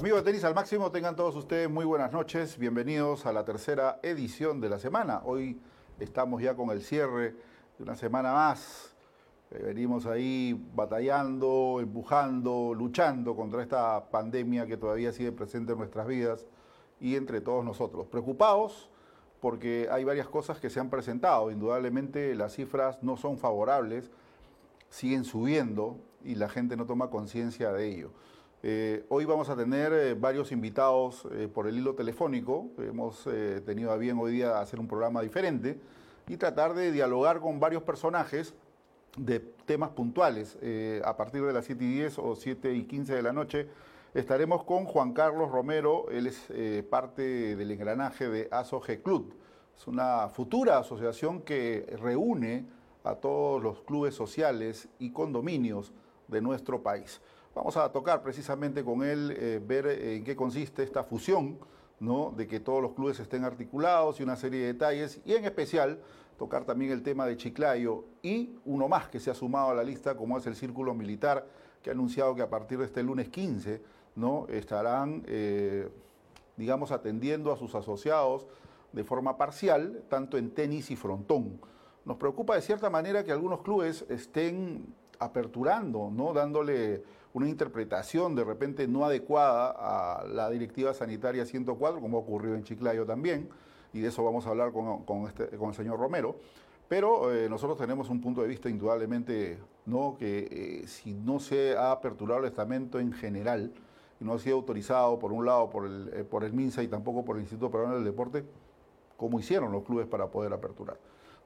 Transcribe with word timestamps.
Amigos 0.00 0.24
de 0.24 0.30
Tenis 0.30 0.44
al 0.44 0.54
Máximo, 0.54 0.90
tengan 0.90 1.14
todos 1.14 1.36
ustedes 1.36 1.68
muy 1.68 1.84
buenas 1.84 2.10
noches. 2.10 2.56
Bienvenidos 2.56 3.26
a 3.26 3.34
la 3.34 3.44
tercera 3.44 4.00
edición 4.02 4.58
de 4.58 4.70
la 4.70 4.78
semana. 4.78 5.20
Hoy 5.26 5.60
estamos 5.98 6.40
ya 6.40 6.54
con 6.54 6.70
el 6.70 6.80
cierre 6.80 7.34
de 7.76 7.84
una 7.84 7.94
semana 7.96 8.32
más. 8.32 8.96
Eh, 9.50 9.62
venimos 9.62 10.06
ahí 10.06 10.58
batallando, 10.74 11.80
empujando, 11.82 12.72
luchando 12.74 13.36
contra 13.36 13.60
esta 13.60 14.08
pandemia 14.10 14.66
que 14.66 14.78
todavía 14.78 15.12
sigue 15.12 15.32
presente 15.32 15.72
en 15.72 15.78
nuestras 15.78 16.06
vidas 16.06 16.46
y 16.98 17.14
entre 17.14 17.42
todos 17.42 17.62
nosotros. 17.62 18.06
Preocupados 18.06 18.88
porque 19.38 19.86
hay 19.90 20.04
varias 20.04 20.28
cosas 20.28 20.60
que 20.60 20.70
se 20.70 20.80
han 20.80 20.88
presentado. 20.88 21.50
Indudablemente 21.50 22.34
las 22.34 22.54
cifras 22.54 23.02
no 23.02 23.18
son 23.18 23.36
favorables, 23.36 24.10
siguen 24.88 25.24
subiendo 25.24 25.98
y 26.24 26.36
la 26.36 26.48
gente 26.48 26.74
no 26.74 26.86
toma 26.86 27.10
conciencia 27.10 27.70
de 27.70 27.86
ello. 27.86 28.12
Eh, 28.62 29.06
hoy 29.08 29.24
vamos 29.24 29.48
a 29.48 29.56
tener 29.56 29.90
eh, 29.94 30.12
varios 30.12 30.52
invitados 30.52 31.26
eh, 31.32 31.48
por 31.48 31.66
el 31.66 31.78
hilo 31.78 31.94
telefónico. 31.94 32.68
Hemos 32.76 33.26
tenido 33.64 33.90
a 33.90 33.96
bien 33.96 34.18
hoy 34.18 34.32
día 34.32 34.60
hacer 34.60 34.78
un 34.78 34.86
programa 34.86 35.22
diferente 35.22 35.80
y 36.28 36.36
tratar 36.36 36.74
de 36.74 36.92
dialogar 36.92 37.40
con 37.40 37.58
varios 37.58 37.82
personajes 37.82 38.54
de 39.16 39.40
temas 39.40 39.90
puntuales. 39.90 40.58
a 41.04 41.16
partir 41.16 41.42
de 41.42 41.52
las 41.52 41.64
7 41.64 41.82
y 41.84 41.94
10 41.94 42.18
o 42.18 42.36
7 42.36 42.74
y 42.74 42.84
15 42.84 43.14
de 43.14 43.22
la 43.22 43.32
noche 43.32 43.66
estaremos 44.14 44.62
con 44.64 44.84
Juan 44.84 45.12
Carlos 45.14 45.50
Romero. 45.50 46.06
Él 46.10 46.26
es 46.26 46.52
parte 46.88 47.56
del 47.56 47.70
engranaje 47.70 48.28
de 48.28 48.48
ASOG 48.50 49.02
Club. 49.02 49.34
Es 49.76 49.86
una 49.86 50.28
futura 50.28 50.78
asociación 50.78 51.40
que 51.42 51.86
reúne 52.00 52.66
a 53.02 53.16
todos 53.16 53.60
los 53.60 53.80
clubes 53.82 54.14
sociales 54.14 54.88
y 54.98 55.10
condominios 55.10 55.92
de 56.28 56.40
nuestro 56.40 56.82
país. 56.82 57.20
Vamos 57.54 57.76
a 57.76 57.90
tocar 57.90 58.22
precisamente 58.22 58.84
con 58.84 59.02
él, 59.02 59.34
eh, 59.36 59.60
ver 59.64 59.86
eh, 59.86 60.16
en 60.16 60.24
qué 60.24 60.36
consiste 60.36 60.84
esta 60.84 61.02
fusión, 61.02 61.58
¿no? 61.98 62.32
de 62.36 62.46
que 62.46 62.60
todos 62.60 62.80
los 62.80 62.92
clubes 62.92 63.18
estén 63.18 63.44
articulados 63.44 64.20
y 64.20 64.22
una 64.22 64.36
serie 64.36 64.60
de 64.60 64.66
detalles, 64.68 65.20
y 65.24 65.34
en 65.34 65.44
especial 65.44 65.98
tocar 66.38 66.64
también 66.64 66.92
el 66.92 67.02
tema 67.02 67.26
de 67.26 67.36
Chiclayo 67.36 68.04
y 68.22 68.56
uno 68.64 68.88
más 68.88 69.08
que 69.08 69.18
se 69.18 69.32
ha 69.32 69.34
sumado 69.34 69.70
a 69.70 69.74
la 69.74 69.82
lista, 69.82 70.16
como 70.16 70.38
es 70.38 70.46
el 70.46 70.54
Círculo 70.54 70.94
Militar, 70.94 71.44
que 71.82 71.90
ha 71.90 71.92
anunciado 71.92 72.36
que 72.36 72.42
a 72.42 72.48
partir 72.48 72.78
de 72.78 72.84
este 72.84 73.02
lunes 73.02 73.28
15 73.28 73.82
¿no? 74.14 74.46
estarán, 74.48 75.24
eh, 75.26 75.88
digamos, 76.56 76.92
atendiendo 76.92 77.52
a 77.52 77.56
sus 77.56 77.74
asociados 77.74 78.46
de 78.92 79.02
forma 79.02 79.36
parcial, 79.36 80.04
tanto 80.08 80.38
en 80.38 80.52
tenis 80.52 80.90
y 80.92 80.96
frontón. 80.96 81.60
Nos 82.04 82.16
preocupa 82.16 82.54
de 82.54 82.62
cierta 82.62 82.90
manera 82.90 83.24
que 83.24 83.32
algunos 83.32 83.60
clubes 83.62 84.06
estén 84.08 84.94
aperturando, 85.18 86.10
¿no? 86.12 86.32
dándole 86.32 87.02
una 87.32 87.48
interpretación 87.48 88.34
de 88.34 88.44
repente 88.44 88.88
no 88.88 89.04
adecuada 89.04 89.70
a 89.70 90.24
la 90.26 90.50
directiva 90.50 90.94
sanitaria 90.94 91.46
104, 91.46 92.00
como 92.00 92.18
ha 92.18 92.20
ocurrido 92.20 92.54
en 92.54 92.64
Chiclayo 92.64 93.06
también, 93.06 93.48
y 93.92 94.00
de 94.00 94.08
eso 94.08 94.24
vamos 94.24 94.46
a 94.46 94.50
hablar 94.50 94.72
con, 94.72 95.26
este, 95.26 95.48
el 95.54 95.74
señor 95.74 95.98
Romero. 95.98 96.36
Pero 96.88 97.32
eh, 97.32 97.48
nosotros 97.48 97.78
tenemos 97.78 98.10
un 98.10 98.20
punto 98.20 98.42
de 98.42 98.48
vista 98.48 98.68
indudablemente, 98.68 99.58
¿no? 99.86 100.16
que 100.18 100.48
eh, 100.82 100.88
si 100.88 101.14
no 101.14 101.38
se 101.38 101.76
ha 101.76 101.92
aperturado 101.92 102.40
el 102.40 102.46
estamento 102.46 102.98
en 102.98 103.12
general, 103.12 103.72
y 104.20 104.24
no 104.24 104.34
ha 104.34 104.38
sido 104.38 104.56
autorizado 104.56 105.18
por 105.18 105.32
un 105.32 105.46
lado 105.46 105.70
por 105.70 105.86
el, 105.86 106.10
eh, 106.12 106.24
por 106.24 106.42
el 106.42 106.52
MINSA 106.52 106.82
y 106.82 106.88
tampoco 106.88 107.24
por 107.24 107.36
el 107.36 107.42
Instituto 107.42 107.70
Peruano 107.70 107.94
del 107.94 108.04
Deporte, 108.04 108.44
como 109.16 109.38
hicieron 109.38 109.70
los 109.70 109.84
clubes 109.84 110.06
para 110.06 110.26
poder 110.26 110.52
aperturar. 110.52 110.98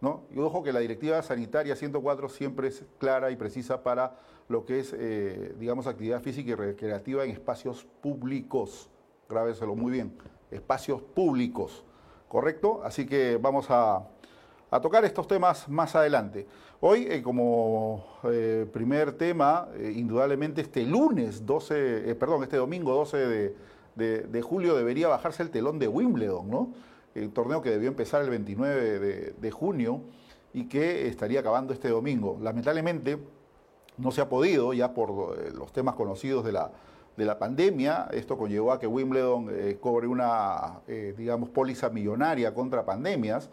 ¿No? 0.05 0.25
Y 0.31 0.39
ojo 0.39 0.63
que 0.63 0.73
la 0.73 0.81
directiva 0.81 1.21
sanitaria 1.23 1.75
104 1.75 2.29
siempre 2.29 2.69
es 2.69 2.85
clara 2.99 3.31
y 3.31 3.37
precisa 3.37 3.83
para 3.83 4.19
lo 4.49 4.67
que 4.67 4.81
es, 4.81 4.95
eh, 4.97 5.55
digamos, 5.59 5.87
actividad 5.87 6.21
física 6.21 6.51
y 6.51 6.55
recreativa 6.55 7.25
en 7.25 7.31
espacios 7.31 7.87
públicos. 8.03 8.91
Grábeselo 9.31 9.75
muy 9.75 9.91
bien, 9.91 10.15
espacios 10.51 11.01
públicos, 11.01 11.85
¿correcto? 12.29 12.83
Así 12.85 13.07
que 13.07 13.39
vamos 13.41 13.67
a, 13.71 14.07
tocar 14.83 15.05
estos 15.05 15.27
temas 15.27 15.69
más 15.69 15.95
adelante. 15.95 16.47
Hoy, 16.81 17.07
eh, 17.09 17.23
como 17.23 18.05
eh, 18.25 18.67
primer 18.71 19.13
tema, 19.13 19.69
indudablemente 19.95 20.61
este 20.61 20.85
lunes 20.85 21.47
12, 21.47 22.15
perdón, 22.17 22.43
este 22.43 22.59
domingo 22.59 22.93
12 22.93 23.55
de, 23.97 24.43
julio 24.43 24.77
debería 24.77 25.09
bajarse 25.09 25.43
el 25.43 25.51
telón 25.51 25.79
de 25.79 25.89
Wimbledon, 25.89 26.51
¿no? 26.51 26.73
El 27.15 27.31
torneo 27.31 27.63
que 27.63 27.71
debió 27.71 27.89
empezar 27.89 28.23
el 28.23 28.31
29 28.31 29.35
de, 29.39 29.51
junio 29.51 30.01
y 30.53 30.65
que 30.67 31.07
estaría 31.09 31.41
acabando 31.41 31.73
este 31.73 31.89
domingo. 31.89 32.39
Lamentablemente, 32.41 33.19
no 33.97 34.11
se 34.11 34.21
ha 34.21 34.29
podido, 34.29 34.73
ya 34.73 34.93
por 34.95 35.39
eh, 35.39 35.53
los 35.55 35.73
temas 35.73 35.95
conocidos 35.95 36.45
de 36.45 36.53
la, 36.53 36.73
de 37.17 37.25
la 37.25 37.39
pandemia. 37.39 38.09
Esto 38.13 38.37
conllevó 38.37 38.73
a 38.73 38.81
que 38.81 38.87
Wimbledon 38.87 39.49
eh, 39.51 39.79
cobre 39.81 40.07
una, 40.07 40.81
eh, 40.89 41.15
digamos, 41.17 41.51
póliza 41.51 41.89
millonaria 41.89 42.53
contra 42.53 42.85
pandemias. 42.85 43.49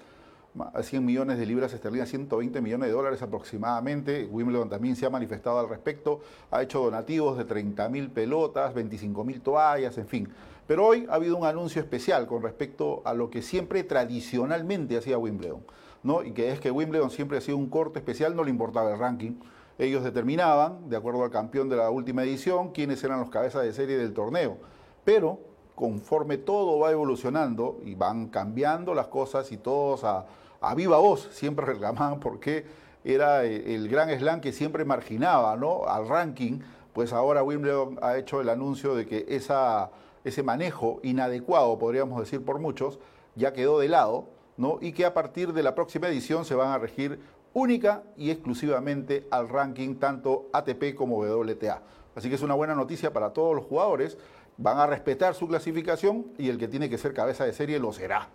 100 0.81 1.05
millones 1.05 1.37
de 1.37 1.45
libras 1.45 1.73
esterlinas, 1.73 2.09
120 2.09 2.61
millones 2.61 2.89
de 2.89 2.93
dólares 2.93 3.21
aproximadamente. 3.21 4.27
Wimbledon 4.29 4.69
también 4.69 4.95
se 4.95 5.05
ha 5.05 5.09
manifestado 5.09 5.59
al 5.59 5.69
respecto, 5.69 6.19
ha 6.49 6.61
hecho 6.61 6.79
donativos 6.79 7.37
de 7.37 7.45
30 7.45 7.87
mil 7.89 8.09
pelotas, 8.09 8.73
25 8.73 9.23
mil 9.23 9.41
toallas, 9.41 9.97
en 9.97 10.07
fin. 10.07 10.29
Pero 10.67 10.85
hoy 10.85 11.07
ha 11.09 11.15
habido 11.15 11.37
un 11.37 11.45
anuncio 11.45 11.81
especial 11.81 12.27
con 12.27 12.43
respecto 12.43 13.01
a 13.05 13.13
lo 13.13 13.29
que 13.29 13.41
siempre 13.41 13.83
tradicionalmente 13.83 14.97
hacía 14.97 15.17
Wimbledon, 15.17 15.63
¿no? 16.03 16.23
y 16.23 16.31
que 16.31 16.51
es 16.51 16.59
que 16.59 16.71
Wimbledon 16.71 17.09
siempre 17.09 17.37
ha 17.37 17.41
sido 17.41 17.57
un 17.57 17.69
corte 17.69 17.99
especial, 17.99 18.35
no 18.35 18.43
le 18.43 18.51
importaba 18.51 18.91
el 18.91 18.99
ranking, 18.99 19.33
ellos 19.77 20.03
determinaban, 20.03 20.89
de 20.89 20.97
acuerdo 20.97 21.23
al 21.23 21.31
campeón 21.31 21.69
de 21.69 21.77
la 21.77 21.89
última 21.89 22.23
edición, 22.23 22.71
quiénes 22.71 23.03
eran 23.03 23.19
los 23.19 23.29
cabezas 23.29 23.63
de 23.63 23.73
serie 23.73 23.97
del 23.97 24.13
torneo. 24.13 24.57
Pero 25.03 25.39
conforme 25.75 26.37
todo 26.37 26.77
va 26.77 26.91
evolucionando 26.91 27.79
y 27.83 27.95
van 27.95 28.27
cambiando 28.27 28.93
las 28.93 29.07
cosas 29.07 29.51
y 29.51 29.57
todos 29.57 30.03
a, 30.03 30.27
viva 30.75 30.97
voz 30.97 31.29
siempre 31.31 31.65
reclamaban 31.73 32.19
porque 32.19 32.65
era 33.03 33.45
eh, 33.45 33.75
el 33.75 33.89
gran 33.89 34.09
slam 34.17 34.41
que 34.41 34.51
siempre 34.51 34.85
marginaba 34.85 35.53
al 35.53 36.07
ranking, 36.07 36.59
pues 36.93 37.13
ahora 37.13 37.43
Wimbledon 37.43 37.99
ha 38.01 38.17
hecho 38.17 38.41
el 38.41 38.49
anuncio 38.49 38.95
de 38.95 39.05
que 39.05 39.25
ese 39.29 40.43
manejo 40.43 40.99
inadecuado, 41.03 41.77
podríamos 41.79 42.19
decir 42.19 42.43
por 42.43 42.59
muchos, 42.59 42.99
ya 43.35 43.53
quedó 43.53 43.79
de 43.79 43.89
lado, 43.89 44.27
¿no? 44.57 44.77
y 44.81 44.91
que 44.91 45.05
a 45.05 45.13
partir 45.13 45.53
de 45.53 45.63
la 45.63 45.73
próxima 45.73 46.07
edición 46.07 46.45
se 46.45 46.55
van 46.55 46.69
a 46.69 46.77
regir 46.77 47.19
única 47.53 48.03
y 48.15 48.29
exclusivamente 48.29 49.27
al 49.31 49.49
ranking 49.49 49.95
tanto 49.95 50.49
ATP 50.53 50.95
como 50.95 51.17
WTA. 51.19 51.81
Así 52.15 52.29
que 52.29 52.35
es 52.35 52.41
una 52.41 52.55
buena 52.55 52.75
noticia 52.75 53.13
para 53.13 53.31
todos 53.31 53.55
los 53.55 53.65
jugadores. 53.65 54.17
Van 54.57 54.77
a 54.79 54.87
respetar 54.87 55.33
su 55.33 55.47
clasificación 55.47 56.27
y 56.37 56.49
el 56.49 56.57
que 56.57 56.67
tiene 56.67 56.89
que 56.89 56.97
ser 56.97 57.13
cabeza 57.13 57.45
de 57.45 57.53
serie 57.53 57.79
lo 57.79 57.93
será. 57.93 58.29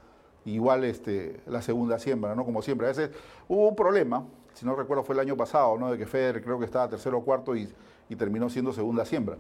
Igual 0.47 0.85
este, 0.85 1.41
la 1.47 1.61
segunda 1.61 1.99
siembra, 1.99 2.35
¿no? 2.35 2.45
Como 2.45 2.63
siempre. 2.63 2.87
A 2.87 2.91
veces 2.91 3.11
hubo 3.49 3.69
un 3.69 3.77
problema, 3.77 4.25
si 4.55 4.65
no 4.65 4.77
recuerdo 4.77 5.03
fue 5.03 5.15
el 5.15 5.21
año 5.21 5.37
pasado, 5.37 5.77
¿no? 5.77 5.91
De 5.91 5.99
que 5.99 6.07
Federer 6.07 6.43
creo 6.43 6.59
que 6.59 6.65
estaba 6.65 6.89
tercero 6.89 7.19
o 7.19 7.25
cuarto 7.25 7.57
y, 7.57 7.69
y 8.09 8.17
terminó 8.17 8.49
siendo 8.49 8.73
segunda 8.73 9.05
siembra. 9.05 9.37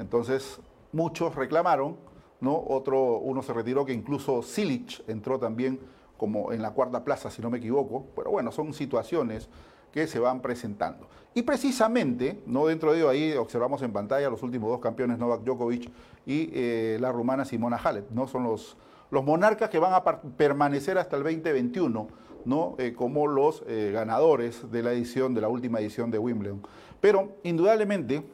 Entonces, 0.00 0.60
muchos 0.92 1.36
reclamaron, 1.36 1.96
¿no? 2.40 2.60
Otro, 2.68 3.18
uno 3.18 3.40
se 3.42 3.52
retiró 3.52 3.86
que 3.86 3.92
incluso 3.92 4.42
Silic 4.42 5.08
entró 5.08 5.38
también 5.38 5.78
como 6.16 6.52
en 6.52 6.60
la 6.60 6.72
cuarta 6.72 7.04
plaza, 7.04 7.30
si 7.30 7.40
no 7.40 7.48
me 7.48 7.58
equivoco. 7.58 8.06
Pero 8.16 8.32
bueno, 8.32 8.50
son 8.50 8.74
situaciones 8.74 9.48
que 9.92 10.08
se 10.08 10.18
van 10.18 10.42
presentando. 10.42 11.08
Y 11.34 11.42
precisamente, 11.42 12.42
no 12.46 12.66
dentro 12.66 12.92
de 12.92 12.98
ello, 12.98 13.08
ahí 13.08 13.32
observamos 13.34 13.80
en 13.82 13.92
pantalla 13.92 14.28
los 14.28 14.42
últimos 14.42 14.70
dos 14.70 14.80
campeones, 14.80 15.18
Novak 15.18 15.42
Djokovic 15.42 15.90
y 16.26 16.50
eh, 16.52 16.98
la 17.00 17.12
rumana 17.12 17.44
Simona 17.44 17.76
Halep, 17.76 18.10
¿no? 18.10 18.26
Son 18.26 18.42
los, 18.42 18.76
los 19.10 19.24
monarcas 19.24 19.70
que 19.70 19.78
van 19.78 19.94
a 19.94 20.04
permanecer 20.04 20.98
hasta 20.98 21.16
el 21.16 21.22
2021, 21.22 22.08
¿no? 22.44 22.74
Eh, 22.78 22.94
como 22.94 23.26
los 23.26 23.62
eh, 23.66 23.90
ganadores 23.92 24.70
de 24.70 24.82
la 24.82 24.92
edición, 24.92 25.34
de 25.34 25.40
la 25.40 25.48
última 25.48 25.80
edición 25.80 26.10
de 26.10 26.18
Wimbledon. 26.18 26.62
Pero, 27.00 27.36
indudablemente, 27.42 28.24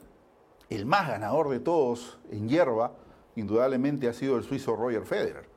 el 0.70 0.86
más 0.86 1.08
ganador 1.08 1.48
de 1.50 1.60
todos 1.60 2.18
en 2.30 2.48
hierba, 2.48 2.92
indudablemente 3.36 4.08
ha 4.08 4.12
sido 4.12 4.36
el 4.36 4.44
suizo 4.44 4.76
Roger 4.76 5.04
Federer. 5.04 5.48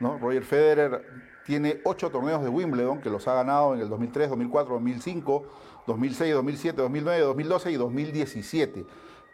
¿no? 0.00 0.18
Roger 0.18 0.42
Federer 0.42 1.04
tiene 1.46 1.80
ocho 1.84 2.10
torneos 2.10 2.42
de 2.42 2.48
Wimbledon 2.48 3.00
que 3.00 3.10
los 3.10 3.26
ha 3.26 3.34
ganado 3.34 3.74
en 3.74 3.80
el 3.80 3.88
2003, 3.88 4.28
2004, 4.30 4.74
2005, 4.74 5.44
2006, 5.86 6.34
2007, 6.34 6.82
2009, 6.82 7.22
2012 7.22 7.70
y 7.70 7.76
2017. 7.76 8.86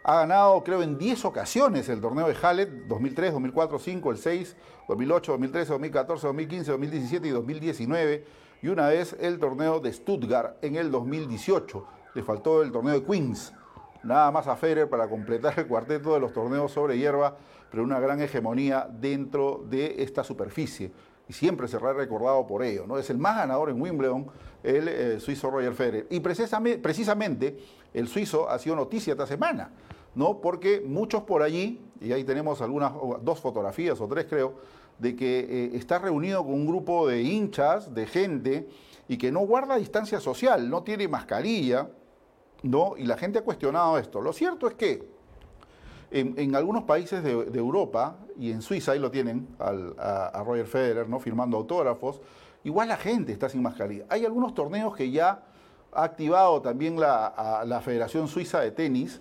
Ha 0.06 0.16
ganado, 0.16 0.62
creo, 0.62 0.82
en 0.82 0.98
10 0.98 1.24
ocasiones 1.24 1.88
el 1.88 1.98
torneo 1.98 2.28
de 2.28 2.34
Halle, 2.34 2.66
2003, 2.66 3.32
2004, 3.32 3.72
2005, 3.72 4.10
el 4.10 4.18
6, 4.18 4.56
2008, 4.86 5.32
2013, 5.32 5.72
2014, 5.72 6.26
2015, 6.26 6.70
2017 6.72 7.28
y 7.28 7.30
2019. 7.30 8.24
Y 8.60 8.68
una 8.68 8.88
vez 8.88 9.16
el 9.18 9.38
torneo 9.38 9.80
de 9.80 9.90
Stuttgart 9.90 10.62
en 10.62 10.76
el 10.76 10.90
2018. 10.90 11.86
Le 12.14 12.22
faltó 12.22 12.62
el 12.62 12.70
torneo 12.70 12.92
de 12.92 13.02
Queens. 13.02 13.54
Nada 14.02 14.30
más 14.30 14.46
a 14.46 14.56
Federer 14.56 14.90
para 14.90 15.08
completar 15.08 15.58
el 15.58 15.66
cuarteto 15.66 16.12
de 16.12 16.20
los 16.20 16.34
torneos 16.34 16.70
sobre 16.70 16.98
hierba, 16.98 17.38
pero 17.70 17.82
una 17.82 17.98
gran 17.98 18.20
hegemonía 18.20 18.86
dentro 18.90 19.64
de 19.70 20.02
esta 20.02 20.22
superficie 20.22 20.92
y 21.28 21.32
siempre 21.32 21.68
será 21.68 21.92
recordado 21.92 22.46
por 22.46 22.62
ello. 22.62 22.86
¿no? 22.86 22.98
Es 22.98 23.08
el 23.10 23.18
más 23.18 23.36
ganador 23.36 23.70
en 23.70 23.80
Wimbledon, 23.80 24.26
el 24.62 24.88
eh, 24.88 25.20
suizo 25.20 25.50
Roger 25.50 25.74
Federer. 25.74 26.06
Y 26.10 26.20
precisamente, 26.20 26.78
precisamente 26.78 27.58
el 27.92 28.08
suizo 28.08 28.48
ha 28.48 28.58
sido 28.58 28.76
noticia 28.76 29.12
esta 29.12 29.26
semana, 29.26 29.70
¿no? 30.14 30.40
Porque 30.40 30.80
muchos 30.80 31.22
por 31.22 31.42
allí, 31.42 31.80
y 32.00 32.12
ahí 32.12 32.24
tenemos 32.24 32.60
algunas, 32.60 32.92
dos 33.22 33.40
fotografías 33.40 34.00
o 34.00 34.08
tres 34.08 34.26
creo, 34.26 34.54
de 34.98 35.16
que 35.16 35.40
eh, 35.40 35.70
está 35.74 35.98
reunido 35.98 36.44
con 36.44 36.54
un 36.54 36.66
grupo 36.66 37.08
de 37.08 37.22
hinchas, 37.22 37.94
de 37.94 38.06
gente, 38.06 38.68
y 39.08 39.18
que 39.18 39.32
no 39.32 39.40
guarda 39.40 39.76
distancia 39.76 40.20
social, 40.20 40.70
no 40.70 40.82
tiene 40.82 41.08
mascarilla, 41.08 41.88
¿no? 42.62 42.94
Y 42.96 43.04
la 43.04 43.16
gente 43.16 43.40
ha 43.40 43.42
cuestionado 43.42 43.98
esto. 43.98 44.20
Lo 44.20 44.32
cierto 44.32 44.66
es 44.68 44.74
que 44.74 45.14
en, 46.10 46.54
algunos 46.54 46.84
países 46.84 47.24
de, 47.24 47.58
Europa, 47.58 48.16
y 48.38 48.52
en 48.52 48.62
Suiza 48.62 48.92
ahí 48.92 49.00
lo 49.00 49.10
tienen 49.10 49.48
a, 49.58 50.42
Roger 50.46 50.66
Federer, 50.66 51.08
¿no? 51.08 51.18
Firmando 51.18 51.56
autógrafos, 51.56 52.20
igual 52.62 52.88
la 52.88 52.96
gente 52.96 53.32
está 53.32 53.48
sin 53.48 53.62
mascarilla. 53.62 54.06
Hay 54.08 54.24
algunos 54.24 54.54
torneos 54.54 54.94
que 54.94 55.10
ya 55.10 55.42
ha 55.92 56.04
activado 56.04 56.62
también 56.62 56.98
la, 56.98 57.64
la 57.66 57.80
Federación 57.80 58.28
Suiza 58.28 58.60
de 58.60 58.70
Tenis, 58.70 59.20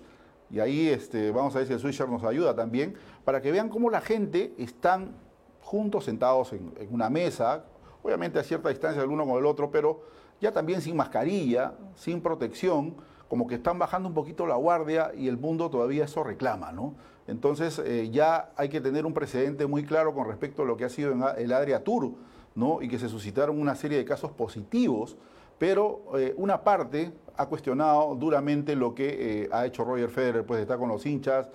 y 0.50 0.60
ahí 0.60 0.88
este, 0.88 1.30
vamos 1.30 1.54
a 1.54 1.58
ver 1.58 1.66
si 1.66 1.72
el 1.72 1.80
Swisher 1.80 2.08
nos 2.08 2.24
ayuda 2.24 2.54
también, 2.54 2.94
para 3.24 3.40
que 3.40 3.50
vean 3.50 3.68
cómo 3.68 3.90
la 3.90 4.00
gente 4.00 4.54
están 4.58 5.14
juntos, 5.60 6.04
sentados 6.04 6.52
en, 6.52 6.72
una 6.90 7.10
mesa, 7.10 7.64
obviamente 8.02 8.38
a 8.38 8.42
cierta 8.42 8.68
distancia 8.68 9.02
el 9.02 9.08
uno 9.08 9.26
con 9.26 9.38
el 9.38 9.46
otro, 9.46 9.70
pero 9.70 10.02
ya 10.40 10.52
también 10.52 10.80
sin 10.80 10.96
mascarilla, 10.96 11.72
sin 11.94 12.20
protección, 12.20 12.94
como 13.28 13.46
que 13.46 13.54
están 13.56 13.78
bajando 13.78 14.08
un 14.08 14.14
poquito 14.14 14.46
la 14.46 14.56
guardia 14.56 15.10
y 15.16 15.28
el 15.28 15.38
mundo 15.38 15.70
todavía 15.70 16.04
eso 16.04 16.22
reclama, 16.22 16.70
¿no? 16.70 16.94
Entonces 17.26 17.78
eh, 17.78 18.10
ya 18.12 18.52
hay 18.56 18.68
que 18.68 18.80
tener 18.80 19.06
un 19.06 19.14
precedente 19.14 19.66
muy 19.66 19.84
claro 19.84 20.14
con 20.14 20.28
respecto 20.28 20.62
a 20.62 20.66
lo 20.66 20.76
que 20.76 20.84
ha 20.84 20.90
sido 20.90 21.12
en 21.12 21.24
el 21.38 21.52
Adria 21.52 21.82
Tour, 21.82 22.12
¿no? 22.54 22.82
Y 22.82 22.88
que 22.88 22.98
se 22.98 23.08
suscitaron 23.08 23.58
una 23.60 23.74
serie 23.74 23.96
de 23.96 24.04
casos 24.04 24.30
positivos, 24.32 25.16
pero 25.58 26.18
eh, 26.18 26.34
una 26.36 26.62
parte 26.62 27.12
ha 27.36 27.46
cuestionado 27.46 28.14
duramente 28.14 28.76
lo 28.76 28.94
que 28.94 29.42
eh, 29.44 29.48
ha 29.52 29.66
hecho 29.66 29.84
Roger 29.84 30.08
Federer, 30.08 30.44
pues 30.46 30.60
está 30.60 30.76
con 30.78 30.88
los 30.88 31.04
hinchas, 31.04 31.48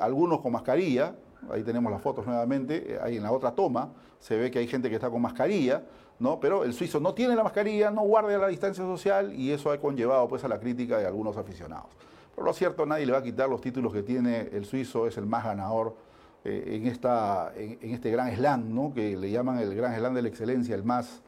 algunos 0.00 0.40
con 0.40 0.52
mascarilla, 0.52 1.14
ahí 1.50 1.62
tenemos 1.62 1.90
las 1.92 2.00
fotos 2.00 2.26
nuevamente, 2.26 2.94
eh, 2.94 2.98
ahí 3.02 3.16
en 3.16 3.22
la 3.22 3.32
otra 3.32 3.52
toma 3.52 3.90
se 4.18 4.36
ve 4.36 4.50
que 4.50 4.58
hay 4.58 4.66
gente 4.66 4.88
que 4.88 4.96
está 4.96 5.10
con 5.10 5.22
mascarilla, 5.22 5.82
¿no? 6.18 6.40
Pero 6.40 6.64
el 6.64 6.72
suizo 6.72 6.98
no 7.00 7.14
tiene 7.14 7.36
la 7.36 7.44
mascarilla, 7.44 7.90
no 7.90 8.02
guarda 8.02 8.36
la 8.38 8.48
distancia 8.48 8.84
social 8.84 9.32
y 9.34 9.52
eso 9.52 9.70
ha 9.70 9.78
conllevado 9.78 10.26
pues 10.28 10.42
a 10.44 10.48
la 10.48 10.58
crítica 10.58 10.98
de 10.98 11.06
algunos 11.06 11.36
aficionados. 11.36 11.90
Pero 12.34 12.46
lo 12.46 12.52
cierto, 12.52 12.86
nadie 12.86 13.06
le 13.06 13.12
va 13.12 13.18
a 13.18 13.22
quitar 13.22 13.48
los 13.48 13.60
títulos 13.60 13.92
que 13.92 14.02
tiene 14.02 14.48
el 14.52 14.64
suizo, 14.64 15.06
es 15.06 15.16
el 15.16 15.26
más 15.26 15.44
ganador 15.44 15.96
eh, 16.44 16.76
en, 16.76 16.86
esta, 16.86 17.52
en, 17.54 17.78
este 17.92 18.10
gran 18.10 18.34
slam, 18.34 18.74
¿no? 18.74 18.92
Que 18.94 19.16
le 19.16 19.30
llaman 19.30 19.58
el 19.58 19.74
gran 19.74 19.94
slam 19.94 20.14
de 20.14 20.22
la 20.22 20.28
excelencia, 20.28 20.74
el 20.74 20.84
más, 20.84 21.22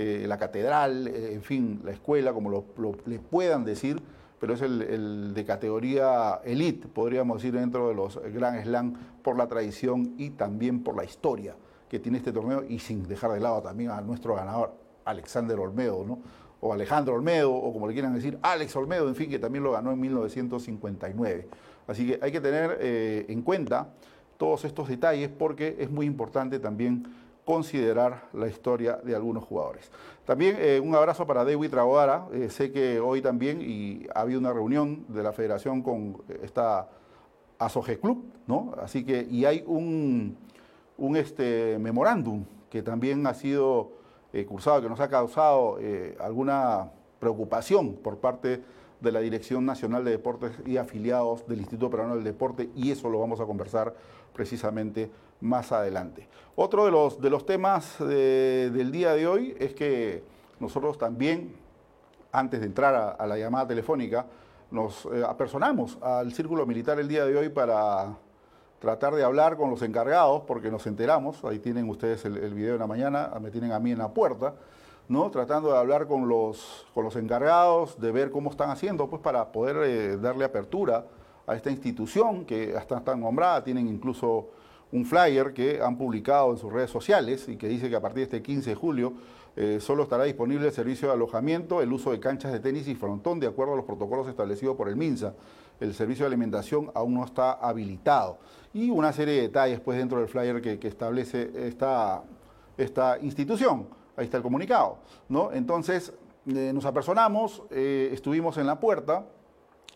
eh, 0.00 0.26
la 0.28 0.38
catedral, 0.38 1.08
en 1.08 1.42
fin, 1.42 1.80
la 1.84 1.90
escuela, 1.90 2.32
como 2.32 2.50
lo, 2.50 2.64
le 3.06 3.18
puedan 3.18 3.64
decir 3.64 4.00
pero 4.40 4.54
es 4.54 4.62
el, 4.62 5.34
de 5.34 5.44
categoría 5.44 6.40
elite, 6.44 6.86
podríamos 6.86 7.38
decir, 7.38 7.58
dentro 7.58 7.88
de 7.88 7.94
los 7.94 8.20
Grand 8.32 8.62
Slam 8.62 8.94
por 9.22 9.36
la 9.36 9.48
tradición 9.48 10.14
y 10.16 10.30
también 10.30 10.84
por 10.84 10.96
la 10.96 11.04
historia 11.04 11.56
que 11.88 11.98
tiene 11.98 12.18
este 12.18 12.32
torneo 12.32 12.64
y 12.68 12.78
sin 12.78 13.06
dejar 13.08 13.32
de 13.32 13.40
lado 13.40 13.62
también 13.62 13.90
a 13.90 14.00
nuestro 14.00 14.34
ganador, 14.34 14.74
Alexander 15.04 15.58
Olmedo, 15.58 16.04
¿no? 16.06 16.18
o 16.60 16.72
Alejandro 16.72 17.14
Olmedo, 17.14 17.52
o 17.52 17.72
como 17.72 17.86
le 17.86 17.94
quieran 17.94 18.14
decir, 18.14 18.38
Alex 18.42 18.74
Olmedo, 18.76 19.08
en 19.08 19.14
fin, 19.14 19.30
que 19.30 19.38
también 19.38 19.64
lo 19.64 19.72
ganó 19.72 19.92
en 19.92 20.00
1959. 20.00 21.48
Así 21.86 22.06
que 22.06 22.18
hay 22.20 22.32
que 22.32 22.40
tener 22.40 22.78
eh, 22.80 23.26
en 23.28 23.42
cuenta 23.42 23.88
todos 24.36 24.64
estos 24.64 24.88
detalles 24.88 25.30
porque 25.30 25.76
es 25.78 25.90
muy 25.90 26.06
importante 26.06 26.58
también 26.58 27.04
considerar 27.48 28.28
la 28.34 28.46
historia 28.46 29.00
de 29.02 29.14
algunos 29.14 29.42
jugadores. 29.42 29.90
También 30.26 30.56
eh, 30.58 30.78
un 30.84 30.94
abrazo 30.94 31.26
para 31.26 31.46
David 31.46 31.70
Tragodara. 31.70 32.26
Eh, 32.30 32.50
sé 32.50 32.70
que 32.70 33.00
hoy 33.00 33.22
también 33.22 33.62
y 33.62 34.06
ha 34.14 34.20
habido 34.20 34.38
una 34.38 34.52
reunión 34.52 35.06
de 35.08 35.22
la 35.22 35.32
federación 35.32 35.80
con 35.80 36.18
esta 36.42 36.90
Asoge 37.58 37.98
Club, 37.98 38.22
¿no? 38.46 38.74
Así 38.82 39.02
que, 39.02 39.26
y 39.30 39.46
hay 39.46 39.64
un, 39.66 40.36
un 40.98 41.16
este, 41.16 41.78
memorándum 41.80 42.44
que 42.68 42.82
también 42.82 43.26
ha 43.26 43.32
sido 43.32 43.92
eh, 44.34 44.44
cursado, 44.44 44.82
que 44.82 44.90
nos 44.90 45.00
ha 45.00 45.08
causado 45.08 45.78
alguna 46.20 46.90
preocupación 47.18 47.94
por 47.94 48.18
parte 48.18 48.62
de 49.00 49.10
la 49.10 49.20
Dirección 49.20 49.64
Nacional 49.64 50.04
de 50.04 50.10
Deportes 50.10 50.52
y 50.66 50.76
afiliados 50.76 51.48
del 51.48 51.60
Instituto 51.60 51.88
Peruano 51.88 52.14
del 52.14 52.24
Deporte, 52.24 52.68
y 52.76 52.90
eso 52.90 53.08
lo 53.08 53.18
vamos 53.18 53.40
a 53.40 53.46
conversar 53.46 53.94
precisamente 54.34 55.10
más 55.40 55.72
adelante. 55.72 56.28
Otro 56.56 56.84
de 56.84 56.90
los, 56.90 57.20
de 57.20 57.30
los 57.30 57.46
temas 57.46 57.98
del 57.98 58.90
día 58.90 59.12
de 59.12 59.26
hoy 59.26 59.54
es 59.58 59.74
que 59.74 60.24
nosotros 60.60 60.98
también, 60.98 61.54
antes 62.32 62.60
de 62.60 62.66
entrar 62.66 63.16
a, 63.18 63.26
la 63.26 63.38
llamada 63.38 63.68
telefónica, 63.68 64.26
nos 64.70 65.06
eh, 65.06 65.22
apersonamos 65.26 65.98
al 66.02 66.32
Círculo 66.32 66.66
Militar 66.66 66.98
el 66.98 67.08
día 67.08 67.24
de 67.24 67.36
hoy 67.36 67.48
para 67.48 68.16
tratar 68.80 69.14
de 69.14 69.24
hablar 69.24 69.56
con 69.56 69.70
los 69.70 69.82
encargados, 69.82 70.42
porque 70.46 70.70
nos 70.70 70.86
enteramos, 70.86 71.44
ahí 71.44 71.58
tienen 71.58 71.88
ustedes 71.88 72.24
el, 72.24 72.54
video 72.54 72.74
de 72.74 72.78
la 72.78 72.86
mañana, 72.86 73.30
me 73.40 73.50
tienen 73.50 73.72
a 73.72 73.78
mí 73.78 73.92
en 73.92 73.98
la 73.98 74.08
puerta, 74.08 74.54
¿no? 75.08 75.30
tratando 75.30 75.72
de 75.72 75.78
hablar 75.78 76.06
con 76.06 76.28
los, 76.28 76.86
con 76.94 77.04
los 77.04 77.16
encargados, 77.16 78.00
de 78.00 78.12
ver 78.12 78.30
cómo 78.30 78.50
están 78.50 78.70
haciendo, 78.70 79.08
pues 79.08 79.22
para 79.22 79.50
poder 79.50 79.76
eh, 79.84 80.16
darle 80.16 80.44
apertura 80.44 81.06
a 81.46 81.54
esta 81.54 81.70
institución 81.70 82.44
que 82.44 82.76
hasta 82.76 82.98
está 82.98 83.16
nombrada, 83.16 83.64
tienen 83.64 83.88
incluso 83.88 84.50
un 84.92 85.04
flyer 85.04 85.52
que 85.52 85.80
han 85.82 85.96
publicado 85.98 86.50
en 86.50 86.58
sus 86.58 86.72
redes 86.72 86.90
sociales 86.90 87.48
y 87.48 87.56
que 87.56 87.68
dice 87.68 87.90
que 87.90 87.96
a 87.96 88.00
partir 88.00 88.18
de 88.18 88.36
este 88.36 88.42
15 88.42 88.70
de 88.70 88.76
julio 88.76 89.12
eh, 89.56 89.80
solo 89.80 90.04
estará 90.04 90.24
disponible 90.24 90.66
el 90.68 90.72
servicio 90.72 91.08
de 91.08 91.14
alojamiento, 91.14 91.82
el 91.82 91.92
uso 91.92 92.12
de 92.12 92.20
canchas 92.20 92.52
de 92.52 92.60
tenis 92.60 92.86
y 92.86 92.94
frontón 92.94 93.40
de 93.40 93.48
acuerdo 93.48 93.72
a 93.72 93.76
los 93.76 93.84
protocolos 93.84 94.28
establecidos 94.28 94.76
por 94.76 94.88
el 94.88 94.96
MINSA. 94.96 95.34
El 95.80 95.94
servicio 95.94 96.24
de 96.24 96.28
alimentación 96.28 96.90
aún 96.94 97.14
no 97.14 97.24
está 97.24 97.52
habilitado. 97.52 98.38
Y 98.72 98.90
una 98.90 99.12
serie 99.12 99.34
de 99.34 99.42
detalles 99.42 99.80
pues, 99.80 99.98
dentro 99.98 100.18
del 100.18 100.28
flyer 100.28 100.60
que, 100.60 100.86
establece 100.86 101.50
esta, 101.66 102.22
esta 102.76 103.18
institución. 103.20 103.88
Ahí 104.16 104.24
está 104.26 104.36
el 104.36 104.42
comunicado. 104.42 104.98
¿no? 105.28 105.52
Entonces 105.52 106.12
eh, 106.46 106.70
nos 106.72 106.84
apersonamos, 106.84 107.62
eh, 107.70 108.10
estuvimos 108.12 108.58
en 108.58 108.66
la 108.66 108.78
puerta, 108.78 109.26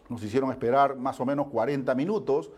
nos 0.08 0.22
hicieron 0.22 0.50
esperar 0.50 0.96
más 0.96 1.20
o 1.20 1.24
menos 1.24 1.46
40 1.46 1.94
minutos. 1.94 2.50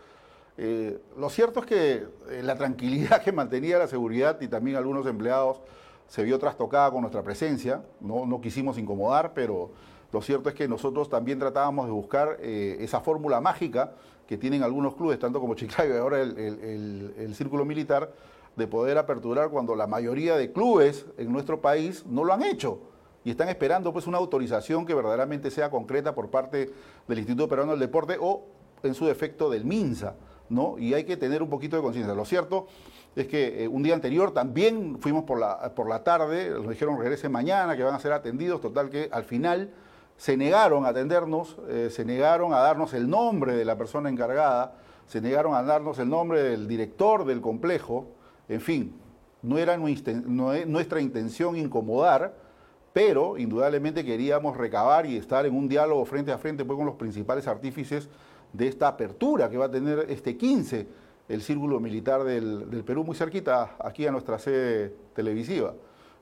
Eh, 0.57 0.97
lo 1.17 1.29
cierto 1.29 1.59
es 1.59 1.65
que 1.65 2.07
eh, 2.29 2.41
la 2.43 2.55
tranquilidad 2.55 3.21
que 3.23 3.31
mantenía 3.31 3.77
la 3.77 3.87
seguridad 3.87 4.39
y 4.41 4.47
también 4.47 4.77
algunos 4.77 5.05
empleados 5.05 5.61
se 6.07 6.23
vio 6.23 6.39
trastocada 6.39 6.91
con 6.91 7.01
nuestra 7.01 7.23
presencia. 7.23 7.83
No, 7.99 8.39
quisimos 8.41 8.77
incomodar, 8.77 9.33
pero 9.33 9.71
lo 10.11 10.21
cierto 10.21 10.49
es 10.49 10.55
que 10.55 10.67
nosotros 10.67 11.09
también 11.09 11.39
tratábamos 11.39 11.87
de 11.87 11.91
buscar 11.91 12.37
eh, 12.39 12.77
esa 12.79 13.01
fórmula 13.01 13.41
mágica 13.41 13.93
que 14.27 14.37
tienen 14.37 14.63
algunos 14.63 14.95
clubes, 14.95 15.19
tanto 15.19 15.39
como 15.39 15.55
Chiclayo 15.55 15.93
y 15.93 15.97
ahora 15.97 16.21
el, 16.21 17.13
el, 17.17 17.35
Círculo 17.35 17.65
Militar, 17.65 18.11
de 18.55 18.67
poder 18.67 18.97
aperturar 18.97 19.49
cuando 19.49 19.75
la 19.75 19.85
mayoría 19.85 20.35
de 20.35 20.51
clubes 20.51 21.05
en 21.17 21.31
nuestro 21.31 21.61
país 21.61 22.05
no 22.05 22.23
lo 22.23 22.33
han 22.33 22.41
hecho 22.41 22.79
y 23.25 23.31
están 23.31 23.49
esperando 23.49 23.91
pues 23.91 24.07
una 24.07 24.19
autorización 24.19 24.85
que 24.85 24.93
verdaderamente 24.93 25.51
sea 25.51 25.69
concreta 25.69 26.15
por 26.15 26.29
parte 26.29 26.71
del 27.07 27.17
Instituto 27.17 27.49
Peruano 27.49 27.71
del 27.71 27.81
Deporte 27.81 28.17
o 28.19 28.45
en 28.83 28.93
su 28.93 29.05
defecto 29.05 29.49
del 29.49 29.65
MINSA. 29.65 30.15
¿No? 30.49 30.77
Y 30.77 30.93
hay 30.93 31.03
que 31.03 31.17
tener 31.17 31.41
un 31.41 31.49
poquito 31.49 31.75
de 31.75 31.81
conciencia. 31.81 32.13
Lo 32.13 32.25
cierto 32.25 32.67
es 33.15 33.27
que 33.27 33.63
eh, 33.63 33.67
un 33.67 33.83
día 33.83 33.93
anterior 33.93 34.31
también 34.31 34.97
fuimos 34.99 35.23
por 35.23 35.39
la, 35.39 35.73
por 35.73 35.87
la 35.87 36.03
tarde, 36.03 36.49
nos 36.49 36.69
dijeron 36.69 36.99
regrese 36.99 37.29
mañana, 37.29 37.75
que 37.77 37.83
van 37.83 37.95
a 37.95 37.99
ser 37.99 38.11
atendidos, 38.11 38.61
total 38.61 38.89
que 38.89 39.09
al 39.11 39.23
final 39.23 39.71
se 40.17 40.37
negaron 40.37 40.85
a 40.85 40.89
atendernos, 40.89 41.57
eh, 41.67 41.89
se 41.91 42.05
negaron 42.05 42.53
a 42.53 42.59
darnos 42.59 42.93
el 42.93 43.09
nombre 43.09 43.55
de 43.55 43.65
la 43.65 43.77
persona 43.77 44.09
encargada, 44.09 44.75
se 45.07 45.21
negaron 45.21 45.53
a 45.55 45.63
darnos 45.63 45.99
el 45.99 46.09
nombre 46.09 46.41
del 46.43 46.67
director 46.67 47.25
del 47.25 47.41
complejo, 47.41 48.07
en 48.47 48.61
fin, 48.61 48.95
no 49.41 49.57
era 49.57 49.77
nuestra 49.77 51.01
intención 51.01 51.55
incomodar, 51.55 52.33
pero 52.93 53.37
indudablemente 53.37 54.03
queríamos 54.03 54.57
recabar 54.57 55.05
y 55.05 55.17
estar 55.17 55.45
en 55.45 55.55
un 55.55 55.67
diálogo 55.67 56.05
frente 56.05 56.31
a 56.31 56.37
frente 56.37 56.65
pues, 56.65 56.77
con 56.77 56.85
los 56.85 56.95
principales 56.95 57.47
artífices 57.47 58.09
de 58.55 58.67
esta 58.67 58.87
apertura 58.87 59.49
que 59.49 59.57
va 59.57 59.65
a 59.65 59.71
tener 59.71 60.05
este 60.09 60.37
15 60.37 60.87
el 61.27 61.41
Círculo 61.41 61.79
Militar 61.79 62.23
del, 62.23 62.83
Perú, 62.85 63.03
muy 63.03 63.15
cerquita 63.15 63.75
aquí 63.79 64.05
a 64.05 64.11
nuestra 64.11 64.37
sede 64.37 64.93
televisiva. 65.13 65.73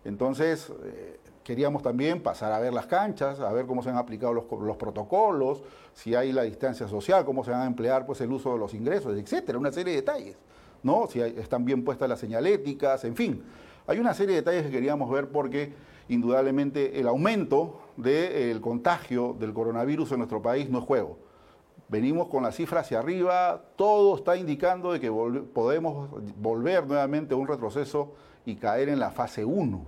Entonces, 0.06 0.72
eh, 0.84 1.20
queríamos 1.44 1.84
también 1.84 2.22
pasar 2.22 2.54
a 2.54 2.60
ver 2.60 2.74
las 2.74 2.86
canchas, 2.86 3.40
a 3.42 3.52
ver 3.52 3.66
cómo 3.66 3.84
se 3.84 3.90
han 3.90 3.98
aplicado 3.98 4.34
los, 4.34 4.78
protocolos, 4.78 5.62
si 5.94 6.16
hay 6.16 6.32
la 6.32 6.44
distancia 6.44 6.88
social, 6.88 7.26
cómo 7.26 7.44
se 7.44 7.52
van 7.52 7.62
a 7.62 7.66
emplear 7.66 8.06
pues, 8.06 8.22
el 8.22 8.32
uso 8.32 8.54
de 8.54 8.60
los 8.60 8.74
ingresos, 8.74 9.18
etcétera, 9.18 9.58
una 9.58 9.72
serie 9.72 9.94
de 9.94 10.02
detalles, 10.02 10.38
¿no? 10.84 11.08
Si 11.08 11.20
están 11.20 11.66
bien 11.66 11.84
puestas 11.84 12.08
las 12.08 12.20
señaléticas, 12.20 13.04
en 13.04 13.16
fin. 13.16 13.44
Hay 13.86 14.00
una 14.00 14.14
serie 14.14 14.36
de 14.36 14.42
detalles 14.42 14.64
que 14.64 14.72
queríamos 14.72 15.12
ver 15.12 15.28
porque 15.28 15.74
indudablemente 16.08 16.98
el 17.00 17.08
aumento 17.08 17.82
del 17.98 18.62
contagio 18.62 19.36
del 19.38 19.54
coronavirus 19.54 20.14
en 20.14 20.20
nuestro 20.20 20.42
país 20.42 20.70
no 20.70 20.80
es 20.80 20.86
juego 20.86 21.18
venimos 21.94 22.28
con 22.28 22.42
la 22.42 22.52
cifra 22.52 22.80
hacia 22.80 22.98
arriba, 22.98 23.62
todo 23.76 24.16
está 24.16 24.36
indicando 24.36 24.92
de 24.92 25.00
que 25.00 25.12
podemos 25.54 26.10
volver 26.38 26.88
nuevamente 26.88 27.36
a 27.36 27.38
un 27.38 27.48
retroceso 27.48 28.14
y 28.46 28.56
caer 28.56 28.90
en 28.90 29.00
la 29.00 29.12
fase 29.12 29.46
1. 29.46 29.86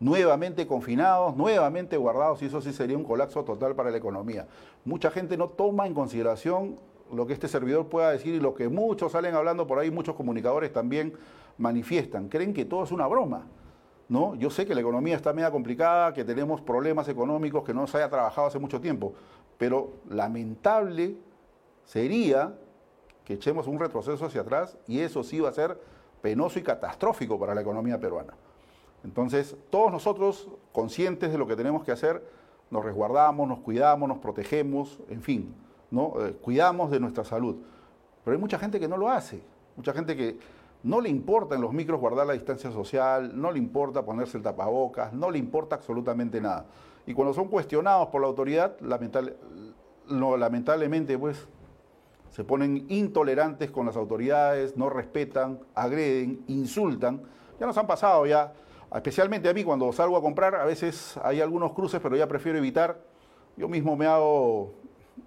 Nuevamente 0.00 0.66
confinados, 0.66 1.36
nuevamente 1.36 1.98
guardados, 1.98 2.40
y 2.40 2.46
eso 2.46 2.62
sí 2.62 2.72
sería 2.72 2.96
un 2.96 3.04
colapso 3.04 3.44
total 3.44 3.74
para 3.74 3.90
la 3.90 3.98
economía. 3.98 4.48
Mucha 4.86 5.10
gente 5.10 5.36
no 5.36 5.48
toma 5.48 5.86
en 5.86 5.92
consideración 5.92 6.78
lo 7.12 7.26
que 7.26 7.34
este 7.34 7.46
servidor 7.46 7.88
pueda 7.88 8.10
decir 8.10 8.34
y 8.34 8.40
lo 8.40 8.54
que 8.54 8.70
muchos 8.70 9.12
salen 9.12 9.34
hablando 9.34 9.66
por 9.66 9.78
ahí, 9.78 9.90
muchos 9.90 10.14
comunicadores 10.14 10.72
también 10.72 11.12
manifiestan. 11.58 12.30
Creen 12.30 12.54
que 12.54 12.64
todo 12.64 12.84
es 12.84 12.90
una 12.90 13.06
broma. 13.06 13.44
¿no? 14.08 14.34
Yo 14.36 14.48
sé 14.48 14.66
que 14.66 14.74
la 14.74 14.80
economía 14.80 15.16
está 15.16 15.32
media 15.32 15.50
complicada, 15.50 16.14
que 16.14 16.24
tenemos 16.24 16.62
problemas 16.62 17.08
económicos, 17.08 17.62
que 17.64 17.74
no 17.74 17.86
se 17.86 17.98
haya 17.98 18.08
trabajado 18.08 18.46
hace 18.46 18.58
mucho 18.58 18.80
tiempo, 18.80 19.12
pero 19.58 19.92
lamentable 20.08 21.16
sería 21.84 22.54
que 23.24 23.34
echemos 23.34 23.66
un 23.66 23.78
retroceso 23.78 24.24
hacia 24.24 24.40
atrás 24.40 24.78
y 24.86 25.00
eso 25.00 25.22
sí 25.22 25.40
va 25.40 25.50
a 25.50 25.52
ser 25.52 25.78
penoso 26.22 26.58
y 26.58 26.62
catastrófico 26.62 27.38
para 27.38 27.54
la 27.54 27.60
economía 27.60 28.00
peruana. 28.00 28.34
Entonces, 29.04 29.56
todos 29.70 29.92
nosotros, 29.92 30.48
conscientes 30.72 31.30
de 31.30 31.38
lo 31.38 31.46
que 31.46 31.56
tenemos 31.56 31.84
que 31.84 31.92
hacer, 31.92 32.22
nos 32.70 32.84
resguardamos, 32.84 33.46
nos 33.48 33.60
cuidamos, 33.60 34.08
nos 34.08 34.18
protegemos, 34.18 34.98
en 35.08 35.22
fin, 35.22 35.54
¿no? 35.90 36.14
Eh, 36.20 36.32
cuidamos 36.40 36.90
de 36.90 37.00
nuestra 37.00 37.24
salud. 37.24 37.56
Pero 38.24 38.34
hay 38.34 38.40
mucha 38.40 38.58
gente 38.58 38.80
que 38.80 38.88
no 38.88 38.96
lo 38.96 39.08
hace, 39.08 39.42
mucha 39.76 39.92
gente 39.92 40.16
que 40.16 40.38
no 40.82 41.00
le 41.00 41.08
importa 41.08 41.54
en 41.54 41.60
los 41.60 41.72
micros 41.72 42.00
guardar 42.00 42.26
la 42.26 42.32
distancia 42.34 42.70
social, 42.70 43.32
no 43.40 43.50
le 43.50 43.58
importa 43.58 44.04
ponerse 44.04 44.36
el 44.36 44.42
tapabocas, 44.42 45.12
no 45.12 45.30
le 45.30 45.38
importa 45.38 45.76
absolutamente 45.76 46.40
nada. 46.40 46.66
Y 47.08 47.14
cuando 47.14 47.32
son 47.32 47.48
cuestionados 47.48 48.08
por 48.08 48.20
la 48.20 48.26
autoridad, 48.26 48.76
lamentablemente, 50.10 51.16
pues, 51.16 51.48
se 52.28 52.44
ponen 52.44 52.84
intolerantes 52.90 53.70
con 53.70 53.86
las 53.86 53.96
autoridades, 53.96 54.76
no 54.76 54.90
respetan, 54.90 55.58
agreden, 55.74 56.44
insultan. 56.48 57.22
Ya 57.58 57.64
nos 57.64 57.78
han 57.78 57.86
pasado 57.86 58.26
ya, 58.26 58.52
especialmente 58.94 59.48
a 59.48 59.54
mí 59.54 59.64
cuando 59.64 59.90
salgo 59.90 60.18
a 60.18 60.20
comprar, 60.20 60.54
a 60.54 60.66
veces 60.66 61.18
hay 61.24 61.40
algunos 61.40 61.72
cruces, 61.72 61.98
pero 62.02 62.14
ya 62.14 62.28
prefiero 62.28 62.58
evitar. 62.58 63.00
Yo 63.56 63.68
mismo 63.68 63.96
me 63.96 64.04
hago 64.04 64.74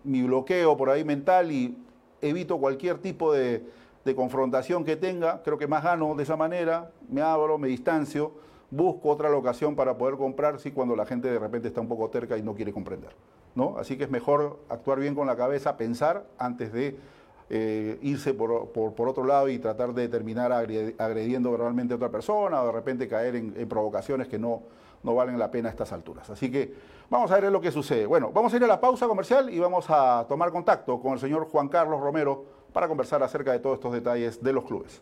mi 0.03 0.21
bloqueo 0.21 0.77
por 0.77 0.91
ahí 0.91 1.03
mental 1.03 1.51
y 1.51 1.75
evito 2.21 2.59
cualquier 2.59 2.99
tipo 2.99 3.33
de, 3.33 3.65
de 4.05 4.15
confrontación 4.15 4.85
que 4.85 4.97
tenga, 4.97 5.41
creo 5.41 5.57
que 5.57 5.65
más 5.65 5.83
gano 5.83 6.13
de 6.13 6.21
esa 6.21 6.37
manera, 6.37 6.91
me 7.09 7.23
abro, 7.23 7.57
me 7.57 7.67
distancio, 7.67 8.33
busco 8.71 9.09
otra 9.09 9.29
locación 9.29 9.75
para 9.75 9.97
poder 9.97 10.15
comprar 10.15 10.59
si 10.59 10.71
cuando 10.71 10.95
la 10.95 11.05
gente 11.05 11.29
de 11.29 11.37
repente 11.37 11.67
está 11.67 11.81
un 11.81 11.87
poco 11.87 12.09
terca 12.09 12.37
y 12.37 12.41
no 12.41 12.55
quiere 12.55 12.73
comprender. 12.73 13.11
¿no? 13.53 13.77
Así 13.77 13.97
que 13.97 14.05
es 14.05 14.09
mejor 14.09 14.59
actuar 14.69 14.99
bien 14.99 15.13
con 15.13 15.27
la 15.27 15.35
cabeza, 15.35 15.77
pensar 15.77 16.25
antes 16.37 16.71
de 16.71 16.97
eh, 17.49 17.99
irse 18.01 18.33
por, 18.33 18.71
otro 18.81 19.25
lado 19.25 19.49
y 19.49 19.59
tratar 19.59 19.93
de 19.93 20.07
terminar 20.07 20.53
agrediendo 20.53 21.51
verbalmente 21.51 21.93
a 21.93 21.97
otra 21.97 22.09
persona 22.09 22.63
o 22.63 22.67
de 22.67 22.71
repente 22.71 23.07
caer 23.09 23.35
en, 23.35 23.53
en 23.57 23.67
provocaciones 23.67 24.29
que 24.29 24.39
no, 24.39 24.63
no 25.03 25.15
valen 25.15 25.37
la 25.37 25.51
pena 25.51 25.69
a 25.69 25.71
estas 25.71 25.91
alturas. 25.91 26.29
Así 26.29 26.49
que 26.51 26.73
vamos 27.09 27.31
a 27.31 27.39
ver 27.39 27.51
lo 27.51 27.59
que 27.59 27.71
sucede. 27.71 28.05
Bueno, 28.05 28.31
vamos 28.33 28.53
a 28.53 28.55
ir 28.55 28.63
a 28.63 28.67
la 28.67 28.79
pausa 28.79 29.07
comercial 29.07 29.49
y 29.49 29.59
vamos 29.59 29.85
a 29.89 30.25
tomar 30.27 30.51
contacto 30.51 31.01
con 31.01 31.13
el 31.13 31.19
señor 31.19 31.47
Juan 31.49 31.67
Carlos 31.67 31.99
Romero 31.99 32.45
para 32.71 32.87
conversar 32.87 33.21
acerca 33.21 33.51
de 33.51 33.59
todos 33.59 33.75
estos 33.75 33.91
detalles 33.93 34.41
de 34.41 34.53
los 34.53 34.63
clubes. 34.63 35.01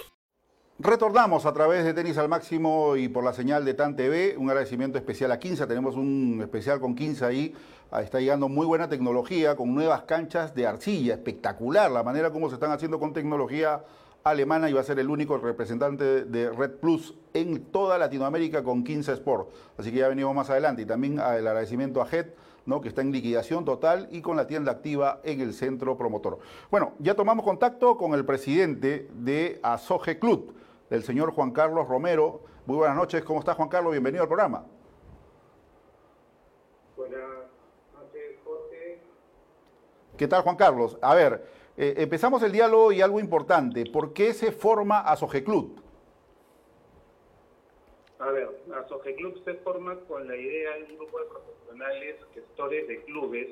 Retornamos 0.83 1.45
a 1.45 1.53
través 1.53 1.85
de 1.85 1.93
Tenis 1.93 2.17
al 2.17 2.27
Máximo 2.27 2.95
y 2.95 3.07
por 3.07 3.23
la 3.23 3.33
señal 3.33 3.63
de 3.63 3.75
TAN 3.75 3.95
TV. 3.95 4.35
Un 4.35 4.49
agradecimiento 4.49 4.97
especial 4.97 5.31
a 5.31 5.37
Quinza. 5.37 5.67
Tenemos 5.67 5.95
un 5.95 6.39
especial 6.41 6.79
con 6.79 6.95
Quinza 6.95 7.27
ahí. 7.27 7.53
Ah, 7.91 8.01
está 8.01 8.19
llegando 8.19 8.49
muy 8.49 8.65
buena 8.65 8.89
tecnología 8.89 9.55
con 9.55 9.75
nuevas 9.75 10.01
canchas 10.03 10.55
de 10.55 10.65
arcilla. 10.65 11.13
Espectacular 11.13 11.91
la 11.91 12.01
manera 12.01 12.31
como 12.31 12.49
se 12.49 12.55
están 12.55 12.71
haciendo 12.71 12.99
con 12.99 13.13
tecnología 13.13 13.83
alemana 14.23 14.71
y 14.71 14.73
va 14.73 14.81
a 14.81 14.83
ser 14.83 14.97
el 14.97 15.11
único 15.11 15.37
representante 15.37 16.25
de 16.25 16.49
Red 16.49 16.79
Plus 16.79 17.13
en 17.35 17.65
toda 17.65 17.99
Latinoamérica 17.99 18.63
con 18.63 18.83
Quinza 18.83 19.13
Sport. 19.13 19.51
Así 19.77 19.91
que 19.91 19.99
ya 19.99 20.07
venimos 20.07 20.33
más 20.33 20.49
adelante. 20.49 20.81
Y 20.81 20.85
también 20.85 21.19
ah, 21.19 21.37
el 21.37 21.45
agradecimiento 21.45 22.01
a 22.01 22.07
HED. 22.07 22.25
¿no? 22.65 22.79
que 22.79 22.89
está 22.89 23.01
en 23.01 23.11
liquidación 23.11 23.65
total 23.65 24.07
y 24.11 24.21
con 24.21 24.37
la 24.37 24.45
tienda 24.45 24.71
activa 24.71 25.19
en 25.23 25.41
el 25.41 25.53
centro 25.53 25.97
promotor. 25.97 26.37
Bueno, 26.69 26.93
ya 26.99 27.15
tomamos 27.15 27.43
contacto 27.43 27.97
con 27.97 28.13
el 28.13 28.23
presidente 28.23 29.09
de 29.13 29.59
Asoge 29.63 30.19
Club 30.19 30.53
del 30.91 31.03
señor 31.03 31.31
Juan 31.31 31.51
Carlos 31.51 31.87
Romero. 31.87 32.41
Muy 32.65 32.75
buenas 32.75 32.97
noches, 32.97 33.23
¿cómo 33.23 33.39
está 33.39 33.53
Juan 33.53 33.69
Carlos? 33.69 33.93
Bienvenido 33.93 34.23
al 34.23 34.27
programa. 34.27 34.65
Buenas 36.97 37.21
noches, 37.93 38.35
Jorge. 38.43 38.99
¿Qué 40.17 40.27
tal, 40.27 40.43
Juan 40.43 40.57
Carlos? 40.57 40.97
A 41.01 41.15
ver, 41.15 41.45
eh, 41.77 41.93
empezamos 41.95 42.43
el 42.43 42.51
diálogo 42.51 42.91
y 42.91 43.01
algo 43.01 43.21
importante. 43.21 43.85
¿Por 43.85 44.11
qué 44.11 44.33
se 44.33 44.51
forma 44.51 44.99
Asogeclub? 44.99 45.81
A 48.19 48.29
ver, 48.31 48.49
Asogeclub 48.83 49.41
se 49.45 49.53
forma 49.55 49.97
con 50.09 50.27
la 50.27 50.35
idea 50.35 50.75
de 50.75 50.83
un 50.91 50.97
grupo 50.97 51.19
de 51.19 51.25
profesionales, 51.27 52.15
gestores 52.33 52.87
de 52.89 53.01
clubes 53.05 53.47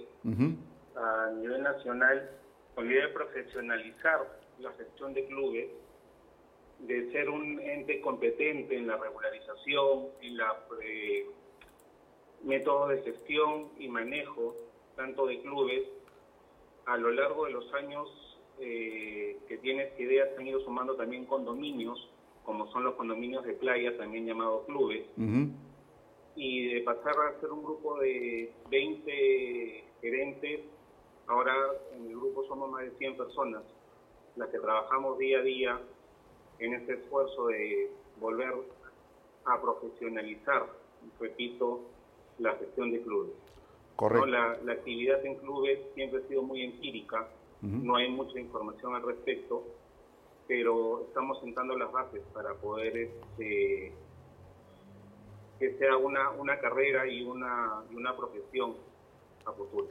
a 0.98 1.32
nivel 1.38 1.64
nacional, 1.64 2.32
con 2.76 2.86
la 2.86 2.92
idea 2.92 3.08
de 3.08 3.14
profesionalizar 3.14 4.28
la 4.60 4.74
gestión 4.74 5.14
de 5.14 5.26
clubes 5.26 5.70
de 6.80 7.12
ser 7.12 7.30
un 7.30 7.60
ente 7.60 8.00
competente 8.02 8.76
en 8.76 8.88
la 8.88 8.98
regularización, 8.98 10.08
en 10.22 10.38
la 10.38 10.66
eh, 10.82 11.26
método 12.44 12.88
de 12.88 13.02
gestión 13.02 13.70
y 13.78 13.88
manejo 13.88 14.56
tanto 14.96 15.28
de 15.28 15.42
clubes, 15.42 15.84
a 16.86 16.98
lo 16.98 17.12
largo 17.12 17.46
de 17.46 17.52
los 17.52 17.74
años 17.74 18.38
eh, 18.60 19.38
que 19.48 19.58
tienes 19.60 19.98
ideas 20.00 20.30
han 20.38 20.48
ido 20.48 20.60
sumando 20.62 20.96
también 20.96 21.26
condominios, 21.26 22.10
como 22.44 22.68
son 22.72 22.84
los 22.84 22.96
condominios 22.96 23.46
de 23.46 23.54
playa, 23.54 23.96
también 23.98 24.26
llamados 24.26 24.66
clubes, 24.66 25.06
y 26.36 26.74
de 26.74 26.82
pasar 26.82 27.14
a 27.20 27.40
ser 27.40 27.52
un 27.52 27.64
grupo 27.64 28.00
de 28.00 28.52
20 28.70 29.84
gerentes, 30.02 30.62
ahora 31.28 31.54
en 31.96 32.08
el 32.08 32.16
grupo 32.16 32.46
somos 32.48 32.72
más 32.72 32.84
de 32.84 32.92
100 32.98 33.18
personas, 33.18 33.64
las 34.36 34.50
que 34.50 34.60
trabajamos 34.60 35.18
día 35.20 35.40
a 35.40 35.42
día 35.44 35.80
en 36.60 36.74
este 36.74 36.94
esfuerzo 36.94 37.48
de 37.48 37.92
volver 38.20 38.54
a 39.46 39.62
profesionalizar, 39.62 40.68
repito, 41.20 41.82
la 42.38 42.54
gestión 42.56 42.92
de 42.92 43.02
clubes. 43.02 43.34
Correcto. 43.96 44.28
La, 44.28 44.52
actividad 44.72 45.26
en 45.26 45.36
clubes 45.36 45.80
siempre 45.94 46.20
ha 46.20 46.28
sido 46.28 46.42
muy 46.42 46.64
empírica, 46.64 47.28
no 47.62 47.98
hay 47.98 48.10
mucha 48.10 48.40
información 48.40 48.96
al 48.96 49.04
respecto, 49.04 49.64
pero 50.48 51.02
estamos 51.08 51.40
sentando 51.42 51.78
las 51.78 51.92
bases 51.92 52.22
para 52.34 52.54
poder 52.54 52.96
este, 52.96 53.92
que 55.60 55.78
sea 55.78 55.98
una, 55.98 56.30
una 56.32 56.58
carrera 56.60 57.06
y 57.06 57.24
una, 57.24 57.84
y 57.92 57.96
una 57.96 58.16
profesión 58.16 58.76
a 59.46 59.52
futuro. 59.52 59.90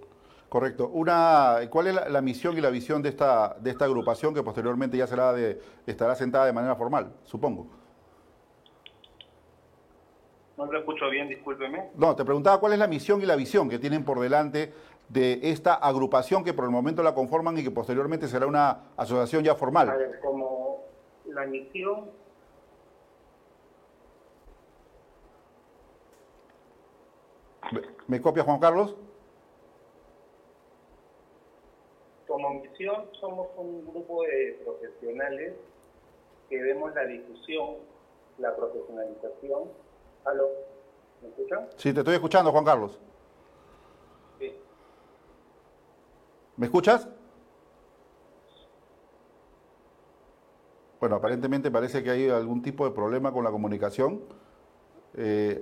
Correcto. 0.48 0.88
Una, 0.88 1.58
¿Cuál 1.68 1.88
es 1.88 2.10
la, 2.10 2.20
misión 2.22 2.56
y 2.56 2.60
la 2.60 2.70
visión 2.70 3.02
de 3.02 3.10
esta, 3.10 3.54
de 3.60 3.70
esta 3.70 3.84
agrupación 3.84 4.32
que 4.32 4.42
posteriormente 4.42 4.96
ya 4.96 5.06
será 5.06 5.32
de, 5.32 5.60
estará 5.86 6.14
sentada 6.14 6.46
de 6.46 6.52
manera 6.54 6.74
formal, 6.74 7.12
supongo? 7.24 7.66
No 10.56 10.66
lo 10.66 10.78
escucho 10.78 11.08
bien, 11.10 11.28
discúlpeme. 11.28 11.90
No, 11.94 12.16
te 12.16 12.24
preguntaba 12.24 12.58
cuál 12.58 12.72
es 12.72 12.78
la 12.78 12.86
misión 12.86 13.20
y 13.20 13.26
la 13.26 13.36
visión 13.36 13.68
que 13.68 13.78
tienen 13.78 14.04
por 14.04 14.18
delante 14.20 14.72
de 15.08 15.38
esta 15.42 15.74
agrupación 15.74 16.42
que 16.42 16.54
por 16.54 16.64
el 16.64 16.70
momento 16.70 17.02
la 17.02 17.14
conforman 17.14 17.56
y 17.58 17.62
que 17.62 17.70
posteriormente 17.70 18.26
será 18.26 18.46
una 18.46 18.88
asociación 18.96 19.44
ya 19.44 19.54
formal. 19.54 19.90
A 19.90 19.96
ver, 19.96 20.18
como 20.20 20.84
la 21.26 21.46
misión... 21.46 22.10
¿Me 28.06 28.20
copia 28.22 28.42
Juan 28.42 28.58
Carlos? 28.58 28.96
Como 32.38 32.60
misión 32.60 33.06
somos 33.20 33.48
un 33.56 33.84
grupo 33.84 34.22
de 34.22 34.60
profesionales 34.64 35.54
que 36.48 36.62
vemos 36.62 36.94
la 36.94 37.04
difusión, 37.04 37.78
la 38.38 38.54
profesionalización. 38.54 39.64
¿Aló? 40.24 40.48
¿Me 41.20 41.28
escuchan? 41.30 41.68
Sí, 41.76 41.92
te 41.92 42.00
estoy 42.00 42.14
escuchando, 42.14 42.52
Juan 42.52 42.64
Carlos. 42.64 43.00
Sí. 44.38 44.52
¿Me 46.56 46.66
escuchas? 46.66 47.08
Bueno, 51.00 51.16
aparentemente 51.16 51.70
parece 51.70 52.04
que 52.04 52.10
hay 52.10 52.28
algún 52.28 52.62
tipo 52.62 52.84
de 52.84 52.92
problema 52.92 53.32
con 53.32 53.42
la 53.42 53.50
comunicación. 53.50 54.22
Eh, 55.14 55.60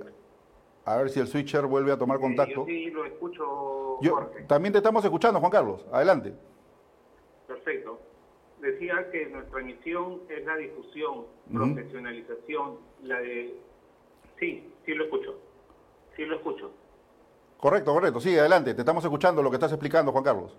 a 0.85 0.97
ver 0.97 1.09
si 1.09 1.19
el 1.19 1.27
switcher 1.27 1.65
vuelve 1.65 1.91
a 1.91 1.97
tomar 1.97 2.19
contacto. 2.19 2.53
yo 2.53 2.65
sí 2.65 2.91
lo 2.91 3.05
escucho, 3.05 3.97
Jorge. 4.03 4.43
también 4.43 4.73
te 4.73 4.77
estamos 4.77 5.03
escuchando, 5.03 5.39
Juan 5.39 5.51
Carlos. 5.51 5.85
Adelante. 5.91 6.33
Perfecto. 7.47 7.99
Decía 8.61 9.09
que 9.11 9.27
nuestra 9.27 9.61
misión 9.61 10.21
es 10.29 10.45
la 10.45 10.57
difusión, 10.57 11.25
profesionalización, 11.53 12.77
la 13.03 13.19
de... 13.19 13.55
Sí, 14.39 14.73
sí 14.85 14.93
lo 14.93 15.05
escucho. 15.05 15.39
Sí 16.15 16.25
lo 16.25 16.35
escucho. 16.35 16.71
Correcto, 17.57 17.93
correcto. 17.93 18.19
Sí, 18.19 18.37
adelante. 18.37 18.73
Te 18.73 18.81
estamos 18.81 19.03
escuchando 19.03 19.41
lo 19.41 19.49
que 19.49 19.55
estás 19.55 19.71
explicando, 19.71 20.11
Juan 20.11 20.23
Carlos. 20.23 20.57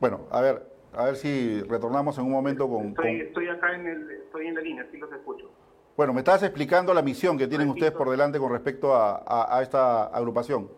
Bueno, 0.00 0.26
a 0.30 0.40
ver, 0.42 0.62
a 0.92 1.06
ver 1.06 1.16
si 1.16 1.62
retornamos 1.62 2.18
en 2.18 2.24
un 2.24 2.32
momento 2.32 2.68
con... 2.68 2.88
Estoy, 2.88 3.48
acá 3.48 3.74
en, 3.74 3.86
el, 3.86 4.10
estoy 4.10 4.48
en 4.48 4.54
la 4.54 4.60
línea, 4.60 4.86
sí 4.90 4.98
los 4.98 5.10
escucho. 5.12 5.50
Bueno, 5.96 6.12
me 6.12 6.20
estabas 6.20 6.42
explicando 6.42 6.92
la 6.92 7.02
misión 7.02 7.38
que 7.38 7.46
tienen 7.46 7.68
ustedes 7.70 7.92
por 7.92 8.10
delante 8.10 8.38
con 8.38 8.50
respecto 8.52 8.94
a, 8.94 9.60
esta 9.62 10.06
agrupación. 10.06 10.68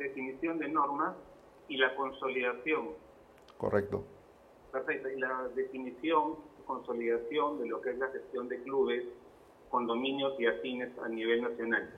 Definición 0.00 0.58
de 0.58 0.68
normas 0.68 1.14
y 1.68 1.76
la 1.76 1.94
consolidación. 1.94 2.88
Correcto. 3.56 4.04
Perfecto. 4.72 5.08
Y 5.08 5.20
la 5.20 5.48
definición, 5.54 6.36
consolidación 6.66 7.60
de 7.60 7.68
lo 7.68 7.80
que 7.80 7.90
es 7.90 7.98
la 7.98 8.08
gestión 8.08 8.48
de 8.48 8.62
clubes, 8.62 9.04
condominios 9.70 10.38
y 10.40 10.46
afines 10.46 10.90
a 10.98 11.08
nivel 11.08 11.42
nacional. 11.42 11.90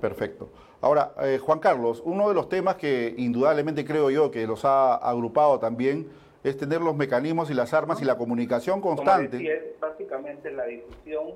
Perfecto. 0.00 0.48
Ahora, 0.80 1.12
eh, 1.20 1.38
Juan 1.38 1.58
Carlos, 1.58 2.00
uno 2.06 2.28
de 2.28 2.34
los 2.34 2.48
temas 2.48 2.76
que 2.76 3.14
indudablemente 3.18 3.84
creo 3.84 4.08
yo 4.10 4.30
que 4.30 4.46
los 4.46 4.64
ha 4.64 4.94
agrupado 4.94 5.58
también 5.58 6.08
es 6.42 6.56
tener 6.56 6.80
los 6.80 6.96
mecanismos 6.96 7.50
y 7.50 7.54
las 7.54 7.74
armas 7.74 8.00
y 8.00 8.06
la 8.06 8.16
comunicación 8.16 8.80
constante. 8.80 9.36
Como 9.36 9.50
es 9.50 9.80
básicamente 9.80 10.50
la 10.50 10.64
difusión, 10.64 11.34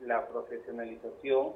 la 0.00 0.26
profesionalización, 0.28 1.52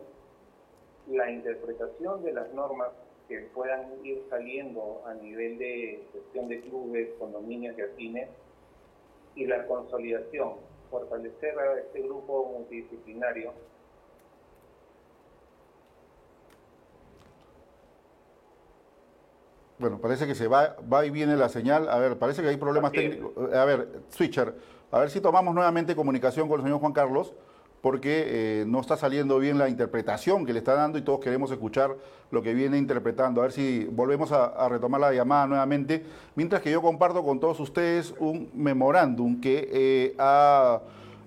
la 1.09 1.31
interpretación 1.31 2.23
de 2.23 2.33
las 2.33 2.53
normas 2.53 2.89
que 3.31 3.39
puedan 3.55 4.05
ir 4.05 4.25
saliendo 4.29 5.03
a 5.07 5.15
nivel 5.15 5.57
de 5.57 6.03
gestión 6.13 6.49
de 6.49 6.61
clubes, 6.63 7.11
condominios 7.17 7.79
y 7.79 7.83
afines, 7.83 8.29
y 9.37 9.47
la 9.47 9.65
consolidación, 9.69 10.55
fortalecer 10.91 11.57
a 11.57 11.79
este 11.79 12.03
grupo 12.03 12.53
multidisciplinario 12.59 13.53
Bueno, 19.79 19.99
parece 19.99 20.27
que 20.27 20.35
se 20.35 20.47
va, 20.47 20.77
va 20.93 21.07
y 21.07 21.11
viene 21.11 21.37
la 21.37 21.49
señal. 21.49 21.89
A 21.89 21.99
ver, 21.99 22.19
parece 22.19 22.43
que 22.43 22.49
hay 22.49 22.59
problemas 22.59 22.93
técnicos. 22.93 23.33
A 23.55 23.65
ver, 23.65 23.89
switcher, 24.11 24.55
a 24.91 24.99
ver 24.99 25.09
si 25.09 25.23
tomamos 25.23 25.55
nuevamente 25.55 25.97
comunicación 25.97 26.49
con 26.51 26.61
el 26.61 26.67
señor 26.67 26.81
Juan 26.81 26.93
Carlos, 26.93 27.33
porque 27.81 28.61
eh, 28.61 28.65
no 28.67 28.81
está 28.81 28.97
saliendo 28.97 29.39
bien 29.39 29.59
la 29.59 29.69
interpretación 29.69 30.45
que 30.45 30.53
le 30.53 30.59
está 30.59 30.75
dando 30.75 30.99
y 30.99 31.03
todos 31.03 31.21
queremos 31.21 31.51
escuchar 31.51 31.97
lo 32.31 32.43
que 32.43 32.55
viene 32.55 32.77
interpretando. 32.77 33.41
A 33.41 33.45
ver 33.45 33.53
si 33.53 33.85
volvemos 33.85 34.33
a, 34.33 34.69
retomar 34.69 35.01
la 35.01 35.13
llamada 35.13 35.47
nuevamente, 35.47 36.05
mientras 36.35 36.63
que 36.63 36.71
yo 36.71 36.83
comparto 36.83 37.25
con 37.25 37.41
todos 37.41 37.59
ustedes 37.61 38.15
un 38.19 38.51
memorándum 38.55 39.41
que 39.41 39.69
eh, 39.73 40.15
ha 40.19 40.81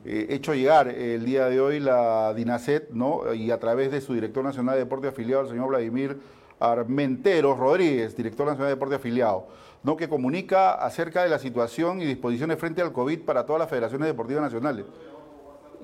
eh, 0.05 0.27
hecho 0.29 0.53
llegar 0.53 0.87
el 0.87 1.25
día 1.25 1.47
de 1.47 1.59
hoy 1.59 1.79
la 1.79 2.33
DINASET, 2.33 2.91
¿no? 2.91 3.33
y 3.33 3.51
a 3.51 3.59
través 3.59 3.91
de 3.91 4.01
su 4.01 4.13
director 4.13 4.43
nacional 4.43 4.75
de 4.75 4.81
deporte 4.81 5.07
afiliado, 5.07 5.43
el 5.43 5.49
señor 5.49 5.69
Vladimir 5.69 6.17
Armenteros 6.59 7.57
Rodríguez, 7.57 8.15
director 8.15 8.45
nacional 8.45 8.67
de 8.67 8.75
deporte 8.75 8.95
afiliado, 8.95 9.47
¿no? 9.81 9.97
que 9.97 10.07
comunica 10.07 10.73
acerca 10.73 11.23
de 11.23 11.29
la 11.29 11.39
situación 11.39 12.01
y 12.01 12.05
disposiciones 12.05 12.59
frente 12.59 12.81
al 12.81 12.93
COVID 12.93 13.21
para 13.21 13.45
todas 13.45 13.59
las 13.59 13.69
federaciones 13.69 14.07
deportivas 14.07 14.43
nacionales. 14.43 14.85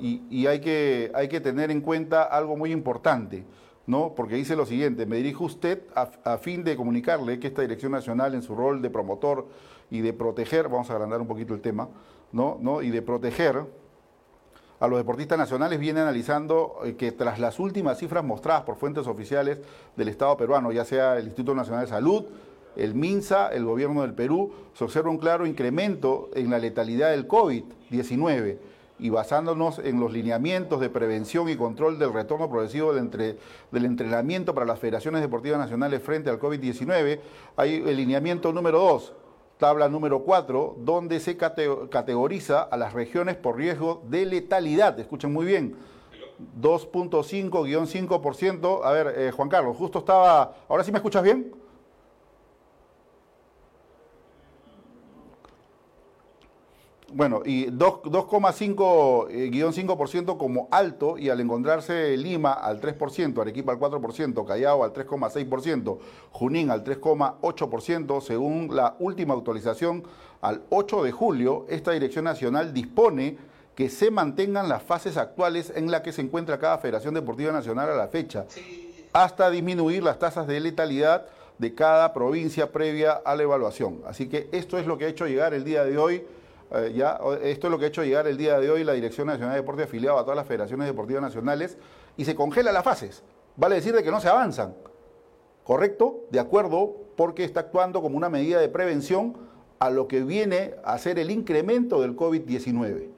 Y, 0.02 0.48
hay, 0.48 0.60
que, 0.60 1.12
hay 1.14 1.28
que 1.28 1.42
tener 1.42 1.72
en 1.72 1.82
cuenta 1.82 2.24
algo 2.24 2.56
muy 2.56 2.72
importante, 2.72 3.44
¿no? 3.88 4.14
porque 4.16 4.36
dice 4.36 4.56
lo 4.56 4.66
siguiente, 4.66 5.06
me 5.06 5.18
dirijo 5.18 5.44
a 5.44 5.48
usted 5.48 5.82
a, 5.96 6.38
fin 6.38 6.64
de 6.64 6.76
comunicarle 6.76 7.40
que 7.40 7.48
esta 7.48 7.62
Dirección 7.62 7.92
Nacional 7.92 8.34
en 8.34 8.42
su 8.42 8.56
rol 8.56 8.82
de 8.82 8.90
promotor 8.90 9.48
y 9.92 10.02
de 10.02 10.14
proteger, 10.14 10.70
vamos 10.70 10.90
a 10.90 10.94
agrandar 10.94 11.22
un 11.22 11.28
poquito 11.28 11.54
el 11.54 11.62
tema, 11.62 11.90
¿no? 12.32 12.58
¿no? 12.62 12.82
y 12.82 12.90
de 12.90 13.02
proteger 13.02 13.66
a 14.80 14.88
los 14.88 14.98
deportistas 14.98 15.38
nacionales 15.38 15.80
viene 15.80 16.00
analizando 16.00 16.80
eh, 16.86 16.96
que 16.96 17.12
tras 17.12 17.40
las 17.40 17.60
últimas 17.60 17.98
cifras 17.98 18.24
mostradas 18.24 18.64
por 18.64 18.78
fuentes 18.78 19.08
oficiales 19.08 19.60
del 19.98 20.08
Estado 20.08 20.38
peruano, 20.38 20.72
ya 20.72 20.86
sea 20.86 21.18
el 21.18 21.26
Instituto 21.26 21.54
Nacional 21.54 21.86
de 21.86 21.90
Salud, 21.90 22.26
el 22.78 22.96
MINSA, 22.96 23.50
el 23.50 23.66
gobierno 23.66 24.04
del 24.04 24.14
Perú, 24.14 24.54
se 24.74 24.84
observa 24.86 25.10
un 25.10 25.18
claro 25.18 25.46
incremento 25.46 26.30
en 26.34 26.50
la 26.50 26.60
letalidad 26.60 27.12
del 27.12 27.28
COVID-19 27.28 28.58
y 29.00 29.10
basándonos 29.10 29.80
en 29.80 30.00
los 30.00 30.14
lineamientos 30.14 30.80
de 30.80 30.90
prevención 30.90 31.50
y 31.50 31.56
control 31.56 31.98
del 31.98 32.14
retorno 32.14 32.48
progresivo 32.50 32.94
del, 32.94 33.38
entrenamiento 33.72 34.54
para 34.54 34.66
las 34.66 34.80
federaciones 34.80 35.22
deportivas 35.22 35.60
nacionales 35.60 36.04
frente 36.04 36.30
al 36.30 36.40
COVID-19, 36.40 37.20
hay 37.56 37.76
el 37.76 37.96
lineamiento 37.96 38.52
número 38.54 38.80
2, 38.80 39.14
tabla 39.58 39.90
número 39.90 40.20
4, 40.20 40.76
donde 40.80 41.20
se 41.20 41.38
categoriza 41.38 42.62
a 42.62 42.78
las 42.78 42.94
regiones 42.94 43.38
por 43.38 43.58
riesgo 43.58 44.04
de 44.08 44.26
letalidad. 44.26 45.00
Escuchen 45.00 45.34
muy 45.34 45.46
bien. 45.46 45.76
2.5-5%. 46.62 48.82
A 48.84 48.92
ver, 48.92 49.14
eh, 49.18 49.32
Juan 49.32 49.50
Carlos, 49.50 49.76
justo 49.76 49.98
estaba... 50.00 50.56
¿Ahora 50.70 50.84
sí 50.84 50.92
me 50.92 50.98
escuchas 50.98 51.24
bien? 51.24 51.59
Bueno, 57.12 57.42
y 57.44 57.66
2,5-5% 57.68 60.34
eh, 60.34 60.38
como 60.38 60.68
alto 60.72 61.18
y 61.18 61.30
al 61.30 61.40
encontrarse 61.40 62.16
Lima 62.18 62.54
al 62.54 62.80
3%, 62.80 63.42
Arequipa 63.42 63.72
al 63.72 63.80
4%, 63.80 64.46
Callao 64.46 64.84
al 64.84 64.94
3,6%, 64.94 65.98
Junín 66.32 66.70
al 66.70 66.84
3,8%, 66.84 68.22
según 68.22 68.76
la 68.76 68.96
última 69.00 69.34
actualización 69.34 70.04
al 70.42 70.62
8 70.70 71.04
de 71.04 71.12
julio, 71.12 71.66
esta 71.70 71.92
Dirección 71.92 72.26
Nacional 72.26 72.72
dispone 72.74 73.38
que 73.76 73.90
se 73.90 74.12
mantengan 74.12 74.70
las 74.70 74.84
fases 74.84 75.18
actuales 75.18 75.74
en 75.76 75.90
las 75.90 76.02
que 76.02 76.12
se 76.12 76.22
encuentra 76.22 76.60
cada 76.60 76.78
Federación 76.78 77.16
Deportiva 77.16 77.52
Nacional 77.52 77.90
a 77.90 77.96
la 77.96 78.10
fecha, 78.10 78.46
hasta 79.14 79.50
disminuir 79.50 80.04
las 80.04 80.20
tasas 80.20 80.46
de 80.48 80.60
letalidad 80.60 81.26
de 81.58 81.74
cada 81.74 82.14
provincia 82.14 82.72
previa 82.72 83.14
a 83.14 83.36
la 83.36 83.42
evaluación. 83.44 84.02
Así 84.06 84.28
que 84.28 84.48
esto 84.52 84.78
es 84.78 84.86
lo 84.86 84.98
que 84.98 85.06
ha 85.06 85.10
hecho 85.10 85.28
llegar 85.28 85.54
el 85.54 85.64
día 85.64 85.84
de 85.84 85.98
hoy 85.98 86.24
eh, 86.72 86.94
ya, 86.96 87.20
esto 87.42 87.68
es 87.68 87.72
lo 87.72 87.80
que 87.80 87.86
ha 87.86 87.88
hecho 87.88 88.04
llegar 88.04 88.28
el 88.28 88.38
día 88.38 88.60
de 88.60 88.70
hoy 88.70 88.84
la 88.84 88.94
Dirección 88.94 89.28
Nacional 89.28 89.54
de 89.54 89.62
Deporte 89.62 89.84
afiliado 89.84 90.20
a 90.20 90.24
todas 90.24 90.38
las 90.38 90.48
federaciones 90.48 90.88
deportivas 90.88 91.22
nacionales 91.22 91.78
y 92.18 92.26
se 92.26 92.36
congela 92.36 92.72
las 92.72 92.84
fases. 92.84 93.24
Vale 93.56 93.76
decir 93.76 93.96
de 93.96 94.04
que 94.04 94.12
no 94.12 94.22
se 94.22 94.30
avanzan. 94.30 94.76
¿Correcto? 95.64 96.26
De 96.30 96.40
acuerdo, 96.40 96.96
porque 97.16 97.44
está 97.44 97.62
actuando 97.62 98.02
como 98.02 98.18
una 98.18 98.30
medida 98.30 98.60
de 98.60 98.70
prevención 98.70 99.36
a 99.80 99.90
lo 99.90 100.08
que 100.08 100.24
viene 100.24 100.76
a 100.84 100.98
ser 100.98 101.20
el 101.20 101.32
incremento 101.32 102.02
del 102.02 102.16
COVID-19. 102.16 103.10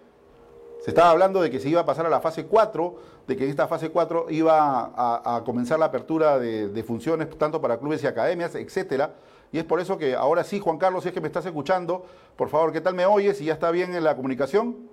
Se 0.82 0.92
estaba 0.92 1.12
hablando 1.12 1.42
de 1.42 1.52
que 1.52 1.60
se 1.60 1.70
iba 1.70 1.82
a 1.82 1.86
pasar 1.86 2.06
a 2.06 2.10
la 2.10 2.22
fase 2.22 2.46
4, 2.46 2.96
de 3.28 3.38
que 3.38 3.44
en 3.44 3.52
esta 3.52 3.68
fase 3.68 3.90
4 3.90 4.28
iba 4.30 4.92
a, 4.96 5.44
comenzar 5.46 5.78
la 5.78 5.86
apertura 5.86 6.40
de, 6.40 6.70
de, 6.70 6.84
funciones 6.84 7.30
tanto 7.38 7.62
para 7.62 7.78
clubes 7.78 8.04
y 8.04 8.08
academias, 8.08 8.56
etcétera. 8.56 9.14
Y 9.52 9.60
es 9.60 9.66
por 9.66 9.80
eso 9.80 9.98
que 9.98 10.16
ahora 10.16 10.44
sí, 10.44 10.60
Juan 10.60 10.78
Carlos, 10.78 11.04
si 11.04 11.10
es 11.10 11.14
que 11.14 11.22
me 11.22 11.28
estás 11.28 11.46
escuchando, 11.46 12.06
por 12.38 12.50
favor, 12.50 12.72
¿qué 12.72 12.80
tal 12.80 12.94
me 12.94 13.06
oyes? 13.06 13.42
¿Y 13.42 13.46
ya 13.46 13.54
está 13.54 13.70
bien 13.72 13.94
en 13.94 14.04
la 14.04 14.16
comunicación? 14.16 14.90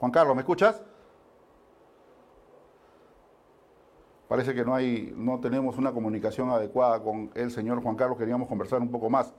Juan 0.00 0.10
Carlos, 0.10 0.34
¿me 0.34 0.42
escuchas? 0.42 0.82
Parece 4.28 4.54
que 4.54 4.64
no 4.64 4.74
hay, 4.74 5.12
no 5.16 5.38
tenemos 5.38 5.78
una 5.78 5.92
comunicación 5.92 6.50
adecuada 6.50 7.00
con 7.00 7.30
el 7.34 7.52
señor 7.52 7.80
Juan 7.80 7.94
Carlos. 7.94 8.18
Queríamos 8.18 8.48
conversar 8.48 8.80
un 8.80 8.90
poco 8.90 9.08
más 9.08 9.32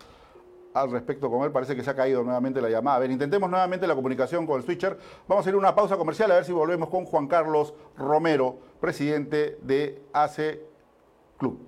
al 0.81 0.91
respecto 0.91 1.29
con 1.29 1.43
él. 1.43 1.51
Parece 1.51 1.75
que 1.75 1.83
se 1.83 1.89
ha 1.89 1.95
caído 1.95 2.23
nuevamente 2.23 2.61
la 2.61 2.69
llamada. 2.69 2.97
A 2.97 2.99
ver, 2.99 3.11
intentemos 3.11 3.49
nuevamente 3.49 3.87
la 3.87 3.95
comunicación 3.95 4.45
con 4.45 4.57
el 4.57 4.63
switcher. 4.63 4.97
Vamos 5.27 5.45
a 5.45 5.49
ir 5.49 5.55
a 5.55 5.57
una 5.57 5.75
pausa 5.75 5.97
comercial 5.97 6.31
a 6.31 6.35
ver 6.35 6.45
si 6.45 6.51
volvemos 6.51 6.89
con 6.89 7.05
Juan 7.05 7.27
Carlos 7.27 7.73
Romero, 7.97 8.59
presidente 8.79 9.57
de 9.61 10.01
AC 10.13 10.59
Club. 11.37 11.59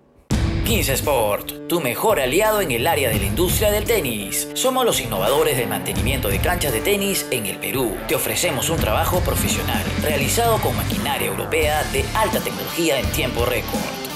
15 0.70 0.94
Sport, 0.94 1.68
tu 1.68 1.82
mejor 1.82 2.20
aliado 2.20 2.62
en 2.62 2.70
el 2.70 2.86
área 2.86 3.10
de 3.10 3.18
la 3.18 3.26
industria 3.26 3.72
del 3.72 3.86
tenis. 3.86 4.50
Somos 4.54 4.86
los 4.86 5.02
innovadores 5.02 5.58
del 5.58 5.68
mantenimiento 5.68 6.28
de 6.28 6.38
canchas 6.38 6.72
de 6.72 6.82
tenis 6.82 7.26
en 7.32 7.48
el 7.48 7.58
Perú. 7.58 7.98
Te 8.08 8.14
ofrecemos 8.14 8.70
un 8.70 8.78
trabajo 8.78 9.20
profesional 9.22 9.84
realizado 10.04 10.60
con 10.60 10.78
maquinaria 10.78 11.28
europea 11.28 11.84
de 11.92 12.06
alta 12.16 12.40
tecnología 12.40 13.00
en 13.00 13.12
tiempo 13.14 13.46
récord 13.46 14.09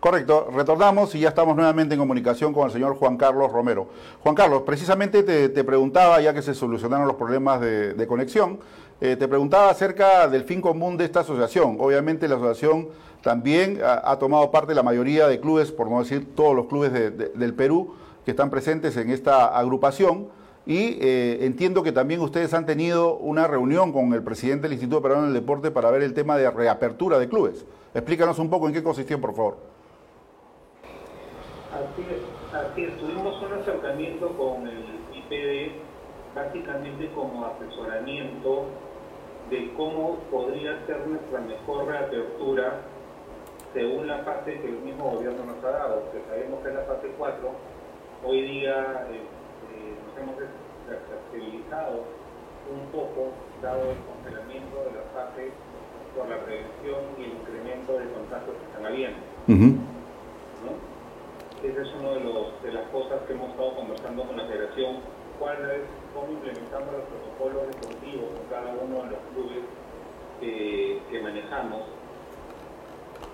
Correcto, 0.00 0.50
retornamos 0.52 1.14
y 1.14 1.20
ya 1.20 1.30
estamos 1.30 1.56
nuevamente 1.56 1.94
en 1.94 2.00
comunicación 2.00 2.52
con 2.52 2.66
el 2.66 2.70
señor 2.70 2.96
Juan 2.96 3.16
Carlos 3.16 3.50
Romero. 3.50 3.88
Juan 4.20 4.34
Carlos, 4.34 4.62
precisamente 4.62 5.22
te, 5.22 5.64
preguntaba, 5.64 6.20
ya 6.20 6.34
que 6.34 6.42
se 6.42 6.54
solucionaron 6.54 7.06
los 7.06 7.16
problemas 7.16 7.60
de, 7.60 8.06
conexión, 8.06 8.60
eh, 9.00 9.16
te 9.16 9.26
preguntaba 9.26 9.70
acerca 9.70 10.28
del 10.28 10.44
fin 10.44 10.60
común 10.60 10.98
de 10.98 11.06
esta 11.06 11.20
asociación. 11.20 11.78
Obviamente 11.80 12.28
la 12.28 12.36
asociación 12.36 12.88
también 13.22 13.80
ha, 13.82 14.16
tomado 14.18 14.50
parte 14.50 14.74
la 14.74 14.82
mayoría 14.82 15.26
de 15.28 15.40
clubes, 15.40 15.72
por 15.72 15.90
no 15.90 15.98
decir 15.98 16.34
todos 16.36 16.54
los 16.54 16.66
clubes 16.66 16.92
del 16.92 17.54
Perú 17.54 17.94
que 18.24 18.32
están 18.32 18.50
presentes 18.50 18.96
en 18.98 19.10
esta 19.10 19.56
agrupación. 19.58 20.28
Y 20.66 20.98
eh, 21.00 21.38
entiendo 21.40 21.82
que 21.82 21.92
también 21.92 22.20
ustedes 22.20 22.52
han 22.52 22.66
tenido 22.66 23.16
una 23.16 23.46
reunión 23.46 23.92
con 23.92 24.12
el 24.12 24.22
presidente 24.22 24.64
del 24.64 24.72
Instituto 24.72 25.00
Peruano 25.00 25.24
del 25.24 25.34
Deporte 25.34 25.70
para 25.70 25.90
ver 25.90 26.02
el 26.02 26.12
tema 26.12 26.36
de 26.36 26.50
reapertura 26.50 27.18
de 27.18 27.28
clubes. 27.28 27.64
Explícanos 27.94 28.38
un 28.38 28.50
poco 28.50 28.66
en 28.68 28.74
qué 28.74 28.82
consistió, 28.82 29.20
por 29.20 29.34
favor. 29.34 29.75
Así 31.76 32.84
es. 32.84 32.98
Tuvimos 32.98 33.42
un 33.42 33.52
acercamiento 33.52 34.30
con 34.30 34.66
el 34.66 34.82
IPD, 35.12 35.72
básicamente 36.34 37.10
como 37.14 37.44
asesoramiento 37.44 38.64
de 39.50 39.72
cómo 39.76 40.16
podría 40.30 40.84
ser 40.86 41.06
nuestra 41.06 41.40
mejor 41.40 41.86
reapertura 41.86 42.80
según 43.74 44.06
la 44.06 44.18
fase 44.18 44.58
que 44.58 44.68
el 44.68 44.78
mismo 44.78 45.10
gobierno 45.10 45.44
nos 45.44 45.62
ha 45.64 45.70
dado, 45.70 46.10
que 46.12 46.22
sabemos 46.30 46.62
que 46.62 46.68
es 46.70 46.74
la 46.74 46.82
fase 46.82 47.08
4. 47.18 47.50
Hoy 48.24 48.40
día 48.40 49.06
eh, 49.10 49.20
hemos 50.18 50.36
estabilizado 50.88 52.04
un 52.72 52.86
poco, 52.90 53.32
dado 53.60 53.90
el 53.90 53.98
congelamiento 53.98 54.76
de 54.78 54.96
la 54.96 55.04
fase 55.12 55.50
por 56.16 56.26
la 56.26 56.38
prevención 56.38 57.00
y 57.18 57.24
el 57.24 57.32
incremento 57.32 57.98
de 57.98 58.10
contagios 58.12 58.56
que 58.56 58.64
están 58.64 58.86
habiendo. 58.86 59.18
Esa 61.62 61.82
es 61.82 61.94
una 61.94 62.10
de, 62.10 62.20
de 62.62 62.72
las 62.72 62.88
cosas 62.90 63.20
que 63.26 63.32
hemos 63.32 63.50
estado 63.50 63.74
conversando 63.76 64.24
con 64.24 64.36
la 64.36 64.44
federación, 64.44 64.96
cuál 65.38 65.70
es, 65.70 65.82
cómo 66.14 66.32
implementamos 66.32 66.92
los 66.92 67.02
protocolos 67.04 67.66
deportivos 67.68 68.30
con 68.32 68.46
cada 68.48 68.72
uno 68.74 69.02
de 69.04 69.10
los 69.10 69.20
clubes 69.32 69.64
que 70.40 71.20
manejamos 71.22 71.82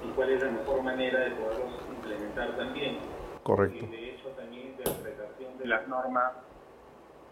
y 0.04 0.08
cuál 0.12 0.30
es 0.30 0.42
la 0.42 0.50
mejor 0.50 0.82
manera 0.82 1.20
de 1.20 1.30
poderlos 1.32 1.72
implementar 1.96 2.56
también. 2.56 2.98
Correcto. 3.42 3.84
Y 3.84 3.88
de 3.88 4.10
hecho 4.10 4.28
también 4.30 4.68
interpretación 4.68 5.58
de 5.58 5.66
las 5.66 5.88
normas 5.88 6.32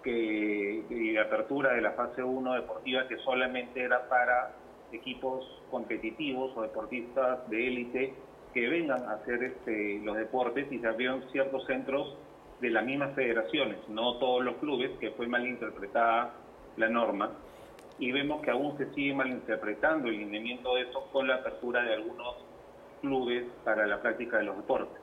que 0.02 0.84
de 0.88 1.20
apertura 1.20 1.74
de 1.74 1.82
la 1.82 1.92
fase 1.92 2.22
1 2.22 2.54
deportiva 2.54 3.06
que 3.06 3.18
solamente 3.18 3.82
era 3.82 4.08
para 4.08 4.52
equipos 4.92 5.62
competitivos 5.70 6.56
o 6.56 6.62
deportistas 6.62 7.48
de 7.50 7.66
élite 7.66 8.14
que 8.52 8.68
vengan 8.68 9.04
a 9.04 9.12
hacer 9.12 9.42
este, 9.42 10.00
los 10.04 10.16
deportes 10.16 10.70
y 10.70 10.78
se 10.78 10.86
abrieron 10.86 11.24
ciertos 11.30 11.64
centros 11.66 12.16
de 12.60 12.70
las 12.70 12.84
mismas 12.84 13.14
federaciones, 13.14 13.78
no 13.88 14.18
todos 14.18 14.44
los 14.44 14.56
clubes, 14.56 14.90
que 15.00 15.10
fue 15.12 15.26
mal 15.26 15.46
interpretada 15.46 16.34
la 16.76 16.88
norma, 16.88 17.30
y 17.98 18.12
vemos 18.12 18.42
que 18.42 18.50
aún 18.50 18.76
se 18.78 18.92
sigue 18.94 19.14
malinterpretando 19.14 20.08
el 20.08 20.18
lineamiento 20.18 20.74
de 20.74 20.82
eso 20.82 21.06
con 21.12 21.28
la 21.28 21.36
apertura 21.36 21.82
de 21.82 21.94
algunos 21.94 22.36
clubes 23.00 23.44
para 23.64 23.86
la 23.86 24.00
práctica 24.00 24.38
de 24.38 24.44
los 24.44 24.56
deportes. 24.56 25.00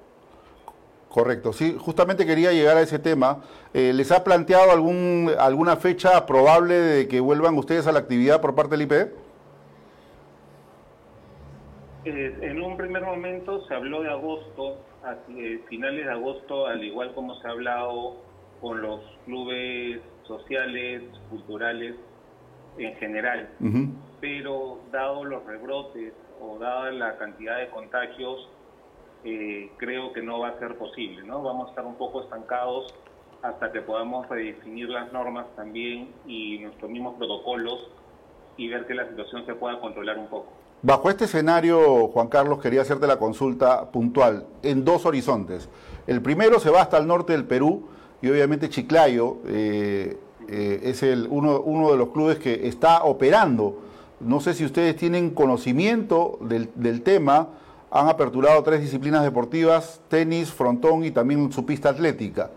Correcto, 1.09 1.53
sí, 1.53 1.75
justamente 1.79 2.25
quería 2.25 2.51
llegar 2.51 2.77
a 2.77 2.81
ese 2.81 2.99
tema. 2.99 3.41
Eh, 3.73 3.93
¿Les 3.93 4.11
ha 4.11 4.23
planteado 4.23 4.71
algún, 4.71 5.31
alguna 5.39 5.77
fecha 5.77 6.25
probable 6.25 6.75
de 6.75 7.07
que 7.07 7.19
vuelvan 7.19 7.57
ustedes 7.57 7.87
a 7.87 7.91
la 7.91 7.99
actividad 7.99 8.41
por 8.41 8.55
parte 8.55 8.71
del 8.71 8.81
IPE? 8.81 9.26
Eh, 12.09 12.37
en 12.41 12.61
un 12.61 12.77
primer 12.77 13.03
momento 13.03 13.65
se 13.67 13.73
habló 13.73 14.01
de 14.01 14.09
agosto, 14.09 14.77
a 15.03 15.15
finales 15.67 16.05
de 16.05 16.11
agosto, 16.11 16.65
al 16.65 16.81
igual 16.81 17.13
como 17.13 17.35
se 17.35 17.47
ha 17.47 17.51
hablado 17.51 18.15
con 18.61 18.81
los 18.81 19.01
clubes 19.25 19.99
sociales, 20.23 21.03
culturales 21.29 21.95
en 22.77 22.95
general. 22.95 23.49
Pero 24.21 24.79
dado 24.89 25.25
los 25.25 25.45
rebrotes 25.45 26.13
o 26.39 26.57
dada 26.57 26.91
la 26.91 27.17
cantidad 27.17 27.57
de 27.57 27.67
contagios, 27.71 28.49
eh, 29.25 29.69
creo 29.75 30.13
que 30.13 30.21
no 30.21 30.39
va 30.39 30.49
a 30.49 30.59
ser 30.59 30.77
posible, 30.77 31.23
¿no? 31.23 31.43
Vamos 31.43 31.67
a 31.67 31.69
estar 31.71 31.85
un 31.85 31.97
poco 31.97 32.23
estancados 32.23 32.95
hasta 33.41 33.69
que 33.73 33.81
podamos 33.81 34.29
redefinir 34.29 34.87
las 34.87 35.11
normas 35.11 35.45
también 35.57 36.13
y 36.25 36.59
nuestros 36.59 36.89
mismos 36.89 37.17
protocolos 37.17 37.91
y 38.55 38.69
ver 38.69 38.87
que 38.87 38.95
la 38.95 39.09
situación 39.09 39.45
se 39.45 39.55
pueda 39.55 39.81
controlar 39.81 40.17
un 40.17 40.27
poco. 40.27 40.56
Bajo 40.81 41.09
este 41.09 41.25
escenario, 41.25 42.07
Juan 42.09 42.27
Carlos, 42.27 42.59
quería 42.59 42.81
hacerte 42.81 43.07
la 43.07 43.17
consulta 43.17 43.89
puntual 43.91 44.45
en 44.63 44.85
dos 44.85 45.05
horizontes. 45.05 45.69
El 46.05 46.21
primero 46.21 46.59
se 46.59 46.69
va 46.69 46.81
hasta 46.81 46.97
el 46.97 47.07
norte 47.07 47.33
del 47.33 47.45
Perú 47.45 47.87
y 48.21 48.29
obviamente 48.29 48.69
Chiclayo 48.69 49.37
eh, 49.47 50.17
eh, 50.47 50.79
es 50.83 51.03
uno, 51.29 51.91
de 51.91 51.97
los 51.97 52.09
clubes 52.09 52.37
que 52.37 52.67
está 52.67 53.03
operando. 53.03 53.79
No 54.19 54.39
sé 54.39 54.53
si 54.53 54.65
ustedes 54.65 54.95
tienen 54.95 55.31
conocimiento 55.31 56.39
del 56.41 57.01
tema 57.01 57.49
han 57.91 58.09
aperturado 58.09 58.61
tres 58.63 58.81
disciplinas 58.81 59.23
deportivas, 59.23 60.01
tenis, 60.09 60.51
frontón 60.51 61.03
y 61.05 61.11
también 61.11 61.51
su 61.51 61.65
pista 61.65 61.89
atlética. 61.89 62.51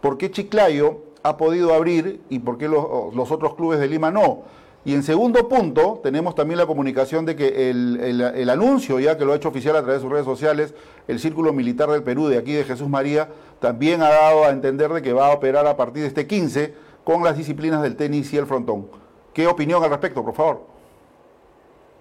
¿Por 0.00 0.16
qué 0.16 0.30
Chiclayo 0.30 1.00
ha 1.22 1.36
podido 1.36 1.74
abrir 1.74 2.20
y 2.28 2.38
por 2.38 2.56
qué 2.56 2.68
los, 2.68 3.30
otros 3.30 3.54
clubes 3.54 3.80
de 3.80 3.88
Lima 3.88 4.10
no? 4.10 4.42
Y 4.86 4.94
en 4.94 5.02
segundo 5.02 5.48
punto, 5.48 5.98
tenemos 6.00 6.36
también 6.36 6.58
la 6.58 6.66
comunicación 6.66 7.26
de 7.26 7.34
que 7.34 7.70
el, 7.70 8.48
anuncio, 8.48 9.00
ya 9.00 9.18
que 9.18 9.24
lo 9.24 9.32
ha 9.32 9.36
hecho 9.36 9.48
oficial 9.48 9.74
a 9.74 9.82
través 9.82 9.96
de 9.96 10.02
sus 10.02 10.12
redes 10.12 10.24
sociales, 10.24 10.76
el 11.08 11.18
Círculo 11.18 11.52
Militar 11.52 11.88
del 11.88 12.04
Perú, 12.04 12.28
de 12.28 12.38
aquí 12.38 12.52
de 12.52 12.62
Jesús 12.62 12.88
María, 12.88 13.28
también 13.58 14.00
ha 14.00 14.10
dado 14.10 14.44
a 14.44 14.50
entender 14.50 14.92
de 14.92 15.02
que 15.02 15.12
va 15.12 15.26
a 15.26 15.34
operar 15.34 15.66
a 15.66 15.76
partir 15.76 16.02
de 16.02 16.08
este 16.08 16.28
15 16.28 16.72
con 17.02 17.24
las 17.24 17.36
disciplinas 17.36 17.82
del 17.82 17.96
tenis 17.96 18.32
y 18.32 18.36
el 18.36 18.46
frontón. 18.46 18.88
¿Qué 19.34 19.48
opinión 19.48 19.82
al 19.82 19.90
respecto, 19.90 20.24
por 20.24 20.34
favor? 20.34 20.68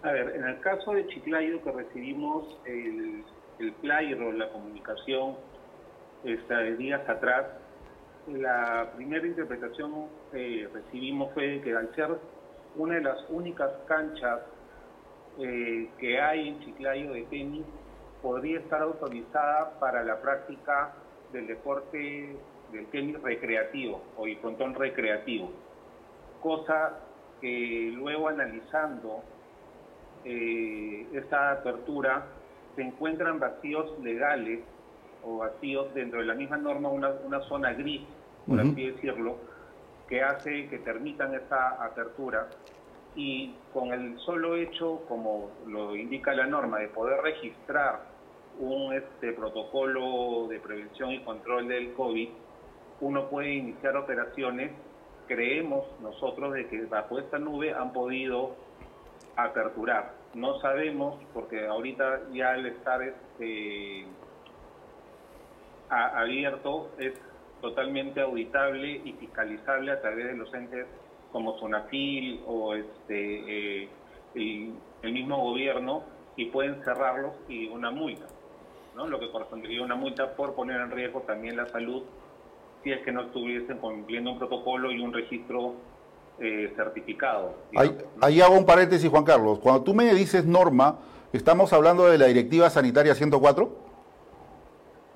A 0.03 0.11
ver, 0.11 0.35
en 0.35 0.43
el 0.43 0.59
caso 0.59 0.91
de 0.91 1.07
Chiclayo 1.07 1.63
que 1.63 1.71
recibimos 1.71 2.55
el, 2.65 3.23
el 3.57 4.21
o 4.21 4.31
la 4.31 4.51
comunicación 4.51 5.33
este, 6.23 6.75
días 6.75 7.01
atrás, 7.09 7.47
la 8.27 8.91
primera 8.95 9.25
interpretación 9.25 10.05
que 10.31 10.69
recibimos 10.71 11.33
fue 11.33 11.61
que 11.63 11.75
al 11.75 11.89
ser 11.95 12.09
una 12.77 12.95
de 12.95 13.01
las 13.01 13.25
únicas 13.29 13.71
canchas 13.87 14.39
eh, 15.39 15.89
que 15.97 16.21
hay 16.21 16.49
en 16.49 16.59
Chiclayo 16.61 17.13
de 17.13 17.23
tenis, 17.23 17.65
podría 18.21 18.59
estar 18.59 18.81
autorizada 18.81 19.79
para 19.79 20.03
la 20.03 20.21
práctica 20.21 20.93
del 21.31 21.47
deporte 21.47 22.35
del 22.71 22.85
tenis 22.87 23.21
recreativo 23.21 24.01
o 24.17 24.25
el 24.25 24.37
frontón 24.37 24.73
recreativo, 24.73 25.51
cosa 26.41 26.99
que 27.41 27.91
luego 27.93 28.29
analizando 28.29 29.23
eh, 30.23 31.05
esta 31.13 31.51
apertura 31.51 32.25
se 32.75 32.81
encuentran 32.81 33.39
vacíos 33.39 33.99
legales 34.01 34.61
o 35.23 35.37
vacíos 35.37 35.93
dentro 35.93 36.19
de 36.19 36.25
la 36.25 36.33
misma 36.33 36.57
norma, 36.57 36.89
una, 36.89 37.09
una 37.25 37.41
zona 37.41 37.73
gris, 37.73 38.01
por 38.47 38.59
así 38.59 38.91
decirlo, 38.91 39.37
que 40.07 40.21
hace 40.21 40.67
que 40.69 40.77
permitan 40.79 41.33
esta 41.33 41.83
apertura 41.83 42.49
y 43.15 43.55
con 43.73 43.93
el 43.93 44.19
solo 44.19 44.55
hecho, 44.55 45.01
como 45.07 45.51
lo 45.67 45.95
indica 45.95 46.33
la 46.33 46.45
norma, 46.45 46.79
de 46.79 46.89
poder 46.89 47.21
registrar 47.21 48.01
un 48.59 48.93
este, 48.93 49.31
protocolo 49.33 50.47
de 50.47 50.59
prevención 50.59 51.11
y 51.11 51.19
control 51.23 51.67
del 51.67 51.93
COVID, 51.93 52.29
uno 53.01 53.29
puede 53.29 53.53
iniciar 53.53 53.95
operaciones. 53.95 54.71
Creemos 55.27 55.85
nosotros 56.01 56.53
de 56.53 56.67
que 56.67 56.85
bajo 56.85 57.19
esta 57.19 57.39
nube 57.39 57.73
han 57.73 57.93
podido 57.93 58.55
aperturar. 59.37 60.13
No 60.33 60.59
sabemos, 60.59 61.17
porque 61.33 61.65
ahorita 61.65 62.29
ya 62.31 62.51
al 62.51 62.65
estar 62.65 63.01
este, 63.01 64.05
abierto 65.89 66.89
es 66.97 67.13
totalmente 67.61 68.21
auditable 68.21 69.01
y 69.03 69.13
fiscalizable 69.13 69.91
a 69.91 70.01
través 70.01 70.27
de 70.27 70.33
los 70.35 70.53
entes 70.53 70.85
como 71.31 71.57
Sonafil 71.59 72.41
o 72.47 72.75
este, 72.75 73.83
eh, 73.83 73.89
el, 74.35 75.11
mismo 75.11 75.37
gobierno 75.37 76.03
y 76.35 76.45
pueden 76.45 76.81
cerrarlos 76.83 77.33
y 77.49 77.67
una 77.67 77.91
multa. 77.91 78.25
¿no? 78.95 79.07
lo 79.07 79.19
que 79.19 79.29
correspondería 79.29 79.81
a 79.81 79.83
una 79.83 79.95
multa 79.95 80.35
por 80.35 80.55
poner 80.55 80.79
en 80.79 80.91
riesgo 80.91 81.21
también 81.21 81.57
la 81.57 81.67
salud 81.67 82.03
si 82.81 82.91
es 82.91 83.01
que 83.01 83.11
no 83.11 83.23
estuviesen 83.23 83.79
cumpliendo 83.79 84.31
un 84.31 84.37
protocolo 84.37 84.91
y 84.91 85.01
un 85.01 85.11
registro 85.11 85.73
eh, 86.39 86.71
certificado. 86.75 87.55
Ahí, 88.21 88.41
hago 88.41 88.57
un 88.57 88.65
paréntesis, 88.65 89.09
Juan 89.09 89.23
Carlos. 89.23 89.59
Cuando 89.59 89.83
tú 89.83 89.93
me 89.93 90.13
dices 90.13 90.45
norma, 90.45 90.99
¿estamos 91.33 91.73
hablando 91.73 92.07
de 92.07 92.17
la 92.17 92.27
Directiva 92.27 92.69
Sanitaria 92.69 93.15
104? 93.15 93.84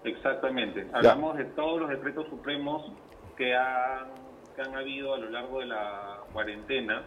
Exactamente. 0.03 0.87
Hablamos 0.93 1.37
de 1.37 1.45
todos 1.45 1.81
los 1.81 1.89
decretos 1.89 2.27
supremos 2.29 2.91
que 3.37 3.55
han, 3.55 4.07
que 4.55 4.61
han 4.61 4.75
habido 4.75 5.13
a 5.13 5.17
lo 5.17 5.29
largo 5.29 5.59
de 5.59 5.67
la 5.67 6.19
cuarentena. 6.31 7.03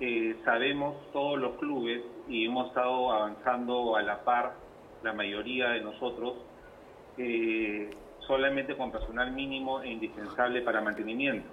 Eh, 0.00 0.36
sabemos 0.44 0.96
todos 1.12 1.38
los 1.38 1.56
clubes 1.58 2.02
y 2.28 2.46
hemos 2.46 2.68
estado 2.68 3.12
avanzando 3.12 3.96
a 3.96 4.02
la 4.02 4.22
par, 4.24 4.54
la 5.02 5.12
mayoría 5.12 5.70
de 5.70 5.80
nosotros, 5.80 6.34
eh, 7.16 7.90
solamente 8.20 8.76
con 8.76 8.92
personal 8.92 9.32
mínimo 9.32 9.82
e 9.82 9.90
indispensable 9.90 10.62
para 10.62 10.80
mantenimiento. 10.80 11.48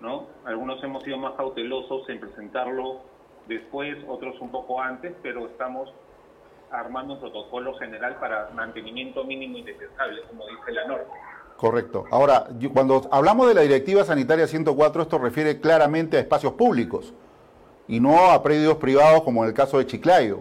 ¿no? 0.00 0.26
Algunos 0.44 0.82
hemos 0.82 1.04
sido 1.04 1.18
más 1.18 1.34
cautelosos 1.34 2.08
en 2.08 2.18
presentarlo 2.18 3.02
después, 3.46 3.96
otros 4.08 4.40
un 4.40 4.50
poco 4.50 4.80
antes, 4.80 5.14
pero 5.22 5.46
estamos 5.46 5.92
armando 6.72 7.14
un 7.14 7.20
protocolo 7.20 7.74
general 7.74 8.16
para 8.16 8.50
mantenimiento 8.54 9.24
mínimo 9.24 9.58
indispensable, 9.58 10.22
como 10.28 10.46
dice 10.46 10.72
la 10.72 10.86
norma. 10.86 11.12
Correcto. 11.56 12.04
Ahora, 12.10 12.48
cuando 12.72 13.08
hablamos 13.12 13.46
de 13.48 13.54
la 13.54 13.60
Directiva 13.60 14.04
Sanitaria 14.04 14.46
104, 14.46 15.02
esto 15.02 15.18
refiere 15.18 15.60
claramente 15.60 16.16
a 16.16 16.20
espacios 16.20 16.54
públicos 16.54 17.12
y 17.86 18.00
no 18.00 18.30
a 18.30 18.42
predios 18.42 18.76
privados 18.76 19.22
como 19.22 19.42
en 19.42 19.48
el 19.48 19.54
caso 19.54 19.78
de 19.78 19.86
Chiclayo. 19.86 20.40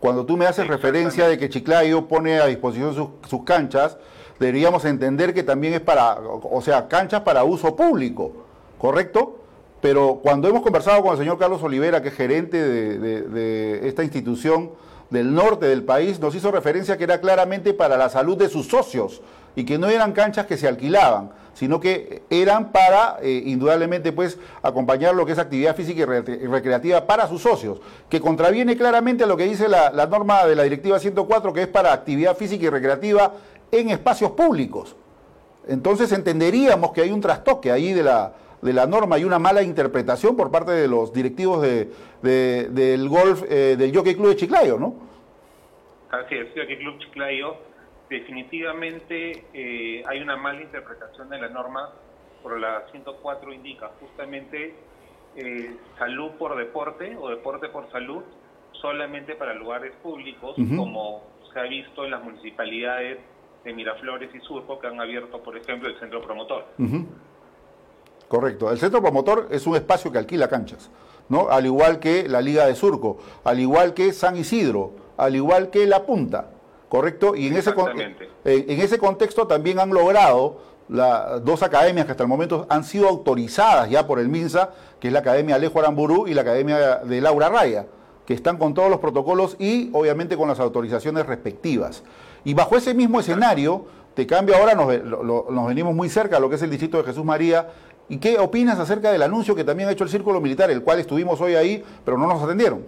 Cuando 0.00 0.26
tú 0.26 0.36
me 0.36 0.46
haces 0.46 0.66
referencia 0.66 1.26
de 1.26 1.38
que 1.38 1.48
Chiclayo 1.48 2.06
pone 2.06 2.38
a 2.38 2.46
disposición 2.46 2.94
sus, 2.94 3.08
sus 3.28 3.44
canchas, 3.44 3.98
deberíamos 4.38 4.84
entender 4.84 5.34
que 5.34 5.42
también 5.42 5.74
es 5.74 5.80
para, 5.80 6.18
o 6.18 6.60
sea, 6.60 6.88
canchas 6.88 7.22
para 7.22 7.44
uso 7.44 7.74
público, 7.74 8.32
¿correcto? 8.78 9.38
Pero 9.80 10.20
cuando 10.22 10.48
hemos 10.48 10.62
conversado 10.62 11.02
con 11.02 11.12
el 11.12 11.18
señor 11.18 11.38
Carlos 11.38 11.62
Olivera, 11.62 12.02
que 12.02 12.08
es 12.08 12.14
gerente 12.14 12.58
de, 12.58 13.88
esta 13.88 14.02
institución 14.02 14.72
del 15.10 15.34
norte 15.34 15.66
del 15.66 15.84
país, 15.84 16.20
nos 16.20 16.34
hizo 16.34 16.50
referencia 16.50 16.96
que 16.96 17.04
era 17.04 17.20
claramente 17.20 17.74
para 17.74 17.96
la 17.96 18.08
salud 18.08 18.36
de 18.36 18.48
sus 18.48 18.66
socios 18.68 19.22
y 19.56 19.64
que 19.64 19.78
no 19.78 19.88
eran 19.88 20.12
canchas 20.12 20.46
que 20.46 20.56
se 20.56 20.68
alquilaban, 20.68 21.30
sino 21.54 21.80
que 21.80 22.22
eran 22.30 22.70
para, 22.70 23.18
eh, 23.20 23.42
indudablemente, 23.46 24.12
pues, 24.12 24.38
acompañar 24.62 25.14
lo 25.14 25.26
que 25.26 25.32
es 25.32 25.38
actividad 25.38 25.74
física 25.74 26.02
y 26.02 26.46
recreativa 26.46 27.06
para 27.06 27.26
sus 27.26 27.42
socios, 27.42 27.80
que 28.08 28.20
contraviene 28.20 28.76
claramente 28.76 29.24
a 29.24 29.26
lo 29.26 29.36
que 29.36 29.44
dice 29.44 29.68
la, 29.68 29.90
la 29.90 30.06
norma 30.06 30.44
de 30.44 30.54
la 30.54 30.62
Directiva 30.62 30.98
104, 30.98 31.52
que 31.52 31.62
es 31.62 31.68
para 31.68 31.92
actividad 31.92 32.36
física 32.36 32.66
y 32.66 32.70
recreativa 32.70 33.32
en 33.72 33.90
espacios 33.90 34.32
públicos. 34.32 34.94
Entonces 35.66 36.12
entenderíamos 36.12 36.92
que 36.92 37.02
hay 37.02 37.10
un 37.10 37.20
trastoque 37.20 37.72
ahí 37.72 37.92
de 37.92 38.02
la, 38.02 38.32
de 38.62 38.72
la 38.72 38.86
norma 38.86 39.18
y 39.18 39.24
una 39.24 39.38
mala 39.38 39.62
interpretación 39.62 40.36
por 40.36 40.50
parte 40.50 40.72
de 40.72 40.88
los 40.88 41.12
directivos 41.12 41.62
de, 41.62 41.88
del 42.22 43.08
golf 43.08 43.42
eh, 43.48 43.76
del 43.76 43.94
Jockey 43.94 44.14
Club 44.14 44.28
de 44.28 44.36
Chiclayo, 44.36 44.78
¿no? 44.78 44.94
Así 46.10 46.34
es, 46.34 46.48
Jockey 46.56 46.78
Club 46.78 46.98
Chiclayo, 46.98 47.56
definitivamente 48.08 49.44
eh, 49.52 50.02
hay 50.06 50.20
una 50.20 50.36
mala 50.36 50.62
interpretación 50.62 51.28
de 51.28 51.38
la 51.38 51.48
norma, 51.48 51.90
por 52.42 52.58
la 52.58 52.84
104 52.90 53.52
indica 53.52 53.90
justamente 54.00 54.74
eh, 55.36 55.76
salud 55.98 56.30
por 56.38 56.56
deporte 56.56 57.16
o 57.20 57.28
deporte 57.28 57.68
por 57.68 57.90
salud 57.90 58.22
solamente 58.72 59.34
para 59.34 59.54
lugares 59.54 59.92
públicos, 60.02 60.56
como 60.76 61.22
se 61.52 61.58
ha 61.58 61.64
visto 61.64 62.04
en 62.04 62.12
las 62.12 62.22
municipalidades 62.22 63.18
de 63.64 63.72
Miraflores 63.72 64.32
y 64.34 64.40
Surco 64.40 64.78
que 64.78 64.86
han 64.86 65.00
abierto, 65.00 65.42
por 65.42 65.56
ejemplo, 65.56 65.88
el 65.88 65.98
centro 65.98 66.22
promotor. 66.22 66.64
Correcto. 68.28 68.70
El 68.70 68.78
centro 68.78 69.00
promotor 69.00 69.48
es 69.50 69.66
un 69.66 69.74
espacio 69.74 70.12
que 70.12 70.18
alquila 70.18 70.48
canchas, 70.48 70.90
¿no? 71.28 71.48
Al 71.48 71.64
igual 71.64 71.98
que 71.98 72.28
la 72.28 72.40
Liga 72.40 72.66
de 72.66 72.74
Surco, 72.74 73.18
al 73.44 73.58
igual 73.58 73.94
que 73.94 74.12
San 74.12 74.36
Isidro, 74.36 74.92
al 75.16 75.34
igual 75.34 75.70
que 75.70 75.86
La 75.86 76.04
Punta, 76.04 76.50
¿correcto? 76.88 77.34
Y 77.34 77.46
en 77.46 77.56
ese, 77.56 77.74
en 78.44 78.80
ese 78.80 78.98
contexto 78.98 79.46
también 79.46 79.78
han 79.80 79.90
logrado 79.90 80.60
las 80.88 81.44
dos 81.44 81.62
academias 81.62 82.06
que 82.06 82.12
hasta 82.12 82.22
el 82.24 82.28
momento 82.28 82.66
han 82.68 82.84
sido 82.84 83.08
autorizadas 83.08 83.90
ya 83.90 84.06
por 84.06 84.18
el 84.18 84.28
MINSA, 84.28 84.70
que 85.00 85.08
es 85.08 85.12
la 85.12 85.20
Academia 85.20 85.56
Alejo 85.56 85.78
Aramburú 85.78 86.26
y 86.26 86.34
la 86.34 86.42
Academia 86.42 86.96
de 86.96 87.20
Laura 87.20 87.48
Raya, 87.48 87.86
que 88.26 88.34
están 88.34 88.58
con 88.58 88.74
todos 88.74 88.90
los 88.90 89.00
protocolos 89.00 89.56
y 89.58 89.90
obviamente 89.92 90.36
con 90.36 90.48
las 90.48 90.60
autorizaciones 90.60 91.26
respectivas. 91.26 92.02
Y 92.44 92.54
bajo 92.54 92.76
ese 92.76 92.94
mismo 92.94 93.20
escenario, 93.20 93.86
te 94.14 94.26
cambio 94.26 94.56
ahora, 94.56 94.74
nos, 94.74 95.66
venimos 95.66 95.94
muy 95.94 96.08
cerca 96.08 96.38
a 96.38 96.40
lo 96.40 96.48
que 96.48 96.56
es 96.56 96.62
el 96.62 96.70
distrito 96.70 96.96
de 96.98 97.04
Jesús 97.04 97.24
María. 97.24 97.68
¿Y 98.08 98.18
qué 98.18 98.38
opinas 98.38 98.78
acerca 98.78 99.12
del 99.12 99.22
anuncio 99.22 99.54
que 99.54 99.64
también 99.64 99.88
ha 99.88 99.92
hecho 99.92 100.04
el 100.04 100.10
Círculo 100.10 100.40
Militar, 100.40 100.70
el 100.70 100.82
cual 100.82 100.98
estuvimos 100.98 101.40
hoy 101.40 101.54
ahí, 101.54 101.84
pero 102.04 102.16
no 102.16 102.26
nos 102.26 102.42
atendieron? 102.42 102.86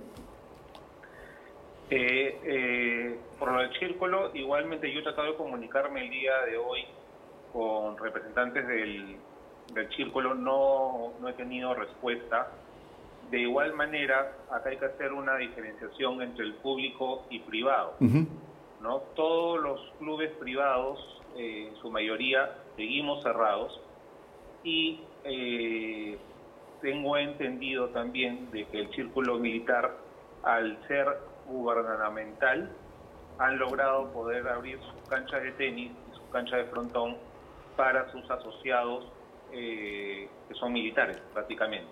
Eh, 1.91 2.39
eh, 2.45 3.19
por 3.39 3.53
lo 3.53 3.61
del 3.61 3.73
Círculo, 3.79 4.31
igualmente 4.35 4.91
yo 4.91 5.01
he 5.01 5.03
tratado 5.03 5.29
de 5.29 5.37
comunicarme 5.37 6.05
el 6.05 6.11
día 6.11 6.33
de 6.47 6.57
hoy 6.57 6.85
con 7.53 7.99
representantes 7.99 8.67
del, 8.67 9.17
Círculo, 9.97 10.35
no, 10.35 11.13
no 11.21 11.29
he 11.29 11.33
tenido 11.35 11.75
respuesta. 11.75 12.49
De 13.31 13.41
igual 13.41 13.73
manera, 13.75 14.33
acá 14.51 14.71
hay 14.71 14.79
que 14.79 14.87
hacer 14.87 15.13
una 15.13 15.37
diferenciación 15.37 16.23
entre 16.23 16.45
el 16.45 16.55
público 16.55 17.25
y 17.31 17.39
privado. 17.41 17.95
¿no? 18.81 18.99
Todos 19.15 19.61
los 19.61 19.81
clubes 19.99 20.31
privados, 20.41 20.99
eh, 21.37 21.69
en 21.69 21.77
su 21.77 21.91
mayoría, 21.91 22.51
seguimos 22.77 23.23
cerrados 23.23 23.81
y 24.65 25.01
eh, 25.25 26.19
tengo 26.81 27.17
entendido 27.17 27.89
también 27.89 28.51
de 28.51 28.67
que 28.67 28.81
el 28.81 28.91
círculo 28.95 29.39
militar, 29.39 29.97
al 30.43 30.79
ser 30.89 31.07
gubernamental, 31.47 32.71
han 33.39 33.59
logrado 33.59 34.11
poder 34.13 34.47
abrir 34.49 34.79
sus 34.79 35.09
canchas 35.09 35.43
de 35.43 35.53
tenis 35.53 35.93
y 36.11 36.17
sus 36.17 36.25
canchas 36.31 36.59
de 36.59 36.65
frontón 36.67 37.17
para 37.77 38.11
sus 38.13 38.31
asociados 38.31 39.07
eh, 39.53 40.29
que 40.49 40.55
son 40.55 40.73
militares 40.73 41.19
prácticamente. 41.33 41.89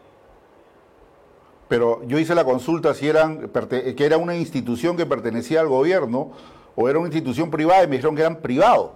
Pero 1.68 2.02
yo 2.06 2.18
hice 2.18 2.34
la 2.34 2.44
consulta 2.44 2.94
si 2.94 3.08
eran 3.08 3.50
que 3.50 4.04
era 4.04 4.16
una 4.16 4.34
institución 4.36 4.96
que 4.96 5.06
pertenecía 5.06 5.60
al 5.60 5.68
gobierno 5.68 6.32
o 6.76 6.88
era 6.88 6.98
una 6.98 7.08
institución 7.08 7.50
privada 7.50 7.84
y 7.84 7.88
me 7.88 7.96
dijeron 7.96 8.14
que 8.14 8.22
eran 8.22 8.36
privados, 8.36 8.92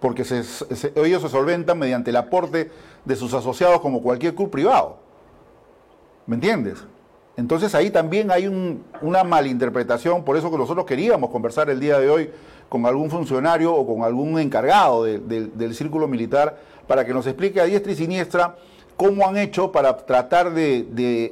porque 0.00 0.22
ellos 0.22 1.22
se 1.22 1.28
solventan 1.28 1.78
mediante 1.78 2.10
el 2.10 2.16
aporte 2.16 2.70
de 3.04 3.16
sus 3.16 3.34
asociados 3.34 3.80
como 3.80 4.02
cualquier 4.02 4.34
club 4.34 4.50
privado. 4.50 4.98
¿Me 6.26 6.36
entiendes? 6.36 6.84
Entonces 7.36 7.74
ahí 7.74 7.90
también 7.90 8.30
hay 8.30 8.46
una 9.00 9.24
malinterpretación, 9.24 10.24
por 10.24 10.36
eso 10.36 10.50
que 10.50 10.58
nosotros 10.58 10.84
queríamos 10.84 11.30
conversar 11.30 11.70
el 11.70 11.78
día 11.78 11.98
de 11.98 12.10
hoy 12.10 12.30
con 12.68 12.84
algún 12.84 13.10
funcionario 13.10 13.74
o 13.74 13.86
con 13.86 14.02
algún 14.02 14.38
encargado 14.38 15.04
del 15.04 15.74
círculo 15.74 16.08
militar 16.08 16.58
para 16.86 17.04
que 17.04 17.14
nos 17.14 17.26
explique 17.26 17.60
a 17.60 17.64
diestra 17.64 17.92
y 17.92 17.96
siniestra 17.96 18.56
cómo 18.98 19.28
han 19.28 19.36
hecho 19.36 19.70
para 19.70 19.96
tratar 19.96 20.52
de, 20.52 20.84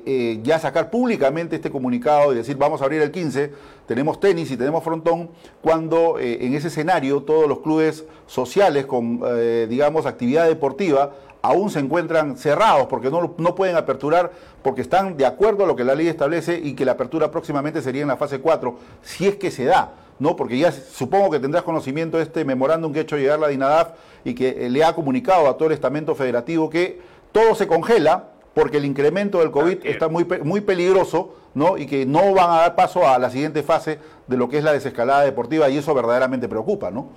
eh, 0.07 0.38
ya 0.44 0.61
sacar 0.61 0.88
públicamente 0.88 1.57
este 1.57 1.68
comunicado 1.68 2.33
y 2.33 2.37
decir 2.37 2.57
vamos 2.57 2.81
a 2.81 2.85
abrir 2.85 3.02
el 3.02 3.11
15, 3.11 3.52
tenemos 3.87 4.20
tenis 4.20 4.52
y 4.52 4.57
tenemos 4.57 4.85
frontón, 4.85 5.31
cuando 5.62 6.20
eh, 6.20 6.46
en 6.46 6.55
ese 6.55 6.68
escenario 6.68 7.24
todos 7.24 7.48
los 7.48 7.59
clubes 7.59 8.05
sociales 8.29 8.87
con, 8.87 9.20
eh, 9.26 9.66
digamos, 9.68 10.07
actividad 10.07 10.46
deportiva 10.46 11.11
aún 11.42 11.68
se 11.70 11.81
encuentran 11.81 12.37
cerrados 12.37 12.87
porque 12.87 13.11
no, 13.11 13.35
no 13.37 13.55
pueden 13.57 13.74
aperturar 13.74 14.31
porque 14.62 14.83
están 14.83 15.16
de 15.16 15.26
acuerdo 15.26 15.64
a 15.64 15.66
lo 15.66 15.74
que 15.74 15.83
la 15.83 15.96
ley 15.96 16.07
establece 16.07 16.61
y 16.62 16.74
que 16.74 16.85
la 16.85 16.92
apertura 16.92 17.33
próximamente 17.33 17.83
sería 17.83 18.02
en 18.02 18.09
la 18.09 18.16
fase 18.16 18.38
4, 18.38 18.76
si 19.02 19.26
es 19.26 19.35
que 19.35 19.50
se 19.50 19.64
da. 19.64 19.92
¿no? 20.18 20.35
Porque 20.35 20.59
ya 20.59 20.72
supongo 20.72 21.31
que 21.31 21.40
tendrás 21.40 21.62
conocimiento 21.62 22.16
de 22.16 22.22
este 22.22 22.44
memorándum 22.44 22.92
que 22.92 23.00
ha 23.00 23.02
hecho 23.02 23.16
llegar 23.16 23.38
la 23.38 23.48
DINADAF 23.48 23.90
y 24.24 24.35
que 24.35 24.68
le 24.70 24.85
ha 24.85 24.94
comunicado 24.94 25.48
a 25.48 25.57
todo 25.57 25.68
el 25.68 25.74
estamento 25.74 26.14
federativo 26.14 26.70
que 26.70 27.00
todo 27.37 27.55
se 27.55 27.68
congela 27.68 28.31
porque 28.55 28.79
el 28.79 28.87
incremento 28.87 29.40
del 29.40 29.51
COVID 29.51 29.85
está 29.85 30.09
muy, 30.09 30.25
muy 30.42 30.62
peligroso, 30.62 31.37
¿no? 31.53 31.77
Y 31.77 31.87
que 31.87 32.07
no 32.07 32.33
van 32.33 32.49
a 32.49 32.61
dar 32.62 32.75
paso 32.75 33.07
a 33.07 33.18
la 33.18 33.29
siguiente 33.29 33.62
fase 33.62 33.99
de 34.27 34.38
lo 34.38 34.49
que 34.49 34.57
es 34.57 34.64
la 34.64 34.72
desescalada 34.72 35.20
deportiva 35.20 35.68
y 35.68 35.77
eso 35.77 35.92
verdaderamente 35.92 36.49
preocupa, 36.49 36.90
¿no? 36.90 37.11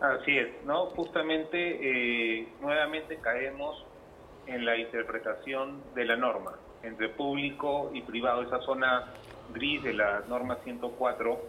Así 0.00 0.38
es, 0.38 0.64
¿no? 0.64 0.86
Justamente, 0.90 2.38
eh, 2.38 2.48
nuevamente 2.60 3.16
caemos 3.16 3.84
en 4.46 4.64
la 4.64 4.76
interpretación 4.76 5.82
de 5.96 6.04
la 6.04 6.14
norma 6.14 6.52
entre 6.84 7.08
público 7.08 7.90
y 7.92 8.02
privado, 8.02 8.42
esa 8.42 8.60
zona 8.60 9.06
gris 9.52 9.82
de 9.82 9.94
la 9.94 10.22
norma 10.28 10.58
104 10.62 11.40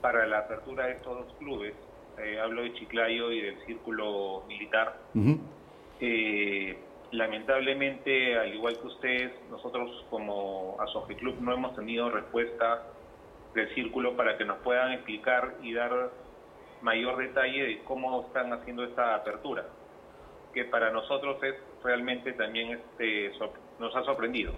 para 0.00 0.26
la 0.26 0.38
apertura 0.38 0.86
de 0.86 0.94
estos 0.94 1.24
dos 1.24 1.36
clubes. 1.38 1.74
Eh, 2.18 2.40
hablo 2.40 2.62
de 2.62 2.72
Chiclayo 2.74 3.30
y 3.30 3.42
del 3.42 3.64
Círculo 3.64 4.42
Militar. 4.48 4.96
Eh, 6.00 6.78
lamentablemente, 7.12 8.38
al 8.38 8.54
igual 8.54 8.78
que 8.78 8.86
ustedes, 8.86 9.32
nosotros 9.50 10.04
como 10.10 10.76
Asoje 10.80 11.16
Club 11.16 11.36
no 11.40 11.52
hemos 11.52 11.74
tenido 11.74 12.10
respuesta 12.10 12.82
del 13.54 13.74
círculo 13.74 14.16
para 14.16 14.36
que 14.36 14.44
nos 14.44 14.58
puedan 14.58 14.92
explicar 14.92 15.54
y 15.62 15.72
dar 15.74 16.10
mayor 16.82 17.16
detalle 17.16 17.62
de 17.64 17.82
cómo 17.84 18.22
están 18.22 18.52
haciendo 18.52 18.84
esta 18.84 19.14
apertura, 19.14 19.64
que 20.52 20.64
para 20.64 20.90
nosotros 20.92 21.42
es 21.42 21.54
realmente 21.82 22.32
también 22.32 22.72
este, 22.72 23.32
nos 23.78 23.94
ha 23.96 24.04
sorprendido, 24.04 24.52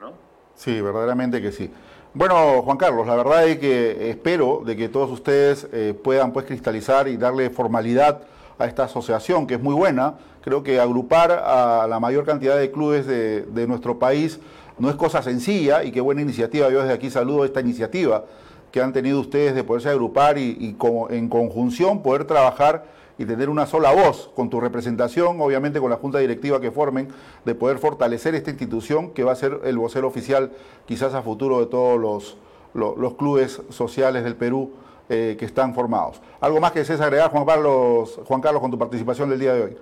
¿no? 0.00 0.12
Sí, 0.54 0.80
verdaderamente 0.80 1.40
que 1.40 1.52
sí. 1.52 1.70
Bueno, 2.12 2.62
Juan 2.62 2.76
Carlos, 2.76 3.06
la 3.06 3.16
verdad 3.16 3.46
es 3.46 3.58
que 3.58 4.10
espero 4.10 4.62
de 4.64 4.76
que 4.76 4.88
todos 4.88 5.10
ustedes 5.10 5.68
eh, 5.72 5.94
puedan 5.94 6.32
pues 6.32 6.44
cristalizar 6.44 7.08
y 7.08 7.16
darle 7.16 7.50
formalidad 7.50 8.22
a 8.60 8.66
esta 8.66 8.84
asociación, 8.84 9.46
que 9.46 9.54
es 9.54 9.62
muy 9.62 9.74
buena. 9.74 10.14
Creo 10.42 10.62
que 10.62 10.78
agrupar 10.78 11.32
a 11.32 11.86
la 11.88 11.98
mayor 11.98 12.24
cantidad 12.24 12.58
de 12.58 12.70
clubes 12.70 13.06
de, 13.06 13.66
nuestro 13.66 13.98
país 13.98 14.38
no 14.78 14.88
es 14.88 14.96
cosa 14.96 15.22
sencilla 15.22 15.82
y 15.82 15.90
qué 15.90 16.00
buena 16.00 16.20
iniciativa. 16.20 16.70
Yo 16.70 16.80
desde 16.80 16.94
aquí 16.94 17.10
saludo 17.10 17.44
esta 17.44 17.60
iniciativa 17.60 18.24
que 18.70 18.80
han 18.80 18.92
tenido 18.92 19.18
ustedes 19.18 19.54
de 19.54 19.64
poderse 19.64 19.88
agrupar 19.88 20.38
y, 20.38 20.74
como, 20.78 21.10
en 21.10 21.28
conjunción 21.28 22.02
poder 22.02 22.24
trabajar 22.24 22.84
y 23.18 23.24
tener 23.24 23.50
una 23.50 23.66
sola 23.66 23.92
voz 23.92 24.30
con 24.34 24.48
tu 24.48 24.60
representación, 24.60 25.40
obviamente 25.40 25.80
con 25.80 25.90
la 25.90 25.96
junta 25.96 26.18
directiva 26.18 26.60
que 26.60 26.70
formen, 26.70 27.08
de 27.44 27.54
poder 27.54 27.78
fortalecer 27.78 28.34
esta 28.34 28.50
institución 28.50 29.10
que 29.10 29.24
va 29.24 29.32
a 29.32 29.36
ser 29.36 29.60
el 29.64 29.76
vocero 29.76 30.06
oficial 30.06 30.52
quizás 30.86 31.14
a 31.14 31.22
futuro 31.22 31.60
de 31.60 31.66
todos 31.66 32.00
los, 32.00 32.36
los, 32.74 33.14
clubes 33.14 33.60
sociales 33.70 34.24
del 34.24 34.36
Perú 34.36 34.70
eh, 35.12 35.36
que 35.36 35.44
están 35.44 35.74
formados. 35.74 36.22
¿Algo 36.40 36.60
más 36.60 36.70
que 36.70 36.78
desees 36.78 37.00
agregar, 37.00 37.32
Juan 37.32 37.44
Carlos, 37.44 38.20
Juan 38.24 38.40
Carlos, 38.40 38.62
con 38.62 38.70
tu 38.70 38.78
participación 38.78 39.28
del 39.28 39.40
día 39.40 39.54
de 39.54 39.62
hoy? 39.64 39.76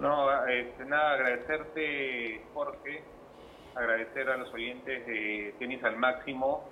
No, 0.00 0.46
este, 0.46 0.84
nada, 0.84 1.14
agradecerte, 1.14 2.40
Jorge, 2.54 3.02
agradecer 3.74 4.30
a 4.30 4.36
los 4.36 4.54
oyentes 4.54 5.04
de 5.06 5.54
Tenis 5.58 5.82
al 5.82 5.96
Máximo 5.96 6.62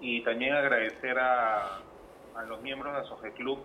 y 0.00 0.24
también 0.24 0.52
agradecer 0.52 1.16
a, 1.16 1.78
a 2.34 2.42
los 2.48 2.60
miembros 2.60 3.00
de 3.00 3.08
Soje 3.08 3.30
Club, 3.34 3.60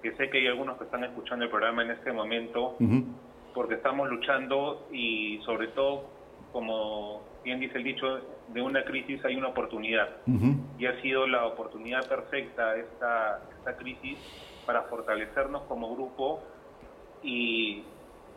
que 0.00 0.12
sé 0.12 0.30
que 0.30 0.38
hay 0.38 0.46
algunos 0.46 0.78
que 0.78 0.84
están 0.84 1.02
escuchando 1.02 1.46
el 1.46 1.50
programa 1.50 1.82
en 1.82 1.90
este 1.90 2.12
momento, 2.12 2.76
porque 3.52 3.74
estamos 3.74 4.08
luchando 4.08 4.86
y 4.92 5.40
sobre 5.44 5.66
todo, 5.68 6.04
como 6.52 7.22
bien 7.42 7.58
dice 7.58 7.78
el 7.78 7.84
dicho, 7.84 8.20
de 8.52 8.62
una 8.62 8.84
crisis 8.84 9.24
hay 9.24 9.36
una 9.36 9.48
oportunidad. 9.48 10.08
Y 10.78 10.86
ha 10.86 11.00
sido 11.02 11.26
la 11.26 11.46
oportunidad 11.46 12.08
perfecta 12.08 12.76
esta, 12.76 13.48
esta 13.56 13.76
crisis 13.76 14.18
para 14.64 14.84
fortalecernos 14.84 15.62
como 15.64 15.94
grupo 15.94 16.44
y, 17.22 17.86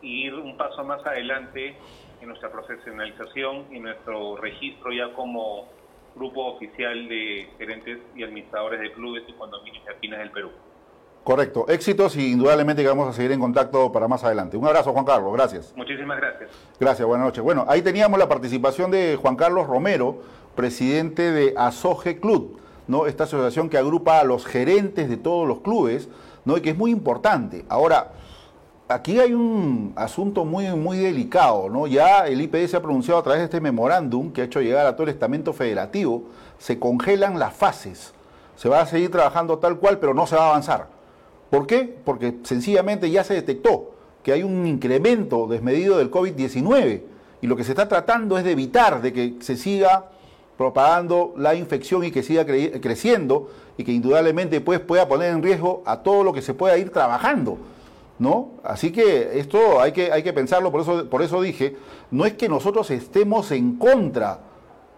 y 0.01 0.27
ir 0.27 0.35
un 0.35 0.57
paso 0.57 0.83
más 0.83 1.05
adelante 1.05 1.79
en 2.19 2.27
nuestra 2.27 2.51
profesionalización 2.51 3.67
y 3.71 3.79
nuestro 3.79 4.37
registro 4.37 4.91
ya 4.91 5.13
como 5.13 5.71
grupo 6.15 6.55
oficial 6.55 7.07
de 7.07 7.55
gerentes 7.57 7.99
y 8.15 8.23
administradores 8.23 8.79
de 8.79 8.93
clubes 8.93 9.23
y 9.27 9.33
condominios 9.33 9.83
y 9.85 9.89
aquinas 9.89 10.19
del 10.19 10.31
Perú. 10.31 10.51
Correcto, 11.23 11.65
éxitos 11.69 12.17
y 12.17 12.33
indudablemente 12.33 12.81
que 12.81 12.89
vamos 12.89 13.07
a 13.07 13.13
seguir 13.13 13.31
en 13.31 13.39
contacto 13.39 13.93
para 13.93 14.09
más 14.09 14.25
adelante. 14.25 14.57
Un 14.57 14.67
abrazo, 14.67 14.91
Juan 14.91 15.05
Carlos, 15.05 15.31
gracias. 15.31 15.73
Muchísimas 15.73 16.17
gracias. 16.17 16.49
Gracias, 16.77 17.07
buenas 17.07 17.25
noches. 17.27 17.41
Bueno, 17.41 17.65
ahí 17.69 17.81
teníamos 17.81 18.19
la 18.19 18.27
participación 18.27 18.91
de 18.91 19.17
Juan 19.21 19.37
Carlos 19.37 19.65
Romero, 19.67 20.17
presidente 20.53 21.31
de 21.31 21.53
Asoge 21.55 22.19
Club, 22.19 22.59
¿no? 22.87 23.05
esta 23.05 23.23
asociación 23.23 23.69
que 23.69 23.77
agrupa 23.77 24.19
a 24.19 24.25
los 24.25 24.45
gerentes 24.45 25.07
de 25.07 25.15
todos 25.15 25.47
los 25.47 25.61
clubes, 25.61 26.09
¿no? 26.43 26.57
y 26.57 26.61
que 26.61 26.71
es 26.71 26.77
muy 26.77 26.91
importante. 26.91 27.63
Ahora, 27.69 28.11
aquí 28.89 29.17
hay 29.21 29.33
un 29.33 29.93
asunto 29.95 30.43
muy, 30.43 30.67
muy 30.71 30.97
delicado, 30.97 31.69
¿no? 31.69 31.87
Ya 31.87 32.27
el 32.27 32.41
IPD 32.41 32.67
se 32.67 32.75
ha 32.75 32.81
pronunciado 32.81 33.21
a 33.21 33.23
través 33.23 33.39
de 33.39 33.45
este 33.45 33.61
memorándum 33.61 34.33
que 34.33 34.41
ha 34.41 34.43
hecho 34.43 34.59
llegar 34.59 34.85
a 34.85 34.97
todo 34.97 35.03
el 35.03 35.13
estamento 35.13 35.53
federativo, 35.53 36.25
se 36.57 36.79
congelan 36.79 37.39
las 37.39 37.53
fases. 37.53 38.13
Se 38.57 38.67
va 38.67 38.81
a 38.81 38.85
seguir 38.85 39.09
trabajando 39.09 39.57
tal 39.57 39.77
cual, 39.77 39.99
pero 39.99 40.13
no 40.13 40.27
se 40.27 40.35
va 40.35 40.47
a 40.47 40.49
avanzar. 40.49 40.92
¿Por 41.53 41.67
qué? 41.67 41.95
Porque 42.03 42.33
sencillamente 42.41 43.11
ya 43.11 43.23
se 43.23 43.35
detectó 43.35 43.91
que 44.23 44.31
hay 44.31 44.41
un 44.41 44.65
incremento 44.65 45.45
desmedido 45.45 45.99
del 45.99 46.09
COVID-19 46.09 47.01
y 47.41 47.45
lo 47.45 47.55
que 47.55 47.63
se 47.63 47.73
está 47.73 47.87
tratando 47.87 48.39
es 48.39 48.43
de 48.43 48.53
evitar 48.53 49.03
de 49.03 49.13
que 49.13 49.35
se 49.39 49.55
siga 49.55 50.09
propagando 50.57 51.35
la 51.37 51.53
infección 51.53 52.03
y 52.05 52.09
que 52.09 52.23
siga 52.23 52.43
creciendo 52.43 53.51
y 53.77 53.83
que 53.83 53.91
indudablemente 53.91 54.61
pues, 54.61 54.79
pueda 54.79 55.07
poner 55.07 55.29
en 55.31 55.43
riesgo 55.43 55.83
a 55.85 55.97
todo 55.97 56.23
lo 56.23 56.33
que 56.33 56.41
se 56.41 56.55
pueda 56.55 56.75
ir 56.75 56.89
trabajando. 56.89 57.59
¿no? 58.17 58.53
Así 58.63 58.91
que 58.91 59.37
esto 59.37 59.79
hay 59.79 59.91
que, 59.91 60.11
hay 60.11 60.23
que 60.23 60.33
pensarlo, 60.33 60.71
por 60.71 60.81
eso, 60.81 61.07
por 61.07 61.21
eso 61.21 61.39
dije, 61.39 61.77
no 62.09 62.25
es 62.25 62.33
que 62.33 62.49
nosotros 62.49 62.89
estemos 62.89 63.51
en 63.51 63.75
contra 63.75 64.39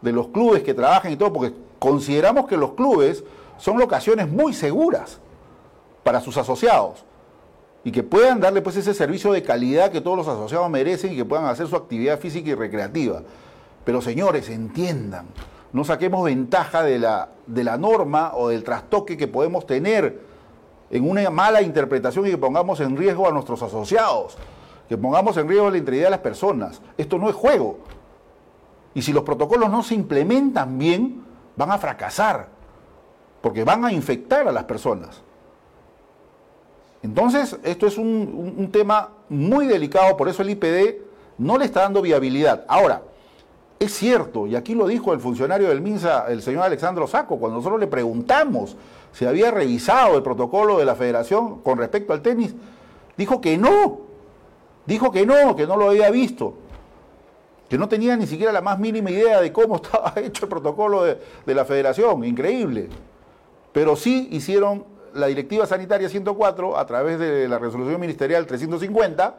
de 0.01 0.13
los 0.13 0.29
clubes 0.29 0.63
que 0.63 0.73
trabajan 0.73 1.11
y 1.11 1.17
todo, 1.17 1.33
porque 1.33 1.53
consideramos 1.79 2.47
que 2.47 2.55
los 2.55 2.75
clubes 2.75 3.25
son 3.57 3.77
locaciones 3.77 4.29
muy 4.29 4.53
seguras 4.53 5.19
para 6.05 6.21
sus 6.21 6.37
asociados 6.37 7.03
y 7.83 7.91
que 7.91 8.03
puedan 8.03 8.39
darle 8.39 8.61
pues 8.61 8.75
ese 8.75 8.93
servicio 8.93 9.31
de 9.31 9.41
calidad 9.41 9.91
que 9.91 10.01
todos 10.01 10.15
los 10.15 10.27
asociados 10.27 10.69
merecen 10.69 11.13
y 11.13 11.15
que 11.15 11.25
puedan 11.25 11.45
hacer 11.45 11.65
su 11.65 11.75
actividad 11.75 12.19
física 12.19 12.51
y 12.51 12.53
recreativa. 12.53 13.23
Pero 13.83 14.03
señores, 14.03 14.51
entiendan, 14.51 15.25
no 15.73 15.83
saquemos 15.83 16.23
ventaja 16.23 16.83
de 16.83 16.99
la, 16.99 17.29
de 17.47 17.63
la 17.63 17.79
norma 17.79 18.33
o 18.35 18.49
del 18.49 18.63
trastoque 18.63 19.17
que 19.17 19.27
podemos 19.27 19.65
tener 19.65 20.21
en 20.91 21.09
una 21.09 21.27
mala 21.31 21.63
interpretación 21.63 22.27
y 22.27 22.29
que 22.29 22.37
pongamos 22.37 22.79
en 22.81 22.95
riesgo 22.95 23.27
a 23.27 23.31
nuestros 23.31 23.63
asociados, 23.63 24.37
que 24.87 24.99
pongamos 24.99 25.35
en 25.37 25.49
riesgo 25.49 25.71
la 25.71 25.77
integridad 25.79 26.05
de 26.05 26.11
las 26.11 26.19
personas. 26.19 26.83
Esto 26.99 27.17
no 27.17 27.29
es 27.29 27.35
juego. 27.35 27.79
Y 28.93 29.01
si 29.01 29.11
los 29.11 29.23
protocolos 29.23 29.71
no 29.71 29.81
se 29.81 29.95
implementan 29.95 30.77
bien, 30.77 31.23
van 31.55 31.71
a 31.71 31.79
fracasar, 31.79 32.47
porque 33.41 33.63
van 33.63 33.85
a 33.85 33.91
infectar 33.91 34.47
a 34.47 34.51
las 34.51 34.65
personas. 34.65 35.24
Entonces, 37.05 37.55
esto 37.63 37.85
es 37.85 37.99
un, 37.99 38.67
tema 38.71 39.09
muy 39.29 39.67
delicado, 39.67 40.17
por 40.17 40.27
eso 40.27 40.41
el 40.41 40.49
IPD 40.49 40.95
no 41.37 41.55
le 41.59 41.65
está 41.65 41.81
dando 41.81 42.01
viabilidad. 42.01 42.65
Ahora, 42.67 43.03
es 43.79 43.93
cierto, 43.93 44.47
y 44.47 44.55
aquí 44.55 44.73
lo 44.73 44.87
dijo 44.87 45.13
el 45.13 45.19
funcionario 45.19 45.69
del 45.69 45.81
MINSA, 45.81 46.25
el 46.29 46.41
señor 46.41 46.63
Alexandro 46.63 47.05
Saco, 47.05 47.37
cuando 47.37 47.57
nosotros 47.57 47.79
le 47.79 47.85
preguntamos 47.85 48.75
si 49.11 49.23
había 49.23 49.51
revisado 49.51 50.17
el 50.17 50.23
protocolo 50.23 50.79
de 50.79 50.85
la 50.85 50.95
federación 50.95 51.61
con 51.61 51.77
respecto 51.77 52.11
al 52.11 52.23
tenis, 52.23 52.55
dijo 53.15 53.39
que 53.39 53.55
no, 53.55 53.99
dijo 54.87 55.11
que 55.11 55.27
no, 55.27 55.55
que 55.55 55.67
no 55.67 55.77
lo 55.77 55.91
había 55.91 56.09
visto, 56.09 56.55
que 57.69 57.77
no 57.77 57.87
tenía 57.87 58.17
ni 58.17 58.25
siquiera 58.25 58.51
la 58.51 58.61
más 58.61 58.79
mínima 58.79 59.11
idea 59.11 59.41
de 59.41 59.53
cómo 59.53 59.75
estaba 59.83 60.11
hecho 60.15 60.45
el 60.45 60.49
protocolo 60.49 61.03
de, 61.03 61.19
de 61.45 61.53
la 61.53 61.65
federación, 61.65 62.23
increíble. 62.23 62.89
Pero 63.73 63.95
sí 63.95 64.27
hicieron 64.31 64.94
la 65.15 65.27
directiva 65.27 65.65
sanitaria 65.65 66.09
104 66.09 66.77
a 66.77 66.85
través 66.85 67.17
de 67.17 67.47
la 67.47 67.57
resolución 67.57 67.99
ministerial 67.99 68.45
350, 68.45 69.35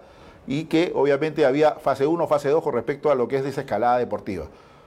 y 0.46 0.64
que 0.64 0.92
obviamente 0.94 1.44
había 1.44 1.72
fase 1.72 2.06
1, 2.06 2.26
fase 2.26 2.48
2 2.48 2.62
con 2.62 2.74
respecto 2.74 3.10
a 3.10 3.14
lo 3.14 3.28
que 3.28 3.36
es 3.36 3.44
desescalada 3.44 3.98
deportiva. 3.98 4.46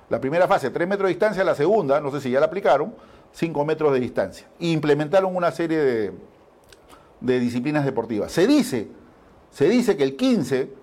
La 0.10 0.20
primera 0.20 0.48
fase, 0.48 0.70
3 0.70 0.88
metros 0.88 1.08
de 1.08 1.14
distancia, 1.14 1.44
la 1.44 1.56
segunda, 1.56 2.00
no 2.00 2.12
sé 2.12 2.22
si 2.22 2.32
ya 2.32 2.40
la 2.40 2.48
aplicaron, 2.48 2.94
5 3.34 3.66
metros 3.66 3.94
de 3.94 4.00
distancia. 4.00 4.48
Y 4.60 4.72
implementaron 4.72 5.36
una 5.36 5.52
serie 5.52 5.78
de, 5.78 6.12
de 7.20 7.40
disciplinas 7.40 7.86
deportivas. 7.86 8.32
Se 8.32 8.48
dice, 8.48 8.88
se 9.52 9.70
dice 9.70 9.96
que 9.98 10.04
el 10.04 10.16
15 10.16 10.74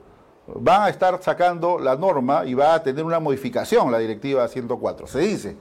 van 0.46 0.82
a 0.82 0.88
estar 0.88 1.20
sacando 1.22 1.78
la 1.78 1.96
norma 1.96 2.44
y 2.44 2.54
va 2.54 2.74
a 2.74 2.82
tener 2.82 3.04
una 3.04 3.18
modificación 3.18 3.90
la 3.90 3.98
directiva 3.98 4.46
104. 4.46 5.06
Se 5.06 5.18
dice. 5.20 5.56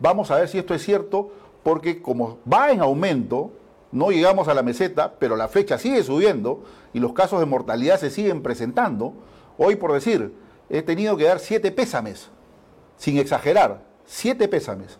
Vamos 0.00 0.30
a 0.30 0.36
ver 0.36 0.48
si 0.48 0.58
esto 0.58 0.74
es 0.74 0.82
cierto, 0.82 1.30
porque 1.62 2.00
como 2.00 2.38
va 2.50 2.70
en 2.70 2.80
aumento, 2.80 3.50
no 3.92 4.10
llegamos 4.10 4.48
a 4.48 4.54
la 4.54 4.62
meseta, 4.62 5.14
pero 5.18 5.36
la 5.36 5.48
flecha 5.48 5.78
sigue 5.78 6.02
subiendo 6.02 6.62
y 6.92 7.00
los 7.00 7.12
casos 7.12 7.40
de 7.40 7.46
mortalidad 7.46 7.98
se 7.98 8.10
siguen 8.10 8.42
presentando. 8.42 9.14
Hoy, 9.56 9.76
por 9.76 9.92
decir, 9.92 10.32
he 10.68 10.82
tenido 10.82 11.16
que 11.16 11.24
dar 11.24 11.38
siete 11.38 11.72
pésames, 11.72 12.28
sin 12.96 13.18
exagerar, 13.18 13.82
siete 14.04 14.48
pésames, 14.48 14.98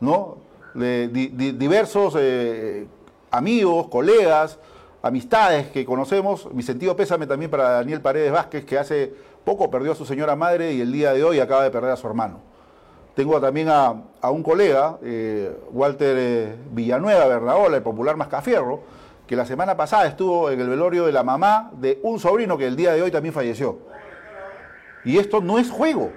¿no? 0.00 0.38
De, 0.74 1.08
diversos 1.08 2.14
eh, 2.18 2.86
amigos, 3.30 3.88
colegas, 3.88 4.58
amistades 5.02 5.68
que 5.68 5.84
conocemos. 5.84 6.52
Mi 6.52 6.62
sentido 6.62 6.96
pésame 6.96 7.26
también 7.26 7.50
para 7.50 7.70
Daniel 7.70 8.00
Paredes 8.00 8.32
Vázquez, 8.32 8.64
que 8.64 8.78
hace 8.78 9.14
poco 9.44 9.70
perdió 9.70 9.92
a 9.92 9.94
su 9.94 10.04
señora 10.04 10.36
madre 10.36 10.72
y 10.72 10.80
el 10.80 10.92
día 10.92 11.12
de 11.12 11.24
hoy 11.24 11.40
acaba 11.40 11.62
de 11.62 11.70
perder 11.70 11.92
a 11.92 11.96
su 11.96 12.06
hermano. 12.06 12.40
Tengo 13.16 13.40
también 13.40 13.70
a, 13.70 13.94
un 14.30 14.42
colega, 14.42 14.98
eh, 15.02 15.50
Walter 15.70 16.16
eh, 16.18 16.56
Villanueva 16.72 17.24
Bernaola, 17.24 17.78
el 17.78 17.82
popular 17.82 18.14
Mascafierro, 18.14 18.82
que 19.26 19.34
la 19.34 19.46
semana 19.46 19.74
pasada 19.74 20.06
estuvo 20.06 20.50
en 20.50 20.60
el 20.60 20.68
velorio 20.68 21.06
de 21.06 21.12
la 21.12 21.22
mamá 21.22 21.70
de 21.72 21.98
un 22.02 22.20
sobrino 22.20 22.58
que 22.58 22.66
el 22.66 22.76
día 22.76 22.92
de 22.92 23.00
hoy 23.00 23.10
también 23.10 23.32
falleció. 23.32 23.78
Y 25.02 25.16
esto 25.16 25.40
no 25.40 25.58
es 25.58 25.70
juego. 25.70 26.12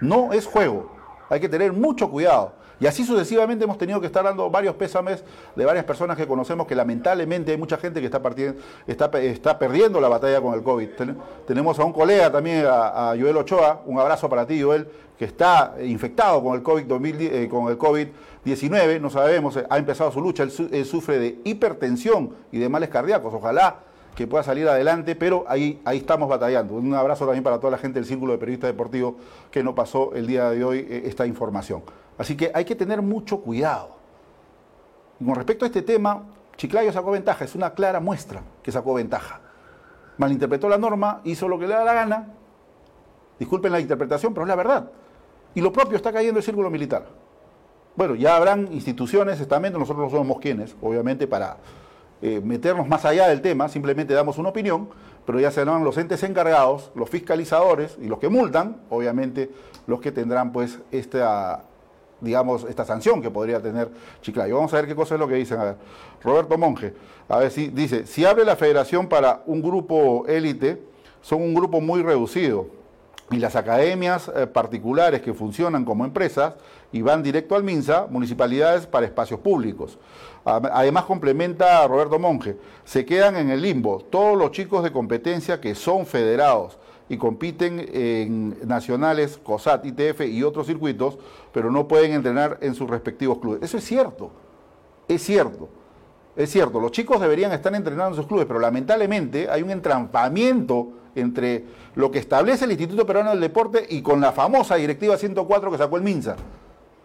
No 0.00 0.32
es 0.32 0.44
juego. 0.44 0.90
Hay 1.28 1.38
que 1.38 1.48
tener 1.48 1.72
mucho 1.72 2.10
cuidado. 2.10 2.54
Y 2.80 2.86
así 2.88 3.04
sucesivamente 3.04 3.62
hemos 3.62 3.78
tenido 3.78 4.00
que 4.00 4.06
estar 4.06 4.24
dando 4.24 4.50
varios 4.50 4.74
pésames 4.74 5.22
de 5.54 5.64
varias 5.64 5.84
personas 5.84 6.16
que 6.16 6.26
conocemos 6.26 6.66
que 6.66 6.74
lamentablemente 6.74 7.52
hay 7.52 7.58
mucha 7.58 7.76
gente 7.76 8.00
que 8.00 8.06
está, 8.06 9.58
perdiendo 9.58 10.00
la 10.00 10.08
batalla 10.08 10.40
con 10.40 10.54
el 10.54 10.64
COVID. 10.64 10.88
tenemos 11.46 11.78
a 11.78 11.84
un 11.84 11.92
colega 11.92 12.32
también, 12.32 12.64
a, 12.66 13.14
Joel 13.20 13.36
Ochoa, 13.36 13.82
un 13.84 14.00
abrazo 14.00 14.28
para 14.28 14.46
ti 14.46 14.62
Joel, 14.62 14.88
que 15.20 15.26
está 15.26 15.74
infectado 15.84 16.42
con 16.42 16.54
el 16.54 16.62
COVID, 16.62 16.90
eh, 17.20 17.46
con 17.46 17.68
el 17.68 17.76
COVID 17.76 18.08
19, 18.42 19.00
no 19.00 19.10
sabemos, 19.10 19.58
ha 19.68 19.76
empezado 19.76 20.10
su 20.10 20.18
lucha, 20.18 20.44
él, 20.44 20.50
sufre 20.86 21.18
de 21.18 21.40
hipertensión 21.44 22.30
y 22.50 22.58
de 22.58 22.70
males 22.70 22.88
cardíacos, 22.88 23.34
ojalá 23.34 23.80
que 24.14 24.26
pueda 24.26 24.42
salir 24.42 24.66
adelante, 24.66 25.14
pero 25.16 25.44
ahí, 25.46 25.78
ahí 25.84 25.98
estamos 25.98 26.26
batallando. 26.26 26.72
Un 26.72 26.94
abrazo 26.94 27.26
también 27.26 27.44
para 27.44 27.58
toda 27.58 27.72
la 27.72 27.76
gente 27.76 27.98
del 27.98 28.06
Círculo 28.06 28.32
de 28.32 28.38
Periodistas 28.38 28.70
Deportivos 28.70 29.16
que 29.50 29.62
nos 29.62 29.74
pasó 29.74 30.14
el 30.14 30.26
día 30.26 30.48
de 30.48 30.64
hoy 30.64 30.86
eh, 30.88 31.02
esta 31.04 31.26
información. 31.26 31.82
Así 32.16 32.34
que 32.34 32.50
hay 32.54 32.64
que 32.64 32.74
tener 32.74 33.02
mucho 33.02 33.42
cuidado. 33.42 33.90
Y 35.20 35.26
con 35.26 35.34
respecto 35.34 35.66
a 35.66 35.68
este 35.68 35.82
tema, 35.82 36.22
Chiclayo 36.56 36.94
sacó 36.94 37.10
ventaja, 37.10 37.44
es 37.44 37.54
una 37.54 37.74
clara 37.74 38.00
muestra 38.00 38.40
que 38.62 38.72
sacó 38.72 38.94
ventaja. 38.94 39.38
Malinterpretó 40.16 40.66
la 40.70 40.78
norma, 40.78 41.20
hizo 41.24 41.46
lo 41.46 41.58
que 41.58 41.66
le 41.66 41.74
da 41.74 41.84
la 41.84 41.92
gana, 41.92 42.28
disculpen 43.38 43.70
la 43.70 43.80
interpretación, 43.80 44.32
pero 44.32 44.44
es 44.46 44.48
la 44.48 44.56
verdad. 44.56 44.90
Y 45.54 45.60
lo 45.60 45.72
propio 45.72 45.96
está 45.96 46.12
cayendo 46.12 46.38
el 46.38 46.44
círculo 46.44 46.70
militar. 46.70 47.06
Bueno, 47.96 48.14
ya 48.14 48.36
habrán 48.36 48.68
instituciones, 48.72 49.40
estamentos, 49.40 49.80
nosotros 49.80 50.10
no 50.12 50.18
somos 50.18 50.38
quienes, 50.38 50.76
obviamente, 50.80 51.26
para 51.26 51.56
eh, 52.22 52.40
meternos 52.42 52.86
más 52.86 53.04
allá 53.04 53.28
del 53.28 53.40
tema, 53.40 53.68
simplemente 53.68 54.14
damos 54.14 54.38
una 54.38 54.50
opinión, 54.50 54.88
pero 55.26 55.40
ya 55.40 55.50
serán 55.50 55.84
los 55.84 55.98
entes 55.98 56.22
encargados, 56.22 56.92
los 56.94 57.10
fiscalizadores 57.10 57.96
y 58.00 58.06
los 58.06 58.18
que 58.18 58.28
multan, 58.28 58.76
obviamente, 58.90 59.50
los 59.86 60.00
que 60.00 60.12
tendrán 60.12 60.52
pues 60.52 60.78
esta, 60.92 61.64
digamos, 62.20 62.64
esta 62.64 62.84
sanción 62.84 63.20
que 63.20 63.30
podría 63.30 63.60
tener 63.60 63.90
Chiclayo. 64.22 64.56
Vamos 64.56 64.72
a 64.72 64.76
ver 64.76 64.86
qué 64.86 64.94
cosa 64.94 65.14
es 65.14 65.20
lo 65.20 65.26
que 65.26 65.34
dicen. 65.34 65.58
A 65.58 65.64
ver, 65.64 65.76
Roberto 66.22 66.56
Monge, 66.56 66.94
a 67.28 67.38
ver 67.38 67.50
si 67.50 67.68
dice, 67.68 68.06
si 68.06 68.24
abre 68.24 68.44
la 68.44 68.54
federación 68.54 69.08
para 69.08 69.42
un 69.46 69.60
grupo 69.60 70.26
élite, 70.28 70.80
son 71.22 71.42
un 71.42 71.54
grupo 71.54 71.80
muy 71.80 72.02
reducido 72.02 72.79
y 73.30 73.36
las 73.36 73.54
academias 73.56 74.30
eh, 74.34 74.46
particulares 74.46 75.22
que 75.22 75.32
funcionan 75.32 75.84
como 75.84 76.04
empresas 76.04 76.54
y 76.92 77.02
van 77.02 77.22
directo 77.22 77.54
al 77.54 77.62
MINSA, 77.62 78.06
municipalidades 78.10 78.86
para 78.86 79.06
espacios 79.06 79.40
públicos. 79.40 79.98
Además 80.44 81.04
complementa 81.04 81.82
a 81.82 81.86
Roberto 81.86 82.18
Monge, 82.18 82.56
se 82.84 83.04
quedan 83.04 83.36
en 83.36 83.50
el 83.50 83.60
limbo 83.60 84.00
todos 84.10 84.36
los 84.38 84.50
chicos 84.52 84.82
de 84.82 84.90
competencia 84.90 85.60
que 85.60 85.74
son 85.74 86.06
federados 86.06 86.78
y 87.10 87.18
compiten 87.18 87.88
en 87.92 88.56
nacionales, 88.66 89.38
COSAT, 89.42 89.84
ITF 89.84 90.22
y 90.22 90.42
otros 90.42 90.66
circuitos, 90.66 91.18
pero 91.52 91.70
no 91.70 91.86
pueden 91.86 92.12
entrenar 92.12 92.58
en 92.62 92.74
sus 92.74 92.88
respectivos 92.88 93.38
clubes. 93.38 93.62
Eso 93.62 93.76
es 93.76 93.84
cierto, 93.84 94.30
es 95.08 95.22
cierto. 95.22 95.68
Es 96.40 96.50
cierto, 96.50 96.80
los 96.80 96.90
chicos 96.90 97.20
deberían 97.20 97.52
estar 97.52 97.74
entrenando 97.74 98.12
en 98.12 98.16
sus 98.16 98.26
clubes, 98.26 98.46
pero 98.46 98.58
lamentablemente 98.58 99.50
hay 99.50 99.60
un 99.62 99.70
entrampamiento 99.70 100.88
entre 101.14 101.66
lo 101.96 102.10
que 102.10 102.18
establece 102.18 102.64
el 102.64 102.70
Instituto 102.70 103.04
Peruano 103.04 103.28
del 103.32 103.40
Deporte 103.40 103.84
y 103.90 104.00
con 104.00 104.22
la 104.22 104.32
famosa 104.32 104.76
Directiva 104.76 105.18
104 105.18 105.70
que 105.70 105.76
sacó 105.76 105.98
el 105.98 106.02
MINSA. 106.02 106.36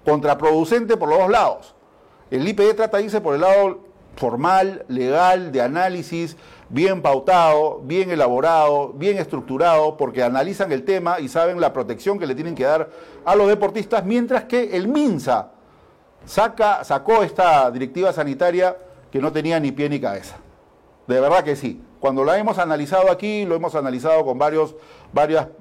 Contraproducente 0.06 0.96
por 0.96 1.10
los 1.10 1.20
dos 1.20 1.30
lados. 1.30 1.76
El 2.32 2.48
IPD 2.48 2.76
trata 2.78 2.96
de 2.96 3.04
irse 3.04 3.20
por 3.20 3.36
el 3.36 3.42
lado 3.42 3.80
formal, 4.16 4.86
legal, 4.88 5.52
de 5.52 5.62
análisis, 5.62 6.38
bien 6.70 7.02
pautado, 7.02 7.82
bien 7.84 8.12
elaborado, 8.12 8.94
bien 8.94 9.18
estructurado, 9.18 9.98
porque 9.98 10.24
analizan 10.24 10.72
el 10.72 10.86
tema 10.86 11.20
y 11.20 11.28
saben 11.28 11.60
la 11.60 11.74
protección 11.74 12.20
que 12.20 12.26
le 12.26 12.36
tienen 12.36 12.56
que 12.56 12.64
dar 12.64 12.90
a 13.26 13.36
los 13.36 13.50
deportistas, 13.50 14.06
mientras 14.06 14.46
que 14.46 14.78
el 14.78 14.88
MINSA 14.88 15.52
saca, 16.26 16.86
sacó 16.86 17.22
esta 17.22 17.70
directiva 17.70 18.14
sanitaria 18.14 18.78
que 19.16 19.22
no 19.22 19.32
tenía 19.32 19.62
ni 19.62 19.72
pie 19.72 19.88
ni 19.88 19.98
cabeza. 19.98 20.36
De 21.08 21.22
verdad 21.22 21.42
que 21.42 21.56
sí. 21.56 21.82
Cuando 22.02 22.26
la 22.26 22.38
hemos 22.38 22.58
analizado 22.58 23.10
aquí, 23.10 23.46
lo 23.46 23.56
hemos 23.56 23.74
analizado 23.74 24.26
con 24.26 24.38
varias, 24.38 24.76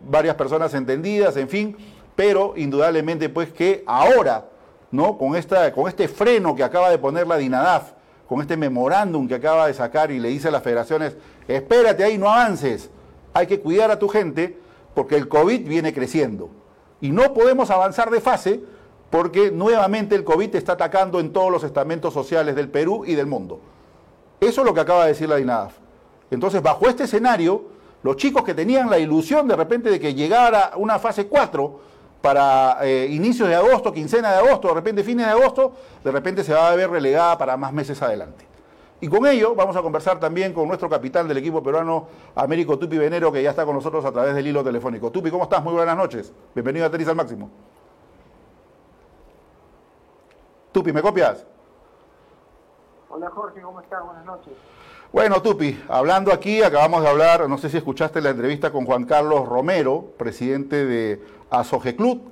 varias 0.02 0.34
personas 0.34 0.74
entendidas, 0.74 1.36
en 1.36 1.48
fin, 1.48 1.76
pero 2.16 2.54
indudablemente 2.56 3.28
pues 3.28 3.52
que 3.52 3.84
ahora, 3.86 4.46
¿no? 4.90 5.16
Con, 5.16 5.36
esta, 5.36 5.72
con 5.72 5.86
este 5.86 6.08
freno 6.08 6.56
que 6.56 6.64
acaba 6.64 6.90
de 6.90 6.98
poner 6.98 7.28
la 7.28 7.36
DINADAF, 7.36 7.92
con 8.28 8.40
este 8.40 8.56
memorándum 8.56 9.28
que 9.28 9.36
acaba 9.36 9.68
de 9.68 9.74
sacar 9.74 10.10
y 10.10 10.18
le 10.18 10.30
dice 10.30 10.48
a 10.48 10.50
las 10.50 10.64
federaciones, 10.64 11.16
espérate 11.46 12.02
ahí, 12.02 12.18
no 12.18 12.28
avances, 12.28 12.90
hay 13.34 13.46
que 13.46 13.60
cuidar 13.60 13.92
a 13.92 14.00
tu 14.00 14.08
gente 14.08 14.58
porque 14.96 15.14
el 15.14 15.28
COVID 15.28 15.60
viene 15.68 15.94
creciendo. 15.94 16.50
Y 17.00 17.12
no 17.12 17.32
podemos 17.32 17.70
avanzar 17.70 18.10
de 18.10 18.20
fase 18.20 18.64
porque 19.10 19.50
nuevamente 19.50 20.14
el 20.14 20.24
COVID 20.24 20.54
está 20.56 20.72
atacando 20.72 21.20
en 21.20 21.32
todos 21.32 21.50
los 21.50 21.64
estamentos 21.64 22.12
sociales 22.12 22.56
del 22.56 22.68
Perú 22.68 23.04
y 23.06 23.14
del 23.14 23.26
mundo. 23.26 23.60
Eso 24.40 24.60
es 24.60 24.66
lo 24.66 24.74
que 24.74 24.80
acaba 24.80 25.02
de 25.02 25.12
decir 25.12 25.28
la 25.28 25.36
DINADAF. 25.36 25.74
Entonces, 26.30 26.62
bajo 26.62 26.88
este 26.88 27.04
escenario, 27.04 27.64
los 28.02 28.16
chicos 28.16 28.42
que 28.42 28.54
tenían 28.54 28.90
la 28.90 28.98
ilusión 28.98 29.48
de 29.48 29.56
repente 29.56 29.90
de 29.90 29.98
que 29.98 30.14
llegara 30.14 30.72
una 30.76 30.98
fase 30.98 31.26
4 31.26 31.80
para 32.20 32.78
eh, 32.82 33.06
inicios 33.10 33.48
de 33.48 33.54
agosto, 33.54 33.92
quincena 33.92 34.32
de 34.32 34.38
agosto, 34.38 34.68
de 34.68 34.74
repente 34.74 35.04
fines 35.04 35.26
de 35.26 35.32
agosto, 35.32 35.72
de 36.02 36.10
repente 36.10 36.42
se 36.42 36.52
va 36.52 36.70
a 36.70 36.74
ver 36.74 36.90
relegada 36.90 37.38
para 37.38 37.56
más 37.56 37.72
meses 37.72 38.00
adelante. 38.02 38.46
Y 39.00 39.08
con 39.08 39.26
ello 39.26 39.54
vamos 39.54 39.76
a 39.76 39.82
conversar 39.82 40.18
también 40.18 40.54
con 40.54 40.66
nuestro 40.66 40.88
capitán 40.88 41.28
del 41.28 41.36
equipo 41.36 41.62
peruano, 41.62 42.06
Américo 42.34 42.78
Tupi 42.78 42.96
Venero, 42.96 43.30
que 43.30 43.42
ya 43.42 43.50
está 43.50 43.66
con 43.66 43.74
nosotros 43.74 44.04
a 44.04 44.12
través 44.12 44.34
del 44.34 44.46
hilo 44.46 44.64
telefónico. 44.64 45.10
Tupi, 45.10 45.30
¿cómo 45.30 45.44
estás? 45.44 45.62
Muy 45.62 45.74
buenas 45.74 45.96
noches. 45.96 46.32
Bienvenido 46.54 46.86
a 46.86 46.90
Tenis 46.90 47.08
al 47.08 47.16
Máximo. 47.16 47.50
Tupi, 50.74 50.92
¿me 50.92 51.02
copias? 51.02 51.46
Hola 53.08 53.30
Jorge, 53.30 53.60
¿cómo 53.60 53.80
estás? 53.80 54.04
Buenas 54.04 54.24
noches. 54.24 54.52
Bueno, 55.12 55.40
Tupi, 55.40 55.80
hablando 55.88 56.32
aquí, 56.32 56.64
acabamos 56.64 57.00
de 57.02 57.08
hablar, 57.08 57.48
no 57.48 57.58
sé 57.58 57.70
si 57.70 57.76
escuchaste 57.76 58.20
la 58.20 58.30
entrevista 58.30 58.72
con 58.72 58.84
Juan 58.84 59.04
Carlos 59.04 59.48
Romero, 59.48 60.06
presidente 60.18 60.84
de 60.84 61.24
Asoge 61.48 61.94
Club, 61.94 62.22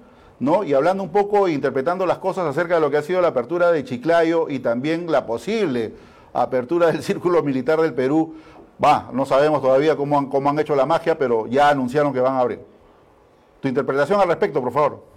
¿no? 0.40 0.64
Y 0.64 0.74
hablando 0.74 1.04
un 1.04 1.12
poco, 1.12 1.46
interpretando 1.46 2.04
las 2.04 2.18
cosas 2.18 2.44
acerca 2.44 2.74
de 2.74 2.80
lo 2.80 2.90
que 2.90 2.96
ha 2.96 3.02
sido 3.02 3.20
la 3.20 3.28
apertura 3.28 3.70
de 3.70 3.84
Chiclayo 3.84 4.48
y 4.48 4.58
también 4.58 5.08
la 5.08 5.24
posible 5.24 5.94
apertura 6.32 6.88
del 6.88 7.00
Círculo 7.04 7.44
Militar 7.44 7.80
del 7.80 7.94
Perú. 7.94 8.34
Va, 8.84 9.08
no 9.12 9.24
sabemos 9.24 9.62
todavía 9.62 9.94
cómo 9.94 10.18
han, 10.18 10.26
cómo 10.26 10.50
han 10.50 10.58
hecho 10.58 10.74
la 10.74 10.84
magia, 10.84 11.16
pero 11.16 11.46
ya 11.46 11.68
anunciaron 11.68 12.12
que 12.12 12.18
van 12.18 12.34
a 12.34 12.40
abrir. 12.40 12.60
Tu 13.60 13.68
interpretación 13.68 14.20
al 14.20 14.26
respecto, 14.26 14.60
por 14.60 14.72
favor. 14.72 15.11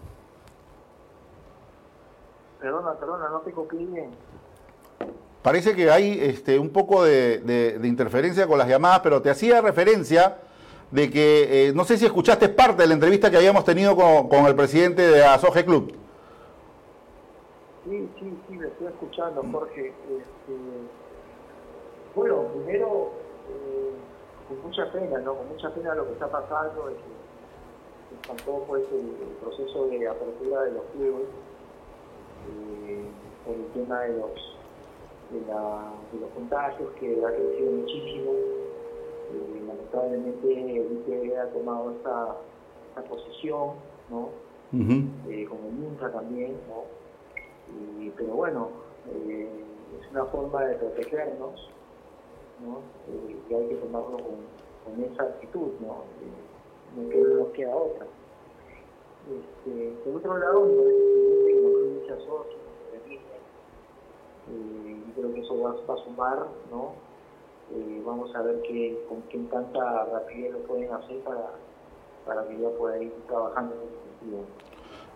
Perdona, 2.65 2.93
perdona, 2.93 3.29
no 3.29 3.41
te 3.41 3.51
copié 3.51 3.85
bien. 3.85 4.09
Parece 5.43 5.75
que 5.75 5.91
hay 5.91 6.17
este, 6.19 6.57
un 6.57 6.71
poco 6.71 7.03
de, 7.03 7.79
interferencia 7.83 8.47
con 8.47 8.57
las 8.57 8.67
llamadas, 8.67 9.01
pero 9.01 9.21
te 9.21 9.29
hacía 9.29 9.61
referencia 9.61 10.39
de 10.89 11.11
que, 11.11 11.67
eh, 11.67 11.73
no 11.75 11.83
sé 11.83 11.95
si 11.99 12.07
escuchaste 12.07 12.49
parte 12.49 12.81
de 12.81 12.87
la 12.87 12.95
entrevista 12.95 13.29
que 13.29 13.37
habíamos 13.37 13.65
tenido 13.65 13.95
con, 13.95 14.47
el 14.47 14.55
presidente 14.55 15.03
de 15.03 15.23
Asoge 15.23 15.63
Club. 15.63 15.93
Sí, 17.83 18.09
sí, 18.19 18.35
sí, 18.47 18.57
me 18.57 18.65
estoy 18.65 18.87
escuchando, 18.87 19.43
Jorge. 19.51 19.89
Este, 19.89 20.57
bueno, 22.15 22.47
primero, 22.47 23.11
eh, 23.47 23.91
con 24.47 24.63
mucha 24.63 24.91
pena, 24.91 25.19
¿no? 25.19 25.35
Con 25.35 25.49
mucha 25.49 25.71
pena 25.71 25.93
lo 25.93 26.07
que 26.07 26.13
está 26.13 26.31
pasando, 26.31 26.89
es 26.89 26.95
que 26.95 28.27
faltó 28.27 28.63
pues, 28.67 28.81
el, 28.91 29.35
proceso 29.39 29.85
de 29.85 30.07
apertura 30.07 30.63
de 30.63 30.71
los 30.71 30.83
clubes 30.95 31.44
por 33.45 33.55
el 33.55 33.65
tema 33.73 34.01
de 34.01 34.17
los 34.17 34.55
de, 35.31 35.41
la, 35.47 35.93
de 36.11 36.19
los 36.19 36.29
contagios 36.31 36.89
que 36.99 37.25
ha 37.25 37.29
crecido 37.29 37.71
muchísimo. 37.71 38.31
Eh, 38.31 39.63
lamentablemente 39.67 40.77
el 40.77 41.03
IPE 41.07 41.37
ha 41.37 41.49
tomado 41.51 41.91
esta, 41.91 42.37
esta 42.89 43.03
posición, 43.09 43.71
¿no? 44.09 44.29
eh, 44.73 45.45
como 45.47 45.69
nunca 45.71 46.11
también, 46.11 46.57
¿no? 46.67 46.83
Y, 48.01 48.09
pero 48.11 48.33
bueno, 48.33 48.69
eh, 49.09 49.49
es 49.99 50.11
una 50.11 50.25
forma 50.25 50.65
de 50.65 50.75
protegernos, 50.75 51.69
¿no? 52.61 52.79
Eh, 53.09 53.35
y 53.49 53.53
hay 53.53 53.67
que 53.69 53.75
tomarlo 53.75 54.17
con, 54.17 54.35
con 54.83 55.03
esa 55.03 55.23
actitud, 55.23 55.71
¿no? 55.79 56.03
no 56.95 57.09
que 57.09 57.17
nos 57.17 57.47
queda 57.49 57.75
otra. 57.75 58.05
Este, 59.25 59.93
por 60.03 60.17
otro 60.17 60.37
lado, 60.37 60.65
me 60.65 60.83
parece 60.83 61.64
muchas 62.05 62.23
socios, 62.25 62.61
eh, 64.47 64.97
creo 65.15 65.33
que 65.33 65.41
eso 65.41 65.59
va, 65.59 65.71
a 65.71 66.03
sumar, 66.03 66.45
¿no? 66.71 66.93
Eh, 67.73 68.01
vamos 68.05 68.33
a 68.35 68.41
ver 68.43 68.61
qué, 68.61 69.03
con 69.09 69.23
qué 69.23 69.39
tanta 69.51 70.05
rapidez 70.05 70.51
lo 70.53 70.59
pueden 70.59 70.93
hacer 70.93 71.17
para, 71.21 71.49
para 72.25 72.47
que 72.47 72.59
ya 72.59 72.69
pueda 72.77 73.01
ir 73.01 73.11
trabajando 73.27 73.73
en 73.73 73.81
ese 73.81 73.97
sentido. 74.19 74.45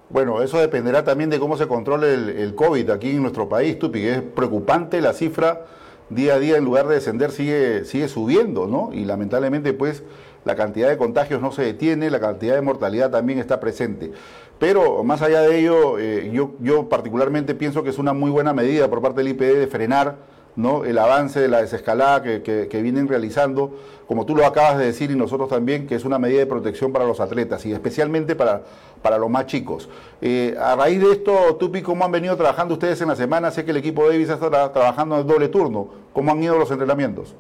Bueno, 0.10 0.42
eso 0.42 0.58
dependerá 0.58 1.04
también 1.04 1.30
de 1.30 1.40
cómo 1.40 1.58
se 1.58 1.68
controle 1.68 2.14
el, 2.14 2.56
COVID 2.56 2.90
aquí 2.90 3.12
en 3.12 3.22
nuestro 3.22 3.48
país, 3.48 3.78
Tupi, 3.78 4.08
es 4.08 4.22
preocupante 4.24 5.00
la 5.02 5.14
cifra 5.14 5.68
día 6.10 6.34
a 6.34 6.40
día 6.40 6.58
en 6.58 6.66
lugar 6.66 6.88
de 6.88 6.96
descender 6.96 7.30
sigue, 7.30 7.86
sigue 7.86 8.08
subiendo, 8.08 8.66
¿no? 8.66 8.90
Y 8.92 9.06
lamentablemente 9.06 9.74
pues 9.74 10.04
la 10.46 10.56
cantidad 10.56 10.90
de 10.90 10.98
contagios 10.98 11.42
no 11.42 11.52
se 11.52 11.64
detiene, 11.64 12.10
la 12.10 12.20
cantidad 12.20 12.56
de 12.56 12.62
mortalidad 12.62 13.12
también 13.12 13.40
está 13.40 13.60
presente. 13.60 14.12
Pero 14.60 15.04
más 15.04 15.22
allá 15.22 15.42
de 15.42 15.60
ello, 15.60 15.98
eh, 16.00 16.32
yo, 16.32 16.90
particularmente 16.90 17.56
pienso 17.56 17.82
que 17.82 17.90
es 17.90 17.98
una 17.98 18.14
muy 18.14 18.30
buena 18.30 18.54
medida 18.54 18.90
por 18.90 19.02
parte 19.02 19.24
del 19.24 19.30
IPD 19.30 19.58
de 19.58 19.68
frenar 19.68 20.18
¿no? 20.58 20.84
el 20.84 20.98
avance 20.98 21.40
de 21.40 21.48
la 21.48 21.62
desescalada 21.62 22.22
que, 22.22 22.82
vienen 22.84 23.08
realizando, 23.08 23.78
como 24.06 24.26
tú 24.26 24.36
lo 24.36 24.46
acabas 24.46 24.78
de 24.78 24.86
decir 24.86 25.12
y 25.12 25.16
nosotros 25.16 25.48
también, 25.48 25.88
que 25.88 25.96
es 25.96 26.04
una 26.04 26.20
medida 26.20 26.40
de 26.40 26.46
protección 26.46 26.92
para 26.92 27.06
los 27.06 27.22
atletas 27.22 27.66
y 27.66 27.72
especialmente 27.72 28.36
para, 28.36 28.64
para 29.02 29.18
los 29.18 29.30
más 29.30 29.46
chicos. 29.46 29.88
Eh, 30.22 30.58
a 30.60 30.76
raíz 30.76 31.00
de 31.00 31.12
esto, 31.14 31.56
Tupi, 31.58 31.82
¿cómo 31.82 32.04
han 32.04 32.12
venido 32.12 32.36
trabajando 32.36 32.74
ustedes 32.74 33.00
en 33.00 33.08
la 33.08 33.16
semana? 33.16 33.52
Sé 33.52 33.64
que 33.64 33.72
el 33.72 33.78
equipo 33.78 34.10
Davis 34.10 34.30
está 34.30 34.50
trabajando 34.50 35.16
en 35.16 35.22
el 35.22 35.28
doble 35.28 35.48
turno. 35.48 35.88
¿Cómo 36.12 36.32
han 36.34 36.44
ido 36.44 36.58
los 36.58 36.70
entrenamientos? 36.70 37.34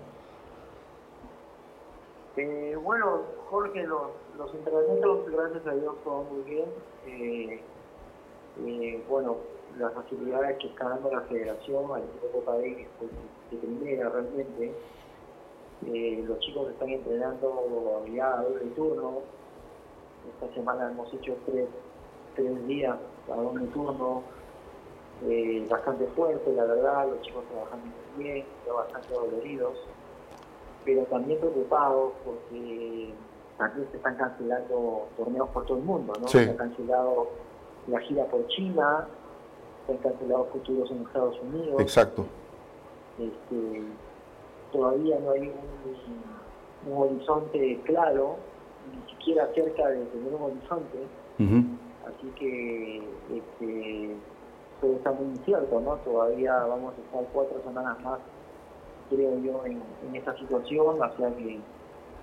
Bueno, 2.89 3.21
Jorge, 3.51 3.85
los, 3.85 4.51
entrenamientos, 4.51 5.31
gracias 5.31 5.67
a 5.67 5.75
Dios, 5.75 5.93
todo 6.03 6.23
muy 6.23 6.41
bien. 6.41 6.65
Eh, 7.05 7.61
eh, 8.65 9.03
bueno, 9.07 9.37
las 9.77 9.93
facilidades 9.93 10.57
que 10.57 10.69
está 10.69 10.89
dando 10.89 11.11
la 11.11 11.21
federación 11.21 11.83
al 11.91 12.01
equipo 12.01 12.43
Davis 12.47 12.87
pues, 12.97 13.11
de 13.51 13.57
primera 13.57 14.09
realmente. 14.09 14.73
Eh, 15.85 16.23
los 16.27 16.39
chicos 16.39 16.71
están 16.71 16.89
entrenando 16.89 18.03
ya 18.11 18.39
a 18.39 18.41
doble 18.41 18.65
turno. 18.75 19.19
Esta 20.33 20.51
semana 20.55 20.89
hemos 20.89 21.13
hecho 21.13 21.37
tres, 21.45 21.67
tres 22.33 22.65
días 22.65 22.97
a 23.31 23.35
doble 23.35 23.67
turno. 23.67 24.23
Eh, 25.27 25.63
bastante 25.69 26.07
fuerte, 26.07 26.51
la 26.53 26.63
verdad, 26.63 27.07
los 27.07 27.21
chicos 27.21 27.43
trabajando 27.51 27.85
bien, 28.17 28.47
bastante 28.73 29.13
doloridos, 29.13 29.77
pero 30.85 31.03
también 31.03 31.39
preocupados 31.39 32.13
porque 32.25 33.13
también 33.57 33.87
se 33.91 33.97
están 33.97 34.15
cancelando 34.15 35.07
torneos 35.17 35.49
por 35.49 35.65
todo 35.65 35.77
el 35.77 35.83
mundo, 35.83 36.13
¿no? 36.19 36.27
Se 36.27 36.49
ha 36.49 36.55
cancelado 36.55 37.29
la 37.87 37.99
gira 38.01 38.25
por 38.25 38.47
China, 38.47 39.07
se 39.85 39.91
han 39.91 39.97
cancelado 39.99 40.45
futuros 40.45 40.89
en 40.91 41.01
Estados 41.01 41.39
Unidos. 41.41 41.81
Exacto. 41.81 42.25
Este, 43.19 43.83
todavía 44.71 45.19
no 45.19 45.31
hay 45.31 45.51
un, 46.87 46.93
horizonte 46.95 47.81
claro, 47.83 48.37
ni 48.93 49.11
siquiera 49.11 49.49
cerca 49.53 49.87
de 49.89 50.05
tener 50.05 50.33
un 50.33 50.43
horizonte. 50.43 50.99
Así 52.07 52.27
que 52.37 52.97
este, 53.29 54.15
todo 54.81 54.93
está 54.93 55.11
muy 55.11 55.25
incierto, 55.25 55.79
¿no? 55.79 55.95
Todavía 55.97 56.53
vamos 56.65 56.93
a 56.97 57.01
estar 57.01 57.23
cuatro 57.33 57.61
semanas 57.63 57.99
más, 58.01 58.19
creo 59.09 59.39
yo, 59.39 59.65
en, 59.65 59.81
en 60.07 60.15
esta 60.15 60.37
situación, 60.37 61.01
hacia 61.03 61.35
que 61.35 61.59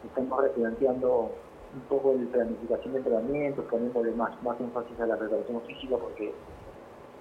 estamos 0.04 0.42
replanteando 0.42 1.30
un 1.74 1.80
poco 1.88 2.14
de 2.14 2.26
planificación 2.26 2.92
de 2.94 2.98
entrenamientos, 3.00 3.64
poniéndole 3.66 4.12
más, 4.12 4.42
más 4.42 4.58
énfasis 4.60 4.98
a 5.00 5.06
la 5.06 5.16
preparación 5.16 5.60
física, 5.62 5.96
porque 5.96 6.32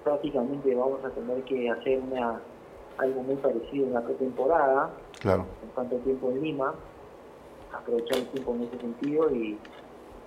prácticamente 0.04 0.74
vamos 0.76 1.04
a 1.04 1.10
tener 1.10 1.44
que 1.44 1.70
hacer 1.70 2.00
una 2.00 2.40
algo 2.98 3.24
muy 3.24 3.36
parecido 3.36 3.88
en 3.88 3.94
la 3.94 4.02
pretemporada, 4.02 4.90
claro. 5.20 5.46
en 5.64 5.70
cuanto 5.70 5.98
tiempo 5.98 6.30
en 6.32 6.42
Lima, 6.42 6.74
aprovechar 7.74 8.20
el 8.20 8.28
tiempo 8.28 8.54
en 8.54 8.64
ese 8.64 8.78
sentido 8.80 9.30
y, 9.32 9.58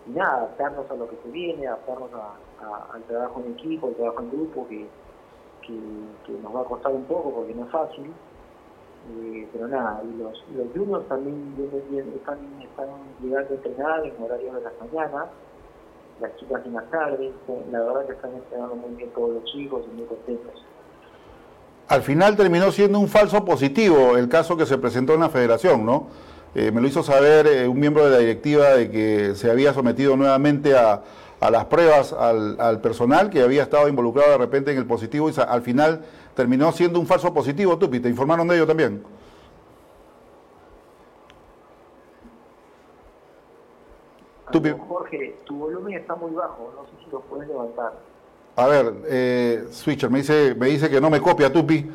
nada, 0.07 0.37
adaptarnos 0.37 0.91
a 0.91 0.95
lo 0.95 1.09
que 1.09 1.17
se 1.23 1.31
viene, 1.31 1.67
adaptarnos 1.67 2.11
al 2.93 3.03
trabajo 3.05 3.43
en 3.45 3.53
equipo, 3.53 3.89
al 3.89 3.95
trabajo 3.95 4.21
en 4.21 4.31
grupo, 4.31 4.67
que, 4.69 4.87
que 5.63 6.33
nos 6.43 6.55
va 6.55 6.61
a 6.61 6.65
costar 6.65 6.93
un 6.93 7.05
poco 7.05 7.31
porque 7.33 7.55
no 7.55 7.65
es 7.65 7.71
fácil, 7.71 8.13
eh, 9.11 9.49
pero 9.53 9.69
nada, 9.69 10.03
y 10.05 10.19
los, 10.19 10.45
los 10.57 10.67
juniors 10.75 11.09
también 11.09 11.55
están, 12.17 12.39
están 12.63 12.89
llegando 13.23 13.51
a 13.51 13.55
entrenar 13.55 14.07
en 14.07 14.23
horarios 14.23 14.55
de 14.55 14.61
las 14.61 14.73
mañanas, 14.81 15.27
las 16.21 16.37
chicas 16.37 16.63
en 16.67 16.75
las 16.75 16.91
tardes, 16.91 17.33
la 17.71 17.81
verdad 17.81 18.07
que 18.07 18.13
están 18.13 18.35
entrenando 18.35 18.75
muy 18.77 18.97
bien 18.97 19.11
todos 19.15 19.35
los 19.35 19.45
chicos 19.45 19.85
y 19.91 19.97
muy 19.97 20.07
contentos. 20.07 20.65
Al 21.89 22.03
final 22.03 22.37
terminó 22.37 22.71
siendo 22.71 22.99
un 22.99 23.09
falso 23.09 23.45
positivo 23.45 24.17
el 24.17 24.29
caso 24.29 24.57
que 24.57 24.67
se 24.67 24.77
presentó 24.77 25.15
en 25.15 25.21
la 25.21 25.31
federación, 25.31 25.87
¿no? 25.87 26.09
Eh, 26.55 26.71
me 26.73 26.81
lo 26.81 26.89
hizo 26.89 27.03
saber 27.03 27.47
eh, 27.47 27.69
un 27.69 27.79
miembro 27.79 28.05
de 28.05 28.11
la 28.11 28.19
directiva 28.19 28.71
de 28.71 28.91
que 28.91 29.35
se 29.35 29.51
había 29.51 29.73
sometido 29.73 30.17
nuevamente 30.17 30.77
a, 30.77 31.03
a 31.41 31.51
las 31.51 31.67
pruebas 31.67 32.13
al, 32.13 32.61
al, 32.61 32.81
personal 32.81 33.31
que 33.31 33.43
había 33.43 33.63
estado 33.63 33.89
involucrado 33.89 34.33
de 34.33 34.39
repente 34.39 34.73
en 34.73 34.79
el 34.79 34.87
positivo 34.87 35.31
y 35.31 35.35
al 35.41 35.63
final 35.63 36.05
terminó 36.35 36.73
siendo 36.73 36.99
un 36.99 37.07
falso 37.07 37.33
positivo, 37.33 37.79
Tupi. 37.79 38.01
¿Te 38.01 38.09
informaron 38.09 38.49
de 38.49 38.57
ello 38.57 38.67
también? 38.67 39.03
Tupi. 44.51 44.71
Jorge, 44.89 45.37
tu 45.45 45.57
volumen 45.57 45.95
está 45.95 46.15
muy 46.17 46.33
bajo, 46.33 46.73
no 46.75 46.85
sé 46.85 47.05
si 47.05 47.11
lo 47.11 47.21
puedes 47.21 47.49
levantar. 47.49 47.93
A 48.57 48.67
ver, 48.67 48.93
eh, 49.07 49.67
Switcher 49.71 50.11
me 50.11 50.19
dice, 50.19 50.55
me 50.57 50.67
dice 50.67 50.91
que 50.91 51.01
no 51.01 51.11
me 51.11 51.21
copia, 51.21 51.53
Tupi. 51.53 51.89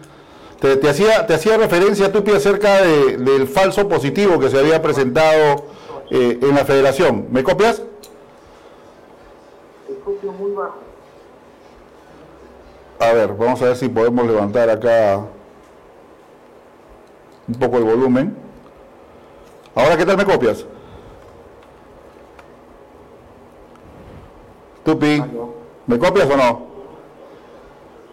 Te, 0.62 0.78
te 0.78 0.90
hacía, 0.90 1.28
te 1.28 1.34
hacía 1.34 1.58
referencia, 1.58 2.12
Tupi, 2.12 2.32
acerca 2.32 2.82
de, 2.82 3.18
del 3.18 3.48
falso 3.48 3.90
positivo 3.90 4.40
que 4.40 4.50
se 4.50 4.60
había 4.60 4.82
presentado 4.82 5.66
eh, 6.10 6.40
en 6.42 6.56
la 6.56 6.64
federación. 6.64 7.28
¿Me 7.32 7.44
copias? 7.44 7.82
Te 10.06 10.28
muy 10.28 10.52
bajo. 10.52 10.80
A 13.00 13.14
ver, 13.14 13.34
vamos 13.34 13.62
a 13.62 13.66
ver 13.66 13.76
si 13.78 13.88
podemos 13.88 14.26
levantar 14.28 14.70
acá 14.70 15.26
un 17.48 17.56
poco 17.56 17.78
el 17.78 17.84
volumen. 17.84 18.36
Ahora, 19.76 19.98
¿qué 19.98 20.06
tal 20.06 20.18
me 20.18 20.26
copias? 20.26 20.66
Tupi, 24.84 25.24
¿me 25.88 25.98
copias 25.98 26.30
o 26.30 26.38
no? 26.38 26.68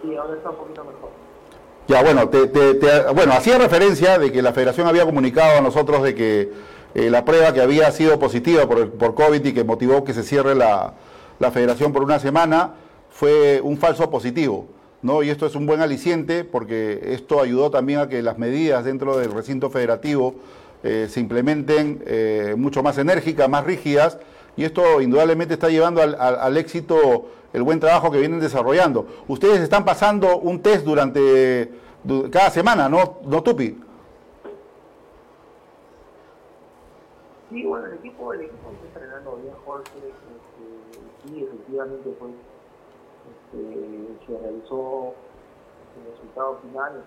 Sí, 0.03 0.17
ahora 0.17 0.37
está 0.37 0.51
un 0.51 0.57
poquito 0.57 0.85
mejor. 0.85 1.11
Ya, 1.89 2.03
bueno, 2.03 2.29
te, 2.29 3.13
bueno, 3.13 3.33
hacía 3.33 3.59
referencia 3.59 4.19
de 4.19 4.31
que 4.31 4.43
la 4.43 4.53
federación 4.53 4.87
había 4.87 5.05
comunicado 5.05 5.59
a 5.59 5.61
nosotros 5.61 6.05
de 6.05 6.15
que 6.15 6.53
eh, 6.95 7.11
la 7.11 7.25
prueba 7.25 7.53
que 7.53 7.61
había 7.61 7.91
sido 7.91 8.21
positiva 8.21 8.67
por, 8.67 8.93
por 8.93 9.17
COVID 9.17 9.45
y 9.45 9.53
que 9.53 9.65
motivó 9.65 10.05
que 10.05 10.15
se 10.15 10.23
cierre 10.23 10.55
la, 10.55 10.95
la 11.41 11.51
federación 11.51 11.93
por 11.93 12.05
una 12.05 12.21
semana 12.21 12.75
fue 13.11 13.61
un 13.61 13.77
falso 13.79 14.09
positivo. 14.09 14.69
¿no? 15.03 15.23
Y 15.23 15.31
esto 15.31 15.47
es 15.47 15.55
un 15.57 15.67
buen 15.67 15.81
aliciente 15.81 16.45
porque 16.45 17.01
esto 17.15 17.41
ayudó 17.41 17.71
también 17.71 17.99
a 17.99 18.09
que 18.09 18.23
las 18.23 18.39
medidas 18.39 18.85
dentro 18.85 19.17
del 19.17 19.33
recinto 19.33 19.71
federativo 19.71 20.35
eh, 20.83 21.09
se 21.11 21.19
implementen 21.19 22.03
eh, 22.07 22.55
mucho 22.57 22.83
más 22.83 22.99
enérgicas, 22.99 23.49
más 23.49 23.65
rígidas, 23.65 24.19
y 24.57 24.65
esto 24.65 25.01
indudablemente 25.01 25.55
está 25.55 25.71
llevando 25.71 26.03
al, 26.03 26.57
éxito 26.59 27.29
el 27.53 27.63
buen 27.63 27.81
trabajo 27.81 28.11
que 28.11 28.19
vienen 28.19 28.41
desarrollando. 28.41 29.07
Ustedes 29.27 29.61
están 29.61 29.85
pasando 29.85 30.39
un 30.39 30.61
test 30.61 30.85
durante 30.85 31.71
cada 32.31 32.51
semana, 32.51 32.89
¿no, 32.89 33.19
no 33.25 33.43
Tupi? 33.43 33.79
Sí, 37.51 37.65
bueno, 37.65 37.87
el 37.87 37.95
equipo, 37.95 38.33
el 38.35 38.43
equipo 38.43 38.71
está 38.85 39.01
entrenando 39.01 39.37
bien, 39.37 39.55
efectivamente, 41.45 42.11
pues 42.19 42.33
se 43.53 44.39
realizó 44.39 45.15
el 45.97 46.13
resultado 46.13 46.59
final, 46.59 47.03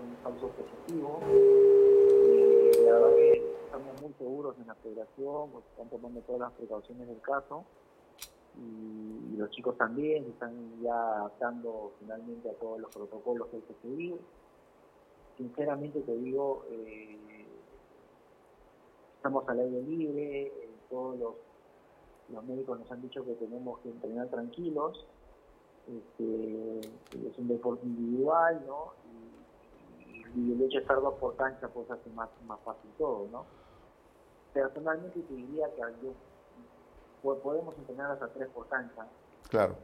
un 0.00 0.16
falso 0.22 0.48
positivo. 0.48 1.20
Eh, 1.24 2.70
la 2.84 2.92
verdad 2.92 3.14
que 3.16 3.54
estamos 3.64 4.02
muy 4.02 4.12
seguros 4.14 4.56
en 4.58 4.66
la 4.66 4.74
federación, 4.76 5.50
porque 5.50 5.68
están 5.70 5.88
tomando 5.88 6.20
todas 6.20 6.40
las 6.40 6.52
precauciones 6.52 7.08
del 7.08 7.20
caso. 7.20 7.64
Y, 8.56 9.36
los 9.36 9.50
chicos 9.50 9.76
también 9.76 10.24
están 10.24 10.80
ya 10.80 10.94
adaptando 10.94 11.92
finalmente 12.00 12.48
a 12.48 12.54
todos 12.54 12.80
los 12.80 12.90
protocolos 12.90 13.48
que 13.48 13.56
hay 13.56 13.62
que 13.62 13.74
seguir. 13.82 14.18
Sinceramente 15.36 16.00
te 16.00 16.16
digo, 16.16 16.64
eh, 16.70 17.44
estamos 19.16 19.46
al 19.46 19.60
aire 19.60 19.82
libre, 19.82 20.46
eh, 20.46 20.70
todos 20.88 21.18
los, 21.18 21.34
los 22.32 22.44
médicos 22.44 22.80
nos 22.80 22.90
han 22.90 23.02
dicho 23.02 23.24
que 23.24 23.34
tenemos 23.34 23.78
que 23.80 23.90
entrenar 23.90 24.28
tranquilos, 24.28 25.06
este, 25.86 26.80
es 26.80 27.38
un 27.38 27.48
deporte 27.48 27.86
individual, 27.86 28.62
¿no? 28.66 28.92
Y, 30.34 30.52
el 30.52 30.60
hecho 30.60 30.76
de 30.76 30.82
estar 30.82 31.00
dos 31.00 31.14
por 31.14 31.34
cancha 31.36 31.66
pues 31.68 31.90
hace 31.90 32.10
más, 32.10 32.28
más 32.46 32.60
fácil 32.60 32.90
todo, 32.98 33.26
¿no? 33.32 33.46
Personalmente 34.52 35.20
te 35.20 35.34
diría 35.34 35.72
que 35.74 35.80
yo, 36.02 36.12
podemos 37.22 37.76
entrenar 37.78 38.10
hasta 38.10 38.28
tres 38.28 38.48
por 38.50 38.66
cancha. 38.68 39.06
Claro. 39.48 39.76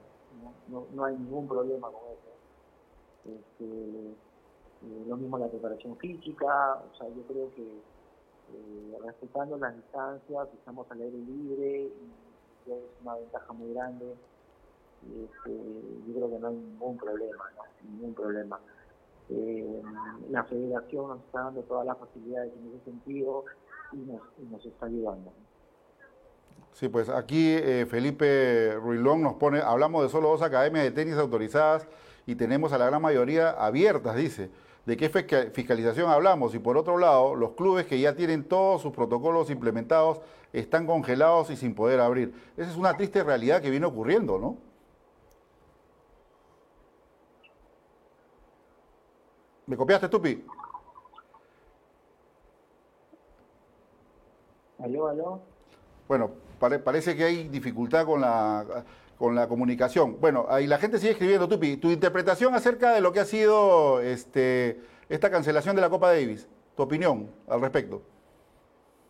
No, 0.69 0.87
no, 0.93 1.05
hay 1.05 1.17
ningún 1.17 1.49
problema 1.49 1.89
con 1.89 2.01
eso. 2.11 3.39
Este, 3.39 3.65
eh, 3.65 5.05
lo 5.07 5.17
mismo 5.17 5.39
la 5.39 5.49
preparación 5.49 5.97
física, 5.97 6.83
o 6.93 6.97
sea, 6.97 7.09
yo 7.09 7.23
creo 7.23 7.55
que 7.55 7.63
eh, 7.63 8.99
respetando 9.05 9.57
las 9.57 9.75
distancias, 9.75 10.49
estamos 10.55 10.91
al 10.91 11.01
aire 11.01 11.19
libre 11.19 11.85
y 11.85 12.32
es 12.67 13.03
una 13.03 13.17
ventaja 13.17 13.53
muy 13.53 13.73
grande 13.75 14.15
este, 15.03 15.51
yo 16.07 16.15
creo 16.15 16.31
que 16.31 16.39
no 16.39 16.49
hay 16.49 16.55
ningún 16.55 16.97
problema, 16.97 17.45
ningún 17.91 18.15
problema. 18.15 18.61
Eh, 19.31 19.83
la 20.31 20.45
federación 20.45 21.09
nos 21.09 21.21
está 21.21 21.41
dando 21.41 21.63
todas 21.63 21.87
las 21.87 21.99
facilidades 21.99 22.53
en 22.55 22.69
ese 22.69 22.85
sentido 22.85 23.45
y 23.93 23.97
nos, 23.97 24.21
nos 24.51 24.65
está 24.65 24.87
ayudando. 24.87 25.33
Sí, 26.73 26.89
pues 26.89 27.09
aquí 27.09 27.55
eh, 27.55 27.87
Felipe 27.87 28.75
Ruilón 28.77 29.23
nos 29.23 29.35
pone, 29.35 29.61
hablamos 29.61 30.03
de 30.05 30.09
solo 30.09 30.29
dos 30.29 30.43
academias 30.43 30.85
de 30.85 30.91
tenis 30.91 31.17
autorizadas 31.17 31.87
y 32.25 32.35
tenemos 32.35 32.73
a 32.73 32.79
la 32.79 32.87
gran 32.87 33.03
mayoría 33.03 33.51
abiertas, 33.51 34.17
dice. 34.17 34.51
¿De 34.85 34.97
qué 34.97 35.09
fiscalización 35.09 36.11
hablamos? 36.11 36.55
Y 36.55 36.59
por 36.59 36.77
otro 36.77 36.99
lado, 36.99 37.37
los 37.37 37.53
clubes 37.53 37.87
que 37.87 38.01
ya 38.01 38.17
tienen 38.17 38.45
todos 38.45 38.83
sus 38.83 38.93
protocolos 38.93 39.49
implementados 39.49 40.21
están 40.53 40.87
congelados 40.87 41.51
y 41.51 41.57
sin 41.57 41.75
poder 41.75 42.01
abrir. 42.01 42.35
Esa 42.57 42.71
es 42.71 42.77
una 42.77 42.97
triste 42.97 43.23
realidad 43.23 43.63
que 43.63 43.71
viene 43.71 43.87
ocurriendo, 43.87 44.39
¿no? 44.39 44.57
¿Me 49.67 49.77
copiaste, 49.77 50.09
Tupi? 50.09 50.45
Aló, 54.81 55.07
aló. 55.07 55.41
Bueno, 56.09 56.31
parece 56.59 57.15
que 57.17 57.23
hay 57.23 57.49
dificultad 57.49 58.05
con 58.05 58.21
la, 58.21 58.85
con 59.23 59.37
la 59.37 59.47
comunicación. 59.47 60.17
Bueno, 60.21 60.47
ahí 60.49 60.67
la 60.67 60.79
gente 60.79 60.99
sigue 60.99 61.13
escribiendo, 61.13 61.47
Tupi, 61.47 61.77
tu 61.77 61.93
interpretación 61.93 62.57
acerca 62.57 62.93
de 62.93 63.01
lo 63.01 63.13
que 63.13 63.21
ha 63.21 63.25
sido 63.25 64.01
este, 64.01 64.81
esta 65.09 65.31
cancelación 65.31 65.77
de 65.77 65.83
la 65.83 65.89
Copa 65.91 66.09
Davis, 66.09 66.49
tu 66.75 66.83
opinión 66.83 67.31
al 67.47 67.61
respecto. 67.61 68.03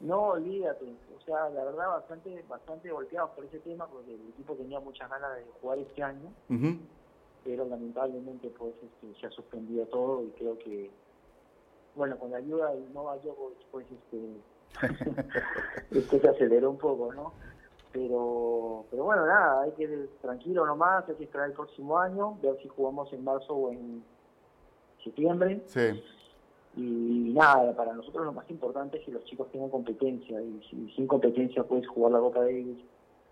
No, 0.00 0.32
olvídate. 0.32 0.84
O 1.16 1.24
sea, 1.24 1.48
la 1.48 1.64
verdad, 1.64 1.88
bastante 1.88 2.44
bastante 2.46 2.90
golpeados 2.90 3.30
por 3.30 3.46
ese 3.46 3.58
tema, 3.60 3.86
porque 3.86 4.12
el 4.12 4.28
equipo 4.28 4.52
tenía 4.54 4.80
muchas 4.80 5.08
ganas 5.08 5.34
de 5.34 5.44
jugar 5.62 5.78
este 5.78 6.02
año, 6.02 6.30
pero 7.42 7.64
lamentablemente 7.64 8.50
pues 8.50 8.74
este, 8.82 9.18
se 9.18 9.26
ha 9.28 9.30
suspendido 9.30 9.86
todo 9.86 10.24
y 10.24 10.28
creo 10.32 10.58
que, 10.58 10.90
bueno, 11.96 12.18
con 12.18 12.32
la 12.32 12.36
ayuda 12.36 12.74
del 12.74 12.92
Nova 12.92 13.16
Djokovic, 13.16 13.64
pues 13.70 13.86
este, 13.90 15.08
esto 15.98 16.18
se 16.18 16.28
aceleró 16.28 16.68
un 16.68 16.76
poco, 16.76 17.14
¿no? 17.14 17.32
Pero, 17.92 18.86
pero 18.90 19.04
bueno, 19.04 19.26
nada, 19.26 19.62
hay 19.62 19.72
que 19.72 19.82
ir 19.82 20.10
tranquilo 20.22 20.64
nomás, 20.64 21.06
hay 21.08 21.14
que 21.16 21.24
esperar 21.24 21.48
el 21.48 21.52
próximo 21.52 21.98
año, 21.98 22.38
ver 22.42 22.56
si 22.62 22.68
jugamos 22.68 23.12
en 23.12 23.22
marzo 23.22 23.54
o 23.54 23.70
en 23.70 24.02
septiembre. 25.04 25.62
Sí. 25.66 26.02
Y 26.74 27.34
nada, 27.34 27.76
para 27.76 27.92
nosotros 27.92 28.24
lo 28.24 28.32
más 28.32 28.48
importante 28.48 28.98
es 28.98 29.04
que 29.04 29.12
los 29.12 29.24
chicos 29.24 29.50
tengan 29.52 29.68
competencia, 29.68 30.40
y 30.40 30.60
si 30.70 30.90
sin 30.96 31.06
competencia 31.06 31.64
puedes 31.64 31.86
jugar 31.86 32.12
la 32.12 32.20
Copa 32.20 32.40
Davis, 32.40 32.78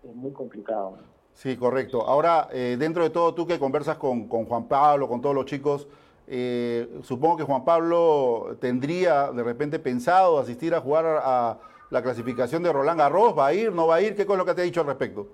es 0.03 0.15
muy 0.15 0.31
complicado. 0.31 0.97
Sí, 1.33 1.57
correcto. 1.57 2.01
Ahora, 2.03 2.47
eh, 2.51 2.75
dentro 2.77 3.03
de 3.03 3.09
todo, 3.09 3.33
tú 3.33 3.47
que 3.47 3.57
conversas 3.57 3.97
con, 3.97 4.27
con 4.27 4.45
Juan 4.45 4.67
Pablo, 4.67 5.07
con 5.07 5.21
todos 5.21 5.33
los 5.33 5.45
chicos, 5.45 5.87
eh, 6.27 6.99
supongo 7.01 7.37
que 7.37 7.43
Juan 7.43 7.65
Pablo 7.65 8.57
tendría 8.59 9.31
de 9.31 9.43
repente 9.43 9.79
pensado 9.79 10.37
asistir 10.37 10.75
a 10.75 10.81
jugar 10.81 11.05
a 11.23 11.57
la 11.91 12.01
clasificación 12.01 12.63
de 12.63 12.71
Roland 12.71 12.99
Garros, 12.99 13.37
¿va 13.37 13.47
a 13.47 13.53
ir, 13.53 13.71
no 13.71 13.85
va 13.85 13.95
a 13.95 14.01
ir? 14.01 14.15
¿Qué 14.15 14.21
es 14.21 14.27
lo 14.27 14.45
que 14.45 14.53
te 14.53 14.61
ha 14.61 14.63
dicho 14.63 14.79
al 14.79 14.87
respecto? 14.87 15.27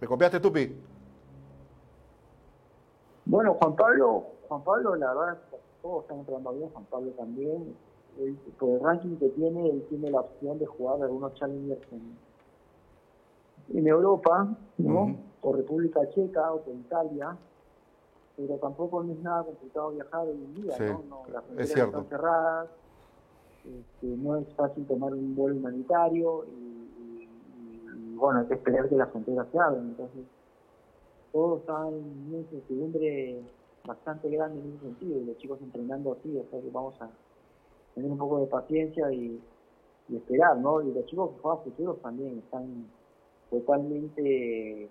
¿Me 0.00 0.08
copiaste, 0.08 0.40
Tupi? 0.40 0.76
Bueno, 3.24 3.54
Juan 3.54 3.76
Pablo, 3.76 4.24
Juan 4.48 4.64
Pablo, 4.64 4.96
la 4.96 5.14
verdad, 5.14 5.38
todos 5.80 6.02
están 6.02 6.18
entrando 6.18 6.52
bien, 6.52 6.68
Juan 6.70 6.84
Pablo 6.90 7.10
también. 7.12 7.76
por 8.58 8.70
el 8.70 8.80
ranking 8.80 9.16
que 9.16 9.28
tiene, 9.30 9.70
él 9.70 9.86
tiene 9.88 10.10
la 10.10 10.20
opción 10.20 10.58
de 10.58 10.66
jugar 10.66 11.00
algunos 11.00 11.32
challengers 11.34 11.86
en, 11.92 12.18
en 13.78 13.86
Europa, 13.86 14.48
¿no? 14.78 15.16
O 15.42 15.52
República 15.52 16.00
Checa 16.10 16.52
o 16.52 16.62
por 16.62 16.74
Italia 16.74 17.36
pero 18.36 18.56
tampoco 18.58 19.02
no 19.02 19.12
es 19.12 19.18
nada 19.20 19.44
complicado 19.44 19.92
viajar 19.92 20.26
hoy 20.26 20.44
en 20.44 20.54
día, 20.54 20.78
¿no? 21.08 21.22
Las 21.32 21.44
fronteras 21.44 21.70
están 21.70 22.06
cerradas, 22.06 22.68
este, 23.64 24.06
no 24.06 24.36
es 24.36 24.46
fácil 24.54 24.86
tomar 24.86 25.12
un 25.14 25.34
vuelo 25.34 25.56
humanitario 25.56 26.44
y, 26.44 27.26
bueno, 28.14 28.40
hay 28.40 28.46
que 28.46 28.54
esperar 28.54 28.88
que 28.88 28.96
las 28.96 29.10
fronteras 29.10 29.46
se 29.50 29.58
abran, 29.58 29.86
entonces 29.88 30.24
todo 31.32 31.58
está 31.58 31.88
en 31.88 32.28
una 32.28 32.38
incertidumbre 32.38 33.42
bastante 33.86 34.28
grande 34.30 34.60
en 34.60 34.74
ese 34.74 34.80
sentido 34.80 35.20
y 35.20 35.24
los 35.24 35.38
chicos 35.38 35.60
entrenando 35.62 36.12
así, 36.12 36.36
o 36.36 36.44
sea 36.50 36.60
que 36.60 36.70
vamos 36.70 37.00
a 37.00 37.08
tener 37.94 38.10
un 38.10 38.18
poco 38.18 38.40
de 38.40 38.46
paciencia 38.46 39.10
y, 39.12 39.40
esperar, 40.14 40.56
¿no? 40.58 40.82
Y 40.82 40.92
los 40.92 41.04
chicos 41.06 41.32
que 41.32 41.40
juegan 41.40 41.64
futuros 41.64 42.00
también 42.00 42.38
están 42.38 42.86
totalmente 43.50 44.88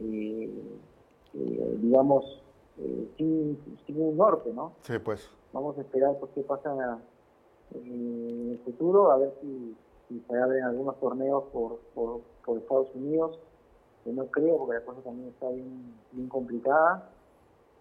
eh, 0.00 0.78
eh, 1.34 1.78
digamos, 1.80 2.42
eh, 2.78 3.08
sin, 3.16 3.58
un 4.00 4.16
norte, 4.16 4.52
¿no? 4.52 4.72
Sí, 4.82 4.98
pues. 4.98 5.28
Vamos 5.52 5.76
a 5.78 5.80
esperar 5.80 6.16
pues, 6.18 6.30
qué 6.34 6.42
pasa 6.42 7.00
en 7.74 8.50
el 8.52 8.58
futuro, 8.64 9.10
a 9.10 9.18
ver 9.18 9.34
si, 9.40 9.76
se 10.08 10.38
abren 10.38 10.64
algunos 10.64 10.98
torneos 11.00 11.44
por, 11.52 11.78
por, 11.94 12.22
Estados 12.56 12.88
Unidos, 12.94 13.38
que 14.04 14.10
no 14.10 14.26
creo, 14.26 14.56
porque 14.56 14.74
la 14.74 14.84
cosa 14.84 15.02
también 15.02 15.28
está 15.28 15.50
bien, 15.50 15.94
bien 16.12 16.28
complicada. 16.28 17.10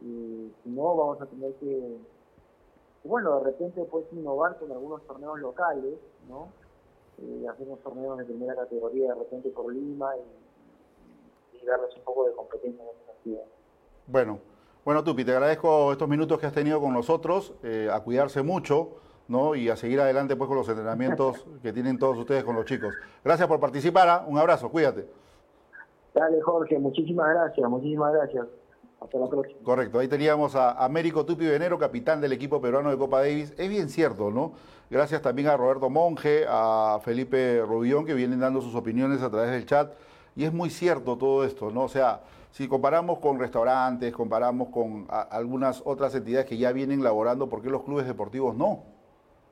Y 0.02 0.52
si 0.62 0.70
no, 0.70 0.96
vamos 0.96 1.22
a 1.22 1.26
tener 1.26 1.54
que, 1.54 1.98
bueno, 3.06 3.40
de 3.40 3.46
repente 3.46 3.84
puedes 3.86 4.12
innovar 4.12 4.58
con 4.60 4.72
algunos 4.72 5.04
torneos 5.04 5.40
locales, 5.40 5.98
¿no? 6.28 6.50
Eh, 7.20 7.48
hacer 7.50 7.66
unos 7.66 7.80
torneos 7.80 8.18
de 8.18 8.26
primera 8.26 8.56
categoría 8.56 9.08
de 9.14 9.20
repente 9.20 9.50
por 9.50 9.74
Lima 9.74 10.12
y, 10.18 11.64
y 11.64 11.66
darles 11.66 11.96
un 11.96 12.04
poco 12.04 12.26
de 12.26 12.34
competencia 12.34 12.84
en 13.36 13.58
bueno, 14.08 14.40
bueno, 14.86 15.04
Tupi, 15.04 15.26
te 15.26 15.34
agradezco 15.34 15.92
estos 15.92 16.08
minutos 16.08 16.40
que 16.40 16.46
has 16.46 16.54
tenido 16.54 16.80
con 16.80 16.94
nosotros, 16.94 17.54
eh, 17.62 17.90
a 17.92 18.00
cuidarse 18.00 18.42
mucho, 18.42 18.92
¿no? 19.28 19.54
Y 19.54 19.68
a 19.68 19.76
seguir 19.76 20.00
adelante 20.00 20.38
pues 20.38 20.48
con 20.48 20.56
los 20.56 20.70
entrenamientos 20.70 21.46
que 21.62 21.74
tienen 21.74 22.00
todos 22.00 22.18
ustedes 22.18 22.46
con 22.46 22.56
los 22.56 22.64
chicos. 22.64 22.94
Gracias 23.22 23.50
por 23.50 23.60
participar, 23.60 24.08
¿ah? 24.08 24.26
un 24.26 24.38
abrazo, 24.38 24.70
cuídate. 24.70 25.06
Dale, 26.14 26.42
Jorge, 26.42 26.80
muchísimas 26.80 27.28
gracias, 27.30 27.70
muchísimas 27.70 28.14
gracias. 28.14 28.48
Hasta 29.02 29.20
la 29.20 29.28
próxima. 29.28 29.60
Correcto, 29.62 30.00
ahí 30.00 30.08
teníamos 30.08 30.56
a 30.56 30.84
Américo 30.84 31.26
Tupi 31.26 31.46
Venero, 31.46 31.78
capitán 31.78 32.22
del 32.22 32.32
equipo 32.32 32.62
peruano 32.62 32.90
de 32.90 32.98
Copa 32.98 33.20
Davis. 33.20 33.54
Es 33.58 33.70
bien 33.70 33.90
cierto, 33.90 34.32
¿no? 34.32 34.54
Gracias 34.90 35.22
también 35.22 35.50
a 35.50 35.58
Roberto 35.58 35.90
Monge, 35.90 36.46
a 36.48 36.98
Felipe 37.04 37.62
Rubión, 37.62 38.06
que 38.06 38.14
vienen 38.14 38.40
dando 38.40 38.62
sus 38.62 38.74
opiniones 38.74 39.22
a 39.22 39.30
través 39.30 39.52
del 39.52 39.66
chat. 39.66 39.92
Y 40.38 40.46
es 40.46 40.54
muy 40.54 40.70
cierto 40.70 41.18
todo 41.18 41.44
esto, 41.44 41.72
¿no? 41.72 41.84
O 41.84 41.90
sea, 41.90 42.22
si 42.52 42.68
comparamos 42.68 43.20
con 43.20 43.40
restaurantes, 43.40 44.14
comparamos 44.14 44.70
con 44.70 45.08
algunas 45.10 45.82
otras 45.86 46.16
entidades 46.16 46.46
que 46.48 46.58
ya 46.58 46.72
vienen 46.72 47.04
laborando, 47.04 47.50
¿por 47.50 47.62
qué 47.62 47.70
los 47.70 47.84
clubes 47.84 48.08
deportivos 48.08 48.56
no? 48.56 48.84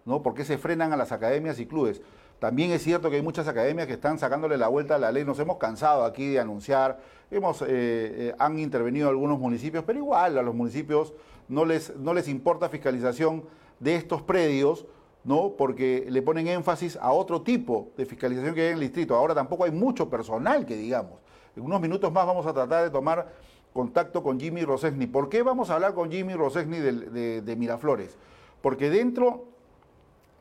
¿No? 0.06 0.22
¿Por 0.22 0.34
qué 0.34 0.46
se 0.46 0.58
frenan 0.58 0.94
a 0.94 0.98
las 0.98 1.12
academias 1.12 1.60
y 1.60 1.66
clubes? 1.66 2.02
También 2.40 2.72
es 2.72 2.84
cierto 2.84 3.10
que 3.10 3.16
hay 3.16 3.22
muchas 3.22 3.48
academias 3.48 3.88
que 3.88 3.94
están 3.94 4.20
sacándole 4.20 4.58
la 4.58 4.68
vuelta 4.68 4.96
a 4.96 5.00
la 5.00 5.12
ley. 5.12 5.24
Nos 5.24 5.40
hemos 5.40 5.58
cansado 5.58 6.04
aquí 6.04 6.28
de 6.28 6.40
anunciar, 6.40 7.00
hemos, 7.32 7.62
eh, 7.62 7.68
eh, 7.70 8.36
han 8.38 8.60
intervenido 8.60 9.10
algunos 9.10 9.40
municipios, 9.40 9.84
pero 9.86 10.00
igual 10.00 10.38
a 10.38 10.42
los 10.42 10.54
municipios 10.54 11.14
no 11.48 11.66
les, 11.66 11.96
no 11.96 12.14
les 12.14 12.28
importa 12.28 12.70
fiscalización 12.70 13.46
de 13.80 13.96
estos 13.96 14.22
predios, 14.22 14.86
¿no? 15.24 15.54
Porque 15.58 16.06
le 16.10 16.22
ponen 16.22 16.48
énfasis 16.48 16.98
a 16.98 17.12
otro 17.12 17.42
tipo 17.42 17.92
de 17.98 18.06
fiscalización 18.06 18.54
que 18.54 18.62
hay 18.62 18.68
en 18.68 18.74
el 18.74 18.80
distrito. 18.82 19.16
Ahora 19.16 19.34
tampoco 19.34 19.64
hay 19.64 19.72
mucho 19.72 20.10
personal 20.10 20.66
que 20.66 20.76
digamos. 20.76 21.20
En 21.56 21.64
unos 21.64 21.80
minutos 21.80 22.12
más 22.12 22.26
vamos 22.26 22.46
a 22.46 22.54
tratar 22.54 22.84
de 22.84 22.90
tomar 22.90 23.34
contacto 23.74 24.22
con 24.22 24.40
Jimmy 24.40 24.64
Rosesni. 24.64 25.08
¿Por 25.08 25.30
qué 25.30 25.42
vamos 25.42 25.70
a 25.70 25.76
hablar 25.76 25.94
con 25.94 26.12
Jimmy 26.12 26.34
Rosesni 26.34 26.80
de, 26.80 27.56
Miraflores? 27.58 28.18
Porque 28.62 28.90
dentro 28.90 29.46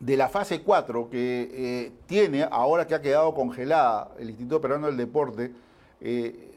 de 0.00 0.16
la 0.16 0.28
fase 0.28 0.62
4 0.62 1.08
que 1.10 1.50
eh, 1.52 1.92
tiene, 2.06 2.46
ahora 2.50 2.86
que 2.86 2.94
ha 2.94 3.00
quedado 3.00 3.34
congelada 3.34 4.12
el 4.18 4.30
Instituto 4.30 4.60
Peruano 4.60 4.86
del 4.88 4.96
Deporte, 4.96 5.52
eh, 6.00 6.50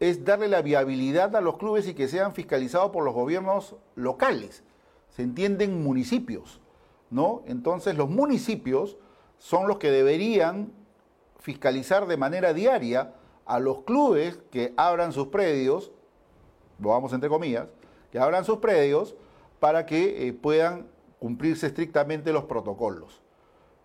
es 0.00 0.24
darle 0.24 0.48
la 0.48 0.60
viabilidad 0.60 1.34
a 1.34 1.40
los 1.40 1.56
clubes 1.56 1.88
y 1.88 1.94
que 1.94 2.08
sean 2.08 2.34
fiscalizados 2.34 2.90
por 2.90 3.04
los 3.04 3.14
gobiernos 3.14 3.76
locales. 3.94 4.62
Se 5.10 5.22
entienden 5.22 5.82
municipios, 5.82 6.60
¿no? 7.10 7.42
Entonces 7.46 7.96
los 7.96 8.10
municipios 8.10 8.98
son 9.38 9.66
los 9.66 9.78
que 9.78 9.90
deberían 9.90 10.72
fiscalizar 11.38 12.06
de 12.06 12.16
manera 12.16 12.52
diaria 12.52 13.14
a 13.46 13.58
los 13.58 13.82
clubes 13.82 14.38
que 14.50 14.72
abran 14.76 15.12
sus 15.12 15.28
predios, 15.28 15.92
lo 16.78 16.90
vamos 16.90 17.12
entre 17.12 17.28
comillas, 17.28 17.68
que 18.10 18.18
abran 18.18 18.44
sus 18.44 18.58
predios 18.58 19.14
para 19.60 19.86
que 19.86 20.28
eh, 20.28 20.32
puedan 20.32 20.86
cumplirse 21.18 21.66
estrictamente 21.66 22.32
los 22.32 22.44
protocolos. 22.44 23.22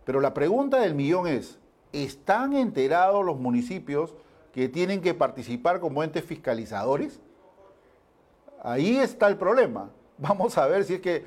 Pero 0.06 0.20
la 0.20 0.34
pregunta 0.34 0.80
del 0.80 0.96
millón 0.96 1.28
es, 1.28 1.60
¿están 1.94 2.54
enterados 2.54 3.24
los 3.24 3.40
municipios 3.40 4.16
que 4.54 4.68
tienen 4.68 5.02
que 5.02 5.14
participar 5.14 5.80
como 5.80 6.04
entes 6.04 6.24
fiscalizadores? 6.24 7.20
Ahí 8.62 8.98
está 8.98 9.28
el 9.28 9.38
problema. 9.38 9.90
Vamos 10.18 10.58
a 10.58 10.68
ver 10.68 10.84
si 10.84 10.96
es 10.96 11.02
que 11.02 11.26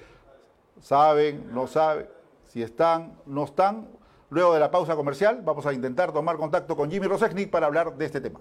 saben, 0.81 1.53
no 1.55 1.67
saben, 1.67 2.09
si 2.45 2.63
están, 2.63 3.15
no 3.25 3.45
están, 3.45 3.89
Luego 4.33 4.55
de 4.55 4.61
la 4.61 4.71
pausa 4.71 4.97
comercial, 4.97 5.43
vamos 5.45 5.67
a 5.67 5.75
intentar 5.75 6.11
tomar 6.11 6.39
contacto 6.39 6.75
con 6.75 6.91
Jimmy 6.91 7.07
Rosechnik 7.07 7.51
para 7.51 7.67
hablar 7.67 7.99
de 7.99 8.07
este 8.07 8.19
tema. 8.19 8.41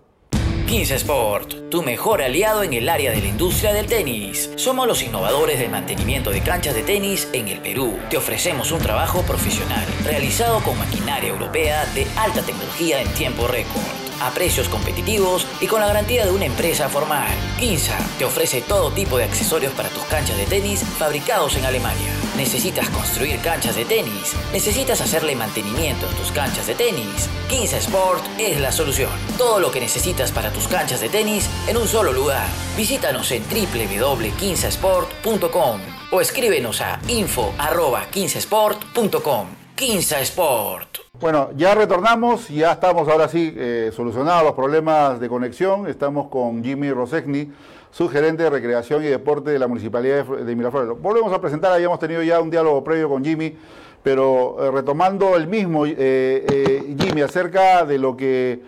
15 0.66 0.96
Sport, 0.96 1.70
tu 1.70 1.84
mejor 1.84 2.22
aliado 2.22 2.64
en 2.64 2.72
el 2.72 2.88
área 2.88 3.12
de 3.12 3.20
la 3.20 3.28
industria 3.28 3.74
del 3.74 3.88
tenis. 3.88 4.50
Somos 4.56 4.88
los 4.88 5.04
innovadores 5.04 5.60
del 5.60 5.70
mantenimiento 5.70 6.30
de 6.30 6.40
canchas 6.40 6.76
de 6.76 6.84
tenis 6.84 7.28
en 7.34 7.50
el 7.50 7.60
Perú. 7.60 8.00
Te 8.10 8.16
ofrecemos 8.16 8.72
un 8.72 8.80
trabajo 8.80 9.22
profesional 9.24 9.86
realizado 10.06 10.62
con 10.62 10.80
maquinaria 10.80 11.30
europea 11.30 11.86
de 11.88 12.08
alta 12.16 12.42
tecnología 12.42 13.02
en 13.02 13.10
tiempo 13.10 13.46
récord 13.50 13.84
a 14.22 14.30
precios 14.30 14.70
competitivos 14.70 15.46
y 15.62 15.68
con 15.68 15.80
la 15.80 15.88
garantía 15.88 16.26
de 16.26 16.32
una 16.32 16.46
empresa 16.46 16.90
formal. 16.90 17.30
Quinza 17.60 17.98
te 18.18 18.26
ofrece 18.26 18.62
todo 18.62 18.92
tipo 18.92 19.18
de 19.18 19.26
accesorios 19.26 19.74
para 19.74 19.90
tus 19.90 20.04
canchas 20.04 20.38
de 20.38 20.46
tenis 20.46 20.84
fabricados 20.98 21.56
en 21.56 21.66
Alemania. 21.66 22.12
¿Necesitas 22.36 22.90
construir 22.90 23.40
canchas 23.40 23.76
de 23.76 23.86
tenis? 23.86 24.36
¿Necesitas 24.52 25.00
hacerle 25.02 25.36
mantenimiento 25.36 26.08
a 26.08 26.12
tus 26.12 26.32
canchas 26.32 26.66
de 26.68 26.76
tenis? 26.76 27.30
Quinza 27.48 27.78
Sport 27.78 28.24
es 28.40 28.60
la 28.60 28.72
solución. 28.72 29.12
Todo 29.38 29.60
lo 29.60 29.72
que 29.72 29.80
necesitas 29.80 30.32
para 30.32 30.52
tus 30.52 30.68
canchas 30.68 31.02
de 31.02 31.10
tenis 31.10 31.48
en 31.68 31.78
un 31.78 31.88
solo 31.88 32.12
lugar. 32.12 32.48
Visítanos 32.76 33.32
en 33.32 33.44
www.quinzasport.com 33.44 35.82
o 36.12 36.22
escríbenos 36.22 36.82
a 36.82 37.00
info.15sport.com. 37.08 39.61
Quinza 39.82 40.20
Sport. 40.22 41.00
Bueno, 41.20 41.50
ya 41.56 41.74
retornamos, 41.74 42.50
ya 42.50 42.74
estamos 42.74 43.08
ahora 43.08 43.28
sí 43.28 43.52
eh, 43.58 43.90
solucionados 43.92 44.44
los 44.44 44.54
problemas 44.54 45.20
de 45.20 45.28
conexión. 45.28 45.88
Estamos 45.88 46.28
con 46.28 46.64
Jimmy 46.64 46.92
Rosegni, 46.92 47.52
su 47.90 48.08
gerente 48.08 48.44
de 48.44 48.52
recreación 48.52 49.04
y 49.04 49.08
deporte 49.08 49.50
de 49.50 49.58
la 49.58 49.68
Municipalidad 49.68 50.24
de, 50.24 50.56
Miraflores. 50.56 51.02
Volvemos 51.02 51.34
a 51.34 51.42
presentar, 51.42 51.74
habíamos 51.74 51.98
tenido 51.98 52.22
ya 52.22 52.40
un 52.40 52.52
diálogo 52.52 52.84
previo 52.84 53.10
con 53.10 53.26
Jimmy, 53.26 53.58
pero 54.04 54.58
eh, 54.64 54.70
retomando 54.70 55.36
el 55.36 55.48
mismo, 55.48 55.88
eh, 55.88 56.96
Jimmy, 57.00 57.24
acerca 57.24 57.84
de 57.84 57.98
lo 57.98 58.16
que 58.16 58.62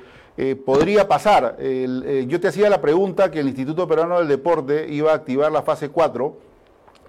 podría 0.65 1.07
pasar. 1.07 1.57
yo 1.59 2.39
te 2.39 2.47
hacía 2.47 2.71
la 2.71 2.81
pregunta 2.81 3.29
que 3.29 3.39
el 3.39 3.49
Instituto 3.49 3.87
Peruano 3.87 4.17
del 4.17 4.27
Deporte 4.27 4.87
iba 4.89 5.11
a 5.11 5.15
activar 5.15 5.51
la 5.51 5.61
fase 5.61 5.89
4 5.89 6.35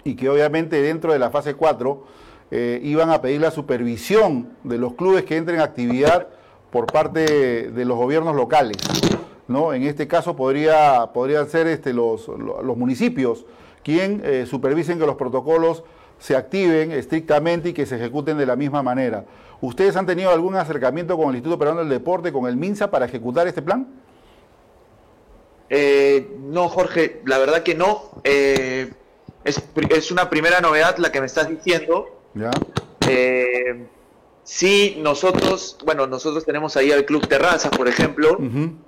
y 0.03 0.15
que 0.15 0.29
obviamente 0.29 0.79
dentro 0.79 1.11
de 1.11 1.17
la 1.17 1.31
fase 1.31 1.55
4 1.55 2.03
eh, 2.51 2.79
iban 2.83 3.09
a 3.09 3.21
pedir 3.21 3.41
la 3.41 3.51
supervisión 3.51 4.49
de 4.63 4.77
los 4.77 4.93
clubes 4.93 5.25
que 5.25 5.35
entren 5.35 5.57
en 5.57 5.63
actividad 5.63 6.27
por 6.71 6.85
parte 6.85 7.71
de, 7.71 7.85
los 7.85 7.97
gobiernos 7.97 8.35
locales. 8.35 8.77
¿no? 9.47 9.73
En 9.73 9.83
este 9.83 10.07
caso 10.07 10.35
podría, 10.35 11.09
podrían 11.13 11.49
ser 11.49 11.67
este, 11.67 11.93
los, 11.93 12.27
los 12.27 12.77
municipios 12.77 13.45
quien 13.83 14.21
eh, 14.25 14.45
supervisen 14.47 14.99
que 14.99 15.05
los 15.05 15.15
protocolos 15.15 15.83
se 16.19 16.35
activen 16.35 16.91
estrictamente 16.91 17.69
y 17.69 17.73
que 17.73 17.85
se 17.85 17.95
ejecuten 17.95 18.37
de 18.37 18.45
la 18.45 18.55
misma 18.55 18.81
manera. 18.81 19.25
¿Ustedes 19.61 19.95
han 19.95 20.05
tenido 20.05 20.31
algún 20.31 20.55
acercamiento 20.55 21.17
con 21.17 21.29
el 21.29 21.35
Instituto 21.35 21.59
Peruano 21.59 21.81
del 21.81 21.89
Deporte, 21.89 22.31
con 22.31 22.47
el 22.47 22.57
MINSA, 22.57 22.89
para 22.89 23.05
ejecutar 23.05 23.47
este 23.47 23.61
plan? 23.61 23.87
Eh, 25.69 26.35
no, 26.39 26.67
Jorge, 26.67 27.21
la 27.25 27.37
verdad 27.37 27.63
que 27.63 27.75
no. 27.75 28.09
es, 28.23 28.89
es, 29.43 30.11
una 30.11 30.29
primera 30.29 30.61
novedad 30.61 30.97
la 30.97 31.11
que 31.11 31.19
me 31.19 31.27
estás 31.27 31.47
diciendo. 31.49 32.14
¿Ya? 32.35 32.51
Eh, 33.07 33.87
sí, 34.43 34.97
nosotros, 34.99 35.77
bueno, 35.85 36.07
nosotros 36.07 36.45
tenemos 36.45 36.75
ahí 36.77 36.91
al 36.91 37.05
Club 37.05 37.27
Terrazas, 37.27 37.75
por 37.75 37.87
ejemplo, 37.87 38.37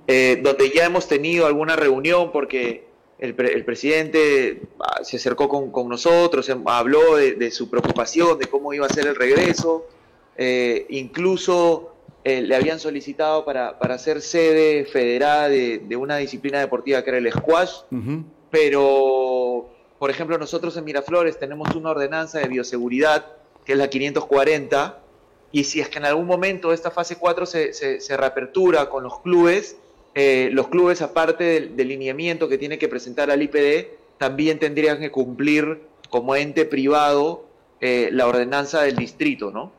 eh, 0.06 0.40
donde 0.42 0.70
ya 0.70 0.84
hemos 0.84 1.08
tenido 1.08 1.46
alguna 1.46 1.76
reunión 1.76 2.32
porque 2.32 2.86
el, 3.18 3.34
presidente 3.34 4.62
ah, 4.80 5.02
se 5.02 5.16
acercó 5.16 5.48
con, 5.48 5.88
nosotros, 5.88 6.48
em, 6.48 6.62
habló 6.66 7.16
de, 7.16 7.50
su 7.50 7.70
preocupación, 7.70 8.38
de 8.38 8.46
cómo 8.46 8.72
iba 8.72 8.86
a 8.86 8.88
ser 8.88 9.06
el 9.06 9.16
regreso, 9.16 9.86
eh, 10.36 10.86
incluso 10.90 11.94
le 12.24 12.54
habían 12.54 12.78
solicitado 12.78 13.46
para, 13.46 13.78
para 13.78 13.96
ser 13.96 14.20
sede 14.20 14.84
federada 14.84 15.48
de, 15.48 15.96
una 15.96 16.18
disciplina 16.18 16.60
deportiva 16.60 17.02
que 17.02 17.08
era 17.08 17.18
el 17.18 17.32
squash, 17.32 17.70
pero, 18.50 19.70
por 19.98 20.10
ejemplo, 20.10 20.36
nosotros 20.36 20.76
en 20.76 20.84
Miraflores 20.84 21.38
tenemos 21.38 21.74
una 21.74 21.90
ordenanza 21.90 22.38
de 22.38 22.48
bioseguridad 22.48 23.37
que 23.68 23.72
es 23.74 23.78
la 23.78 23.90
540, 23.90 24.98
y 25.52 25.64
si 25.64 25.82
es 25.82 25.90
que 25.90 25.98
en 25.98 26.06
algún 26.06 26.24
momento 26.24 26.72
esta 26.72 26.90
fase 26.90 27.16
4 27.16 27.44
se, 27.44 27.74
se, 27.74 28.16
reapertura 28.16 28.88
con 28.88 29.04
los 29.04 29.20
clubes, 29.20 29.76
eh, 30.14 30.48
los 30.52 30.68
clubes, 30.68 31.02
aparte 31.02 31.68
del, 31.68 31.86
lineamiento 31.86 32.48
que 32.48 32.56
tiene 32.56 32.78
que 32.78 32.88
presentar 32.88 33.30
al 33.30 33.42
IPD, 33.42 33.88
también 34.16 34.58
tendrían 34.58 35.00
que 35.00 35.10
cumplir 35.10 35.82
como 36.08 36.34
ente 36.34 36.64
privado 36.64 37.44
eh, 37.82 38.08
la 38.10 38.26
ordenanza 38.26 38.80
del 38.80 38.96
distrito, 38.96 39.50
¿no? 39.50 39.70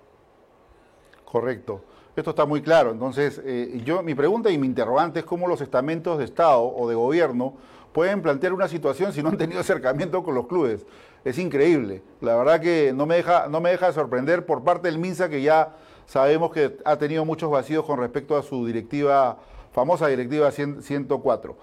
Correcto. 1.25 1.81
Esto 2.15 2.29
está 2.29 2.45
muy 2.45 2.61
claro. 2.61 2.91
Entonces, 2.91 3.41
eh, 3.43 3.81
yo 3.83 4.03
mi 4.03 4.13
pregunta 4.13 4.51
y 4.51 4.59
mi 4.59 4.67
interrogante 4.67 5.21
es 5.21 5.25
cómo 5.25 5.47
los 5.47 5.61
estamentos 5.61 6.19
de 6.19 6.25
Estado 6.25 6.61
o 6.61 6.87
de 6.87 6.93
gobierno 6.93 7.55
pueden 7.91 8.21
plantear 8.21 8.53
una 8.53 8.67
situación 8.67 9.13
si 9.13 9.23
no 9.23 9.29
han 9.29 9.37
tenido 9.39 9.61
acercamiento 9.61 10.21
con 10.21 10.35
los 10.35 10.45
clubes 10.45 10.85
es 11.29 11.37
increíble. 11.37 12.01
La 12.21 12.35
verdad 12.35 12.59
que 12.59 12.91
no 12.93 13.05
me 13.05 13.15
deja, 13.15 13.47
no 13.47 13.61
me 13.61 13.71
deja 13.71 13.87
de 13.87 13.93
sorprender 13.93 14.45
por 14.45 14.63
parte 14.63 14.87
del 14.87 14.97
MINSA 14.97 15.29
que 15.29 15.41
ya 15.41 15.75
sabemos 16.05 16.51
que 16.51 16.77
ha 16.85 16.97
tenido 16.97 17.23
muchos 17.25 17.49
vacíos 17.51 17.85
con 17.85 17.99
respecto 17.99 18.35
a 18.35 18.43
su 18.43 18.65
directiva, 18.65 19.37
famosa 19.71 20.07
directiva 20.07 20.51
104. 20.51 21.57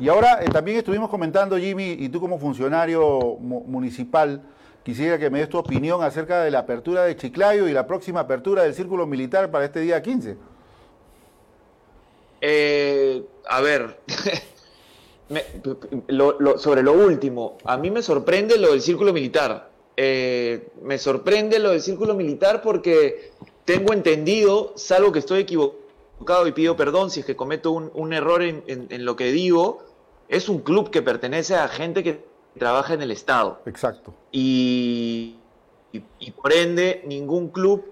Y 0.00 0.08
ahora 0.08 0.42
eh, 0.42 0.48
también 0.50 0.78
estuvimos 0.78 1.10
comentando, 1.10 1.58
Jimmy, 1.58 1.96
y 1.98 2.08
tú 2.08 2.20
como 2.20 2.38
funcionario 2.38 3.36
municipal, 3.40 4.42
quisiera 4.84 5.18
que 5.18 5.30
me 5.30 5.40
des 5.40 5.48
tu 5.48 5.58
opinión 5.58 6.02
acerca 6.02 6.42
de 6.42 6.50
la 6.50 6.60
apertura 6.60 7.04
de 7.04 7.16
Chiclayo 7.16 7.68
y 7.68 7.72
la 7.72 7.86
próxima 7.86 8.20
apertura 8.20 8.62
del 8.62 8.74
Círculo 8.74 9.06
Militar 9.06 9.50
para 9.50 9.64
este 9.64 9.80
día 9.80 10.00
15. 10.00 10.36
Eh, 12.40 13.24
a 13.48 13.60
ver, 13.60 13.98
sobre 16.56 16.82
lo 16.82 16.92
último, 16.92 17.58
a 17.64 17.76
mí 17.76 17.90
me 17.90 18.02
sorprende 18.02 18.58
lo 18.58 18.72
del 18.72 18.80
círculo 18.80 19.12
militar. 19.12 19.70
Eh, 19.96 20.68
me 20.82 20.96
sorprende 20.96 21.58
lo 21.58 21.70
del 21.70 21.82
círculo 21.82 22.14
militar 22.14 22.62
porque 22.62 23.32
tengo 23.64 23.92
entendido, 23.92 24.72
salvo 24.76 25.12
que 25.12 25.18
estoy 25.18 25.40
equivocado 25.40 26.46
y 26.46 26.52
pido 26.52 26.76
perdón 26.76 27.10
si 27.10 27.20
es 27.20 27.26
que 27.26 27.36
cometo 27.36 27.72
un, 27.72 28.12
error 28.12 28.42
en, 28.42 28.64
lo 29.04 29.16
que 29.16 29.32
digo, 29.32 29.84
es 30.28 30.48
un 30.48 30.60
club 30.60 30.90
que 30.90 31.02
pertenece 31.02 31.56
a 31.56 31.68
gente 31.68 32.02
que 32.02 32.24
trabaja 32.58 32.94
en 32.94 33.02
el 33.02 33.10
Estado. 33.10 33.60
Exacto. 33.66 34.14
Y, 34.32 35.36
y, 35.92 36.30
por 36.30 36.52
ende, 36.52 37.02
ningún 37.06 37.48
club 37.48 37.84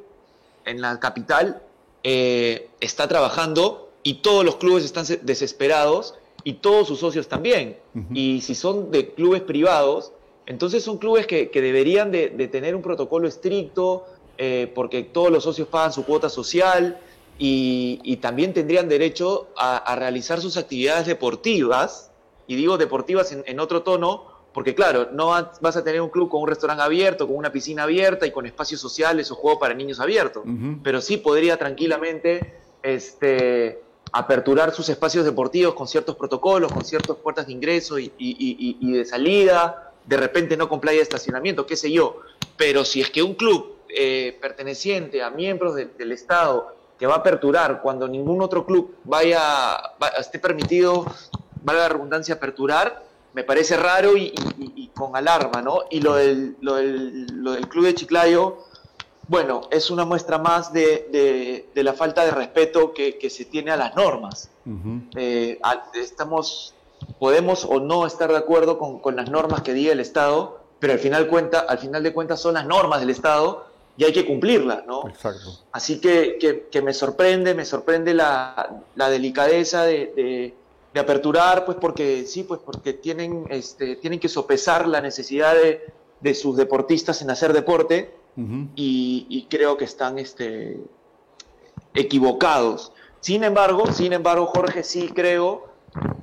en 0.64 0.80
la 0.80 0.98
capital 1.00 1.62
eh, 2.04 2.70
está 2.80 3.08
trabajando 3.08 3.90
y 4.02 4.22
todos 4.22 4.44
los 4.44 4.56
clubes 4.56 4.84
están 4.84 5.04
desesperados 5.22 6.14
y 6.46 6.52
todos 6.54 6.86
sus 6.86 7.00
socios 7.00 7.26
también. 7.26 7.76
Y 8.14 8.40
si 8.40 8.54
son 8.54 8.92
de 8.92 9.12
clubes 9.14 9.42
privados, 9.42 10.12
entonces 10.46 10.84
son 10.84 10.98
clubes 10.98 11.26
que, 11.26 11.50
deberían 11.52 12.12
de, 12.12 12.28
tener 12.46 12.76
un 12.76 12.82
protocolo 12.82 13.26
estricto, 13.26 14.06
eh, 14.38 14.70
porque 14.72 15.02
todos 15.02 15.32
los 15.32 15.42
socios 15.42 15.66
pagan 15.66 15.92
su 15.92 16.04
cuota 16.04 16.28
social 16.28 17.00
y, 17.36 18.16
también 18.22 18.54
tendrían 18.54 18.88
derecho 18.88 19.48
a, 19.56 19.96
realizar 19.96 20.40
sus 20.40 20.56
actividades 20.56 21.08
deportivas, 21.08 22.12
y 22.46 22.54
digo 22.54 22.78
deportivas 22.78 23.32
en, 23.32 23.58
otro 23.58 23.82
tono, 23.82 24.26
porque 24.54 24.76
claro, 24.76 25.08
no 25.12 25.30
vas 25.60 25.76
a 25.76 25.82
tener 25.82 26.00
un 26.00 26.10
club 26.10 26.28
con 26.28 26.42
un 26.42 26.48
restaurante 26.48 26.84
abierto, 26.84 27.26
con 27.26 27.34
una 27.34 27.50
piscina 27.50 27.82
abierta 27.82 28.24
y 28.24 28.30
con 28.30 28.46
espacios 28.46 28.80
sociales 28.80 29.32
o 29.32 29.34
juegos 29.34 29.58
para 29.58 29.74
niños 29.74 29.98
abiertos, 29.98 30.44
pero 30.84 31.00
sí 31.00 31.16
podría 31.16 31.56
tranquilamente 31.56 32.54
este, 32.84 33.82
aperturar 34.12 34.72
sus 34.72 34.88
espacios 34.88 35.24
deportivos 35.24 35.74
con 35.74 35.86
ciertos 35.86 36.16
protocolos, 36.16 36.72
con 36.72 36.84
ciertas 36.84 37.16
puertas 37.16 37.46
de 37.46 37.52
ingreso 37.52 37.98
y, 37.98 38.92
de 38.92 39.04
salida, 39.04 39.92
de 40.04 40.16
repente 40.16 40.56
no 40.56 40.68
con 40.68 40.80
playa 40.80 40.98
de 40.98 41.02
estacionamiento, 41.02 41.66
qué 41.66 41.76
sé 41.76 41.90
yo. 41.90 42.20
Pero 42.56 42.84
si 42.84 43.00
es 43.00 43.10
que 43.10 43.22
un 43.22 43.34
club 43.34 43.76
eh, 43.88 44.36
perteneciente 44.40 45.22
a 45.22 45.30
miembros 45.30 45.74
del 45.74 46.12
Estado 46.12 46.74
que 46.98 47.06
va 47.06 47.14
a 47.14 47.18
aperturar 47.18 47.82
cuando 47.82 48.08
ningún 48.08 48.40
otro 48.40 48.64
club 48.64 48.94
vaya, 49.04 49.76
esté 50.18 50.38
permitido, 50.38 51.04
valga 51.62 51.82
la 51.82 51.88
redundancia, 51.90 52.36
aperturar, 52.36 53.04
me 53.34 53.44
parece 53.44 53.76
raro 53.76 54.16
y, 54.16 54.32
con 54.94 55.14
alarma, 55.14 55.60
¿no? 55.60 55.80
Y 55.90 56.00
lo 56.00 56.14
del, 56.14 56.56
lo 56.62 56.76
del, 56.76 57.26
lo 57.42 57.52
del 57.52 57.68
club 57.68 57.84
de 57.84 57.94
Chiclayo 57.94 58.64
bueno, 59.28 59.62
es 59.70 59.90
una 59.90 60.04
muestra 60.04 60.38
más 60.38 60.72
de, 60.72 61.68
la 61.74 61.92
falta 61.94 62.24
de 62.24 62.30
respeto 62.30 62.92
que, 62.92 63.30
se 63.30 63.44
tiene 63.44 63.72
a 63.72 63.76
las 63.76 63.96
normas. 63.96 64.50
Eh, 65.16 65.58
estamos, 65.94 66.74
podemos 67.18 67.64
o 67.64 67.80
no 67.80 68.06
estar 68.06 68.30
de 68.30 68.38
acuerdo 68.38 68.78
con, 68.78 69.16
las 69.16 69.30
normas 69.30 69.62
que 69.62 69.72
diga 69.72 69.92
el 69.92 70.00
Estado, 70.00 70.60
pero 70.78 70.92
al 70.92 70.98
final, 70.98 71.26
cuenta, 71.26 71.60
al 71.60 71.78
final 71.78 72.02
de 72.02 72.12
cuentas 72.12 72.40
son 72.40 72.54
las 72.54 72.66
normas 72.66 73.00
del 73.00 73.10
Estado 73.10 73.66
y 73.96 74.04
hay 74.04 74.12
que 74.12 74.26
cumplirlas, 74.26 74.86
¿no? 74.86 75.08
Exacto. 75.08 75.58
Así 75.72 76.00
que, 76.00 76.68
me 76.82 76.94
sorprende, 76.94 77.54
me 77.54 77.64
sorprende 77.64 78.14
la, 78.14 78.82
delicadeza 78.94 79.84
de, 79.84 80.54
aperturar, 80.94 81.66
pues 81.66 81.76
porque 81.78 82.24
sí, 82.26 82.44
pues 82.44 82.60
porque 82.64 82.94
tienen, 82.94 83.44
este, 83.50 83.96
tienen 83.96 84.18
que 84.18 84.30
sopesar 84.30 84.88
la 84.88 85.02
necesidad 85.02 85.54
de, 85.54 85.84
de 86.20 86.34
sus 86.34 86.56
deportistas 86.56 87.20
en 87.20 87.30
hacer 87.30 87.52
deporte 87.52 88.14
y, 88.74 89.46
creo 89.48 89.76
que 89.76 89.84
están 89.84 90.18
este, 90.18 90.78
equivocados. 91.94 92.92
Sin 93.20 93.44
embargo, 93.44 93.90
sin 93.92 94.12
embargo, 94.12 94.46
Jorge, 94.46 94.82
sí 94.82 95.10
creo 95.14 95.68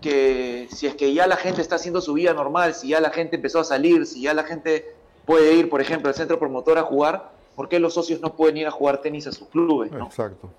que 0.02 0.68
si 0.72 0.88
es 0.88 0.96
que 0.96 1.14
ya 1.14 1.26
la 1.28 1.36
gente 1.36 1.62
está 1.62 1.76
haciendo 1.76 2.02
su 2.02 2.14
vida 2.14 2.34
normal, 2.34 2.76
si 2.76 2.90
ya 2.90 3.00
la 3.00 3.10
gente 3.10 3.38
empezó 3.38 3.60
a 3.60 3.64
salir, 3.64 4.06
si 4.06 4.22
ya 4.22 4.34
la 4.34 4.44
gente 4.44 4.96
puede 5.26 5.54
ir, 5.56 5.70
por 5.70 5.82
ejemplo, 5.82 6.10
al 6.10 6.16
centro 6.16 6.38
promotor 6.38 6.78
a 6.78 6.84
jugar, 6.84 7.32
¿por 7.56 7.68
qué 7.70 7.80
los 7.80 7.94
socios 7.94 8.22
no 8.22 8.36
pueden 8.36 8.58
ir 8.58 8.68
a 8.68 8.72
jugar 8.72 9.02
tenis 9.02 9.26
a 9.28 9.32
sus 9.32 9.48
clubes? 9.48 9.92
Exacto. 9.92 10.50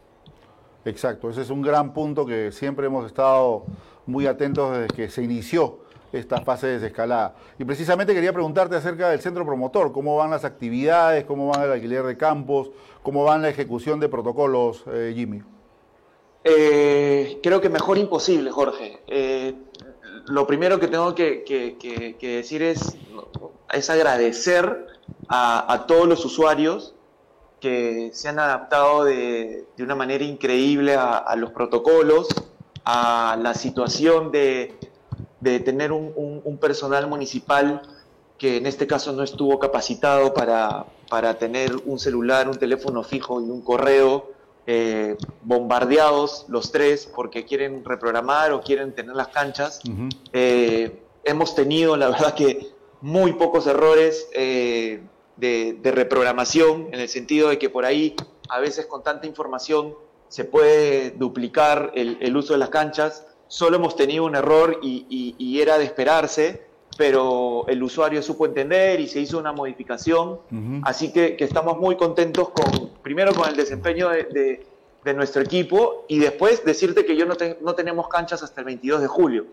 Exacto, 0.85 1.31
ese 1.31 1.41
es 1.41 1.49
un 1.49 1.63
gran 1.63 1.95
punto 1.95 2.27
que 2.27 2.53
siempre 2.53 2.87
hemos 2.87 3.07
estado 3.07 3.65
muy 4.05 4.27
atentos 4.27 4.77
desde 4.77 4.89
que 4.89 5.09
se 5.09 5.23
inició 5.23 5.79
esta 6.19 6.41
fase 6.43 6.67
de 6.69 6.73
desescalada. 6.75 7.35
Y 7.59 7.65
precisamente 7.65 8.15
quería 8.15 8.33
preguntarte 8.33 8.77
acerca 8.77 9.11
del 9.11 9.21
centro 9.21 9.45
promotor, 9.45 9.93
cómo 9.93 10.17
van 10.17 10.31
las 10.31 10.45
actividades, 10.45 11.25
cómo 11.25 11.49
van 11.49 11.63
el 11.63 11.73
alquiler 11.73 12.05
de 12.05 12.17
campos, 12.17 12.71
cómo 13.03 13.25
van 13.25 13.43
la 13.43 13.49
ejecución 13.49 14.01
de 14.01 14.09
protocolos, 14.09 14.85
eh, 14.87 15.13
Jimmy. 15.15 15.43
Eh, 16.45 17.41
creo 17.43 17.61
que 17.61 17.69
mejor 17.69 17.99
imposible, 17.99 18.51
Jorge. 18.51 19.01
Eh, 19.07 19.55
lo 20.27 20.47
primero 20.47 20.79
que 20.79 20.89
tengo 20.89 21.15
que, 21.15 21.45
decir 22.21 22.63
es, 22.63 22.97
es 23.73 23.91
agradecer 23.91 24.87
a, 25.29 25.85
todos 25.89 26.07
los 26.07 26.25
usuarios 26.25 26.95
que 27.61 28.11
se 28.13 28.29
han 28.29 28.39
adaptado 28.39 29.05
de, 29.05 29.67
una 29.79 29.95
manera 29.95 30.25
increíble 30.25 30.95
a, 30.97 31.35
los 31.37 31.51
protocolos, 31.53 32.29
a 32.85 33.39
la 33.41 33.55
situación 33.55 34.31
de, 34.31 34.77
tener 35.61 35.93
un, 35.93 36.59
personal 36.61 37.07
municipal 37.07 37.83
que 38.39 38.57
en 38.57 38.67
este 38.67 38.87
caso 38.87 39.13
no 39.13 39.23
estuvo 39.23 39.59
capacitado 39.59 40.35
para, 40.35 40.87
para 41.09 41.39
tener 41.39 41.77
un 41.85 41.99
celular, 41.99 42.49
un 42.49 42.57
teléfono 42.57 43.03
fijo 43.03 43.41
y 43.41 43.45
un 43.45 43.63
correo 43.63 44.35
eh, 44.67 45.19
bombardeados 45.43 46.47
los 46.49 46.73
tres 46.73 47.07
porque 47.15 47.45
quieren 47.45 47.85
reprogramar 47.85 48.53
o 48.53 48.63
quieren 48.63 48.95
tener 48.95 49.15
las 49.15 49.29
canchas. 49.29 49.81
Eh, 50.33 51.03
hemos 51.23 51.55
tenido, 51.55 51.97
la 51.99 52.09
verdad 52.09 52.35
que, 52.35 52.73
muy 53.03 53.35
pocos 53.35 53.67
errores 53.67 54.27
eh, 54.33 55.03
de, 55.37 55.79
reprogramación, 55.85 56.89
en 56.93 57.01
el 57.01 57.11
sentido 57.11 57.51
de 57.51 57.59
que 57.59 57.69
por 57.69 57.85
ahí, 57.85 58.17
a 58.49 58.59
veces 58.59 58.87
con 58.87 59.03
tanta 59.03 59.27
información, 59.27 59.95
se 60.29 60.47
puede 60.47 61.11
duplicar 61.11 61.93
el, 61.95 62.35
uso 62.35 62.55
de 62.55 62.59
las 62.59 62.71
canchas. 62.71 63.27
Solo 63.55 63.77
hemos 63.77 63.95
tenido 63.95 64.25
un 64.25 64.35
error 64.35 64.81
y 64.83 65.61
era 65.61 65.79
de 65.79 65.85
esperarse, 65.85 66.67
pero 66.97 67.67
el 67.69 67.83
usuario 67.83 68.23
supo 68.23 68.47
entender 68.47 69.01
y 69.01 69.09
se 69.09 69.21
hizo 69.21 69.39
una 69.39 69.53
modificación. 69.53 70.41
Así 70.83 71.13
que, 71.13 71.37
estamos 71.39 71.79
muy 71.79 71.97
contentos 71.97 72.51
con, 72.51 72.91
primero 73.03 73.33
con 73.35 73.49
el 73.49 73.57
desempeño 73.57 74.09
de, 74.09 74.67
nuestro 75.15 75.43
equipo 75.43 76.07
y 76.09 76.19
después 76.19 76.65
decirte 76.65 77.05
que 77.05 77.15
yo 77.15 77.27
no, 77.27 77.35
no 77.61 77.75
tenemos 77.75 78.09
canchas 78.09 78.43
hasta 78.43 78.63
el 78.63 78.65
22 78.67 79.03
de 79.03 79.07
julio. 79.07 79.47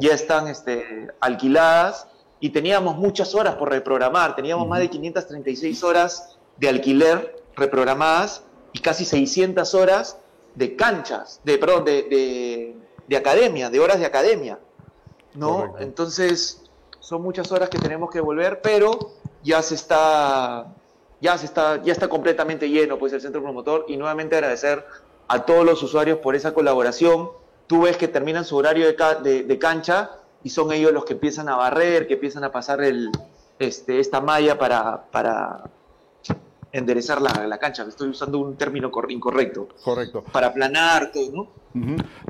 Ya 0.00 0.12
están 0.12 0.48
este, 0.48 1.08
alquiladas 1.20 2.08
y 2.40 2.50
teníamos 2.50 2.96
muchas 2.96 3.34
horas 3.34 3.54
por 3.56 3.70
reprogramar. 3.70 4.36
Teníamos 4.36 4.68
más 4.68 4.80
de 4.80 4.90
536 4.90 5.82
horas 5.82 6.38
de 6.58 6.68
alquiler 6.68 7.42
reprogramadas 7.56 8.44
y 8.72 8.80
casi 8.80 9.04
600 9.04 9.74
horas 9.74 10.18
de 10.54 10.76
canchas, 10.76 11.40
de, 11.44 11.56
perdón, 11.56 11.84
de, 11.84 12.02
de 12.02 12.76
academia, 13.16 13.70
de 13.70 13.80
horas 13.80 13.98
de 13.98 14.06
academia. 14.06 14.58
¿no? 15.34 15.76
Entonces, 15.78 16.62
son 17.00 17.22
muchas 17.22 17.50
horas 17.52 17.68
que 17.68 17.78
tenemos 17.78 18.10
que 18.10 18.20
volver, 18.20 18.60
pero 18.60 19.12
ya 19.42 19.62
se 19.62 19.74
está, 19.74 20.66
ya 21.20 21.38
se 21.38 21.46
está, 21.46 21.82
ya 21.82 21.92
está 21.92 22.08
completamente 22.08 22.68
lleno 22.68 22.98
pues 22.98 23.12
el 23.12 23.20
centro 23.20 23.42
promotor 23.42 23.84
y 23.88 23.96
nuevamente 23.96 24.36
agradecer 24.36 24.84
a 25.28 25.44
todos 25.44 25.64
los 25.64 25.82
usuarios 25.82 26.18
por 26.18 26.34
esa 26.34 26.52
colaboración. 26.54 27.30
Tú 27.66 27.82
ves 27.82 27.96
que 27.96 28.08
terminan 28.08 28.44
su 28.44 28.56
horario 28.56 28.86
de, 28.86 29.58
cancha 29.58 30.10
y 30.42 30.50
son 30.50 30.72
ellos 30.72 30.92
los 30.92 31.04
que 31.04 31.14
empiezan 31.14 31.48
a 31.48 31.56
barrer, 31.56 32.06
que 32.06 32.14
empiezan 32.14 32.44
a 32.44 32.52
pasar 32.52 32.82
el, 32.82 33.10
este, 33.58 34.00
esta 34.00 34.20
malla 34.20 34.58
para, 34.58 35.04
para 35.10 35.64
enderezar 36.72 37.20
la, 37.20 37.46
la 37.46 37.58
cancha. 37.58 37.84
Estoy 37.84 38.08
usando 38.08 38.38
un 38.38 38.56
término 38.56 38.90
incorrecto. 39.08 39.68
Correcto. 39.82 40.22
Para 40.32 40.48
aplanar 40.48 41.10
todo, 41.12 41.30
¿no? 41.32 41.48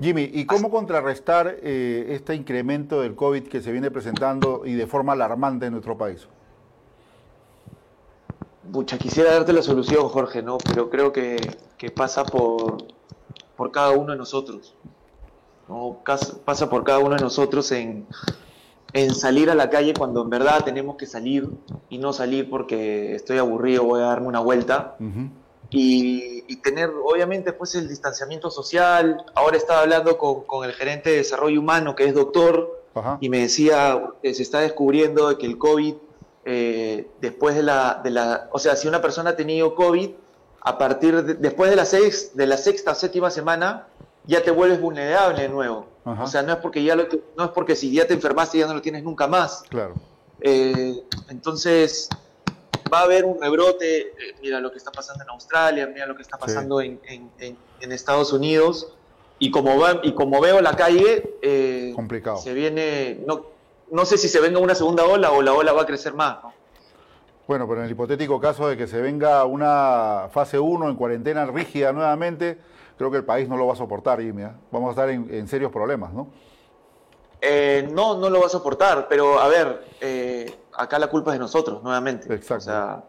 Jimmy, 0.01 0.30
¿y 0.32 0.45
cómo 0.47 0.70
contrarrestar 0.70 1.59
eh, 1.62 2.07
este 2.11 2.34
incremento 2.34 3.01
del 3.01 3.14
COVID 3.14 3.45
que 3.45 3.62
se 3.62 3.72
viene 3.72 3.91
presentando 3.91 4.62
y 4.64 4.74
de 4.74 4.86
forma 4.86 5.14
alarmante 5.14 5.66
en 5.66 5.72
nuestro 5.72 5.97
país? 5.97 6.28
Mucha, 8.70 8.99
quisiera 8.99 9.32
darte 9.32 9.53
la 9.53 9.62
solución, 9.62 10.09
Jorge, 10.09 10.43
¿no? 10.43 10.59
Pero 10.59 10.91
creo 10.91 11.12
que, 11.12 11.39
pasa 11.95 12.24
por, 12.24 12.84
por 13.57 13.70
cada 13.70 13.93
uno 13.93 14.12
de 14.12 14.18
nosotros. 14.18 14.74
¿no? 15.68 15.99
Pasa 16.45 16.68
por 16.68 16.84
cada 16.84 16.99
uno 16.99 17.14
de 17.14 17.22
nosotros 17.22 17.72
en, 17.72 18.07
en 18.93 19.14
salir 19.14 19.51
a 19.51 19.55
la 19.55 19.70
calle 19.70 19.95
cuando 19.95 20.22
en 20.22 20.30
verdad 20.30 20.64
tenemos 20.64 20.97
que 20.97 21.07
salir 21.07 21.49
y 21.89 21.99
no 21.99 22.12
salir 22.12 22.49
porque 22.49 23.14
estoy 23.14 23.39
aburrido, 23.39 23.84
voy 23.84 24.01
a 24.01 24.07
darme 24.07 24.28
una 24.28 24.41
vuelta. 24.41 24.97
Y, 25.70 26.39
tener 26.62 26.91
obviamente 26.91 27.53
pues 27.53 27.74
el 27.76 27.89
distanciamiento 27.89 28.51
social. 28.51 29.24
Ahora 29.34 29.57
estaba 29.57 29.80
hablando 29.80 30.18
con, 30.18 30.64
el 30.64 30.72
gerente 30.72 31.11
de 31.11 31.16
desarrollo 31.16 31.61
humano 31.61 31.95
que 31.95 32.05
es 32.05 32.14
doctor 32.14 32.82
y 33.20 33.28
me 33.28 33.39
decía 33.39 34.03
que 34.22 34.34
se 34.34 34.43
está 34.43 34.61
descubriendo 34.61 35.36
que 35.39 35.47
el 35.47 35.57
COVID 35.57 35.95
eh, 36.51 37.07
después 37.20 37.55
de 37.55 37.62
la, 37.62 38.01
de 38.03 38.11
la, 38.11 38.49
o 38.53 38.59
sea, 38.59 38.74
si 38.74 38.89
una 38.89 39.03
persona 39.03 39.30
ha 39.30 39.36
tenido 39.36 39.74
COVID, 39.74 40.11
a 40.62 40.78
partir 40.78 41.22
de, 41.22 41.34
después 41.34 41.68
de 41.68 41.76
la, 41.76 41.84
seis, 41.84 42.30
de 42.34 42.47
la 42.47 42.57
sexta 42.57 42.93
o 42.93 42.95
séptima 42.95 43.30
semana, 43.30 43.86
ya 44.28 44.42
te 44.42 44.50
vuelves 44.52 44.80
vulnerable 44.80 45.42
de 45.42 45.48
nuevo. 45.48 45.86
O 46.04 46.26
sea, 46.26 46.42
no 46.42 46.52
es 46.52 46.58
porque 46.58 46.82
ya 46.82 46.94
lo, 46.94 47.06
no 47.36 47.44
es 47.44 47.50
porque 47.50 47.74
si 47.74 47.92
ya 47.92 48.06
te 48.06 48.14
enfermaste 48.14 48.58
ya 48.58 48.66
no 48.66 48.74
lo 48.74 48.80
tienes 48.80 49.02
nunca 49.02 49.26
más. 49.26 49.62
Claro. 49.68 49.94
Eh, 50.40 51.02
entonces, 51.28 52.08
va 52.92 53.00
a 53.00 53.02
haber 53.02 53.24
un 53.24 53.40
rebrote, 53.40 54.00
eh, 54.00 54.34
mira 54.40 54.60
lo 54.60 54.70
que 54.70 54.78
está 54.78 54.90
pasando 54.90 55.24
en 55.24 55.30
Australia, 55.30 55.86
mira 55.92 56.06
lo 56.06 56.14
que 56.14 56.22
está 56.22 56.38
pasando 56.38 56.80
en, 56.80 57.00
Estados 57.80 58.32
Unidos, 58.32 58.92
y 59.38 59.50
como, 59.50 59.78
va, 59.78 60.00
y 60.02 60.12
como 60.12 60.40
veo 60.40 60.60
la 60.60 60.74
calle, 60.76 61.36
eh, 61.42 61.92
Complicado. 61.94 62.38
se 62.38 62.54
viene, 62.54 63.20
no, 63.26 63.46
no 63.90 64.04
sé 64.04 64.16
si 64.18 64.28
se 64.28 64.40
venga 64.40 64.58
una 64.60 64.74
segunda 64.74 65.04
ola 65.04 65.30
o 65.32 65.42
la 65.42 65.52
ola 65.52 65.72
va 65.72 65.82
a 65.82 65.86
crecer 65.86 66.14
más. 66.14 66.38
Bueno, 67.46 67.66
pero 67.66 67.80
en 67.80 67.86
el 67.86 67.92
hipotético 67.92 68.40
caso 68.40 68.68
de 68.68 68.76
que 68.76 68.86
se 68.86 69.00
venga 69.00 69.44
una 69.44 70.28
fase 70.30 70.58
1 70.58 70.88
en 70.88 70.96
cuarentena 70.96 71.46
rígida 71.46 71.92
nuevamente, 71.92 72.58
creo 72.99 73.11
que 73.11 73.16
el 73.16 73.24
país 73.24 73.49
no 73.49 73.57
lo 73.57 73.66
va 73.66 73.72
a 73.72 73.76
soportar, 73.76 74.20
Jimmy. 74.20 74.42
¿eh? 74.42 74.51
Vamos 74.70 74.88
a 74.88 74.90
estar 74.90 75.09
en, 75.09 75.49
serios 75.49 75.72
problemas, 75.72 76.12
¿no? 76.12 76.28
no, 77.92 78.18
no 78.18 78.28
lo 78.28 78.40
va 78.40 78.46
a 78.46 78.51
soportar, 78.51 79.07
pero 79.09 79.38
a 79.38 79.49
ver, 79.49 79.86
acá 80.74 80.99
la 80.99 81.07
culpa 81.07 81.30
es 81.30 81.36
de 81.36 81.38
nosotros, 81.38 81.82
nuevamente. 81.82 82.32
Exacto. 82.34 82.57
O 82.57 82.61
sea, 82.61 83.05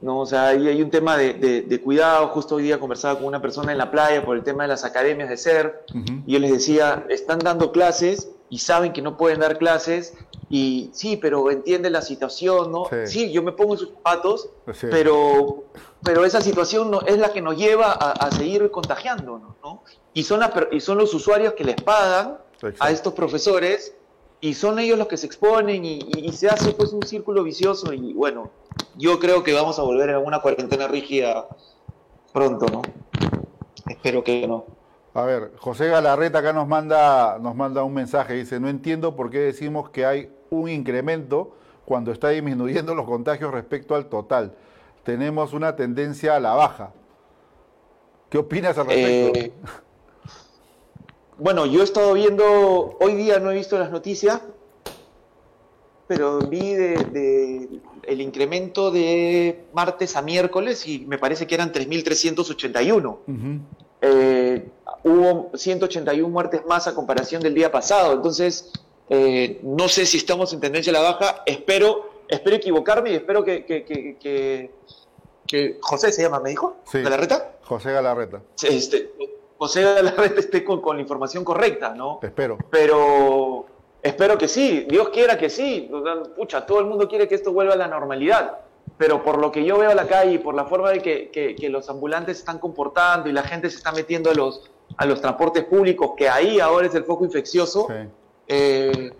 no, 0.00 0.20
o 0.20 0.26
sea, 0.26 0.48
ahí 0.48 0.68
hay 0.68 0.82
un 0.82 0.90
tema 0.90 1.16
de, 1.16 1.80
cuidado. 1.82 2.28
Justo 2.28 2.56
hoy 2.56 2.64
día 2.64 2.78
conversaba 2.80 3.16
con 3.16 3.26
una 3.26 3.40
persona 3.40 3.72
en 3.72 3.78
la 3.78 3.90
playa 3.90 4.24
por 4.24 4.36
el 4.36 4.42
tema 4.42 4.64
de 4.64 4.68
las 4.68 4.84
academias 4.84 5.28
de 5.28 5.36
ser, 5.36 5.84
y 6.26 6.32
yo 6.32 6.38
les 6.38 6.52
decía, 6.52 7.06
están 7.08 7.38
dando 7.38 7.72
clases 7.72 8.33
y 8.54 8.58
saben 8.58 8.92
que 8.92 9.02
no 9.02 9.16
pueden 9.16 9.40
dar 9.40 9.58
clases, 9.58 10.14
y 10.48 10.88
sí, 10.92 11.16
pero 11.16 11.50
entiende 11.50 11.90
la 11.90 12.02
situación, 12.02 12.70
¿no? 12.70 12.84
Sí, 13.04 13.32
yo 13.32 13.42
me 13.42 13.50
pongo 13.50 13.72
en 13.72 13.80
sus 13.80 13.88
zapatos, 13.88 14.48
pero, 14.80 15.64
pero 16.04 16.24
esa 16.24 16.40
situación 16.40 16.88
no, 16.88 17.00
es 17.00 17.18
la 17.18 17.32
que 17.32 17.42
nos 17.42 17.56
lleva 17.56 17.90
a, 17.90 18.30
seguir 18.30 18.70
contagiándonos, 18.70 19.56
¿no? 19.60 19.82
Y 20.12 20.22
son, 20.22 20.40
y 20.70 20.78
son 20.78 20.98
los 20.98 21.12
usuarios 21.14 21.54
que 21.54 21.64
les 21.64 21.74
pagan 21.74 22.38
a 22.78 22.92
estos 22.92 23.12
profesores 23.14 23.96
y 24.40 24.54
son 24.54 24.78
ellos 24.78 24.98
los 24.98 25.08
que 25.08 25.16
se 25.16 25.26
exponen 25.26 25.84
y, 25.84 26.30
se 26.30 26.48
hace 26.48 26.74
pues 26.74 26.92
un 26.92 27.02
círculo 27.02 27.42
vicioso 27.42 27.92
y 27.92 28.12
bueno, 28.12 28.52
yo 28.96 29.18
creo 29.18 29.42
que 29.42 29.52
vamos 29.52 29.80
a 29.80 29.82
volver 29.82 30.10
a 30.10 30.20
una 30.20 30.40
cuarentena 30.40 30.86
rígida 30.86 31.48
pronto, 32.32 32.66
¿no? 32.66 32.82
Espero 33.88 34.22
que 34.22 34.46
no. 34.46 34.64
A 35.14 35.22
ver, 35.22 35.52
José 35.58 35.86
Galarreta 35.86 36.40
acá 36.40 36.52
nos 36.52 36.66
manda, 36.66 37.38
nos 37.38 37.54
manda 37.54 37.84
un 37.84 37.94
mensaje, 37.94 38.34
dice, 38.34 38.58
no 38.58 38.68
entiendo 38.68 39.14
por 39.14 39.30
qué 39.30 39.38
decimos 39.38 39.88
que 39.90 40.04
hay 40.04 40.28
un 40.50 40.68
incremento 40.68 41.54
cuando 41.84 42.10
está 42.10 42.30
disminuyendo 42.30 42.96
los 42.96 43.06
contagios 43.06 43.52
respecto 43.52 43.94
al 43.94 44.06
total. 44.06 44.56
Tenemos 45.04 45.52
una 45.52 45.76
tendencia 45.76 46.34
a 46.34 46.40
la 46.40 46.54
baja. 46.54 46.92
¿Qué 48.28 48.38
opinas 48.38 48.76
al 48.76 48.86
respecto? 48.86 49.38
Eh, 49.38 49.52
bueno, 51.38 51.64
yo 51.66 51.82
he 51.82 51.84
estado 51.84 52.12
viendo, 52.14 52.96
hoy 53.00 53.14
día 53.14 53.38
no 53.38 53.52
he 53.52 53.54
visto 53.54 53.78
las 53.78 53.92
noticias, 53.92 54.40
pero 56.08 56.40
vi 56.40 56.74
de, 56.74 57.80
el 58.02 58.20
incremento 58.20 58.90
de 58.90 59.64
martes 59.72 60.16
a 60.16 60.22
miércoles 60.22 60.88
y 60.88 61.06
me 61.06 61.18
parece 61.18 61.46
que 61.46 61.54
eran 61.54 61.72
3.381. 61.72 63.18
Eh, 64.00 64.68
hubo 65.04 65.50
181 65.54 66.28
muertes 66.28 66.64
más 66.66 66.86
a 66.86 66.94
comparación 66.94 67.42
del 67.42 67.54
día 67.54 67.70
pasado. 67.70 68.14
Entonces, 68.14 68.72
eh, 69.08 69.60
no 69.62 69.88
sé 69.88 70.06
si 70.06 70.16
estamos 70.16 70.52
en 70.52 70.60
tendencia 70.60 70.90
a 70.90 70.94
la 70.94 71.02
baja. 71.02 71.42
Espero, 71.46 72.24
espero 72.28 72.56
equivocarme 72.56 73.12
y 73.12 73.14
espero 73.14 73.44
que, 73.44 73.64
que, 73.64 74.70
José 75.80 76.10
se 76.10 76.22
llama, 76.22 76.40
¿me 76.40 76.50
dijo? 76.50 76.78
Sí. 76.90 77.00
¿Galarreta? 77.02 77.52
José 77.62 77.92
Galarreta. 77.92 78.42
Este, 78.62 79.12
José 79.56 79.82
Galarreta 79.82 80.40
esté 80.40 80.64
con, 80.64 80.80
con, 80.80 80.96
la 80.96 81.02
información 81.02 81.44
correcta, 81.44 81.94
¿no? 81.94 82.18
Espero. 82.22 82.58
Pero 82.70 83.66
espero 84.02 84.36
que 84.36 84.48
sí, 84.48 84.86
Dios 84.88 85.10
quiera 85.10 85.38
que 85.38 85.50
sí. 85.50 85.90
Pucha, 86.34 86.66
todo 86.66 86.80
el 86.80 86.86
mundo 86.86 87.08
quiere 87.08 87.28
que 87.28 87.34
esto 87.34 87.52
vuelva 87.52 87.74
a 87.74 87.76
la 87.76 87.86
normalidad. 87.86 88.58
Pero 88.96 89.22
por 89.24 89.38
lo 89.38 89.50
que 89.50 89.64
yo 89.64 89.78
veo 89.78 89.90
a 89.90 89.94
la 89.94 90.06
calle 90.06 90.34
y 90.34 90.38
por 90.38 90.54
la 90.54 90.66
forma 90.66 90.90
de 90.90 91.00
que, 91.00 91.30
que, 91.30 91.68
los 91.68 91.88
ambulantes 91.88 92.36
se 92.36 92.42
están 92.42 92.58
comportando 92.58 93.28
y 93.28 93.32
la 93.32 93.42
gente 93.42 93.68
se 93.70 93.76
está 93.76 93.90
metiendo 93.92 94.30
a 94.30 94.34
los, 94.34 94.70
a 94.96 95.06
los 95.06 95.20
transportes 95.20 95.64
públicos, 95.64 96.12
que 96.16 96.28
ahí 96.28 96.60
ahora 96.60 96.86
es 96.86 96.94
el 96.94 97.04
foco 97.04 97.24
infeccioso, 97.24 97.88
eh, 98.46 99.12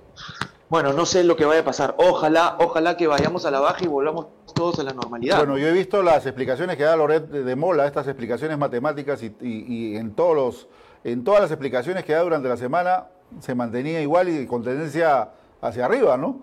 bueno, 0.69 0.93
no 0.93 1.07
sé 1.07 1.23
lo 1.25 1.37
que 1.37 1.45
vaya 1.45 1.61
a 1.61 1.65
pasar. 1.65 1.95
Ojalá, 1.99 2.57
ojalá 2.59 2.97
que 2.97 3.07
vayamos 3.07 3.45
a 3.47 3.51
la 3.51 3.61
baja 3.61 3.85
y 3.85 3.87
volvamos 3.87 4.27
todos 4.55 4.79
a 4.79 4.83
la 4.83 4.93
normalidad. 4.93 5.39
Bueno, 5.39 5.59
yo 5.59 5.69
he 5.69 5.73
visto 5.73 6.03
las 6.03 6.27
explicaciones 6.27 6.77
que 6.77 6.83
da 6.85 6.97
Loret 6.97 7.29
de 7.29 7.57
Mola, 7.57 7.87
estas 7.87 8.09
explicaciones 8.09 8.59
matemáticas 8.59 9.23
y, 9.23 9.97
en 9.97 10.15
todos 10.15 10.35
los, 10.35 10.69
en 11.05 11.23
todas 11.23 11.43
las 11.43 11.51
explicaciones 11.51 12.05
que 12.05 12.13
da 12.13 12.23
durante 12.23 12.49
la 12.49 12.57
semana 12.57 13.07
se 13.41 13.55
mantenía 13.55 14.01
igual 14.01 14.29
y 14.29 14.47
con 14.47 14.63
tendencia 14.63 15.31
hacia 15.61 15.85
arriba, 15.85 16.17
¿no? 16.17 16.41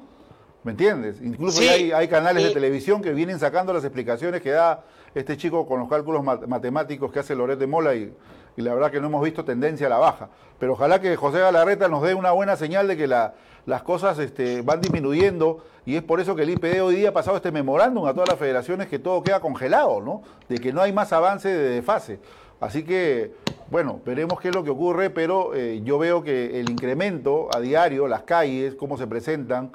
¿Me 0.63 0.71
entiendes? 0.71 1.19
Incluso 1.21 1.61
hay, 1.61 1.91
hay, 1.91 2.07
canales 2.07 2.43
de 2.43 2.51
televisión 2.51 3.01
que 3.01 3.13
vienen 3.13 3.39
sacando 3.39 3.73
las 3.73 3.83
explicaciones 3.83 4.41
que 4.41 4.51
da 4.51 4.83
este 5.15 5.35
chico 5.35 5.65
con 5.67 5.79
los 5.79 5.89
cálculos 5.89 6.23
matemáticos 6.23 7.11
que 7.11 7.19
hace 7.19 7.35
Loret 7.35 7.57
de 7.57 7.67
Mola 7.67 7.95
y, 7.95 8.13
y 8.57 8.61
la 8.61 8.73
verdad 8.73 8.91
que 8.91 8.99
no 8.99 9.07
hemos 9.07 9.23
visto 9.23 9.45
tendencia 9.45 9.87
a 9.87 9.89
la 9.89 9.97
baja. 9.97 10.29
Pero 10.59 10.73
ojalá 10.73 11.01
que 11.01 11.15
José 11.15 11.39
Galarreta 11.39 11.87
nos 11.87 12.03
dé 12.03 12.13
una 12.13 12.31
buena 12.31 12.55
señal 12.55 12.87
de 12.87 12.97
que 12.97 13.07
la, 13.07 13.33
las 13.65 13.83
cosas 13.83 14.19
este, 14.19 14.61
van 14.61 14.81
disminuyendo 14.81 15.63
y 15.85 15.95
es 15.95 16.03
por 16.03 16.19
eso 16.19 16.35
que 16.35 16.43
el 16.43 16.51
IPD 16.51 16.81
hoy 16.81 16.95
día 16.95 17.09
ha 17.09 17.13
pasado 17.13 17.37
este 17.37 17.51
memorándum 17.51 18.05
a 18.05 18.13
todas 18.13 18.29
las 18.29 18.37
federaciones 18.37 18.87
que 18.87 18.99
todo 18.99 19.23
queda 19.23 19.39
congelado, 19.39 20.01
¿no? 20.01 20.21
De 20.47 20.57
que 20.57 20.71
no 20.73 20.81
hay 20.81 20.93
más 20.93 21.11
avance 21.13 21.49
de 21.49 21.81
fase. 21.81 22.19
Así 22.59 22.83
que, 22.83 23.33
bueno, 23.71 23.99
veremos 24.05 24.39
qué 24.39 24.49
es 24.49 24.55
lo 24.55 24.63
que 24.63 24.69
ocurre, 24.69 25.09
pero 25.09 25.55
eh, 25.55 25.81
yo 25.83 25.97
veo 25.97 26.21
que 26.23 26.59
el 26.59 26.69
incremento 26.69 27.49
a 27.55 27.59
diario, 27.59 28.07
las 28.07 28.21
calles, 28.21 28.75
cómo 28.75 28.97
se 28.97 29.07
presentan, 29.07 29.71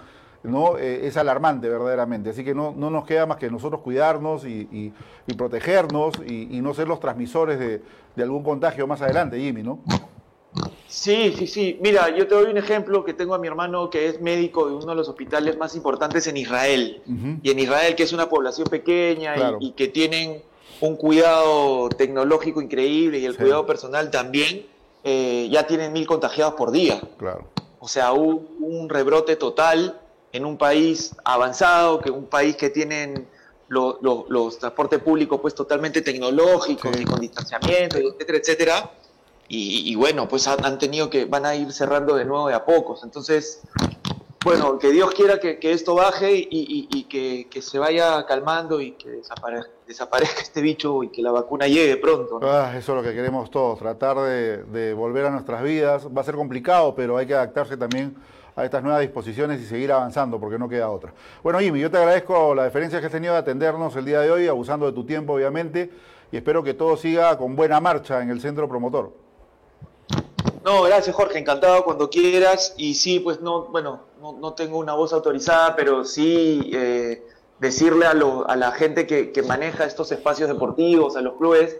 ¿no? 0.46 0.78
Eh, 0.78 1.06
es 1.06 1.16
alarmante 1.16 1.68
verdaderamente. 1.68 2.30
Así 2.30 2.44
que 2.44 2.54
no, 2.54 2.74
no, 2.76 2.90
nos 2.90 3.04
queda 3.04 3.26
más 3.26 3.36
que 3.36 3.50
nosotros 3.50 3.80
cuidarnos 3.82 4.44
y, 4.44 4.92
protegernos 5.36 6.14
y, 6.26 6.60
no 6.60 6.74
ser 6.74 6.88
los 6.88 7.00
transmisores 7.00 7.58
de, 7.58 7.82
de 8.14 8.22
algún 8.22 8.42
contagio 8.42 8.86
más 8.86 9.02
adelante, 9.02 9.38
Jimmy, 9.38 9.62
¿no? 9.62 9.80
Sí, 10.88 11.34
sí, 11.36 11.46
sí. 11.46 11.78
Mira, 11.82 12.14
yo 12.16 12.26
te 12.26 12.34
doy 12.34 12.50
un 12.50 12.56
ejemplo 12.56 13.04
que 13.04 13.12
tengo 13.12 13.34
a 13.34 13.38
mi 13.38 13.48
hermano 13.48 13.90
que 13.90 14.06
es 14.06 14.20
médico 14.20 14.66
de 14.66 14.74
uno 14.74 14.86
de 14.86 14.94
los 14.94 15.08
hospitales 15.08 15.58
más 15.58 15.74
importantes 15.74 16.26
en 16.26 16.36
Israel. 16.36 17.02
Y 17.42 17.50
en 17.50 17.58
Israel, 17.58 17.94
que 17.94 18.04
es 18.04 18.12
una 18.12 18.28
población 18.28 18.66
pequeña 18.68 19.34
y, 19.60 19.72
que 19.72 19.88
tienen 19.88 20.42
un 20.80 20.96
cuidado 20.96 21.88
tecnológico 21.88 22.62
increíble 22.62 23.18
y 23.18 23.24
el 23.24 23.36
cuidado 23.36 23.66
personal 23.66 24.10
también, 24.10 24.66
eh, 25.04 25.48
ya 25.50 25.66
tienen 25.66 25.92
mil 25.92 26.06
contagiados 26.06 26.54
por 26.54 26.70
día. 26.70 27.00
Claro. 27.18 27.44
O 27.78 27.88
sea, 27.88 28.12
un, 28.12 28.48
un 28.60 28.88
rebrote 28.88 29.36
total 29.36 30.00
en 30.36 30.44
un 30.44 30.56
país 30.56 31.14
avanzado, 31.24 32.00
que 32.00 32.10
un 32.10 32.26
país 32.26 32.56
que 32.56 32.70
tienen 32.70 33.26
los 33.68 34.58
transportes 34.58 35.00
públicos 35.00 35.40
pues 35.40 35.54
totalmente 35.54 36.00
tecnológicos 36.00 37.00
y 37.00 37.04
con 37.04 37.20
distanciamiento, 37.20 37.98
etcétera, 37.98 38.38
etcétera 38.38 38.90
y, 39.48 39.94
bueno, 39.94 40.28
pues 40.28 40.48
han, 40.48 40.78
tenido 40.78 41.08
que, 41.08 41.24
van 41.24 41.46
a 41.46 41.54
ir 41.54 41.72
cerrando 41.72 42.16
de 42.16 42.24
nuevo 42.24 42.48
de 42.48 42.54
a 42.54 42.64
pocos. 42.64 43.04
Entonces, 43.04 43.62
bueno, 44.44 44.78
que 44.78 44.90
Dios 44.90 45.12
quiera 45.12 45.38
que, 45.38 45.58
esto 45.62 45.94
baje 45.94 46.48
y, 46.50 47.04
que, 47.04 47.62
se 47.62 47.78
vaya 47.78 48.26
calmando 48.26 48.80
y 48.80 48.92
que 48.92 49.20
desaparezca, 49.86 50.42
este 50.42 50.60
bicho 50.60 51.02
y 51.04 51.10
que 51.10 51.22
la 51.22 51.30
vacuna 51.30 51.68
llegue 51.68 51.96
pronto. 51.96 52.40
Ah, 52.42 52.72
eso 52.76 52.92
es 52.92 52.96
lo 52.96 53.08
que 53.08 53.14
queremos 53.14 53.50
todos, 53.50 53.78
tratar 53.78 54.18
de, 54.18 54.94
volver 54.94 55.26
a 55.26 55.30
nuestras 55.30 55.62
vidas. 55.62 56.06
Va 56.06 56.22
a 56.22 56.24
ser 56.24 56.34
complicado, 56.34 56.94
pero 56.94 57.16
hay 57.16 57.26
que 57.26 57.34
adaptarse 57.34 57.76
también 57.76 58.16
a 58.56 58.64
estas 58.64 58.82
nuevas 58.82 59.02
disposiciones 59.02 59.60
y 59.60 59.66
seguir 59.66 59.92
avanzando, 59.92 60.40
porque 60.40 60.58
no 60.58 60.68
queda 60.68 60.90
otra. 60.90 61.12
Bueno, 61.42 61.60
Jimmy, 61.60 61.78
yo 61.78 61.90
te 61.90 61.98
agradezco 61.98 62.54
la 62.54 62.64
deferencia 62.64 62.98
que 62.98 63.06
has 63.06 63.12
tenido 63.12 63.34
de 63.34 63.40
atendernos 63.40 63.94
el 63.96 64.04
día 64.04 64.20
de 64.20 64.30
hoy, 64.30 64.48
abusando 64.48 64.86
de 64.86 64.92
tu 64.92 65.04
tiempo, 65.04 65.34
obviamente, 65.34 65.90
y 66.32 66.36
espero 66.36 66.62
que 66.62 66.74
todo 66.74 66.96
siga 66.96 67.36
con 67.38 67.54
buena 67.54 67.80
marcha 67.80 68.22
en 68.22 68.30
el 68.30 68.40
centro 68.40 68.68
promotor. 68.68 69.12
No, 70.66 70.82
gracias 70.82 71.14
Jorge, 71.14 71.38
encantado 71.38 71.84
cuando 71.84 72.10
quieras. 72.10 72.74
Y 72.76 72.94
sí, 72.94 73.20
pues 73.20 73.40
no, 73.40 73.66
bueno, 73.66 74.00
no, 74.20 74.52
tengo 74.54 74.78
una 74.78 74.94
voz 74.94 75.12
autorizada, 75.12 75.76
pero 75.76 76.04
sí 76.04 76.70
eh, 76.74 77.24
decirle 77.60 78.06
a, 78.06 78.14
la 78.14 78.72
gente 78.72 79.06
que, 79.06 79.42
maneja 79.42 79.84
estos 79.84 80.10
espacios 80.10 80.48
deportivos, 80.48 81.14
a 81.14 81.20
los 81.20 81.34
clubes, 81.34 81.78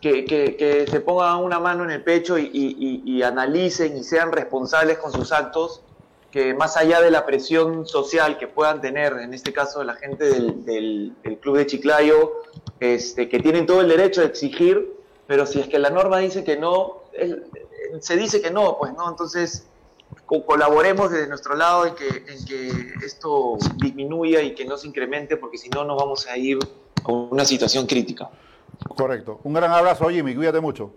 que, 0.00 0.86
se 0.88 1.00
pongan 1.00 1.42
una 1.42 1.58
mano 1.58 1.82
en 1.82 1.90
el 1.90 2.04
pecho 2.04 2.38
y, 2.38 3.20
analicen 3.24 3.96
y 3.96 4.04
sean 4.04 4.30
responsables 4.30 4.98
con 4.98 5.10
sus 5.10 5.32
actos, 5.32 5.82
que 6.30 6.54
más 6.54 6.76
allá 6.76 7.00
de 7.00 7.10
la 7.10 7.26
presión 7.26 7.86
social 7.86 8.38
que 8.38 8.46
puedan 8.46 8.80
tener, 8.80 9.14
en 9.14 9.34
este 9.34 9.52
caso 9.52 9.82
la 9.82 9.94
gente 9.94 10.24
del, 10.24 11.12
club 11.40 11.56
de 11.56 11.66
Chiclayo, 11.66 12.42
este, 12.78 13.28
que 13.28 13.40
tienen 13.40 13.66
todo 13.66 13.80
el 13.80 13.88
derecho 13.88 14.20
de 14.20 14.28
exigir, 14.28 14.92
pero 15.26 15.46
si 15.46 15.60
es 15.60 15.68
que 15.68 15.78
la 15.78 15.90
norma 15.90 16.18
dice 16.18 16.44
que 16.44 16.56
no, 16.56 17.02
se 18.00 18.16
dice 18.16 18.40
que 18.40 18.50
no, 18.50 18.76
pues 18.78 18.92
no, 18.94 19.08
entonces 19.08 19.66
colaboremos 20.46 21.10
desde 21.10 21.28
nuestro 21.28 21.54
lado 21.56 21.86
en 21.86 21.94
que, 21.94 22.24
esto 23.04 23.58
disminuya 23.76 24.42
y 24.42 24.54
que 24.54 24.64
no 24.64 24.76
se 24.76 24.86
incremente, 24.86 25.36
porque 25.36 25.58
si 25.58 25.68
no 25.68 25.84
nos 25.84 25.96
vamos 25.96 26.26
a 26.26 26.36
ir 26.36 26.58
con 27.02 27.28
una 27.30 27.44
situación 27.44 27.86
crítica. 27.86 28.30
Correcto. 28.96 29.40
Un 29.44 29.52
gran 29.52 29.72
abrazo, 29.72 30.08
Jimmy, 30.08 30.34
cuídate 30.34 30.60
mucho. 30.60 30.92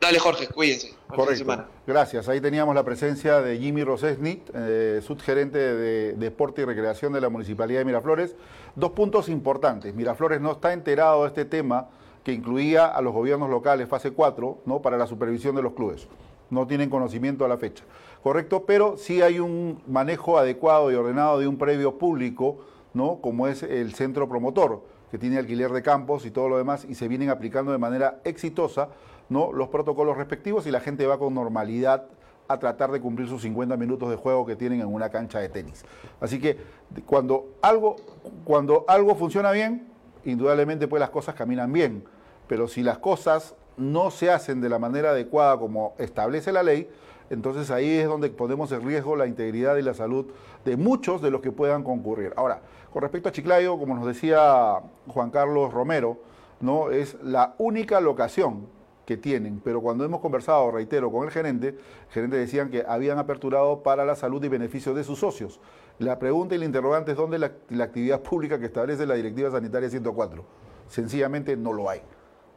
Dale, 0.00 0.18
Jorge, 0.20 0.46
cuídense. 0.46 0.94
Correcto. 1.08 1.64
Gracias. 1.86 2.28
Ahí 2.28 2.40
teníamos 2.40 2.74
la 2.74 2.84
presencia 2.84 3.40
de 3.40 3.58
Jimmy 3.58 3.82
Rosesnit, 3.82 4.48
eh, 4.54 5.00
subgerente 5.02 5.58
de 5.58 6.12
Deporte 6.12 6.62
y 6.62 6.64
Recreación 6.64 7.12
de 7.12 7.20
la 7.20 7.28
Municipalidad 7.28 7.80
de 7.80 7.84
Miraflores. 7.84 8.36
Dos 8.76 8.92
puntos 8.92 9.28
importantes. 9.28 9.94
Miraflores 9.94 10.40
no 10.40 10.52
está 10.52 10.72
enterado 10.72 11.22
de 11.22 11.28
este 11.28 11.44
tema 11.44 11.88
que 12.22 12.32
incluía 12.32 12.86
a 12.86 13.02
los 13.02 13.12
gobiernos 13.12 13.50
locales, 13.50 13.88
fase 13.88 14.12
4, 14.12 14.58
¿no? 14.66 14.82
para 14.82 14.96
la 14.98 15.06
supervisión 15.06 15.56
de 15.56 15.62
los 15.62 15.72
clubes. 15.72 16.06
No 16.50 16.66
tienen 16.66 16.90
conocimiento 16.90 17.44
a 17.44 17.48
la 17.48 17.58
fecha. 17.58 17.84
Correcto, 18.22 18.64
pero 18.66 18.96
sí 18.96 19.22
hay 19.22 19.40
un 19.40 19.82
manejo 19.86 20.38
adecuado 20.38 20.92
y 20.92 20.94
ordenado 20.94 21.40
de 21.40 21.48
un 21.48 21.58
previo 21.58 21.98
público, 21.98 22.58
¿no? 22.94 23.20
como 23.20 23.48
es 23.48 23.62
el 23.62 23.94
centro 23.94 24.28
promotor, 24.28 24.82
que 25.10 25.18
tiene 25.18 25.38
alquiler 25.38 25.72
de 25.72 25.82
campos 25.82 26.24
y 26.26 26.30
todo 26.30 26.48
lo 26.48 26.58
demás, 26.58 26.84
y 26.88 26.94
se 26.94 27.08
vienen 27.08 27.30
aplicando 27.30 27.72
de 27.72 27.78
manera 27.78 28.20
exitosa 28.24 28.90
¿no? 29.28 29.52
los 29.52 29.68
protocolos 29.68 30.16
respectivos 30.16 30.66
y 30.66 30.70
la 30.70 30.80
gente 30.80 31.06
va 31.06 31.18
con 31.18 31.34
normalidad 31.34 32.06
a 32.48 32.58
tratar 32.58 32.90
de 32.90 33.00
cumplir 33.00 33.28
sus 33.28 33.42
50 33.42 33.76
minutos 33.76 34.08
de 34.08 34.16
juego 34.16 34.46
que 34.46 34.56
tienen 34.56 34.80
en 34.80 34.86
una 34.86 35.10
cancha 35.10 35.38
de 35.38 35.50
tenis. 35.50 35.84
Así 36.20 36.40
que 36.40 36.56
cuando 37.04 37.50
algo, 37.60 37.96
cuando 38.44 38.86
algo 38.88 39.14
funciona 39.14 39.50
bien, 39.50 39.86
indudablemente 40.24 40.88
pues 40.88 41.00
las 41.00 41.10
cosas 41.10 41.34
caminan 41.34 41.72
bien, 41.72 42.04
pero 42.46 42.66
si 42.66 42.82
las 42.82 42.98
cosas 42.98 43.54
no 43.76 44.10
se 44.10 44.30
hacen 44.30 44.60
de 44.60 44.70
la 44.70 44.78
manera 44.78 45.10
adecuada 45.10 45.58
como 45.58 45.94
establece 45.98 46.50
la 46.50 46.62
ley, 46.62 46.88
entonces 47.30 47.70
ahí 47.70 47.90
es 47.90 48.06
donde 48.06 48.30
ponemos 48.30 48.72
en 48.72 48.84
riesgo 48.84 49.14
la 49.14 49.26
integridad 49.26 49.76
y 49.76 49.82
la 49.82 49.92
salud 49.92 50.26
de 50.64 50.76
muchos 50.78 51.20
de 51.20 51.30
los 51.30 51.42
que 51.42 51.52
puedan 51.52 51.82
concurrir. 51.84 52.32
Ahora, 52.36 52.62
con 52.92 53.02
respecto 53.02 53.28
a 53.28 53.32
Chiclayo, 53.32 53.78
como 53.78 53.94
nos 53.94 54.06
decía 54.06 54.80
Juan 55.06 55.30
Carlos 55.30 55.72
Romero, 55.72 56.16
no 56.60 56.90
es 56.90 57.16
la 57.22 57.54
única 57.58 58.00
locación 58.00 58.66
que 59.08 59.16
tienen, 59.16 59.62
pero 59.64 59.80
cuando 59.80 60.04
hemos 60.04 60.20
conversado, 60.20 60.70
reitero, 60.70 61.10
con 61.10 61.24
el 61.24 61.30
gerente, 61.30 61.68
el 61.68 62.10
gerente 62.10 62.36
decían 62.36 62.68
que 62.68 62.84
habían 62.86 63.18
aperturado 63.18 63.82
para 63.82 64.04
la 64.04 64.14
salud 64.14 64.44
y 64.44 64.48
beneficio 64.48 64.92
de 64.92 65.02
sus 65.02 65.20
socios. 65.20 65.62
La 65.98 66.18
pregunta 66.18 66.54
y 66.54 66.58
la 66.58 66.66
interrogante 66.66 67.12
es 67.12 67.16
dónde 67.16 67.38
la, 67.38 67.52
la 67.70 67.84
actividad 67.84 68.20
pública 68.20 68.58
que 68.58 68.66
establece 68.66 69.06
la 69.06 69.14
Directiva 69.14 69.50
Sanitaria 69.50 69.88
104. 69.88 70.44
Sencillamente 70.88 71.56
no 71.56 71.72
lo 71.72 71.88
hay. 71.88 72.02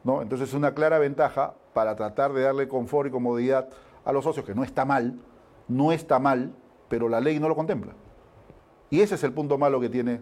¿no? 0.04 0.20
Entonces 0.20 0.50
es 0.50 0.54
una 0.54 0.74
clara 0.74 0.98
ventaja 0.98 1.54
para 1.72 1.96
tratar 1.96 2.34
de 2.34 2.42
darle 2.42 2.68
confort 2.68 3.08
y 3.08 3.10
comodidad 3.10 3.70
a 4.04 4.12
los 4.12 4.22
socios, 4.22 4.44
que 4.44 4.54
no 4.54 4.62
está 4.62 4.84
mal, 4.84 5.18
no 5.68 5.90
está 5.90 6.18
mal, 6.18 6.52
pero 6.90 7.08
la 7.08 7.20
ley 7.22 7.40
no 7.40 7.48
lo 7.48 7.56
contempla. 7.56 7.94
Y 8.90 9.00
ese 9.00 9.14
es 9.14 9.24
el 9.24 9.32
punto 9.32 9.56
malo 9.56 9.80
que 9.80 9.88
tiene 9.88 10.20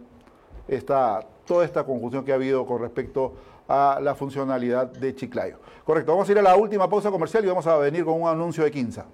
esta, 0.68 1.26
toda 1.44 1.64
esta 1.64 1.82
conjunción 1.82 2.24
que 2.24 2.30
ha 2.30 2.36
habido 2.36 2.64
con 2.66 2.80
respecto 2.80 3.34
a 3.70 4.00
la 4.02 4.16
funcionalidad 4.16 4.88
de 4.88 5.14
Chiclayo. 5.14 5.60
Correcto, 5.84 6.12
vamos 6.12 6.28
a 6.28 6.32
ir 6.32 6.38
a 6.38 6.42
la 6.42 6.56
última 6.56 6.90
pausa 6.90 7.10
comercial 7.10 7.44
y 7.44 7.48
vamos 7.48 7.66
a 7.68 7.76
venir 7.76 8.04
con 8.04 8.20
un 8.20 8.28
anuncio 8.28 8.64
de 8.64 8.70
Quinza. 8.70 9.06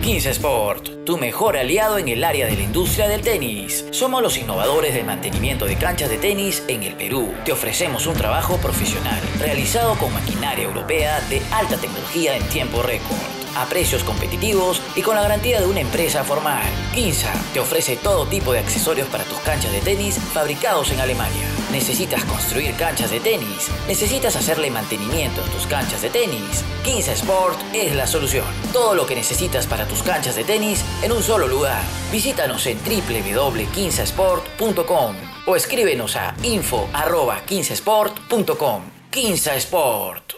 15 0.00 0.30
Sport, 0.30 1.04
tu 1.04 1.18
mejor 1.18 1.56
aliado 1.56 1.98
en 1.98 2.08
el 2.08 2.22
área 2.22 2.46
de 2.46 2.54
la 2.54 2.62
industria 2.62 3.08
del 3.08 3.20
tenis. 3.20 3.84
Somos 3.90 4.22
los 4.22 4.38
innovadores 4.38 4.94
del 4.94 5.04
mantenimiento 5.04 5.66
de 5.66 5.76
canchas 5.76 6.08
de 6.08 6.16
tenis 6.16 6.62
en 6.68 6.84
el 6.84 6.94
Perú. 6.94 7.34
Te 7.44 7.52
ofrecemos 7.52 8.06
un 8.06 8.14
trabajo 8.14 8.56
profesional, 8.58 9.20
realizado 9.38 9.96
con 9.96 10.14
maquinaria 10.14 10.64
europea 10.64 11.20
de 11.28 11.42
alta 11.52 11.76
tecnología 11.76 12.36
en 12.36 12.48
tiempo 12.48 12.80
récord, 12.82 13.18
a 13.56 13.66
precios 13.66 14.04
competitivos 14.04 14.80
y 14.94 15.02
con 15.02 15.16
la 15.16 15.22
garantía 15.22 15.60
de 15.60 15.66
una 15.66 15.80
empresa 15.80 16.22
formal. 16.22 16.62
Quinza 16.94 17.32
te 17.52 17.60
ofrece 17.60 17.96
todo 17.96 18.26
tipo 18.26 18.52
de 18.52 18.60
accesorios 18.60 19.08
para 19.08 19.24
tus 19.24 19.38
canchas 19.40 19.72
de 19.72 19.80
tenis 19.80 20.18
fabricados 20.18 20.92
en 20.92 21.00
Alemania. 21.00 21.57
¿Necesitas 21.70 22.24
construir 22.24 22.74
canchas 22.76 23.10
de 23.10 23.20
tenis? 23.20 23.70
¿Necesitas 23.86 24.34
hacerle 24.36 24.70
mantenimiento 24.70 25.42
a 25.42 25.46
tus 25.46 25.66
canchas 25.66 26.00
de 26.00 26.08
tenis? 26.08 26.64
15 26.82 27.12
Sport 27.12 27.58
es 27.74 27.94
la 27.94 28.06
solución. 28.06 28.46
Todo 28.72 28.94
lo 28.94 29.04
que 29.04 29.14
necesitas 29.14 29.66
para 29.66 29.84
tus 29.86 30.02
canchas 30.02 30.34
de 30.34 30.44
tenis 30.44 30.82
en 31.02 31.12
un 31.12 31.22
solo 31.22 31.46
lugar. 31.46 31.82
Visítanos 32.10 32.66
en 32.66 32.78
www.15sport.com 32.78 35.14
o 35.46 35.56
escríbenos 35.56 36.16
a 36.16 36.34
info.15sport.com. 36.42 38.82
15 39.10 39.56
Sport. 39.56 40.32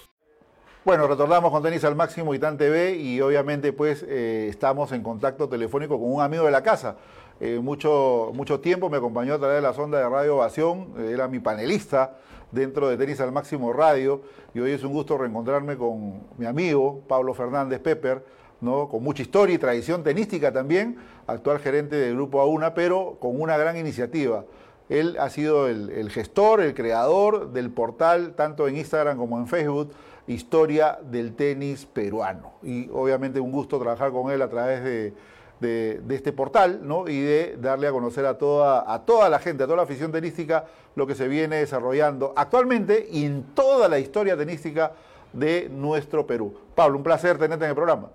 Bueno, 0.83 1.07
retornamos 1.07 1.51
con 1.53 1.63
Tenis 1.63 1.85
al 1.85 1.95
Máximo 1.95 2.35
y 2.35 2.39
TAN 2.39 2.57
TV 2.57 2.97
y 2.97 3.21
obviamente 3.21 3.71
pues 3.73 4.03
eh, 4.09 4.47
estamos 4.49 4.93
en 4.93 5.03
contacto 5.03 5.47
telefónico 5.49 6.01
con 6.01 6.11
un 6.11 6.23
amigo 6.23 6.47
de 6.47 6.51
la 6.51 6.63
casa. 6.63 6.97
Eh, 7.43 7.59
mucho, 7.59 8.33
mucho 8.35 8.61
tiempo 8.61 8.91
me 8.91 8.99
acompañó 8.99 9.33
a 9.33 9.39
través 9.39 9.57
de 9.57 9.63
la 9.63 9.73
sonda 9.73 9.99
de 9.99 10.07
Radio 10.07 10.37
Ovación, 10.37 10.93
eh, 10.99 11.13
era 11.15 11.27
mi 11.27 11.39
panelista 11.39 12.19
dentro 12.53 12.87
de 12.87 12.99
Tenis 12.99 13.19
al 13.21 13.33
Máximo 13.33 13.73
Radio 13.73 14.21
y 14.53 14.61
hoy 14.61 14.73
es 14.73 14.85
un 14.85 14.93
gusto 14.93 15.17
reencontrarme 15.17 15.79
con 15.79 16.21
mi 16.37 16.45
amigo 16.45 17.01
Pablo 17.09 17.33
Fernández 17.33 17.81
Pepper, 17.81 18.23
¿no? 18.61 18.91
con 18.91 19.03
mucha 19.03 19.23
historia 19.23 19.55
y 19.55 19.59
tradición 19.59 20.03
tenística 20.03 20.53
también, 20.53 20.99
actual 21.27 21.61
gerente 21.61 21.97
del 21.97 22.15
Grupo 22.15 22.43
AUNA, 22.43 22.75
pero 22.75 23.17
con 23.19 23.41
una 23.41 23.57
gran 23.57 23.79
iniciativa. 23.79 24.45
Él 24.91 25.17
ha 25.19 25.31
sido 25.31 25.69
el 25.69 26.11
gestor, 26.11 26.61
el 26.61 26.75
creador 26.75 27.53
del 27.53 27.71
portal, 27.71 28.35
tanto 28.35 28.69
en 28.69 28.77
Instagram 28.77 29.17
como 29.17 29.39
en 29.39 29.47
Facebook, 29.47 29.93
historia 30.27 30.99
del 31.03 31.35
tenis 31.35 31.87
peruano. 31.87 32.53
Y 32.63 32.89
obviamente 32.93 33.41
un 33.41 33.53
gusto 33.53 33.79
trabajar 33.79 34.11
con 34.11 34.31
él 34.31 34.43
a 34.43 34.49
través 34.49 34.83
de, 34.85 35.15
este 35.61 36.33
portal 36.33 36.81
¿no? 36.87 37.09
y 37.09 37.21
de 37.21 37.57
darle 37.59 37.87
a 37.87 37.93
conocer 37.93 38.27
a 38.27 38.39
toda, 38.39 38.93
a 38.93 39.05
toda 39.05 39.29
la 39.29 39.39
gente, 39.39 39.65
a 39.65 39.67
toda 39.67 39.77
la 39.77 39.83
afición 39.83 40.13
tenística, 40.13 40.65
lo 40.95 41.07
que 41.07 41.15
se 41.15 41.29
viene 41.29 41.57
desarrollando 41.57 42.33
actualmente 42.37 43.07
y 43.11 43.25
en 43.25 43.55
toda 43.55 43.89
la 43.89 43.99
historia 43.99 44.37
tenística 44.37 44.93
de 45.33 45.69
nuestro 45.71 46.27
Perú. 46.27 46.55
Pablo, 46.75 46.97
un 46.97 47.03
placer 47.03 47.39
tenerte 47.39 47.65
en 47.65 47.71
el 47.71 47.77
programa. 47.77 48.09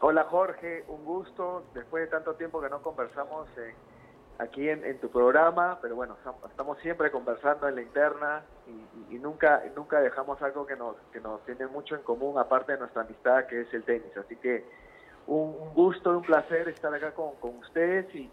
Hola 0.00 0.24
Jorge, 0.24 0.84
un 0.88 1.04
gusto. 1.04 1.64
Después 1.72 2.04
de 2.04 2.08
tanto 2.08 2.34
tiempo 2.34 2.60
que 2.60 2.68
no 2.68 2.82
conversamos 2.82 3.48
aquí 4.38 4.68
en, 4.68 4.98
tu 4.98 5.08
programa, 5.08 5.78
pero 5.80 5.96
bueno, 5.96 6.16
estamos 6.48 6.78
siempre 6.80 7.10
conversando 7.10 7.68
en 7.68 7.76
la 7.76 7.82
interna 7.82 8.42
y, 9.10 9.18
nunca 9.18 9.62
nunca 9.74 10.00
dejamos 10.00 10.40
algo 10.42 10.66
que 10.66 10.76
nos, 10.76 10.96
que 11.12 11.20
nos 11.20 11.42
tiene 11.46 11.66
mucho 11.66 11.94
en 11.94 12.02
común, 12.02 12.38
aparte 12.38 12.72
de 12.72 12.78
nuestra 12.78 13.02
amistad, 13.02 13.46
que 13.46 13.62
es 13.62 13.72
el 13.72 13.82
tenis. 13.84 14.14
Así 14.16 14.36
que 14.36 14.64
un, 15.26 15.54
gusto 15.74 16.12
y 16.12 16.16
un 16.16 16.22
placer 16.22 16.68
estar 16.68 16.92
acá 16.94 17.12
con, 17.12 17.58
ustedes 17.58 18.06
y, 18.14 18.30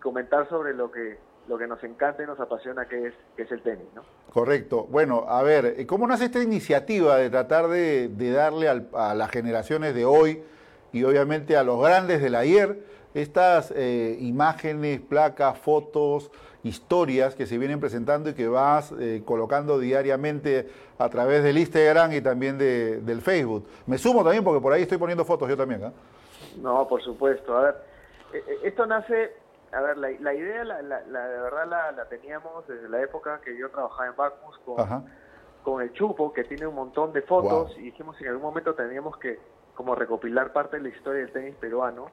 comentar 0.00 0.48
sobre 0.48 0.72
lo 0.72 0.90
que 0.90 1.18
lo 1.48 1.58
que 1.58 1.66
nos 1.66 1.82
encanta 1.82 2.22
y 2.22 2.26
nos 2.26 2.38
apasiona, 2.38 2.86
que 2.86 3.08
es, 3.08 3.14
que 3.36 3.42
es 3.42 3.50
el 3.50 3.60
tenis. 3.62 3.86
¿no? 3.92 4.02
Correcto. 4.32 4.86
Bueno, 4.88 5.24
a 5.26 5.42
ver, 5.42 5.84
¿cómo 5.86 6.06
nace 6.06 6.26
esta 6.26 6.40
iniciativa 6.40 7.16
de 7.16 7.28
tratar 7.28 7.66
de, 7.66 8.08
darle 8.32 8.68
a 8.68 9.14
las 9.14 9.30
generaciones 9.30 9.92
de 9.94 10.04
hoy 10.04 10.44
y 10.92 11.02
obviamente 11.02 11.56
a 11.56 11.64
los 11.64 11.82
grandes 11.82 12.22
del 12.22 12.36
ayer 12.36 12.78
estas 13.14 13.72
eh, 13.74 14.16
imágenes, 14.20 15.00
placas, 15.00 15.58
fotos, 15.58 16.30
historias 16.62 17.34
que 17.34 17.46
se 17.46 17.58
vienen 17.58 17.80
presentando 17.80 18.30
y 18.30 18.34
que 18.34 18.46
vas 18.46 18.92
eh, 18.98 19.22
colocando 19.24 19.78
diariamente 19.78 20.68
a 20.98 21.08
través 21.08 21.42
del 21.42 21.58
Instagram 21.58 22.12
y 22.12 22.20
también 22.20 22.58
de, 22.58 23.00
del 23.00 23.22
Facebook. 23.22 23.66
Me 23.86 23.98
sumo 23.98 24.22
también 24.22 24.44
porque 24.44 24.60
por 24.60 24.72
ahí 24.72 24.82
estoy 24.82 24.98
poniendo 24.98 25.24
fotos 25.24 25.48
yo 25.48 25.56
también. 25.56 25.84
¿eh? 25.84 25.90
No, 26.58 26.86
por 26.88 27.02
supuesto. 27.02 27.56
A 27.56 27.62
ver, 27.62 27.76
esto 28.62 28.86
nace, 28.86 29.32
a 29.72 29.80
ver, 29.80 29.98
la, 29.98 30.34
idea, 30.34 30.64
la, 30.64 30.82
la, 30.82 31.00
de 31.00 31.40
verdad 31.40 31.94
la, 31.96 32.04
teníamos 32.08 32.66
desde 32.66 32.88
la 32.88 33.02
época 33.02 33.40
que 33.40 33.56
yo 33.56 33.70
trabajaba 33.70 34.06
en 34.06 34.16
Bacmus 34.16 34.58
con, 34.64 35.04
con 35.62 35.82
el 35.82 35.92
Chupo, 35.92 36.32
que 36.32 36.44
tiene 36.44 36.66
un 36.66 36.74
montón 36.74 37.12
de 37.12 37.22
fotos, 37.22 37.76
y 37.78 37.82
dijimos 37.82 38.16
que 38.16 38.24
en 38.24 38.30
algún 38.30 38.44
momento 38.44 38.74
teníamos 38.74 39.16
que 39.18 39.38
como 39.74 39.94
recopilar 39.94 40.52
parte 40.52 40.76
de 40.76 40.82
la 40.82 40.88
historia 40.90 41.22
del 41.22 41.32
tenis 41.32 41.54
peruano. 41.56 42.10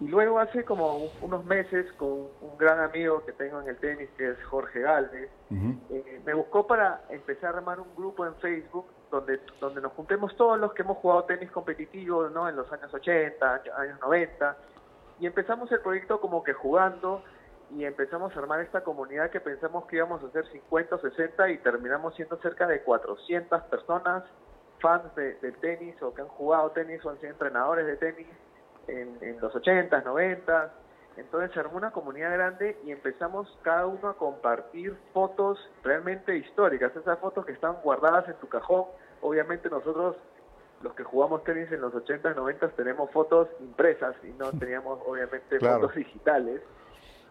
Y 0.00 0.08
luego 0.08 0.38
hace 0.38 0.64
como 0.64 1.08
unos 1.22 1.44
meses 1.44 1.90
con 1.94 2.28
un 2.40 2.58
gran 2.58 2.80
amigo 2.80 3.24
que 3.24 3.32
tengo 3.32 3.60
en 3.60 3.68
el 3.68 3.76
tenis, 3.76 4.08
que 4.16 4.30
es 4.30 4.44
Jorge 4.44 4.80
Galvez, 4.80 5.30
eh, 5.90 6.20
me 6.24 6.34
buscó 6.34 6.66
para 6.66 7.02
empezar 7.10 7.54
a 7.54 7.58
armar 7.58 7.80
un 7.80 7.94
grupo 7.96 8.26
en 8.26 8.34
Facebook 8.36 8.86
donde, 9.14 9.40
donde 9.60 9.80
nos 9.80 9.92
juntemos 9.92 10.36
todos 10.36 10.58
los 10.58 10.72
que 10.72 10.82
hemos 10.82 10.98
jugado 10.98 11.24
tenis 11.24 11.50
competitivo 11.50 12.28
¿no? 12.28 12.48
en 12.48 12.56
los 12.56 12.70
años 12.72 12.92
80, 12.92 13.62
años 13.76 14.00
90, 14.00 14.56
y 15.20 15.26
empezamos 15.26 15.70
el 15.72 15.80
proyecto 15.80 16.20
como 16.20 16.42
que 16.42 16.52
jugando 16.52 17.22
y 17.70 17.84
empezamos 17.84 18.34
a 18.34 18.38
armar 18.38 18.60
esta 18.60 18.82
comunidad 18.82 19.30
que 19.30 19.40
pensamos 19.40 19.86
que 19.86 19.96
íbamos 19.96 20.22
a 20.22 20.30
ser 20.30 20.46
50 20.48 20.94
o 20.94 20.98
60 20.98 21.50
y 21.50 21.58
terminamos 21.58 22.14
siendo 22.14 22.36
cerca 22.38 22.66
de 22.66 22.82
400 22.82 23.62
personas 23.64 24.24
fans 24.80 25.14
de, 25.14 25.34
del 25.36 25.56
tenis 25.56 26.00
o 26.02 26.12
que 26.14 26.22
han 26.22 26.28
jugado 26.28 26.70
tenis 26.70 27.04
o 27.04 27.10
han 27.10 27.18
sido 27.18 27.32
entrenadores 27.32 27.86
de 27.86 27.96
tenis 27.96 28.28
en, 28.86 29.40
los 29.40 29.54
80, 29.54 30.00
90. 30.02 30.72
Entonces 31.16 31.52
se 31.52 31.60
armó 31.60 31.76
una 31.76 31.90
comunidad 31.90 32.32
grande 32.32 32.76
y 32.84 32.90
empezamos 32.90 33.48
cada 33.62 33.86
uno 33.86 34.08
a 34.08 34.16
compartir 34.16 34.96
fotos 35.12 35.58
realmente 35.82 36.36
históricas, 36.36 36.94
esas 36.96 37.18
fotos 37.20 37.46
que 37.46 37.52
están 37.52 37.76
guardadas 37.82 38.28
en 38.28 38.34
tu 38.34 38.48
cajón. 38.48 38.86
Obviamente 39.24 39.70
nosotros, 39.70 40.16
los 40.82 40.92
que 40.94 41.02
jugamos 41.02 41.42
tenis 41.44 41.72
en 41.72 41.80
los 41.80 41.94
80, 41.94 42.34
90, 42.34 42.68
tenemos 42.70 43.10
fotos 43.10 43.48
impresas 43.58 44.14
y 44.22 44.28
no 44.32 44.50
teníamos 44.58 45.00
obviamente 45.06 45.58
fotos 45.58 45.94
digitales. 45.94 46.60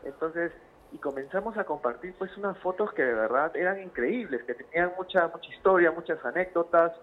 Entonces, 0.03 0.51
y 0.91 0.97
comenzamos 0.97 1.55
a 1.55 1.63
compartir 1.63 2.15
pues 2.17 2.35
unas 2.35 2.57
fotos 2.57 2.91
que 2.93 3.03
de 3.03 3.13
verdad 3.13 3.55
eran 3.55 3.79
increíbles, 3.79 4.43
que 4.43 4.55
tenían 4.55 4.93
mucha, 4.97 5.27
mucha 5.27 5.53
historia, 5.53 5.91
muchas 5.91 6.23
anécdotas, 6.25 6.93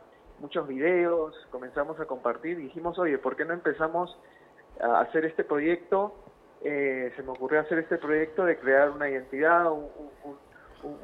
muchos 0.40 0.66
videos, 0.66 1.36
comenzamos 1.52 2.00
a 2.00 2.06
compartir 2.06 2.58
y 2.58 2.62
dijimos, 2.62 2.98
oye, 2.98 3.16
¿por 3.18 3.36
qué 3.36 3.44
no 3.44 3.52
empezamos 3.52 4.18
a 4.80 5.02
hacer 5.02 5.24
este 5.24 5.44
proyecto? 5.44 6.16
Eh, 6.64 7.12
se 7.14 7.22
me 7.22 7.30
ocurrió 7.30 7.60
hacer 7.60 7.78
este 7.78 7.96
proyecto 7.96 8.44
de 8.44 8.58
crear 8.58 8.90
una 8.90 9.08
identidad, 9.08 9.70
un, 9.70 9.88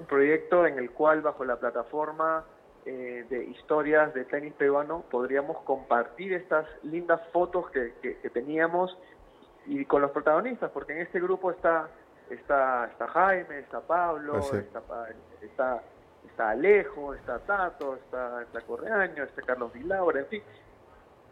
proyecto 0.09 0.67
en 0.67 0.79
el 0.79 0.91
cual 0.91 1.21
bajo 1.21 1.45
la 1.45 1.57
plataforma 1.57 2.45
eh, 2.87 3.27
de 3.29 3.45
historias 3.45 4.15
de 4.15 4.25
tenis 4.25 4.55
peruano 4.55 5.05
podríamos 5.11 5.59
compartir 5.65 6.33
estas 6.33 6.67
lindas 6.83 7.21
fotos 7.33 7.71
que, 7.71 7.91
teníamos 8.33 8.97
y 9.67 9.85
con 9.85 10.03
los 10.03 10.13
protagonistas, 10.13 10.71
porque 10.71 10.93
en 10.93 11.01
este 11.01 11.21
grupo 11.21 11.51
está 11.51 11.89
está, 12.31 12.87
está 12.87 13.07
Jaime, 13.09 13.59
está 13.59 13.81
Pablo, 13.81 14.39
está, 14.39 15.09
está 15.43 15.83
está 16.27 16.51
Alejo, 16.51 17.15
está 17.15 17.39
Tato, 17.41 17.97
está, 17.97 18.43
está 18.43 18.61
Correaño, 18.61 19.25
está 19.25 19.43
Carlos 19.43 19.73
Vilaura, 19.73 20.21
en 20.21 20.27
fin, 20.27 20.43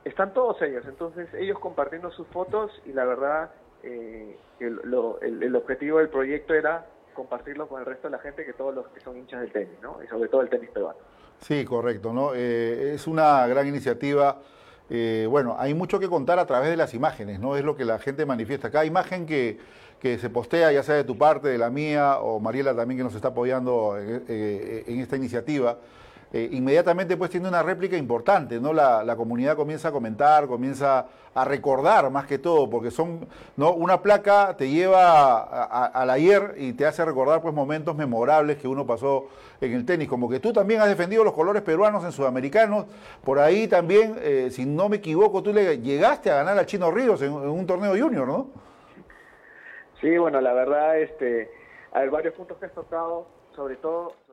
están 0.04 0.32
todos 0.32 0.60
ellos. 0.62 0.84
Entonces, 0.86 1.32
ellos 1.34 1.58
compartiendo 1.58 2.10
sus 2.10 2.26
fotos 2.28 2.70
y 2.86 2.92
la 2.92 3.04
verdad, 3.04 3.50
eh, 3.82 4.38
el, 4.60 4.80
el, 5.20 5.56
objetivo 5.56 5.98
del 5.98 6.08
proyecto 6.08 6.54
era 6.54 6.86
compartirlo 7.12 7.68
con 7.68 7.80
el 7.80 7.86
resto 7.86 8.08
de 8.08 8.12
la 8.12 8.18
gente, 8.18 8.44
que 8.44 8.54
todos 8.54 8.74
los 8.74 8.88
que 8.88 9.00
son 9.00 9.16
hinchas 9.16 9.40
del 9.42 9.52
tenis, 9.52 9.78
¿no? 9.82 10.02
Y 10.02 10.06
sobre 10.06 10.28
todo 10.28 10.40
el 10.40 10.48
tenis 10.48 10.70
peruano. 10.70 10.98
Sí, 11.46 11.62
correcto, 11.66 12.14
¿no? 12.14 12.30
Eh, 12.34 12.92
es 12.94 13.06
una 13.06 13.46
gran 13.46 13.68
iniciativa. 13.68 14.40
Eh, 14.88 15.26
bueno, 15.28 15.56
hay 15.58 15.74
mucho 15.74 16.00
que 16.00 16.08
contar 16.08 16.38
a 16.38 16.46
través 16.46 16.70
de 16.70 16.76
las 16.78 16.94
imágenes, 16.94 17.38
¿no? 17.38 17.54
Es 17.54 17.62
lo 17.62 17.76
que 17.76 17.84
la 17.84 17.98
gente 17.98 18.24
manifiesta. 18.24 18.70
Cada 18.70 18.86
imagen 18.86 19.26
que, 19.26 19.58
que 20.00 20.18
se 20.18 20.30
postea, 20.30 20.72
ya 20.72 20.82
sea 20.82 20.94
de 20.94 21.04
tu 21.04 21.18
parte, 21.18 21.48
de 21.48 21.58
la 21.58 21.68
mía, 21.68 22.16
o 22.20 22.40
Mariela 22.40 22.74
también 22.74 22.96
que 22.96 23.04
nos 23.04 23.14
está 23.14 23.28
apoyando 23.28 23.98
en, 23.98 24.24
eh, 24.26 24.84
esta 24.86 25.16
iniciativa, 25.16 25.76
eh, 26.36 26.48
inmediatamente 26.50 27.16
pues 27.16 27.30
tiene 27.30 27.46
una 27.46 27.62
réplica 27.62 27.96
importante, 27.96 28.58
¿no? 28.58 28.72
La, 28.72 29.14
comunidad 29.16 29.54
comienza 29.54 29.90
a 29.90 29.92
comentar, 29.92 30.48
comienza 30.48 31.06
a 31.32 31.44
recordar 31.44 32.10
más 32.10 32.26
que 32.26 32.40
todo, 32.40 32.68
porque 32.68 32.90
son, 32.90 33.28
¿no? 33.56 33.72
Una 33.72 34.02
placa 34.02 34.56
te 34.56 34.68
lleva 34.68 35.44
al 35.86 36.10
ayer 36.10 36.56
y 36.56 36.72
te 36.72 36.86
hace 36.86 37.04
recordar 37.04 37.40
pues 37.40 37.54
momentos 37.54 37.94
memorables 37.94 38.56
que 38.56 38.66
uno 38.66 38.84
pasó 38.84 39.28
en 39.60 39.74
el 39.74 39.86
tenis, 39.86 40.08
como 40.08 40.28
que 40.28 40.40
tú 40.40 40.52
también 40.52 40.80
has 40.80 40.88
defendido 40.88 41.22
los 41.22 41.34
colores 41.34 41.62
peruanos 41.62 42.02
en 42.02 42.10
sudamericanos, 42.10 42.86
por 43.22 43.38
ahí 43.38 43.68
también, 43.68 44.16
eh, 44.20 44.48
si 44.50 44.66
no 44.66 44.88
me 44.88 44.96
equivoco, 44.96 45.40
tú 45.40 45.52
le 45.52 45.78
llegaste 45.78 46.32
a 46.32 46.38
ganar 46.38 46.58
al 46.58 46.66
Chino 46.66 46.90
Ríos 46.90 47.22
en 47.22 47.32
un 47.32 47.64
torneo 47.64 47.92
junior, 47.92 48.26
¿no? 48.26 48.48
Sí, 50.00 50.18
bueno, 50.18 50.40
la 50.40 50.52
verdad, 50.52 50.98
este, 50.98 51.48
hay 51.92 52.08
varios 52.08 52.34
puntos 52.34 52.58
que 52.58 52.66
has 52.66 52.74
tocado, 52.74 53.28
sobre 53.54 53.76
todo 53.76 54.23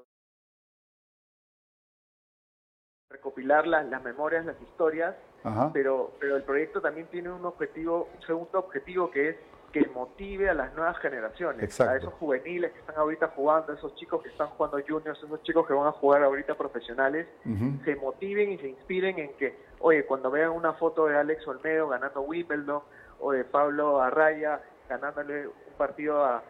recopilar 3.11 3.67
las, 3.67 3.85
las 3.87 4.03
memorias, 4.03 4.45
las 4.45 4.59
historias, 4.61 5.15
pero 5.73 6.13
pero 6.19 6.35
el 6.35 6.43
proyecto 6.43 6.81
también 6.81 7.07
tiene 7.07 7.31
un 7.31 7.45
objetivo, 7.45 8.09
un 8.15 8.25
segundo 8.25 8.59
objetivo 8.59 9.09
que 9.09 9.29
es 9.29 9.35
que 9.71 9.87
motive 9.87 10.49
a 10.49 10.53
las 10.53 10.73
nuevas 10.75 10.97
generaciones, 10.99 11.79
a 11.79 11.95
esos 11.95 12.13
juveniles 12.15 12.73
que 12.73 12.79
están 12.79 12.97
ahorita 12.97 13.29
jugando, 13.29 13.73
esos 13.73 13.95
chicos 13.95 14.21
que 14.21 14.29
están 14.29 14.47
jugando 14.49 14.77
juniors, 14.85 15.17
esos 15.23 15.41
chicos 15.43 15.65
que 15.65 15.73
van 15.73 15.87
a 15.87 15.91
jugar 15.93 16.23
ahorita 16.23 16.55
profesionales, 16.55 17.27
se 17.85 17.95
motiven 17.95 18.51
y 18.51 18.57
se 18.57 18.67
inspiren 18.67 19.17
en 19.17 19.33
que, 19.37 19.57
oye, 19.79 20.05
cuando 20.05 20.29
vean 20.29 20.51
una 20.51 20.73
foto 20.73 21.05
de 21.05 21.17
Alex 21.17 21.47
Olmedo 21.47 21.87
ganando 21.87 22.21
Wimbledon 22.21 22.81
o 23.19 23.31
de 23.31 23.45
Pablo 23.45 24.01
Arraya 24.01 24.61
ganándole 24.89 25.47
un 25.47 25.53
partido 25.77 26.23
a, 26.23 26.43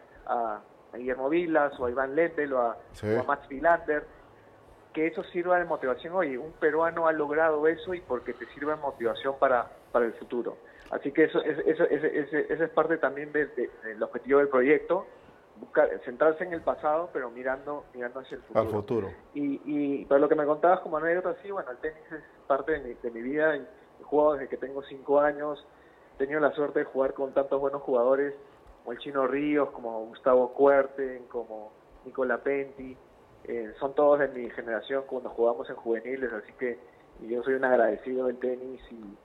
Guillermo 0.94 1.30
Vilas 1.30 1.72
o 1.80 1.86
a 1.86 1.90
Iván 1.90 2.14
Lettel 2.14 2.52
o 2.52 2.60
a, 2.60 2.76
o 3.02 3.20
a 3.20 3.22
Max 3.22 3.48
Vilander, 3.48 4.04
que 4.92 5.06
eso 5.06 5.22
sirva 5.24 5.58
de 5.58 5.64
motivación. 5.64 6.14
Oye, 6.14 6.38
un 6.38 6.52
peruano 6.52 7.06
ha 7.06 7.12
logrado 7.12 7.66
eso 7.66 7.94
y 7.94 8.00
porque 8.00 8.32
te 8.34 8.46
sirva 8.46 8.76
de 8.76 8.82
motivación 8.82 9.36
para, 9.38 9.70
para 9.90 10.06
el 10.06 10.12
futuro. 10.14 10.56
Así 10.90 11.10
que 11.12 11.24
eso, 11.24 11.42
eso, 11.42 11.84
esa 11.84 12.64
es 12.64 12.70
parte 12.70 12.98
también 12.98 13.32
del 13.32 14.02
objetivo 14.02 14.40
del 14.40 14.48
proyecto, 14.48 15.06
buscar, 15.58 15.88
centrarse 16.04 16.44
en 16.44 16.52
el 16.52 16.60
pasado, 16.60 17.08
pero 17.12 17.30
mirando, 17.30 17.84
mirando 17.94 18.20
hacia 18.20 18.36
el 18.36 18.42
futuro. 18.42 18.60
Al 18.60 18.68
futuro. 18.68 19.10
Y, 19.32 19.60
y 19.64 20.04
para 20.04 20.20
lo 20.20 20.28
que 20.28 20.34
me 20.34 20.44
contabas 20.44 20.80
como 20.80 20.98
anécdota, 20.98 21.34
sí, 21.42 21.50
bueno, 21.50 21.70
el 21.70 21.78
tenis 21.78 22.02
es 22.10 22.22
parte 22.46 22.72
de 22.72 22.80
mi, 22.80 22.94
de 22.94 23.10
mi 23.10 23.22
vida, 23.22 23.56
he 23.56 24.02
jugado 24.02 24.34
desde 24.34 24.48
que 24.48 24.58
tengo 24.58 24.82
cinco 24.82 25.20
años, 25.20 25.66
he 26.14 26.18
tenido 26.18 26.40
la 26.40 26.52
suerte 26.52 26.80
de 26.80 26.84
jugar 26.84 27.14
con 27.14 27.32
tantos 27.32 27.58
buenos 27.58 27.80
jugadores, 27.82 28.34
como 28.82 28.92
el 28.92 28.98
Chino 28.98 29.26
Ríos, 29.26 29.70
como 29.70 30.04
Gustavo 30.06 30.52
Cuerten, 30.52 31.24
como 31.28 31.72
Nicola 32.04 32.38
Penti, 32.38 32.96
eh, 33.44 33.72
son 33.80 33.94
todos 33.94 34.20
de 34.20 34.28
mi 34.28 34.48
generación 34.50 35.04
cuando 35.06 35.30
jugamos 35.30 35.68
en 35.68 35.76
juveniles, 35.76 36.32
así 36.32 36.52
que 36.58 36.78
yo 37.20 37.42
soy 37.42 37.54
un 37.54 37.64
agradecido 37.64 38.26
del 38.26 38.38
tenis 38.38 38.80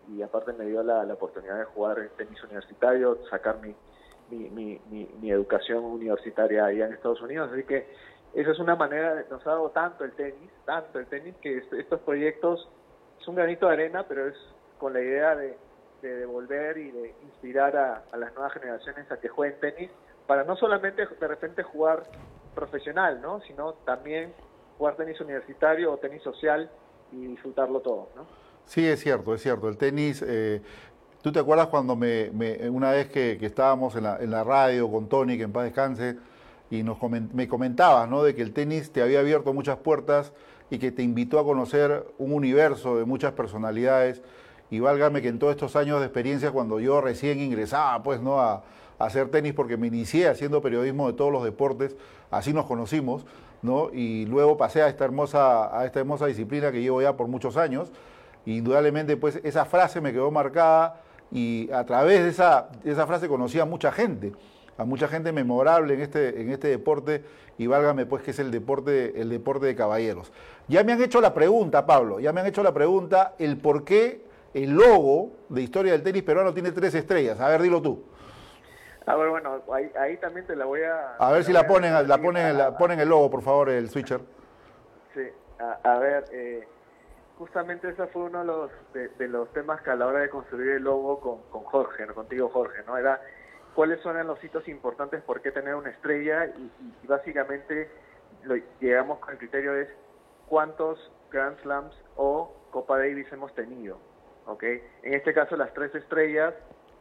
y, 0.08 0.22
aparte 0.22 0.54
me 0.54 0.66
dio 0.66 0.84
la, 0.84 1.02
oportunidad 1.14 1.60
de 1.60 1.66
jugar 1.66 2.00
en 2.00 2.10
tenis 2.10 2.44
universitario, 2.44 3.18
sacar 3.30 3.60
mi, 3.60 3.76
mi, 4.30 4.80
mi, 4.90 5.32
educación 5.32 5.84
universitaria 5.84 6.66
allá 6.66 6.88
en 6.88 6.94
Estados 6.94 7.22
Unidos, 7.22 7.50
así 7.52 7.64
que 7.64 7.88
esa 8.34 8.52
es 8.52 8.60
una 8.60 8.76
manera, 8.76 9.24
nos 9.30 9.46
ha 9.48 9.52
dado 9.52 9.70
tanto 9.70 10.04
el 10.04 10.12
tenis, 10.14 10.52
tanto 10.66 11.00
el 11.00 11.08
tenis, 11.08 11.36
que 11.42 11.58
estos 11.58 12.00
proyectos 12.02 12.70
es 13.20 13.28
un 13.28 13.36
granito 13.36 13.68
de 13.68 13.74
arena, 13.74 14.06
pero 14.08 14.28
es 14.28 14.36
con 14.78 14.94
la 14.94 15.02
idea 15.02 15.36
de, 15.36 15.58
devolver 16.02 16.78
y 16.78 16.92
de 16.92 17.16
inspirar 17.24 17.76
a, 17.76 18.04
a, 18.12 18.18
las 18.18 18.34
nuevas 18.34 18.54
generaciones 18.54 19.12
a 19.12 19.20
que 19.20 19.28
jueguen 19.28 19.60
tenis, 19.60 19.92
para 20.28 20.44
no 20.44 20.56
solamente 20.56 21.06
de 21.06 21.28
repente 21.28 21.64
jugar 21.64 22.04
profesional, 22.58 23.22
¿no? 23.22 23.40
sino 23.42 23.74
también 23.86 24.34
jugar 24.80 24.96
tenis 24.96 25.22
universitario 25.22 25.94
o 25.94 25.98
tenis 25.98 26.24
social 26.24 26.70
y 27.12 27.28
disfrutarlo 27.28 27.82
todo. 27.82 28.10
¿no? 28.16 28.26
Sí, 28.66 28.86
es 28.86 29.00
cierto, 29.00 29.36
es 29.36 29.44
cierto. 29.44 29.70
El 29.70 29.78
tenis, 29.78 30.24
eh, 30.26 30.62
¿tú 31.22 31.32
te 31.32 31.40
acuerdas 31.40 31.68
cuando 31.68 31.96
me, 31.96 32.32
una 32.70 32.92
vez 32.92 33.10
que, 33.10 33.38
estábamos 33.42 33.96
en 33.96 34.32
la, 34.32 34.44
radio 34.44 34.92
con 34.92 35.08
Tony, 35.08 35.38
que 35.38 35.44
en 35.44 35.52
paz 35.52 35.66
descanse, 35.66 36.18
y 36.72 36.82
nos 36.82 36.98
me 37.12 37.48
comentabas 37.48 38.10
¿no? 38.10 38.24
de 38.24 38.34
que 38.34 38.42
el 38.42 38.54
tenis 38.54 38.92
te 38.92 39.04
había 39.04 39.20
abierto 39.20 39.54
muchas 39.54 39.78
puertas 39.78 40.34
y 40.70 40.80
que 40.80 40.92
te 40.92 41.04
invitó 41.04 41.40
a 41.40 41.46
conocer 41.46 42.08
un 42.18 42.34
universo 42.34 42.98
de 42.98 43.06
muchas 43.06 43.34
personalidades? 43.34 44.24
Y 44.70 44.80
válgame 44.80 45.22
que 45.22 45.30
en 45.30 45.38
todos 45.38 45.52
estos 45.52 45.76
años 45.76 46.00
de 46.00 46.08
experiencia, 46.08 46.52
cuando 46.52 46.80
yo 46.80 47.02
recién 47.02 47.40
ingresaba 47.40 48.02
pues, 48.02 48.20
¿no? 48.20 48.42
a, 48.42 48.64
a 49.00 49.06
hacer 49.06 49.30
tenis, 49.30 49.54
porque 49.54 49.78
me 49.78 49.88
inicié 49.88 50.28
haciendo 50.28 50.62
periodismo 50.62 51.08
de 51.08 51.14
todos 51.14 51.32
los 51.32 51.44
deportes, 51.44 51.96
así 52.32 52.54
nos 52.54 52.66
conocimos, 52.66 53.26
¿no? 53.62 53.90
Y 53.94 54.26
luego 54.26 54.58
pasé 54.58 54.82
a 54.82 54.88
esta 54.88 55.06
hermosa, 55.06 55.78
a 55.78 55.86
esta 55.86 56.00
hermosa 56.00 56.26
disciplina 56.28 56.72
que 56.72 56.82
llevo 56.82 57.02
ya 57.02 57.16
por 57.16 57.28
muchos 57.28 57.58
años. 57.58 57.92
indudablemente, 58.46 59.18
pues 59.18 59.42
esa 59.44 59.66
frase 59.66 60.00
me 60.00 60.14
quedó 60.14 60.32
marcada 60.32 61.02
y 61.32 61.70
a 61.72 61.86
través 61.86 62.24
de 62.24 62.30
esa, 62.30 62.70
esa 62.86 63.06
frase 63.06 63.28
conocí 63.28 63.60
a 63.60 63.66
mucha 63.66 63.92
gente, 63.92 64.32
a 64.78 64.86
mucha 64.86 65.08
gente 65.08 65.34
memorable 65.34 65.96
en 65.96 66.02
este, 66.02 66.42
en 66.42 66.52
este 66.52 66.70
deporte 66.70 67.24
y 67.58 67.68
válgame 67.68 68.06
pues 68.06 68.24
que 68.24 68.32
es 68.32 68.40
el 68.40 68.52
deporte, 68.52 69.20
el 69.20 69.30
deporte 69.30 69.66
de 69.66 69.76
caballeros. 69.76 70.32
Ya 70.68 70.84
me 70.84 70.94
han 70.94 71.02
hecho 71.02 71.20
la 71.20 71.34
pregunta, 71.34 71.86
Pablo, 71.86 72.20
ya 72.20 72.32
me 72.32 72.42
han 72.42 72.48
hecho 72.48 72.64
la 72.64 72.74
pregunta, 72.74 73.34
el 73.38 73.58
por 73.58 73.84
qué 73.84 74.26
el 74.54 74.72
logo 74.72 75.34
de 75.50 75.62
historia 75.62 75.92
del 75.92 76.04
tenis 76.04 76.24
peruano 76.24 76.54
tiene 76.54 76.72
tres 76.72 76.96
estrellas. 76.96 77.40
A 77.40 77.50
ver, 77.50 77.62
dilo 77.62 77.82
tú. 77.82 78.04
A 79.08 79.16
ver, 79.16 79.30
bueno, 79.30 79.64
ahí, 79.98 80.18
también 80.18 80.46
te 80.46 80.56
la 80.56 80.66
voy 80.66 80.82
a... 80.82 81.16
A 81.16 81.32
ver 81.32 81.46
si 81.46 81.54
la 81.54 81.66
ponen, 81.66 81.94
la 82.08 82.18
ponen, 82.18 82.58
la 82.58 82.78
ponen 82.78 83.00
el 83.00 83.08
logo, 83.08 83.32
por 83.32 83.42
favor, 83.42 83.70
el 83.70 83.90
switcher. 83.90 84.20
Sí, 85.14 85.22
a, 85.84 85.98
ver, 85.98 86.26
eh, 86.34 86.68
justamente 87.38 87.88
ese 87.90 88.06
fue 88.08 88.24
uno 88.24 88.40
de 88.40 88.46
los, 88.46 88.72
de, 89.18 89.28
los 89.30 89.52
temas 89.54 89.82
que 89.82 89.92
a 89.92 89.96
la 89.96 90.08
hora 90.08 90.20
de 90.20 90.30
construir 90.30 90.72
el 90.72 90.84
logo 90.84 91.22
con, 91.22 91.42
con 91.50 91.64
Jorge, 91.64 92.06
¿no? 92.06 92.16
contigo 92.16 92.50
Jorge, 92.50 92.84
¿no? 92.86 92.98
Era 92.98 93.22
cuáles 93.76 94.02
son 94.02 94.18
los 94.28 94.44
hitos 94.44 94.68
importantes, 94.68 95.24
por 95.24 95.42
qué 95.42 95.52
tener 95.52 95.76
una 95.76 95.92
estrella 95.92 96.48
y, 96.48 97.08
básicamente 97.08 97.90
lo, 98.44 98.56
llegamos 98.82 99.20
con 99.20 99.32
el 99.32 99.38
criterio 99.38 99.74
es 99.74 99.88
cuántos 100.48 101.12
Grand 101.32 101.58
Slams 101.62 101.96
o 102.18 102.54
Copa 102.72 102.98
Davis 102.98 103.32
hemos 103.32 103.56
tenido, 103.56 104.00
¿ok? 104.48 104.64
En 105.04 105.14
este 105.14 105.34
caso 105.34 105.56
las 105.56 105.74
tres 105.74 105.96
estrellas 105.96 106.54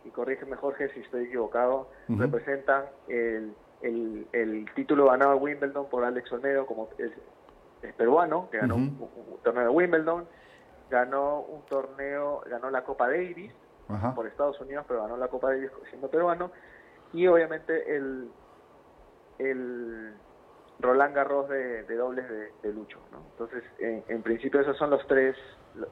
y 0.06 0.10
corrígeme 0.10 0.56
Jorge 0.56 0.88
si 0.90 1.00
estoy 1.00 1.24
equivocado, 1.24 1.88
representan 2.08 2.84
el, 3.08 3.54
el, 3.82 4.66
título 4.74 5.06
ganado 5.06 5.32
a 5.32 5.36
Wimbledon 5.36 5.88
por 5.88 6.04
Alex 6.04 6.30
Olmedo, 6.32 6.66
como 6.66 6.88
es, 6.98 7.12
peruano, 7.96 8.48
que 8.50 8.58
ganó 8.58 8.76
un, 8.76 8.98
torneo 9.42 9.64
de 9.64 9.68
Wimbledon, 9.68 10.26
ganó 10.90 11.40
un 11.40 11.62
torneo, 11.66 12.42
ganó 12.46 12.70
la 12.70 12.84
Copa 12.84 13.08
Davis 13.08 13.52
por 14.14 14.26
Estados 14.26 14.60
Unidos, 14.60 14.84
pero 14.88 15.02
ganó 15.02 15.16
la 15.16 15.28
Copa 15.28 15.50
Davis 15.50 15.70
siendo 15.90 16.08
peruano, 16.08 16.50
y 17.12 17.26
obviamente 17.26 17.96
el, 17.96 18.28
el 19.38 20.14
Roland 20.80 21.14
Garros 21.14 21.48
de, 21.48 21.82
dobles 21.96 22.26
de, 22.62 22.72
Lucho. 22.72 22.98
¿no? 23.12 23.22
Entonces, 23.32 23.64
en, 23.78 24.04
en, 24.08 24.22
principio 24.22 24.60
esos 24.60 24.76
son 24.76 24.90
los 24.90 25.06
tres, 25.06 25.36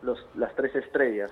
los, 0.03 0.27
las 0.35 0.55
tres 0.57 0.75
estrellas 0.75 1.31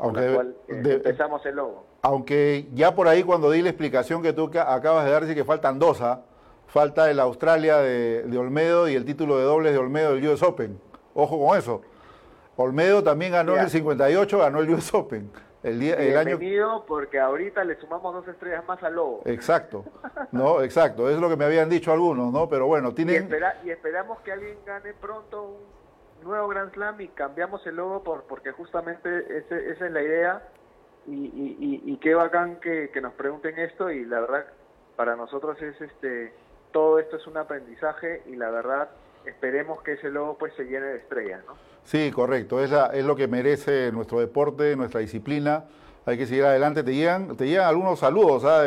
aunque 0.00 0.24
eh, 0.24 0.54
empezamos 0.68 1.44
el 1.46 1.56
logo. 1.56 1.84
Aunque 2.02 2.68
ya 2.72 2.94
por 2.94 3.08
ahí 3.08 3.22
cuando 3.22 3.50
di 3.50 3.62
la 3.62 3.68
explicación 3.68 4.22
que 4.22 4.32
tú 4.32 4.50
acabas 4.54 5.04
de 5.04 5.10
dar, 5.10 5.22
dice 5.22 5.34
que 5.34 5.44
faltan 5.44 5.78
dos, 5.78 6.00
¿ah? 6.00 6.22
falta 6.66 7.10
el 7.10 7.20
Australia 7.20 7.78
de, 7.78 8.38
Olmedo 8.38 8.88
y 8.88 8.94
el 8.94 9.04
título 9.04 9.36
de 9.36 9.44
dobles 9.44 9.72
de 9.72 9.78
Olmedo 9.78 10.14
del 10.14 10.26
US 10.28 10.42
Open. 10.42 10.80
Ojo 11.14 11.46
con 11.46 11.58
eso. 11.58 11.82
Olmedo 12.56 13.02
también 13.02 13.32
ganó 13.32 13.56
en 13.56 13.62
el 13.62 13.70
58, 13.70 14.38
ganó 14.38 14.60
el 14.60 14.70
US 14.70 14.94
Open. 14.94 15.30
El, 15.62 15.78
día, 15.78 15.94
el 15.96 16.16
año... 16.16 16.38
porque 16.86 17.20
ahorita 17.20 17.64
le 17.64 17.78
sumamos 17.78 18.14
dos 18.14 18.28
estrellas 18.28 18.64
más 18.66 18.82
al 18.82 18.94
logo. 18.94 19.20
Exacto, 19.26 19.84
no, 20.32 20.62
exacto, 20.62 21.10
es 21.10 21.18
lo 21.18 21.28
que 21.28 21.36
me 21.36 21.44
habían 21.44 21.68
dicho 21.68 21.92
algunos, 21.92 22.32
¿no? 22.32 22.48
Pero 22.48 22.66
bueno, 22.66 22.94
tienen... 22.94 23.28
Y, 23.28 23.68
y 23.68 23.70
esperamos 23.70 24.20
que 24.20 24.32
alguien 24.32 24.56
gane 24.64 24.94
pronto 24.94 25.42
un 25.42 25.79
nuevo 26.22 26.48
Grand 26.48 26.72
Slam 26.72 27.00
y 27.00 27.08
cambiamos 27.08 27.66
el 27.66 27.76
logo 27.76 28.02
por, 28.02 28.24
porque 28.24 28.52
justamente 28.52 29.38
ese, 29.38 29.70
esa 29.70 29.86
es 29.86 29.92
la 29.92 30.02
idea 30.02 30.42
y, 31.06 31.96
qué 32.00 32.14
bacán 32.14 32.60
que, 32.60 32.90
nos 33.00 33.14
pregunten 33.14 33.58
esto 33.58 33.90
y 33.90 34.04
la 34.04 34.20
verdad 34.20 34.46
para 34.96 35.16
nosotros 35.16 35.60
es 35.60 35.80
este 35.80 36.32
todo 36.72 36.98
esto 36.98 37.16
es 37.16 37.26
un 37.26 37.36
aprendizaje 37.36 38.22
y 38.26 38.36
la 38.36 38.50
verdad 38.50 38.90
esperemos 39.24 39.82
que 39.82 39.94
ese 39.94 40.10
logo 40.10 40.38
pues 40.38 40.54
se 40.54 40.64
llene 40.64 40.86
de 40.86 40.96
estrellas, 40.98 41.42
¿no? 41.46 41.54
Sí, 41.84 42.10
correcto, 42.12 42.60
es, 42.60 42.70
es 42.92 43.04
lo 43.04 43.16
que 43.16 43.26
merece 43.26 43.90
nuestro 43.92 44.20
deporte, 44.20 44.76
nuestra 44.76 45.00
disciplina, 45.00 45.64
hay 46.06 46.16
que 46.16 46.26
seguir 46.26 46.44
adelante. 46.44 46.82
Te 46.82 46.94
llegan, 46.94 47.36
algunos 47.66 47.98
saludos, 47.98 48.44
¿ah? 48.44 48.62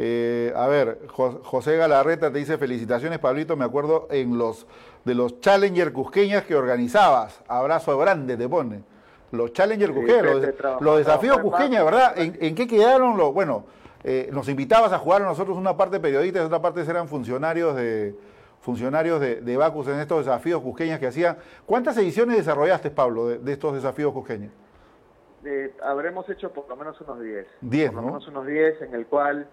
Eh, 0.00 0.52
a 0.54 0.68
ver, 0.68 1.00
José 1.08 1.76
Galarreta 1.76 2.32
te 2.32 2.38
dice 2.38 2.56
felicitaciones, 2.56 3.18
Pablito, 3.18 3.56
me 3.56 3.64
acuerdo 3.64 4.06
en 4.10 4.38
los 4.38 4.66
de 5.04 5.14
los 5.14 5.40
Challenger 5.40 5.92
Cusqueñas 5.92 6.44
que 6.44 6.54
organizabas. 6.54 7.42
Abrazo 7.48 7.96
grande 7.98 8.36
te 8.36 8.48
pone. 8.48 8.82
Los 9.32 9.52
Challenger 9.52 9.92
Cusqueñas, 9.92 10.24
los, 10.80 10.98
desafíos 10.98 11.38
Cusqueñas, 11.38 11.84
¿verdad? 11.84 12.14
¿En, 12.16 12.54
qué 12.54 12.66
quedaron 12.66 13.16
los? 13.16 13.32
Bueno, 13.34 13.64
eh, 14.04 14.30
nos 14.32 14.48
invitabas 14.48 14.92
a 14.92 14.98
jugar 14.98 15.22
a 15.22 15.26
nosotros 15.26 15.56
una 15.56 15.76
parte 15.76 16.00
periodistas 16.00 16.46
otra 16.46 16.62
parte 16.62 16.80
eran 16.80 17.08
funcionarios 17.08 17.76
de 17.76 18.14
funcionarios 18.60 19.20
de, 19.20 19.56
Bacus 19.56 19.88
en 19.88 19.98
estos 20.00 20.26
desafíos 20.26 20.60
Cusqueñas 20.60 20.98
que 20.98 21.06
hacían. 21.06 21.38
¿Cuántas 21.64 21.96
ediciones 21.96 22.36
desarrollaste, 22.36 22.90
Pablo, 22.90 23.28
de, 23.28 23.52
estos 23.52 23.74
desafíos 23.74 24.12
Cusqueñas? 24.12 24.50
Eh, 25.44 25.74
habremos 25.82 26.28
hecho 26.28 26.52
por 26.52 26.68
lo 26.68 26.76
menos 26.76 27.00
unos 27.00 27.20
10. 27.20 27.46
10, 27.60 27.90
Por 27.92 28.02
lo 28.02 28.06
menos 28.08 28.28
unos 28.28 28.46
10 28.46 28.82
en 28.82 28.94
el 28.94 29.06
cual 29.06 29.48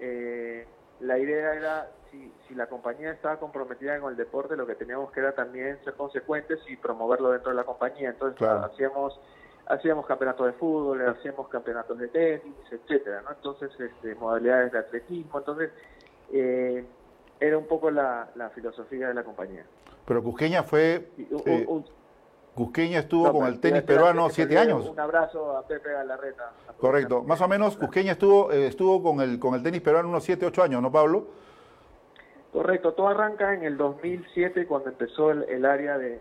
eh, 0.00 0.66
la 1.00 1.18
idea 1.18 1.54
era, 1.54 1.90
si, 2.10 2.32
si 2.46 2.54
la 2.54 2.66
compañía 2.66 3.10
estaba 3.12 3.38
comprometida 3.38 3.98
con 4.00 4.10
el 4.10 4.16
deporte, 4.16 4.56
lo 4.56 4.66
que 4.66 4.74
teníamos 4.74 5.10
que 5.12 5.20
era 5.20 5.32
también 5.32 5.78
ser 5.84 5.94
consecuentes 5.94 6.60
y 6.68 6.76
promoverlo 6.76 7.30
dentro 7.30 7.50
de 7.50 7.56
la 7.56 7.64
compañía. 7.64 8.10
Entonces 8.10 8.46
hacíamos 8.46 9.18
hacíamos 9.68 10.06
campeonatos 10.06 10.46
de 10.46 10.52
fútbol, 10.54 11.06
hacíamos 11.06 11.48
campeonatos 11.48 11.98
de 11.98 12.08
tenis, 12.08 12.54
etcétera, 12.70 13.22
¿no? 13.22 13.32
Entonces, 13.32 13.70
este, 13.78 14.14
modalidades 14.14 14.72
de 14.72 14.78
atletismo, 14.78 15.38
entonces 15.38 15.70
eh, 16.32 16.84
era 17.38 17.58
un 17.58 17.66
poco 17.66 17.90
la, 17.90 18.30
la, 18.34 18.48
filosofía 18.50 19.08
de 19.08 19.14
la 19.14 19.24
compañía. 19.24 19.64
Pero 20.06 20.22
Cusqueña 20.22 20.62
fue 20.62 21.10
eh, 21.44 21.66
Cusqueña 22.54 23.00
estuvo 23.00 23.30
con 23.30 23.46
el 23.46 23.60
tenis 23.60 23.82
peruano 23.82 24.28
siete 24.30 24.58
años. 24.58 24.88
Un 24.88 24.98
abrazo 24.98 25.56
a 25.56 25.66
Pepe 25.66 25.92
Galarreta. 25.92 26.50
Correcto. 26.78 27.22
Más 27.22 27.40
o 27.40 27.46
menos 27.46 27.76
Cusqueña 27.76 28.12
estuvo, 28.12 28.50
eh, 28.50 28.66
estuvo 28.66 29.02
con 29.02 29.20
el, 29.20 29.38
con 29.38 29.54
el 29.54 29.62
tenis 29.62 29.80
peruano 29.80 30.08
unos 30.08 30.24
siete, 30.24 30.46
ocho 30.46 30.62
años, 30.62 30.82
¿no, 30.82 30.90
Pablo? 30.90 31.28
Correcto. 32.52 32.92
Todo 32.94 33.08
arranca 33.08 33.52
en 33.54 33.62
el 33.62 33.76
2007 33.76 34.66
cuando 34.66 34.88
empezó 34.88 35.30
el, 35.30 35.64
área 35.64 35.98
de, 35.98 36.20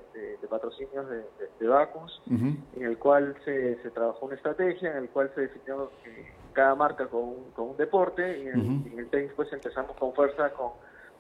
patrocinios 0.50 1.06
de, 1.10 1.68
Bacus, 1.68 2.22
en 2.30 2.64
el 2.76 2.98
cual 2.98 3.36
se, 3.46 3.76
trabajó 3.94 4.26
una 4.26 4.36
estrategia, 4.36 4.92
en 4.92 4.98
el 4.98 5.10
cual 5.10 5.32
se 5.36 5.42
definió 5.42 5.90
cada 6.54 6.76
marca 6.76 7.08
con 7.08 7.24
un, 7.24 7.52
con 7.54 7.70
un 7.70 7.78
deporte 7.78 8.40
y 8.40 8.48
en, 8.48 8.94
el 8.98 9.10
tenis 9.10 9.32
pues 9.36 9.52
empezamos 9.54 9.96
con 9.98 10.14
fuerza 10.14 10.52
con 10.52 10.72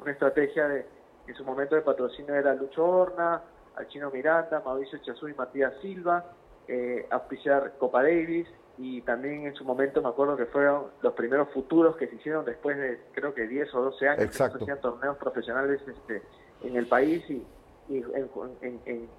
una 0.01 0.11
estrategia 0.11 0.67
de, 0.67 0.85
en 1.27 1.35
su 1.35 1.43
momento 1.43 1.75
de 1.75 1.81
patrocinio 1.81 2.33
era 2.33 2.55
Lucho 2.55 2.85
Horna, 2.85 3.41
al 3.75 3.87
Chino 3.87 4.09
Miranda, 4.09 4.61
Mauricio 4.65 4.97
Chazú 4.99 5.27
y 5.27 5.33
Matías 5.33 5.73
Silva, 5.81 6.25
eh, 6.67 7.05
auspiciar 7.11 7.73
Copa 7.77 8.01
Davis 8.01 8.47
y 8.77 9.01
también 9.01 9.47
en 9.47 9.55
su 9.55 9.63
momento 9.65 10.01
me 10.01 10.09
acuerdo 10.09 10.37
que 10.37 10.45
fueron 10.45 10.87
los 11.01 11.13
primeros 11.13 11.49
futuros 11.49 11.95
que 11.97 12.07
se 12.07 12.15
hicieron 12.15 12.45
después 12.45 12.77
de 12.77 12.99
creo 13.13 13.33
que 13.33 13.47
10 13.47 13.73
o 13.73 13.81
12 13.81 14.07
años 14.07 14.23
Exacto. 14.23 14.59
que 14.59 14.65
se 14.65 14.71
hacían 14.71 14.81
torneos 14.81 15.17
profesionales 15.17 15.81
este, 15.87 16.21
en 16.61 16.75
el 16.75 16.87
país 16.87 17.27
y, 17.29 17.43
y 17.89 17.97
en, 17.97 18.29
en, 18.61 19.09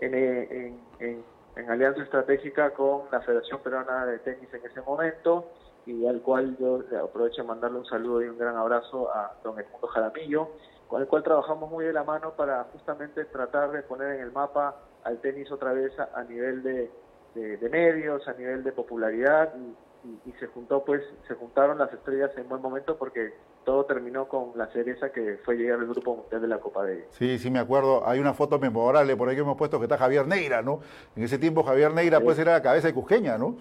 en, 0.00 1.24
en, 1.56 1.70
alianza 1.70 2.02
estratégica 2.02 2.70
con 2.72 3.02
la 3.10 3.20
Federación 3.20 3.60
Peruana 3.62 4.06
de 4.06 4.18
Tenis 4.20 4.52
en 4.52 4.64
ese 4.64 4.80
momento 4.82 5.50
y 5.86 6.06
al 6.06 6.20
cual 6.22 6.56
yo 6.58 6.80
aprovecho 7.02 7.42
de 7.42 7.48
mandarle 7.48 7.78
un 7.78 7.86
saludo 7.86 8.22
y 8.22 8.28
un 8.28 8.38
gran 8.38 8.56
abrazo 8.56 9.12
a 9.14 9.34
don 9.42 9.58
Edmundo 9.58 9.86
Jaramillo, 9.88 10.48
con 10.88 11.02
el 11.02 11.08
cual 11.08 11.22
trabajamos 11.22 11.70
muy 11.70 11.84
de 11.84 11.92
la 11.92 12.04
mano 12.04 12.32
para 12.36 12.64
justamente 12.72 13.24
tratar 13.26 13.70
de 13.72 13.82
poner 13.82 14.16
en 14.16 14.20
el 14.22 14.32
mapa 14.32 14.76
al 15.02 15.20
tenis 15.20 15.50
otra 15.50 15.72
vez 15.72 15.98
a, 15.98 16.10
a 16.14 16.24
nivel 16.24 16.62
de, 16.62 16.90
de, 17.34 17.56
de, 17.56 17.68
medios, 17.68 18.26
a 18.28 18.32
nivel 18.34 18.62
de 18.62 18.72
popularidad 18.72 19.52
y, 19.56 20.08
y, 20.08 20.30
y, 20.30 20.32
se 20.38 20.46
juntó 20.46 20.84
pues, 20.84 21.02
se 21.26 21.34
juntaron 21.34 21.78
las 21.78 21.92
estrellas 21.92 22.30
en 22.36 22.48
buen 22.48 22.62
momento 22.62 22.96
porque 22.96 23.32
todo 23.64 23.84
terminó 23.86 24.28
con 24.28 24.52
la 24.56 24.66
cereza 24.68 25.10
que 25.10 25.38
fue 25.44 25.56
llegar 25.56 25.80
al 25.80 25.86
grupo 25.86 26.16
mundial 26.16 26.42
de 26.42 26.48
la 26.48 26.58
Copa 26.58 26.84
de 26.84 27.06
Sí, 27.10 27.38
sí 27.38 27.50
me 27.50 27.58
acuerdo, 27.58 28.06
hay 28.06 28.20
una 28.20 28.34
foto 28.34 28.58
memorable 28.58 29.16
por 29.16 29.28
ahí 29.28 29.34
que 29.34 29.40
hemos 29.40 29.56
puesto 29.56 29.78
que 29.78 29.84
está 29.84 29.98
Javier 29.98 30.26
Neira, 30.26 30.62
¿no? 30.62 30.80
En 31.16 31.22
ese 31.22 31.38
tiempo 31.38 31.62
Javier 31.62 31.92
Neira 31.92 32.18
sí. 32.18 32.24
pues 32.24 32.38
era 32.38 32.52
la 32.52 32.62
cabeza 32.62 32.88
de 32.88 32.94
Cusqueña, 32.94 33.38
¿no? 33.38 33.56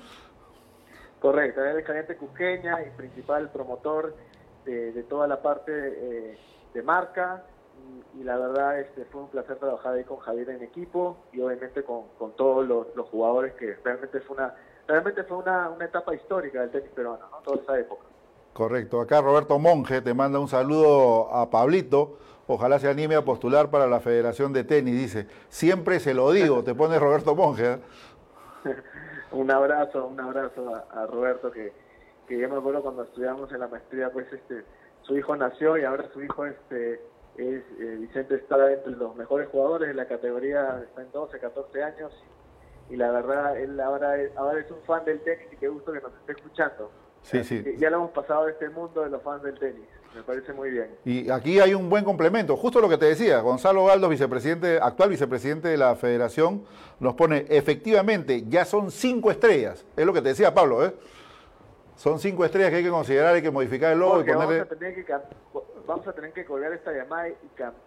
Correcto, 1.19 1.61
era 1.61 1.71
el 1.71 1.83
caliente 1.83 2.17
Cusqueña 2.17 2.81
y 2.85 2.89
principal 2.97 3.49
promotor 3.49 4.15
de, 4.65 4.91
de 4.91 5.03
toda 5.03 5.27
la 5.27 5.41
parte 5.41 5.71
eh, 5.73 6.37
de 6.73 6.81
marca 6.83 7.43
y, 8.15 8.19
y, 8.19 8.23
la 8.23 8.37
verdad 8.37 8.79
este 8.79 9.05
fue 9.05 9.21
un 9.21 9.29
placer 9.29 9.57
trabajar 9.57 9.93
ahí 9.93 10.03
con 10.03 10.17
Javier 10.17 10.49
en 10.51 10.63
equipo 10.63 11.17
y 11.31 11.41
obviamente 11.41 11.83
con, 11.83 12.03
con 12.17 12.35
todos 12.35 12.67
los, 12.67 12.87
los, 12.95 13.07
jugadores 13.09 13.53
que 13.53 13.75
realmente 13.83 14.19
fue 14.21 14.37
una 14.37 14.55
realmente 14.87 15.23
fue 15.23 15.37
una, 15.37 15.69
una 15.69 15.85
etapa 15.85 16.13
histórica 16.13 16.61
del 16.61 16.71
tenis 16.71 16.89
peruano, 16.91 17.25
¿no? 17.31 17.37
Toda 17.37 17.61
esa 17.61 17.79
época. 17.79 18.05
Correcto, 18.53 19.01
acá 19.01 19.21
Roberto 19.21 19.57
Monge 19.57 20.01
te 20.01 20.13
manda 20.13 20.39
un 20.39 20.47
saludo 20.47 21.33
a 21.33 21.49
Pablito, 21.49 22.17
ojalá 22.47 22.77
se 22.79 22.87
anime 22.87 23.15
a 23.15 23.23
postular 23.23 23.71
para 23.71 23.87
la 23.87 23.99
Federación 23.99 24.53
de 24.53 24.63
Tenis, 24.63 24.93
dice, 24.93 25.27
siempre 25.49 25.99
se 25.99 26.13
lo 26.13 26.31
digo, 26.31 26.63
te 26.63 26.75
pone 26.75 26.99
Roberto 26.99 27.35
Monge. 27.35 27.73
¿eh? 27.73 27.79
un 29.31 29.49
abrazo, 29.49 30.05
un 30.05 30.19
abrazo 30.19 30.75
a, 30.75 31.01
a 31.01 31.07
Roberto 31.07 31.49
que, 31.49 31.73
que 32.27 32.37
yo 32.37 32.47
me 32.47 32.57
acuerdo 32.57 32.83
cuando 32.83 33.03
estudiamos 33.03 33.51
en 33.51 33.59
la 33.59 33.67
maestría, 33.67 34.11
pues 34.11 34.31
este 34.31 34.63
su 35.03 35.17
hijo 35.17 35.35
nació 35.35 35.77
y 35.77 35.83
ahora 35.83 36.09
su 36.13 36.21
hijo 36.21 36.45
este 36.45 37.01
es 37.37 37.63
eh, 37.79 37.97
Vicente 37.99 38.35
está 38.35 38.71
entre 38.71 38.91
los 38.93 39.15
mejores 39.15 39.49
jugadores 39.49 39.89
de 39.89 39.93
la 39.93 40.07
categoría, 40.07 40.83
está 40.83 41.01
en 41.01 41.11
12, 41.11 41.39
14 41.39 41.83
años 41.83 42.11
y, 42.89 42.93
y 42.93 42.97
la 42.97 43.11
verdad 43.11 43.59
él 43.59 43.79
ahora 43.79 44.21
es, 44.21 44.35
ahora 44.37 44.59
es 44.59 44.69
un 44.71 44.81
fan 44.85 45.03
del 45.05 45.21
tenis 45.21 45.47
y 45.51 45.57
qué 45.57 45.67
gusto 45.67 45.91
que 45.91 46.01
nos 46.01 46.13
esté 46.13 46.33
escuchando. 46.33 46.91
Sí, 47.23 47.43
sí. 47.43 47.63
Ya 47.77 47.89
lo 47.89 47.97
hemos 47.97 48.11
pasado 48.11 48.45
de 48.45 48.51
este 48.51 48.69
mundo 48.69 49.01
de 49.01 49.09
los 49.09 49.21
fans 49.23 49.43
del 49.43 49.57
tenis. 49.57 49.85
Me 50.13 50.21
parece 50.21 50.53
muy 50.53 50.69
bien. 50.69 50.89
Y 51.05 51.29
aquí 51.31 51.59
hay 51.59 51.73
un 51.73 51.89
buen 51.89 52.03
complemento. 52.03 52.55
Justo 52.55 52.79
lo 52.79 52.87
que 52.87 52.97
te 52.97 53.05
decía, 53.05 53.39
Gonzalo 53.39 53.85
Galdo, 53.85 54.09
vicepresidente, 54.09 54.77
actual 54.79 55.09
vicepresidente 55.09 55.69
de 55.69 55.77
la 55.77 55.95
federación, 55.95 56.65
nos 56.99 57.15
pone, 57.15 57.45
efectivamente, 57.49 58.43
ya 58.47 58.63
son 58.65 58.91
cinco 58.91 59.31
estrellas. 59.31 59.85
Es 59.97 60.05
lo 60.05 60.13
que 60.13 60.21
te 60.21 60.29
decía 60.29 60.53
Pablo, 60.53 60.85
¿eh? 60.85 60.93
Son 61.95 62.19
cinco 62.19 62.43
estrellas 62.43 62.71
que 62.71 62.77
hay 62.77 62.83
que 62.83 62.89
considerar, 62.89 63.35
hay 63.35 63.41
que 63.41 63.51
modificar 63.51 63.93
el 63.93 63.99
logo 63.99 64.15
Porque 64.15 64.31
y 64.31 64.33
ponerle... 64.33 64.57
Vamos 64.59 64.71
a 64.71 64.75
tener 64.75 65.05
que, 65.05 65.13
vamos 65.85 66.07
a 66.07 66.13
tener 66.13 66.33
que 66.33 66.45
colgar 66.45 66.73
esta 66.73 66.91
llamada 66.91 67.29
y 67.29 67.35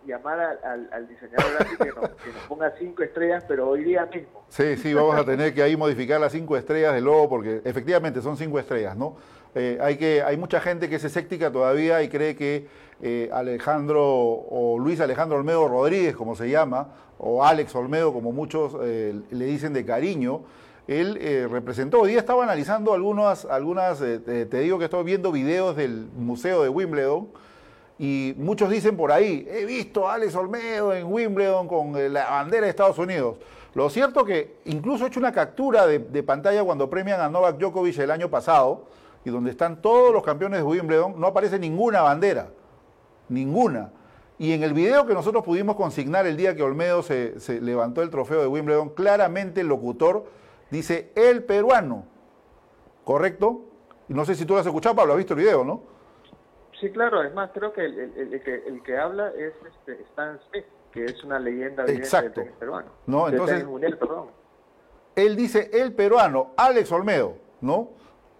llamar 0.07 0.41
al, 0.41 0.59
al, 0.65 0.89
al 0.93 1.09
diseñador 1.09 1.53
gráfico 1.55 1.85
que 1.85 1.91
nos, 1.91 2.11
que 2.11 2.33
nos 2.33 2.43
ponga 2.49 2.73
cinco 2.79 3.03
estrellas, 3.03 3.45
pero 3.49 3.69
hoy 3.69 3.85
día 3.85 4.07
mismo. 4.07 4.45
Sí, 4.49 4.77
sí, 4.77 4.95
vamos 4.95 5.17
a 5.17 5.25
tener 5.25 5.55
que 5.55 5.63
ahí 5.63 5.77
modificar 5.77 6.21
las 6.21 6.33
cinco 6.33 6.57
estrellas 6.57 6.95
del 6.95 7.05
logo 7.05 7.29
porque 7.29 7.63
efectivamente 7.65 8.23
son 8.23 8.37
cinco 8.37 8.59
estrellas, 8.59 8.97
¿no? 8.97 9.17
Eh, 9.55 9.79
hay, 9.81 9.97
que, 9.97 10.23
hay 10.23 10.37
mucha 10.37 10.61
gente 10.61 10.89
que 10.89 10.97
es 10.97 11.05
escéptica 11.05 11.51
todavía 11.51 12.03
y 12.03 12.09
cree 12.09 12.37
que 12.37 12.69
eh, 13.01 13.31
Alejandro 13.33 14.05
o 14.05 14.79
Luis 14.79 15.01
Alejandro 15.01 15.39
Olmedo 15.39 15.67
Rodríguez, 15.67 16.15
como 16.15 16.37
se 16.37 16.51
llama, 16.51 16.89
o 17.19 17.43
Alex 17.43 17.75
Olmedo, 17.75 18.13
como 18.13 18.33
muchos 18.33 18.77
eh, 18.83 19.19
le 19.31 19.45
dicen 19.47 19.73
de 19.73 19.87
cariño, 19.87 20.43
él 20.87 21.19
eh, 21.21 21.49
representó. 21.51 22.03
Hoy 22.03 22.11
día 22.11 22.21
estaba 22.21 22.45
analizando 22.45 22.95
algunas, 22.95 23.45
algunas 23.45 24.01
eh, 24.01 24.21
te, 24.21 24.47
te, 24.47 24.61
digo 24.61 24.79
que 24.79 24.85
estoy 24.85 25.05
viendo 25.05 25.33
videos 25.33 25.77
del 25.77 26.07
Museo 26.17 26.63
de 26.63 26.69
Wimbledon 26.69 27.29
y 27.99 28.35
muchos 28.37 28.71
dicen 28.71 28.97
por 28.97 29.11
ahí, 29.11 29.47
he 29.51 29.65
visto 29.65 30.09
a 30.09 30.15
Alex 30.15 30.35
Olmedo 30.35 30.95
en 30.95 31.11
Wimbledon 31.11 31.67
con 31.67 31.97
eh, 31.97 32.09
la 32.09 32.31
bandera 32.31 32.65
de 32.65 32.71
Estados 32.71 32.99
Unidos. 32.99 33.37
Lo 33.75 33.91
cierto 33.91 34.25
que 34.25 34.57
incluso 34.65 35.05
he 35.05 35.09
hecho 35.09 35.19
una 35.19 35.33
captura 35.33 35.87
de, 35.87 35.99
de 35.99 36.23
pantalla 36.23 36.63
cuando 36.63 36.89
premian 36.89 37.21
a 37.21 37.29
Novak 37.29 37.59
Djokovic 37.59 37.99
el 37.99 38.11
año 38.11 38.31
pasado 38.31 38.85
y 39.25 39.31
donde 39.31 39.51
están 39.51 39.83
todos 39.83 40.13
los 40.13 40.23
campeones 40.23 40.61
de 40.61 40.65
Wimbledon, 40.65 41.21
no 41.21 41.27
aparece 41.27 41.59
ninguna 41.59 42.01
bandera, 42.01 42.49
ninguna. 43.29 43.91
Y 44.39 44.53
en 44.53 44.63
el 44.63 44.73
video 44.73 45.05
que 45.05 45.15
nosotros 45.15 45.43
pudimos 45.43 45.75
consignar 45.75 46.27
el 46.27 46.37
día 46.37 46.55
que 46.55 46.63
Olmedo 46.63 47.03
se, 47.03 47.41
se 47.41 47.61
levantó 47.61 48.03
el 48.03 48.11
trofeo 48.11 48.41
de 48.41 48.47
Wimbledon, 48.47 48.91
claramente 48.91 49.63
el 49.63 49.67
locutor 49.67 50.27
dice 50.71 51.13
el 51.15 51.45
peruano, 51.45 52.07
¿correcto? 53.05 53.65
Y 54.09 54.15
no 54.15 54.25
sé 54.25 54.35
si 54.35 54.45
tú 54.45 54.55
lo 54.55 54.61
has 54.61 54.67
escuchado, 54.67 54.95
Pablo, 54.95 55.13
has 55.13 55.19
visto 55.19 55.35
el 55.35 55.41
video, 55.41 55.65
¿no? 55.65 55.83
Sí, 56.81 56.91
claro, 56.91 57.23
es 57.23 57.33
más, 57.33 57.51
creo 57.53 57.73
que 57.73 57.85
el, 57.85 57.99
el, 57.99 58.35
el 58.35 58.43
que, 58.43 58.55
el 58.67 58.83
que 58.83 58.99
habla 58.99 59.31
es 59.31 59.55
este 59.67 60.03
Stan 60.11 60.39
Smith, 60.49 60.67
que 60.93 61.05
es 61.05 61.25
una 61.25 61.39
leyenda 61.39 61.85
Exacto. 61.87 62.43
del 62.43 62.53
peruano. 62.53 62.91
No, 63.07 63.29
entonces, 63.29 63.65
mundial, 63.65 63.97
perdón. 63.99 64.29
Él 65.15 65.37
dice 65.37 65.71
el 65.73 65.95
peruano, 65.95 66.53
Alex 66.57 66.93
Olmedo, 66.93 67.39
¿no? 67.63 67.91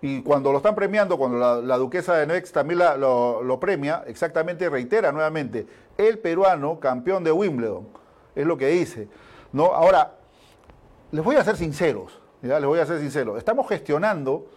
Y 0.03 0.23
cuando 0.23 0.53
lo 0.53 0.59
están 0.59 0.75
premiando, 0.75 1.17
cuando 1.17 1.39
la, 1.39 1.57
la 1.57 1.79
duquesa 1.79 2.17
de 2.17 2.27
Nex 2.27 2.53
también 2.53 2.81
la, 2.81 2.97
lo, 2.99 3.43
lo, 3.43 3.59
premia, 3.59 4.05
exactamente 4.07 4.69
reitera 4.69 5.11
nuevamente, 5.11 5.67
el 5.97 6.19
peruano 6.19 6.79
campeón 6.79 7.25
de 7.25 7.33
Wimbledon, 7.33 7.89
es 8.35 8.47
lo 8.47 8.59
que 8.59 8.69
dice. 8.69 9.09
¿no? 9.53 9.73
Ahora, 9.73 10.13
les 11.17 11.25
voy 11.25 11.37
a 11.37 11.45
ser 11.45 11.57
sinceros, 11.57 12.21
les 12.43 12.63
voy 12.63 12.79
a 12.79 12.85
ser 12.85 13.01
sinceros. 13.01 13.39
Estamos 13.39 13.67
gestionando 13.67 14.49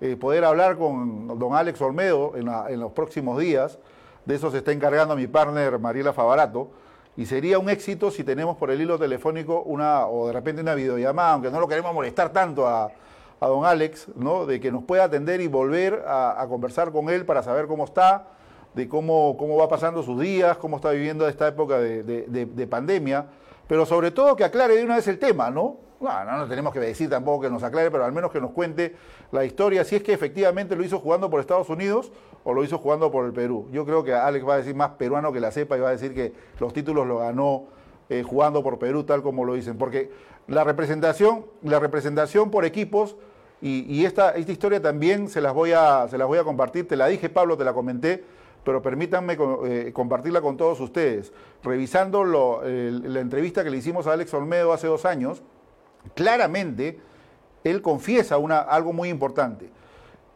eh, 0.00 0.16
poder 0.16 0.44
hablar 0.44 0.76
con 0.76 1.38
don 1.38 1.54
Alex 1.54 1.80
Olmedo 1.80 2.32
en, 2.34 2.80
los 2.80 2.90
próximos 2.90 3.38
días. 3.38 3.78
De 4.24 4.34
eso 4.34 4.50
se 4.50 4.58
está 4.58 4.72
encargando 4.72 5.14
mi 5.14 5.28
partner 5.28 5.78
Mariela 5.78 6.12
Favarato. 6.12 6.70
Y 7.16 7.26
sería 7.26 7.60
un 7.60 7.70
éxito 7.70 8.10
si 8.10 8.24
tenemos 8.24 8.56
por 8.56 8.72
el 8.72 8.80
hilo 8.80 8.98
telefónico 8.98 9.62
una, 9.62 10.08
o 10.08 10.26
de 10.26 10.32
repente 10.32 10.60
una 10.60 10.74
videollamada, 10.74 11.34
aunque 11.34 11.52
no 11.52 11.60
lo 11.60 11.68
queremos 11.68 11.94
molestar 11.94 12.32
tanto 12.32 12.66
a, 12.66 12.90
don 13.40 13.64
Alex, 13.64 14.08
¿no? 14.16 14.44
de 14.44 14.58
que 14.58 14.72
nos 14.72 14.82
pueda 14.82 15.04
atender 15.04 15.40
y 15.40 15.46
volver 15.46 16.02
a, 16.04 16.44
conversar 16.48 16.90
con 16.90 17.10
él 17.10 17.26
para 17.26 17.44
saber 17.44 17.68
cómo 17.68 17.84
está, 17.84 18.26
de 18.74 18.88
cómo, 18.88 19.36
cómo 19.38 19.56
va 19.56 19.68
pasando 19.68 20.02
sus 20.02 20.18
días, 20.18 20.56
cómo 20.56 20.76
está 20.76 20.90
viviendo 20.90 21.28
esta 21.28 21.46
época 21.46 21.78
de 21.78 22.68
pandemia, 22.68 23.26
pero 23.68 23.86
sobre 23.86 24.10
todo 24.10 24.34
que 24.34 24.42
aclare 24.42 24.74
de 24.74 24.84
una 24.84 24.96
vez 24.96 25.06
el 25.06 25.20
tema, 25.20 25.50
¿no? 25.50 25.87
No, 26.00 26.24
no, 26.24 26.46
tenemos 26.46 26.72
que 26.72 26.78
decir 26.78 27.10
tampoco 27.10 27.42
que 27.42 27.50
nos 27.50 27.62
aclare, 27.62 27.90
pero 27.90 28.04
al 28.04 28.12
menos 28.12 28.30
que 28.30 28.40
nos 28.40 28.52
cuente 28.52 28.94
la 29.32 29.44
historia, 29.44 29.84
si 29.84 29.96
es 29.96 30.02
que 30.02 30.12
efectivamente 30.12 30.76
lo 30.76 30.84
hizo 30.84 31.00
jugando 31.00 31.28
por 31.28 31.40
Estados 31.40 31.68
Unidos 31.68 32.12
o 32.44 32.54
lo 32.54 32.62
hizo 32.62 32.78
jugando 32.78 33.10
por 33.10 33.26
el 33.26 33.32
Perú. 33.32 33.66
Yo 33.72 33.84
creo 33.84 34.04
que 34.04 34.14
Alex 34.14 34.46
va 34.46 34.54
a 34.54 34.56
decir 34.58 34.76
más 34.76 34.90
peruano 34.90 35.32
que 35.32 35.40
la 35.40 35.50
sepa 35.50 35.76
y 35.76 35.80
va 35.80 35.88
a 35.88 35.92
decir 35.92 36.14
que 36.14 36.32
los 36.60 36.72
títulos 36.72 37.06
los 37.06 37.18
ganó 37.18 37.64
eh, 38.08 38.22
jugando 38.22 38.62
por 38.62 38.78
Perú, 38.78 39.02
tal 39.02 39.22
como 39.22 39.44
lo 39.44 39.54
dicen. 39.54 39.76
Porque 39.76 40.10
la 40.46 40.62
representación, 40.62 41.46
la 41.62 41.80
representación 41.80 42.50
por 42.50 42.64
equipos, 42.64 43.16
y, 43.60 44.04
esta, 44.04 44.36
esta, 44.36 44.52
historia 44.52 44.80
también 44.80 45.28
se 45.28 45.40
las, 45.40 45.52
voy 45.52 45.72
a, 45.72 46.06
se 46.08 46.16
las 46.16 46.28
voy 46.28 46.38
a 46.38 46.44
compartir, 46.44 46.86
te 46.86 46.94
la 46.94 47.08
dije 47.08 47.28
Pablo, 47.28 47.56
te 47.56 47.64
la 47.64 47.72
comenté, 47.72 48.22
pero 48.62 48.80
permítanme 48.80 49.36
eh, 49.66 49.90
compartirla 49.92 50.40
con 50.40 50.56
todos 50.56 50.78
ustedes. 50.78 51.32
Revisando 51.64 52.22
lo, 52.22 52.62
la 52.62 53.18
entrevista 53.18 53.64
que 53.64 53.70
le 53.70 53.78
hicimos 53.78 54.06
a 54.06 54.12
Alex 54.12 54.32
Olmedo 54.32 54.72
hace 54.72 54.86
dos 54.86 55.04
años, 55.04 55.42
claramente 56.14 57.00
él 57.64 57.82
confiesa 57.82 58.36
algo 58.36 58.92
muy 58.92 59.08
importante. 59.08 59.70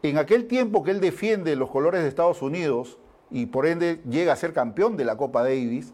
En 0.01 0.17
aquel 0.17 0.47
tiempo 0.47 0.83
que 0.83 0.91
él 0.91 0.99
defiende 0.99 1.55
los 1.55 1.69
colores 1.69 2.01
de 2.01 2.09
Estados 2.09 2.41
Unidos 2.41 2.97
y 3.31 3.45
por 3.45 3.65
ende 3.65 4.01
llega 4.09 4.33
a 4.33 4.37
ser 4.37 4.53
campeón 4.53 4.97
de 4.97 5.05
la 5.05 5.17
Copa 5.17 5.43
Davis, 5.43 5.93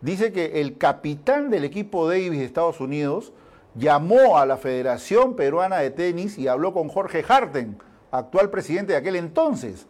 dice 0.00 0.32
que 0.32 0.60
el 0.60 0.78
capitán 0.78 1.50
del 1.50 1.64
equipo 1.64 2.08
Davis 2.08 2.38
de 2.38 2.44
Estados 2.44 2.80
Unidos 2.80 3.32
llamó 3.74 4.38
a 4.38 4.46
la 4.46 4.56
Federación 4.56 5.34
Peruana 5.34 5.78
de 5.78 5.90
Tenis 5.90 6.38
y 6.38 6.48
habló 6.48 6.72
con 6.72 6.88
Jorge 6.88 7.24
Harten, 7.26 7.78
actual 8.10 8.50
presidente 8.50 8.92
de 8.92 8.98
aquel 8.98 9.16
entonces, 9.16 9.86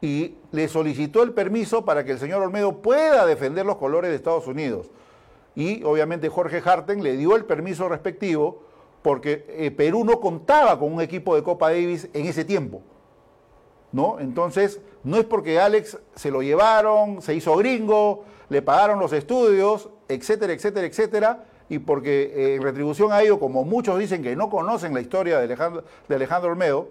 y 0.00 0.34
le 0.50 0.66
solicitó 0.68 1.22
el 1.22 1.32
permiso 1.32 1.84
para 1.84 2.04
que 2.04 2.12
el 2.12 2.18
señor 2.18 2.42
Olmedo 2.42 2.82
pueda 2.82 3.24
defender 3.24 3.64
los 3.64 3.76
colores 3.76 4.10
de 4.10 4.16
Estados 4.16 4.48
Unidos. 4.48 4.90
Y 5.54 5.82
obviamente 5.84 6.28
Jorge 6.28 6.62
Harten 6.64 7.02
le 7.02 7.16
dio 7.16 7.36
el 7.36 7.44
permiso 7.44 7.88
respectivo 7.88 8.62
porque 9.02 9.44
eh, 9.48 9.70
Perú 9.70 10.04
no 10.04 10.20
contaba 10.20 10.78
con 10.78 10.92
un 10.92 11.00
equipo 11.00 11.34
de 11.34 11.42
Copa 11.42 11.70
Davis 11.70 12.08
en 12.12 12.26
ese 12.26 12.44
tiempo. 12.44 12.82
¿no? 13.90 14.18
Entonces, 14.20 14.80
no 15.04 15.18
es 15.18 15.24
porque 15.24 15.60
Alex 15.60 15.98
se 16.14 16.30
lo 16.30 16.42
llevaron, 16.42 17.20
se 17.20 17.34
hizo 17.34 17.54
gringo, 17.56 18.24
le 18.48 18.62
pagaron 18.62 18.98
los 18.98 19.12
estudios, 19.12 19.90
etcétera, 20.08 20.52
etcétera, 20.52 20.86
etcétera, 20.86 21.44
y 21.68 21.78
porque 21.78 22.32
eh, 22.34 22.54
en 22.56 22.62
retribución 22.62 23.12
a 23.12 23.22
ello, 23.22 23.38
como 23.38 23.64
muchos 23.64 23.98
dicen 23.98 24.22
que 24.22 24.34
no 24.34 24.48
conocen 24.48 24.94
la 24.94 25.00
historia 25.00 25.38
de 25.38 25.44
Alejandro, 26.14 26.50
Olmedo, 26.50 26.88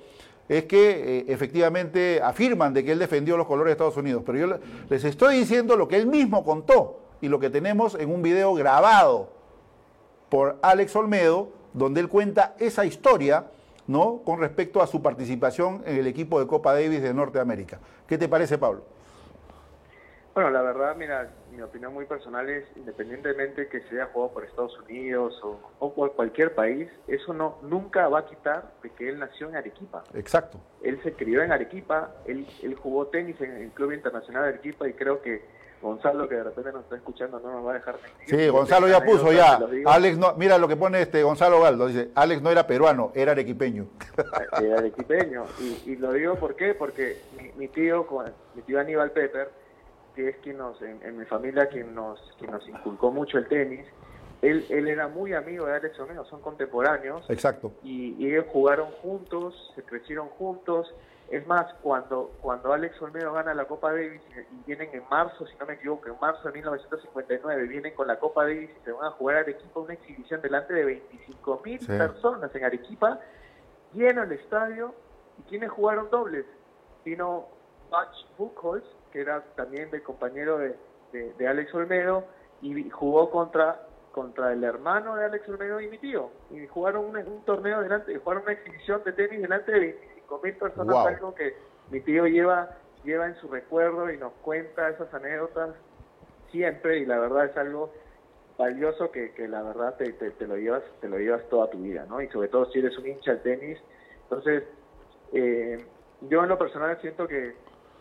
es 0.47 0.65
que 0.65 1.19
eh, 1.19 1.25
efectivamente 1.29 2.21
afirman 2.21 2.73
de 2.73 2.83
que 2.83 2.91
él 2.91 2.99
defendió 2.99 3.37
los 3.37 3.47
colores 3.47 3.69
de 3.69 3.73
Estados 3.73 3.97
Unidos. 3.97 4.23
Pero 4.25 4.37
yo 4.37 4.59
les 4.89 5.03
estoy 5.03 5.37
diciendo 5.37 5.77
lo 5.77 5.87
que 5.87 5.97
él 5.97 6.07
mismo 6.07 6.43
contó 6.43 7.00
y 7.21 7.29
lo 7.29 7.39
que 7.39 7.49
tenemos 7.49 7.95
en 7.95 8.11
un 8.11 8.21
video 8.21 8.53
grabado 8.55 9.29
por 10.29 10.57
Alex 10.61 10.95
Olmedo, 10.95 11.49
donde 11.73 12.01
él 12.01 12.09
cuenta 12.09 12.55
esa 12.59 12.85
historia 12.85 13.45
¿no? 13.87 14.21
con 14.25 14.39
respecto 14.39 14.81
a 14.81 14.87
su 14.87 15.01
participación 15.01 15.83
en 15.85 15.97
el 15.97 16.07
equipo 16.07 16.39
de 16.39 16.47
Copa 16.47 16.73
Davis 16.73 17.01
de 17.01 17.13
Norteamérica. 17.13 17.79
¿Qué 18.07 18.17
te 18.17 18.27
parece, 18.27 18.57
Pablo? 18.57 18.83
Bueno, 20.33 20.49
la 20.49 20.61
verdad, 20.61 20.95
mira, 20.95 21.29
mi 21.51 21.61
opinión 21.61 21.93
muy 21.93 22.05
personal 22.05 22.49
es, 22.49 22.65
independientemente 22.77 23.67
que 23.67 23.81
se 23.81 23.95
haya 23.95 24.05
jugado 24.13 24.33
por 24.33 24.45
Estados 24.45 24.79
Unidos 24.79 25.37
o, 25.43 25.93
por 25.93 26.13
cualquier 26.13 26.55
país, 26.55 26.89
eso 27.09 27.33
no 27.33 27.57
nunca 27.63 28.07
va 28.07 28.19
a 28.19 28.25
quitar 28.25 28.71
de 28.81 28.91
que 28.91 29.09
él 29.09 29.19
nació 29.19 29.49
en 29.49 29.57
Arequipa. 29.57 30.05
Exacto. 30.13 30.57
Él 30.81 31.01
se 31.03 31.13
crió 31.13 31.43
en 31.43 31.51
Arequipa, 31.51 32.15
él, 32.25 32.47
él 32.63 32.75
jugó 32.75 33.07
tenis 33.07 33.41
en 33.41 33.57
el 33.57 33.71
Club 33.71 33.91
Internacional 33.91 34.43
de 34.43 34.49
Arequipa 34.49 34.87
y 34.87 34.93
creo 34.93 35.21
que 35.21 35.43
Gonzalo, 35.81 36.29
que 36.29 36.35
de 36.35 36.43
repente 36.43 36.71
nos 36.71 36.83
está 36.83 36.95
escuchando, 36.95 37.39
no 37.39 37.51
nos 37.51 37.65
va 37.65 37.71
a 37.71 37.73
dejar 37.75 37.95
mentir. 38.01 38.39
Sí, 38.39 38.47
Gonzalo 38.49 38.87
ya 38.87 39.03
puso 39.03 39.31
ya. 39.33 39.59
Alex 39.85 40.17
no, 40.17 40.33
mira 40.35 40.57
lo 40.57 40.67
que 40.67 40.75
pone 40.75 41.01
este 41.01 41.23
Gonzalo 41.23 41.61
Galdo, 41.61 41.87
dice, 41.87 42.09
Alex 42.13 42.41
no 42.41 42.51
era 42.51 42.67
peruano, 42.67 43.11
era 43.15 43.31
arequipeño. 43.31 43.87
Era 44.61 44.77
arequipeño. 44.77 45.45
Y, 45.85 45.95
lo 45.95 46.13
digo 46.13 46.35
¿por 46.35 46.55
qué? 46.55 46.75
porque 46.75 47.17
mi, 47.57 47.67
tío, 47.67 48.07
mi 48.53 48.61
tío 48.61 48.79
Aníbal 48.79 49.11
Pepper, 49.11 49.49
que 50.15 50.29
es 50.29 50.35
quien 50.37 50.57
nos, 50.57 50.79
en, 50.81 51.17
mi 51.17 51.25
familia, 51.25 51.67
quien 51.67 51.95
nos, 51.95 52.19
quien 52.37 52.51
nos 52.51 52.67
inculcó 52.67 53.11
mucho 53.11 53.37
el 53.37 53.47
tenis, 53.47 53.85
él, 54.41 54.65
él 54.69 54.87
era 54.87 55.07
muy 55.07 55.33
amigo 55.33 55.65
de 55.65 55.75
Alex 55.75 55.99
Olmedo, 55.99 56.25
son 56.25 56.41
contemporáneos. 56.41 57.27
Exacto. 57.29 57.71
Y, 57.83 58.15
y 58.19 58.27
ellos 58.27 58.45
jugaron 58.51 58.87
juntos, 59.01 59.71
se 59.75 59.83
crecieron 59.83 60.29
juntos 60.29 60.93
es 61.31 61.47
más, 61.47 61.73
cuando, 61.81 62.33
cuando 62.41 62.73
Alex 62.73 63.01
Olmedo 63.01 63.31
gana 63.31 63.53
la 63.53 63.63
Copa 63.63 63.93
Davis 63.93 64.21
y, 64.29 64.65
vienen 64.67 64.89
en 64.91 65.03
marzo, 65.09 65.47
si 65.47 65.55
no 65.55 65.65
me 65.65 65.75
equivoco, 65.75 66.09
en 66.09 66.19
marzo 66.19 66.45
de 66.49 66.53
1959, 66.55 67.67
vienen 67.67 67.95
con 67.95 68.07
la 68.07 68.19
Copa 68.19 68.43
Davis 68.43 68.69
y 68.69 68.83
se 68.83 68.91
van 68.91 69.05
a 69.05 69.11
jugar 69.11 69.37
a 69.37 69.39
Arequipa 69.39 69.79
una 69.79 69.93
exhibición 69.93 70.41
delante 70.41 70.73
de 70.73 70.83
25 70.83 71.61
mil 71.63 71.79
personas 71.87 72.53
en 72.53 72.65
Arequipa, 72.65 73.21
lleno 73.93 74.23
el 74.23 74.33
estadio, 74.33 74.93
y 75.39 75.43
quienes 75.43 75.71
jugaron 75.71 76.09
dobles, 76.09 76.45
vino 77.05 77.47
Butch 77.89 78.37
Buchholz, 78.37 78.83
que 79.13 79.21
era 79.21 79.41
también 79.55 79.89
del 79.89 80.03
compañero 80.03 80.57
de, 80.57 80.75
de, 81.13 81.47
Alex 81.47 81.73
Olmedo, 81.73 82.25
y 82.61 82.89
jugó 82.89 83.31
contra 83.31 83.87
contra 84.11 84.51
el 84.51 84.61
hermano 84.65 85.15
de 85.15 85.23
Alex 85.23 85.47
Olmedo 85.47 85.79
y 85.79 85.87
mi 85.87 85.97
tío, 85.97 86.29
y 86.49 86.67
jugaron 86.67 87.05
un, 87.05 87.15
un 87.15 87.45
torneo 87.45 87.79
delante, 87.79 88.17
jugaron 88.17 88.43
una 88.43 88.51
exhibición 88.51 89.01
de 89.05 89.13
tenis 89.13 89.41
delante 89.41 89.71
de 89.71 89.79
25 89.79 90.20
mil 90.39 90.55
personas, 90.55 90.95
algo 91.05 91.35
que 91.35 91.55
mi 91.89 91.99
tío 92.01 92.25
lleva, 92.27 92.77
lleva 93.03 93.27
en 93.27 93.35
su 93.35 93.47
recuerdo 93.47 94.11
y 94.11 94.17
nos 94.17 94.33
cuenta 94.41 94.89
esas 94.89 95.13
anécdotas 95.13 95.71
siempre 96.51 96.99
y 96.99 97.05
la 97.05 97.19
verdad 97.19 97.45
es 97.45 97.57
algo 97.57 97.91
valioso 98.57 99.11
que, 99.11 99.31
que 99.33 99.47
la 99.47 99.63
verdad 99.63 99.95
te, 99.95 100.11
te, 100.11 100.47
lo 100.47 100.55
llevas 100.55 100.83
te 100.99 101.09
lo 101.09 101.17
llevas 101.17 101.47
toda 101.49 101.69
tu 101.69 101.79
vida, 101.79 102.05
¿no? 102.07 102.21
Y 102.21 102.27
sobre 102.29 102.49
todo 102.49 102.65
si 102.71 102.79
eres 102.79 102.97
un 102.97 103.07
hincha 103.07 103.31
del 103.31 103.41
tenis. 103.41 103.79
Entonces, 104.23 104.63
eh, 105.33 105.83
yo 106.21 106.43
en 106.43 106.49
lo 106.49 106.57
personal 106.57 106.99
siento 107.01 107.27
que 107.27 107.55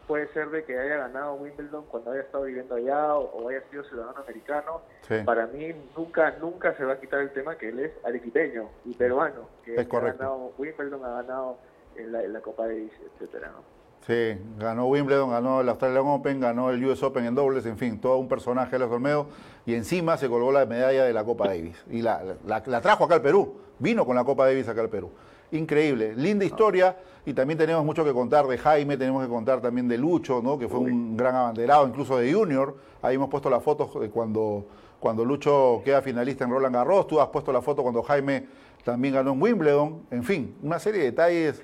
puede 0.07 0.27
ser 0.32 0.51
de 0.51 0.65
que 0.65 0.77
haya 0.77 0.97
ganado 0.97 1.35
Wimbledon 1.35 1.85
cuando 1.86 2.11
haya 2.11 2.23
estado 2.23 2.44
viviendo 2.44 2.74
allá 2.74 3.15
o, 3.15 3.48
haya 3.48 3.62
sido 3.70 3.85
ciudadano 3.85 4.19
americano. 4.19 4.82
Para 5.24 5.47
mí 5.47 5.73
nunca 5.97 6.36
nunca 6.40 6.77
se 6.77 6.85
va 6.85 6.94
a 6.94 7.01
quitar 7.01 7.20
el 7.20 7.31
tema 7.31 7.57
que 7.57 7.69
él 7.69 7.78
es 7.78 7.93
arequipeño 8.05 8.69
y 8.85 8.94
peruano, 8.94 9.48
que 9.65 9.78
ha 9.81 9.85
ganado 9.85 10.52
Wimbledon, 10.59 11.05
ha 11.05 11.23
ganado 11.23 11.59
en 11.97 12.33
la, 12.33 12.41
Copa 12.41 12.67
Davis, 12.67 12.93
etcétera, 13.15 13.53
¿no? 13.55 13.81
Sí, 14.07 14.41
ganó 14.59 14.87
Wimbledon, 14.87 15.31
ganó 15.31 15.61
el 15.61 15.69
Australian 15.69 16.07
Open, 16.07 16.41
ganó 16.41 16.71
el 16.71 16.83
US 16.85 17.03
Open 17.03 17.27
en 17.27 17.35
dobles, 17.35 17.67
en 17.67 17.77
fin, 17.77 18.01
todo 18.01 18.17
un 18.17 18.29
personaje 18.29 18.73
de 18.73 18.79
los 18.79 18.91
Olmedo 18.91 19.27
y 19.67 19.75
encima 19.75 20.17
se 20.17 20.29
colgó 20.29 20.51
la 20.53 20.65
medalla 20.65 21.05
de 21.05 21.12
la 21.12 21.23
Copa 21.23 21.49
Davis 21.49 21.77
y 21.91 22.01
la, 22.01 22.37
la, 22.47 22.81
trajo 22.81 23.05
acá 23.05 23.17
al 23.17 23.23
Perú, 23.23 23.57
vino 23.79 24.07
con 24.07 24.17
la 24.17 24.25
Copa 24.25 24.47
Davis 24.47 24.69
acá 24.69 24.81
al 24.81 24.89
Perú. 24.89 25.11
Increíble, 25.53 26.15
linda 26.17 26.45
historia 26.45 26.97
y 27.27 27.35
también 27.35 27.59
tenemos 27.59 27.85
mucho 27.85 28.05
que 28.05 28.12
contar 28.12 28.47
de 28.47 28.57
Jaime, 28.57 28.97
tenemos 28.97 29.23
que 29.23 29.29
contar 29.29 29.61
también 29.61 29.87
de 29.87 29.99
Lucho, 29.99 30.41
¿no? 30.43 30.59
que 30.59 30.67
fue 30.67 30.79
un 30.79 31.17
gran 31.17 31.35
abanderado, 31.35 31.87
incluso 31.87 32.17
de 32.17 32.33
Junior. 32.33 32.77
Ahí 33.03 33.17
hemos 33.17 33.29
puesto 33.29 33.51
las 33.51 33.62
fotos 33.62 34.01
de 34.01 34.09
cuando, 34.09 34.67
cuando 34.99 35.25
Lucho 35.25 35.83
queda 35.85 36.01
finalista 36.01 36.45
en 36.45 36.51
Roland 36.51 36.75
Garros, 36.75 37.07
tú 37.07 37.21
has 37.21 37.29
puesto 37.29 37.53
la 37.53 37.61
foto 37.61 37.83
cuando 37.83 38.03
Jaime 38.03 38.47
también 38.85 39.15
ganó 39.15 39.33
en 39.33 39.43
Wimbledon, 39.43 40.03
en 40.11 40.25
fin, 40.25 40.57
una 40.62 40.79
serie 40.79 41.01
de 41.01 41.07
detalles 41.07 41.62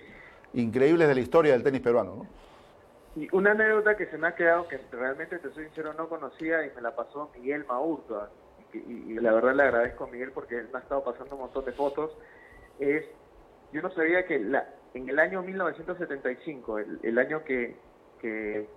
increíbles 0.56 1.08
de 1.08 1.14
la 1.14 1.20
historia 1.20 1.52
del 1.52 1.62
tenis 1.62 1.80
peruano. 1.80 2.16
¿no? 2.16 2.26
Y 3.16 3.28
una 3.32 3.52
anécdota 3.52 3.96
que 3.96 4.06
se 4.06 4.18
me 4.18 4.28
ha 4.28 4.34
quedado, 4.34 4.68
que 4.68 4.78
realmente 4.92 5.38
te 5.38 5.50
soy 5.52 5.64
sincero, 5.64 5.94
no 5.94 6.08
conocía 6.08 6.66
y 6.66 6.70
me 6.74 6.82
la 6.82 6.94
pasó 6.94 7.30
Miguel 7.34 7.64
Maurtua, 7.66 8.30
y, 8.72 9.14
la 9.14 9.32
verdad 9.32 9.54
le 9.54 9.62
agradezco 9.62 10.04
a 10.04 10.08
Miguel 10.08 10.32
porque 10.32 10.58
él 10.58 10.68
me 10.70 10.78
ha 10.78 10.82
estado 10.82 11.02
pasando 11.02 11.34
un 11.34 11.42
montón 11.42 11.64
de 11.64 11.72
fotos, 11.72 12.10
es, 12.78 13.04
yo 13.72 13.80
no 13.80 13.90
sabía 13.92 14.26
que 14.26 14.38
la, 14.38 14.68
en 14.92 15.08
el 15.08 15.18
año 15.18 15.42
1975, 15.42 16.78
el, 17.02 17.18
año 17.18 17.42
que, 17.44 17.76
que, 18.20 18.68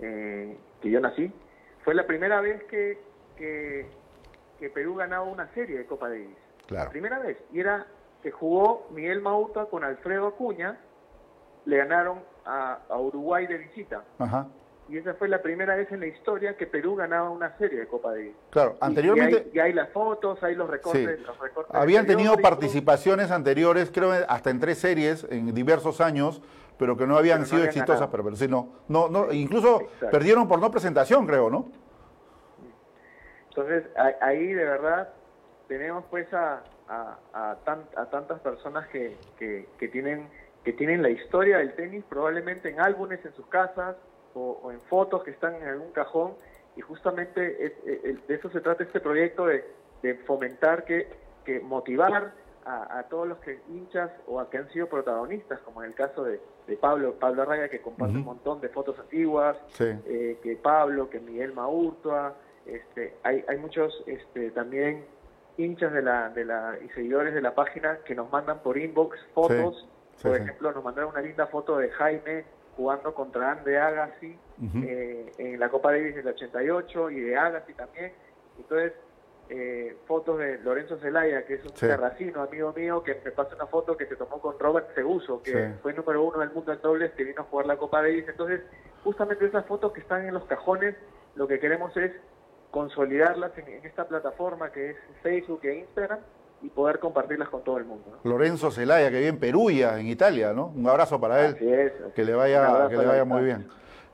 eh, 0.00 0.56
que, 0.80 0.90
yo 0.90 1.00
nací, 1.00 1.32
fue 1.82 1.94
la 1.94 2.06
primera 2.06 2.40
vez 2.40 2.62
que, 2.64 2.98
que, 3.36 3.86
que 4.60 4.70
Perú 4.70 4.94
ganaba 4.94 5.24
una 5.24 5.52
serie 5.54 5.78
de 5.78 5.86
Copa 5.86 6.08
Davis. 6.08 6.36
Claro. 6.66 6.84
La 6.84 6.90
primera 6.90 7.18
vez. 7.18 7.36
Y 7.52 7.58
era 7.58 7.86
que 8.22 8.30
jugó 8.30 8.86
Miguel 8.92 9.20
Maurtua 9.20 9.68
con 9.68 9.82
Alfredo 9.82 10.28
Acuña, 10.28 10.78
le 11.64 11.76
ganaron 11.76 12.20
a, 12.44 12.78
Uruguay 12.90 13.46
de 13.46 13.58
visita. 13.58 14.02
Y 14.88 14.98
esa 14.98 15.14
fue 15.14 15.28
la 15.28 15.40
primera 15.40 15.76
vez 15.76 15.90
en 15.92 16.00
la 16.00 16.06
historia 16.06 16.56
que 16.56 16.66
Perú 16.66 16.96
ganaba 16.96 17.30
una 17.30 17.56
serie 17.56 17.80
de 17.80 17.86
Copa 17.86 18.12
de 18.12 18.34
Claro, 18.50 18.76
anteriormente... 18.80 19.50
Y 19.54 19.58
hay, 19.58 19.72
las 19.72 19.88
fotos, 19.90 20.42
hay 20.42 20.54
los 20.54 20.68
recortes. 20.68 21.20
Habían 21.70 22.06
tenido 22.06 22.36
participaciones 22.36 23.30
anteriores, 23.30 23.90
creo, 23.90 24.12
hasta 24.28 24.50
en 24.50 24.60
tres 24.60 24.78
series 24.78 25.26
en 25.30 25.54
diversos 25.54 26.00
años, 26.00 26.42
pero 26.78 26.96
que 26.96 27.06
no 27.06 27.16
habían 27.16 27.46
sido 27.46 27.64
exitosas, 27.64 28.08
pero, 28.10 28.24
pero 28.24 28.36
sí, 28.36 28.48
no. 28.48 28.68
no, 28.88 29.08
no 29.08 29.32
incluso 29.32 29.86
perdieron 30.10 30.48
por 30.48 30.58
no 30.58 30.70
presentación, 30.70 31.26
creo, 31.26 31.48
¿no? 31.48 31.66
Entonces, 33.48 33.84
ahí 34.20 34.52
de 34.52 34.64
verdad 34.64 35.10
tenemos 35.68 36.04
pues 36.10 36.26
a, 36.34 36.62
a, 36.88 37.56
tantas 37.64 38.40
personas 38.40 38.88
que, 38.88 39.16
que 39.38 39.88
tienen 39.88 40.28
que 40.64 40.72
tienen 40.72 41.02
la 41.02 41.10
historia 41.10 41.58
del 41.58 41.74
tenis 41.74 42.04
probablemente 42.08 42.70
en 42.70 42.80
álbumes 42.80 43.24
en 43.24 43.32
sus 43.34 43.46
casas 43.46 43.96
o, 44.34 44.70
en 44.70 44.80
fotos 44.82 45.22
que 45.24 45.30
están 45.30 45.54
en 45.56 45.68
algún 45.68 45.92
cajón. 45.92 46.34
Y 46.76 46.80
justamente 46.80 47.40
de 47.40 48.34
eso 48.34 48.48
se 48.50 48.60
trata 48.60 48.82
este 48.84 49.00
proyecto 49.00 49.46
de, 49.46 49.64
fomentar 50.26 50.84
que, 50.84 51.08
que 51.44 51.60
motivar 51.60 52.32
a, 52.64 53.04
todos 53.10 53.26
los 53.28 53.38
que 53.38 53.60
hinchas 53.68 54.10
o 54.26 54.40
a 54.40 54.48
que 54.48 54.58
han 54.58 54.68
sido 54.70 54.88
protagonistas, 54.88 55.60
como 55.60 55.82
en 55.82 55.90
el 55.90 55.94
caso 55.94 56.24
de, 56.24 56.40
Pablo, 56.80 57.14
Pablo 57.18 57.42
Arraya, 57.42 57.68
que 57.68 57.80
comparte 57.80 58.16
un 58.16 58.24
montón 58.24 58.60
de 58.60 58.68
fotos 58.68 58.98
antiguas, 58.98 59.56
eh, 59.80 60.38
que 60.42 60.56
Pablo, 60.56 61.10
que 61.10 61.20
Miguel 61.20 61.52
Maurtua, 61.52 62.34
este, 62.66 63.14
hay, 63.24 63.44
hay 63.48 63.58
muchos 63.58 64.02
este, 64.06 64.50
también 64.52 65.04
hinchas 65.56 65.92
de 65.92 66.02
la, 66.02 66.30
de 66.30 66.44
la, 66.44 66.78
y 66.82 66.88
seguidores 66.90 67.34
de 67.34 67.42
la 67.42 67.54
página 67.54 67.98
que 68.04 68.14
nos 68.14 68.30
mandan 68.30 68.60
por 68.60 68.78
inbox 68.78 69.18
fotos 69.34 69.86
por 70.20 70.36
ejemplo, 70.36 70.72
nos 70.72 70.84
mandaron 70.84 71.10
una 71.10 71.20
linda 71.20 71.46
foto 71.46 71.78
de 71.78 71.90
Jaime 71.90 72.44
jugando 72.76 73.14
contra 73.14 73.52
Ande 73.52 73.78
Agassi 73.78 74.38
eh, 74.84 75.32
en 75.38 75.60
la 75.60 75.68
Copa 75.68 75.92
Davis 75.92 76.14
del 76.14 76.28
88 76.28 77.10
y 77.10 77.20
de 77.20 77.36
Agassi 77.36 77.74
también. 77.74 78.12
Entonces, 78.58 78.92
eh, 79.48 79.96
fotos 80.06 80.38
de 80.38 80.58
Lorenzo 80.58 80.98
Zelaya, 80.98 81.44
que 81.44 81.54
es 81.54 81.64
un 81.64 81.72
terracino, 81.72 82.42
amigo 82.42 82.72
mío, 82.72 83.02
que 83.02 83.20
me 83.24 83.30
pasa 83.32 83.54
una 83.54 83.66
foto 83.66 83.96
que 83.96 84.06
se 84.06 84.16
tomó 84.16 84.40
con 84.40 84.58
Robert 84.58 84.94
Seguso, 84.94 85.42
que 85.42 85.74
fue 85.82 85.92
número 85.92 86.22
uno 86.24 86.38
del 86.38 86.50
mundo 86.50 86.72
en 86.72 86.80
dobles, 86.80 87.12
que 87.12 87.24
vino 87.24 87.42
a 87.42 87.44
jugar 87.44 87.66
la 87.66 87.76
Copa 87.76 88.00
Davis. 88.00 88.26
Entonces, 88.28 88.62
justamente 89.04 89.44
esas 89.44 89.66
fotos 89.66 89.92
que 89.92 90.00
están 90.00 90.26
en 90.26 90.34
los 90.34 90.44
cajones, 90.44 90.94
lo 91.34 91.46
que 91.46 91.58
queremos 91.58 91.94
es 91.96 92.12
consolidarlas 92.70 93.56
en, 93.58 93.68
en 93.68 93.84
esta 93.84 94.08
plataforma 94.08 94.72
que 94.72 94.90
es 94.90 94.96
Facebook 95.22 95.60
e 95.64 95.80
Instagram 95.80 96.20
y 96.62 96.68
poder 96.68 96.98
compartirlas 96.98 97.48
con 97.48 97.62
todo 97.64 97.78
el 97.78 97.84
mundo. 97.84 98.18
Lorenzo 98.24 98.70
Zelaya, 98.70 99.10
que 99.10 99.16
vive 99.16 99.28
en 99.28 99.38
Perugia, 99.38 99.98
en 99.98 100.06
Italia, 100.06 100.52
¿no? 100.52 100.72
Un 100.74 100.88
abrazo 100.88 101.20
para 101.20 101.46
él. 101.46 101.56
Que 102.14 102.24
le 102.24 102.34
vaya, 102.34 102.88
que 102.88 102.96
le 102.96 103.06
vaya 103.06 103.24
muy 103.24 103.42
bien. 103.42 103.68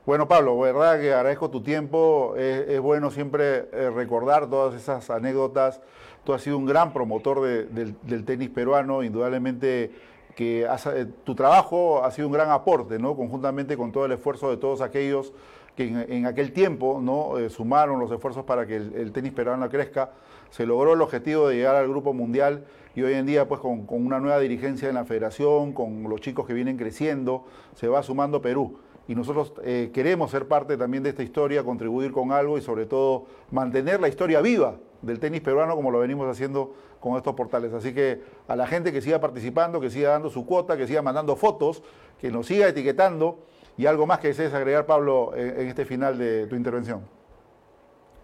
Bueno, 0.05 0.27
Pablo, 0.27 0.57
verdad 0.59 0.99
que 0.99 1.13
agradezco 1.13 1.51
tu 1.51 1.61
tiempo. 1.61 2.33
Es, 2.35 2.79
bueno 2.79 3.11
siempre 3.11 3.69
eh, 3.71 3.91
recordar 3.93 4.49
todas 4.49 4.73
esas 4.73 5.09
anécdotas. 5.09 5.81
Tú 6.23 6.33
has 6.33 6.41
sido 6.41 6.57
un 6.57 6.65
gran 6.65 6.93
promotor 6.93 7.41
del, 7.41 8.25
tenis 8.25 8.49
peruano, 8.49 9.03
indudablemente 9.03 9.91
que 10.35 10.63
eh, 10.63 11.05
tu 11.23 11.35
trabajo 11.35 12.03
ha 12.03 12.09
sido 12.11 12.27
un 12.27 12.33
gran 12.33 12.49
aporte, 12.49 12.97
¿no? 12.97 13.15
Conjuntamente 13.15 13.77
con 13.77 13.91
todo 13.91 14.05
el 14.05 14.13
esfuerzo 14.13 14.49
de 14.49 14.57
todos 14.57 14.81
aquellos 14.81 15.33
que 15.75 15.87
en, 16.09 16.25
aquel 16.25 16.51
tiempo 16.51 16.99
¿no? 17.01 17.37
Eh, 17.37 17.49
sumaron 17.49 17.99
los 17.99 18.11
esfuerzos 18.11 18.43
para 18.43 18.65
que 18.65 18.75
el, 18.75 19.11
tenis 19.13 19.31
peruano 19.31 19.69
crezca, 19.69 20.11
se 20.49 20.65
logró 20.65 20.93
el 20.93 21.01
objetivo 21.01 21.47
de 21.47 21.55
llegar 21.55 21.75
al 21.75 21.87
Grupo 21.87 22.13
Mundial 22.13 22.65
y 22.95 23.01
hoy 23.01 23.13
en 23.13 23.25
día 23.25 23.47
pues 23.47 23.61
con, 23.61 23.85
una 23.89 24.19
nueva 24.19 24.39
dirigencia 24.39 24.89
en 24.89 24.95
la 24.95 25.05
federación, 25.05 25.73
con 25.73 26.03
los 26.09 26.21
chicos 26.21 26.45
que 26.45 26.53
vienen 26.53 26.77
creciendo, 26.77 27.45
se 27.75 27.87
va 27.87 28.03
sumando 28.03 28.41
Perú. 28.41 28.79
Y 29.07 29.15
nosotros 29.15 29.53
eh, 29.63 29.89
queremos 29.93 30.29
ser 30.31 30.47
parte 30.47 30.77
también 30.77 31.01
de 31.01 31.09
esta 31.09 31.23
historia, 31.23 31.63
contribuir 31.63 32.11
con 32.11 32.31
algo 32.31 32.57
y 32.57 32.61
sobre 32.61 32.85
todo 32.85 33.25
mantener 33.51 33.99
la 33.99 34.07
historia 34.07 34.41
viva 34.41 34.75
del 35.01 35.19
tenis 35.19 35.41
peruano 35.41 35.75
como 35.75 35.91
lo 35.91 35.99
venimos 35.99 36.27
haciendo 36.27 36.73
con 36.99 37.15
estos 37.17 37.33
portales. 37.33 37.73
Así 37.73 37.93
que 37.93 38.21
a 38.47 38.55
la 38.55 38.67
gente 38.67 38.91
que 38.91 39.01
siga 39.01 39.19
participando, 39.19 39.79
que 39.79 39.89
siga 39.89 40.09
dando 40.09 40.29
su 40.29 40.45
cuota, 40.45 40.77
que 40.77 40.85
siga 40.85 41.01
mandando 41.01 41.35
fotos, 41.35 41.81
que 42.19 42.29
nos 42.29 42.47
siga 42.47 42.67
etiquetando 42.67 43.39
y 43.77 43.85
algo 43.85 44.05
más 44.05 44.19
que 44.19 44.27
desees 44.27 44.53
agregar, 44.53 44.85
Pablo, 44.85 45.33
en, 45.35 45.67
este 45.67 45.85
final 45.85 46.17
de 46.17 46.47
tu 46.47 46.55
intervención. 46.55 47.01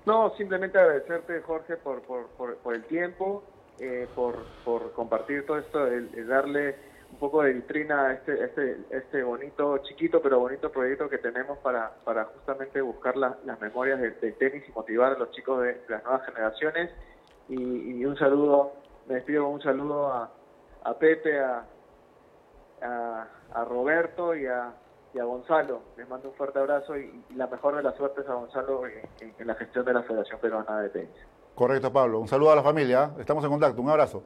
No, 0.06 0.36
simplemente 0.38 0.78
agradecerte, 0.78 1.42
Jorge, 1.42 1.78
por, 1.78 2.02
por, 2.04 2.76
el 2.76 2.84
tiempo, 2.84 3.44
eh, 3.80 4.08
por, 4.14 4.46
compartir 4.94 5.46
todo 5.48 5.58
esto, 5.58 5.88
el, 5.88 6.28
darle 6.28 6.76
un 7.12 7.18
poco 7.18 7.42
de 7.42 7.54
vitrina 7.54 8.08
a 8.08 8.14
este, 8.14 8.44
este, 8.44 8.78
este 8.92 9.24
bonito, 9.24 9.80
chiquito 9.80 10.22
pero 10.22 10.40
bonito 10.40 10.72
proyecto 10.72 11.10
que 11.10 11.18
tenemos 11.18 11.58
para, 11.60 11.92
para 12.04 12.26
justamente 12.26 12.82
buscar 12.82 13.16
las 13.18 13.60
memorias 13.62 14.00
del, 14.00 14.36
tenis 14.36 14.64
y 14.68 14.72
motivar 14.74 15.14
a 15.14 15.18
los 15.18 15.32
chicos 15.32 15.64
de, 15.64 15.82
las 15.88 16.04
nuevas 16.04 16.26
generaciones. 16.26 16.92
Y, 17.50 18.06
un 18.06 18.18
saludo, 18.18 18.74
me 19.08 19.16
despido 19.16 19.46
con 19.46 19.54
un 19.54 19.62
saludo 19.62 20.08
a, 20.08 20.32
a 20.84 20.98
Pepe, 21.00 21.40
a, 21.40 21.66
a 22.82 23.66
Roberto 23.66 24.36
y 24.36 24.46
a, 24.46 24.72
y 25.16 25.20
a 25.20 25.24
Gonzalo. 25.24 25.82
Les 25.98 26.08
mando 26.10 26.30
un 26.30 26.36
fuerte 26.36 26.60
abrazo 26.60 26.98
y, 26.98 27.24
la 27.36 27.48
mejor 27.48 27.78
de 27.78 27.84
las 27.84 27.96
suertes 27.96 28.28
a 28.28 28.34
Gonzalo 28.34 28.84
en, 28.86 29.48
la 29.48 29.56
gestión 29.56 29.86
de 29.86 29.94
la 29.94 30.04
Federación 30.04 30.40
Peruana 30.40 30.82
de 30.82 30.90
Tenis. 30.90 31.10
Correcto, 31.56 31.92
Pablo. 31.92 32.20
Un 32.20 32.28
saludo 32.28 32.52
a 32.52 32.56
la 32.56 32.64
familia. 32.64 33.12
¿eh? 33.18 33.22
Estamos 33.22 33.44
en 33.46 33.50
contacto. 33.50 33.82
Un 33.82 33.90
abrazo. 33.90 34.24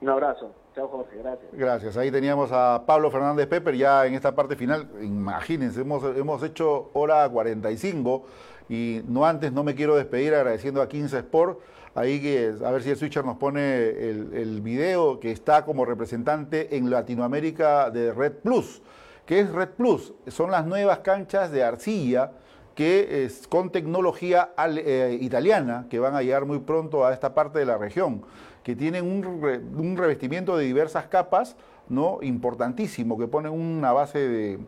Un 0.00 0.08
abrazo. 0.08 0.52
Chao, 0.76 0.86
Jorge. 0.86 1.18
Gracias. 1.18 1.52
Gracias. 1.52 1.96
Ahí 1.96 2.12
teníamos 2.12 2.50
a 2.52 2.84
Pablo 2.86 3.10
Fernández 3.10 3.48
Pepper 3.48 3.74
ya 3.74 4.06
en 4.06 4.14
esta 4.14 4.32
parte 4.32 4.54
final. 4.54 4.88
Imagínense, 5.02 5.80
hemos, 5.80 6.04
hemos 6.16 6.42
hecho 6.44 6.90
hora 6.92 7.28
45 7.28 8.24
y 8.68 9.02
no 9.08 9.26
antes 9.26 9.52
no 9.52 9.64
me 9.64 9.74
quiero 9.74 9.96
despedir 9.96 10.34
agradeciendo 10.34 10.80
a 10.80 10.88
15 10.88 11.18
Sport. 11.18 11.58
Ahí 11.96 12.22
que 12.22 12.54
a 12.64 12.70
ver 12.70 12.82
si 12.82 12.90
el 12.90 12.96
switcher 12.96 13.24
nos 13.24 13.36
pone 13.38 13.88
el, 13.88 14.32
el 14.32 14.60
video 14.60 15.18
que 15.18 15.32
está 15.32 15.64
como 15.64 15.84
representante 15.84 16.76
en 16.76 16.88
Latinoamérica 16.88 17.90
de 17.90 18.12
Red 18.12 18.34
Plus. 18.44 18.80
¿Qué 19.26 19.40
es 19.40 19.50
Red 19.50 19.70
Plus? 19.70 20.12
Son 20.26 20.50
las 20.50 20.66
nuevas 20.66 21.00
canchas 21.00 21.50
de 21.50 21.62
arcilla 21.62 22.32
que 22.74 23.28
con 23.48 23.70
tecnología 23.70 24.52
eh, 24.58 25.18
italiana 25.20 25.86
que 25.90 25.98
van 25.98 26.14
a 26.14 26.22
llegar 26.22 26.46
muy 26.46 26.60
pronto 26.60 27.04
a 27.04 27.12
esta 27.12 27.34
parte 27.34 27.58
de 27.58 27.66
la 27.66 27.76
región, 27.76 28.22
que 28.62 28.74
tienen 28.74 29.06
un, 29.06 29.96
revestimiento 29.96 30.56
de 30.56 30.64
diversas 30.64 31.06
capas, 31.06 31.56
¿no? 31.88 32.18
Importantísimo, 32.22 33.18
que 33.18 33.26
ponen 33.26 33.52
una 33.52 33.92
base 33.92 34.58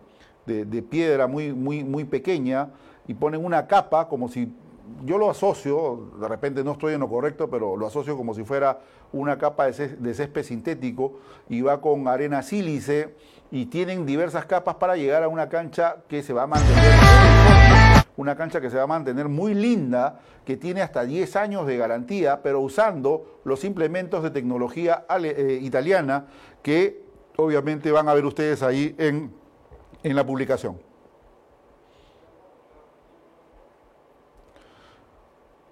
de, 0.46 0.82
piedra 0.82 1.26
muy, 1.26 1.52
muy, 1.52 1.84
muy 1.84 2.04
pequeña 2.04 2.70
y 3.06 3.14
ponen 3.14 3.44
una 3.44 3.66
capa 3.66 4.08
como 4.08 4.28
si 4.28 4.54
yo 5.04 5.16
lo 5.16 5.30
asocio, 5.30 6.10
de 6.20 6.28
repente 6.28 6.62
no 6.64 6.72
estoy 6.72 6.94
en 6.94 7.00
lo 7.00 7.08
correcto, 7.08 7.48
pero 7.48 7.76
lo 7.76 7.86
asocio 7.86 8.16
como 8.16 8.34
si 8.34 8.44
fuera 8.44 8.80
una 9.12 9.38
capa 9.38 9.66
de 9.70 10.14
césped 10.14 10.42
sintético 10.42 11.14
y 11.48 11.62
va 11.62 11.80
con 11.80 12.08
arena 12.08 12.42
sílice 12.42 13.14
y 13.52 13.66
tienen 13.66 14.06
diversas 14.06 14.46
capas 14.46 14.76
para 14.76 14.96
llegar 14.96 15.22
a 15.22 15.28
una 15.28 15.48
cancha 15.48 15.98
que 16.08 16.22
se 16.22 16.32
va 16.32 16.44
a 16.44 16.46
mantener 16.46 18.02
una 18.16 18.34
cancha 18.36 18.60
que 18.60 18.70
se 18.70 18.76
va 18.76 18.82
a 18.82 18.86
mantener 18.86 19.28
muy 19.28 19.54
linda, 19.54 20.20
que 20.44 20.56
tiene 20.56 20.82
hasta 20.82 21.04
10 21.04 21.36
años 21.36 21.66
de 21.66 21.76
garantía, 21.76 22.42
pero 22.42 22.60
usando 22.60 23.40
los 23.44 23.64
implementos 23.64 24.22
de 24.22 24.30
tecnología 24.30 25.04
eh, 25.22 25.58
italiana 25.62 26.26
que 26.62 27.02
obviamente 27.36 27.90
van 27.90 28.08
a 28.08 28.14
ver 28.14 28.24
ustedes 28.24 28.62
ahí 28.62 28.94
en, 28.98 29.32
en 30.02 30.16
la 30.16 30.26
publicación. 30.26 30.78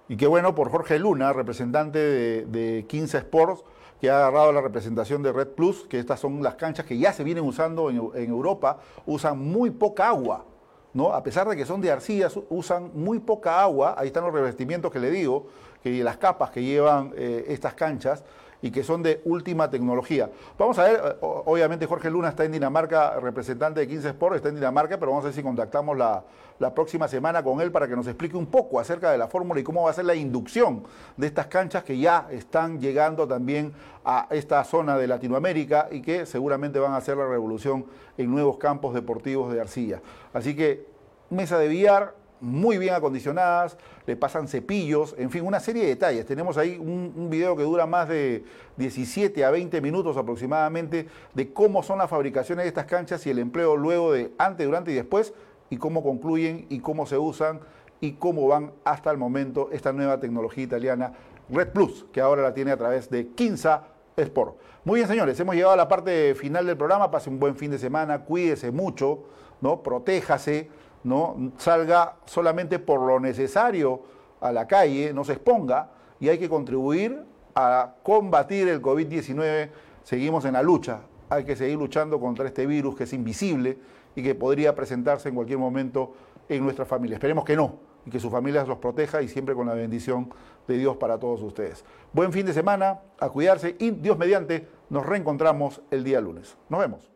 Y 0.07 0.17
qué 0.17 0.27
bueno 0.27 0.53
por 0.53 0.69
Jorge 0.69 0.99
Luna, 0.99 1.31
representante 1.31 1.99
de, 1.99 2.45
de 2.45 2.85
15 2.85 3.17
Sports, 3.19 3.63
que 4.01 4.09
ha 4.09 4.17
agarrado 4.17 4.51
la 4.51 4.61
representación 4.61 5.21
de 5.21 5.31
Red 5.31 5.49
Plus, 5.49 5.83
que 5.83 5.99
estas 5.99 6.19
son 6.19 6.41
las 6.41 6.55
canchas 6.55 6.87
que 6.87 6.97
ya 6.97 7.13
se 7.13 7.23
vienen 7.23 7.43
usando 7.43 7.91
en, 7.91 8.29
Europa, 8.29 8.79
usan 9.05 9.37
muy 9.37 9.69
poca 9.69 10.07
agua. 10.07 10.43
¿no? 10.91 11.13
A 11.13 11.21
pesar 11.21 11.47
de 11.47 11.55
que 11.55 11.67
son 11.67 11.81
de 11.81 11.91
arcilla, 11.91 12.27
usan 12.49 12.89
muy 12.95 13.19
poca 13.19 13.61
agua. 13.61 13.93
Ahí 13.95 14.07
están 14.07 14.23
los 14.23 14.33
revestimientos 14.33 14.91
que 14.91 14.97
le 14.97 15.11
digo, 15.11 15.45
que 15.83 16.03
las 16.03 16.17
capas 16.17 16.49
que 16.49 16.63
llevan 16.63 17.13
eh, 17.15 17.45
estas 17.49 17.75
canchas 17.75 18.23
y 18.61 18.71
que 18.71 18.83
son 18.83 19.03
de 19.03 19.21
última 19.25 19.69
tecnología. 19.69 20.29
Vamos 20.57 20.77
a 20.79 20.83
ver, 20.83 21.01
eh, 21.03 21.15
obviamente 21.21 21.85
Jorge 21.85 22.09
Luna 22.09 22.29
está 22.29 22.45
en 22.45 22.51
Dinamarca, 22.51 23.19
representante 23.19 23.79
de 23.79 23.87
15 23.87 24.09
Sport, 24.09 24.35
está 24.35 24.49
en 24.49 24.55
Dinamarca, 24.55 24.97
pero 24.97 25.11
vamos 25.11 25.25
a 25.25 25.27
ver 25.27 25.35
si 25.35 25.43
contactamos 25.43 25.97
la, 25.97 26.23
la 26.59 26.73
próxima 26.73 27.07
semana 27.07 27.43
con 27.43 27.59
él 27.59 27.71
para 27.71 27.87
que 27.87 27.95
nos 27.95 28.07
explique 28.07 28.37
un 28.37 28.45
poco 28.45 28.79
acerca 28.79 29.11
de 29.11 29.17
la 29.17 29.27
fórmula 29.27 29.59
y 29.59 29.63
cómo 29.63 29.83
va 29.83 29.89
a 29.89 29.93
ser 29.93 30.05
la 30.05 30.15
inducción 30.15 30.83
de 31.17 31.27
estas 31.27 31.47
canchas 31.47 31.83
que 31.83 31.97
ya 31.97 32.27
están 32.29 32.79
llegando 32.79 33.27
también 33.27 33.73
a 34.05 34.27
esta 34.29 34.63
zona 34.63 34.97
de 34.97 35.07
Latinoamérica 35.07 35.87
y 35.91 36.01
que 36.01 36.25
seguramente 36.25 36.79
van 36.79 36.93
a 36.93 36.97
hacer 36.97 37.17
la 37.17 37.27
revolución 37.27 37.85
en 38.17 38.29
nuevos 38.29 38.57
campos 38.57 38.93
deportivos 38.93 39.51
de 39.51 39.59
arcilla. 39.59 40.01
Así 40.33 40.55
que 40.55 40.85
mesa 41.31 41.57
de 41.57 41.67
billar, 41.67 42.13
muy 42.41 42.77
bien 42.77 42.95
acondicionadas, 42.95 43.77
le 44.05 44.15
pasan 44.15 44.47
cepillos, 44.47 45.15
en 45.17 45.29
fin, 45.29 45.45
una 45.45 45.59
serie 45.59 45.83
de 45.83 45.89
detalles. 45.89 46.25
Tenemos 46.25 46.57
ahí 46.57 46.77
un, 46.77 47.29
video 47.29 47.55
que 47.55 47.63
dura 47.63 47.85
más 47.85 48.09
de 48.09 48.43
17 48.77 49.45
a 49.45 49.51
20 49.51 49.79
minutos 49.79 50.17
aproximadamente 50.17 51.07
de 51.33 51.53
cómo 51.53 51.83
son 51.83 51.99
las 51.99 52.09
fabricaciones 52.09 52.65
de 52.65 52.69
estas 52.69 52.85
canchas 52.85 53.25
y 53.27 53.29
el 53.29 53.39
empleo 53.39 53.77
luego 53.77 54.11
de 54.11 54.31
antes, 54.37 54.65
durante 54.65 54.91
y 54.91 54.95
después, 54.95 55.33
y 55.69 55.77
cómo 55.77 56.03
concluyen 56.03 56.65
y 56.69 56.79
cómo 56.79 57.05
se 57.05 57.17
usan 57.17 57.61
y 58.01 58.13
cómo 58.13 58.47
van 58.47 58.71
hasta 58.83 59.11
el 59.11 59.17
momento 59.17 59.69
esta 59.71 59.93
nueva 59.93 60.19
tecnología 60.19 60.63
italiana 60.63 61.13
Red 61.49 61.69
Plus, 61.69 62.05
que 62.11 62.19
ahora 62.19 62.41
la 62.41 62.53
tiene 62.53 62.71
a 62.71 62.77
través 62.77 63.09
de 63.09 63.27
Quinza 63.27 63.83
Sport. 64.17 64.57
Muy 64.83 64.99
bien, 64.99 65.07
señores, 65.07 65.39
hemos 65.39 65.55
llegado 65.55 65.73
a 65.73 65.77
la 65.77 65.87
parte 65.87 66.33
final 66.33 66.65
del 66.65 66.75
programa. 66.75 67.11
Pase 67.11 67.29
un 67.29 67.39
buen 67.39 67.55
fin 67.55 67.71
de 67.71 67.77
semana, 67.77 68.25
cuídese 68.25 68.71
mucho, 68.71 69.25
¿no? 69.61 69.83
Protéjase 69.83 70.69
no 71.03 71.51
salga 71.57 72.17
solamente 72.25 72.79
por 72.79 73.01
lo 73.01 73.19
necesario 73.19 74.01
a 74.39 74.51
la 74.51 74.67
calle, 74.67 75.13
no 75.13 75.23
se 75.23 75.33
exponga 75.33 75.91
y 76.19 76.29
hay 76.29 76.37
que 76.37 76.49
contribuir 76.49 77.23
a 77.55 77.95
combatir 78.03 78.67
el 78.67 78.81
COVID-19. 78.81 79.69
Seguimos 80.03 80.45
en 80.45 80.53
la 80.53 80.63
lucha, 80.63 81.01
hay 81.29 81.43
que 81.43 81.55
seguir 81.55 81.77
luchando 81.77 82.19
contra 82.19 82.47
este 82.47 82.65
virus 82.65 82.95
que 82.95 83.03
es 83.03 83.13
invisible 83.13 83.77
y 84.15 84.23
que 84.23 84.35
podría 84.35 84.75
presentarse 84.75 85.29
en 85.29 85.35
cualquier 85.35 85.59
momento 85.59 86.13
en 86.49 86.63
nuestra 86.63 86.85
familia. 86.85 87.15
Esperemos 87.15 87.45
que 87.45 87.55
no 87.55 87.91
y 88.05 88.09
que 88.09 88.19
su 88.19 88.29
familia 88.29 88.63
los 88.65 88.77
proteja 88.79 89.21
y 89.21 89.27
siempre 89.27 89.55
con 89.55 89.67
la 89.67 89.73
bendición 89.73 90.31
de 90.67 90.77
Dios 90.77 90.97
para 90.97 91.19
todos 91.19 91.41
ustedes. 91.41 91.85
Buen 92.13 92.31
fin 92.31 92.45
de 92.45 92.53
semana, 92.53 92.99
a 93.19 93.29
cuidarse 93.29 93.75
y 93.79 93.91
Dios 93.91 94.17
mediante, 94.17 94.67
nos 94.89 95.05
reencontramos 95.05 95.81
el 95.91 96.03
día 96.03 96.19
lunes. 96.19 96.57
Nos 96.69 96.79
vemos. 96.79 97.10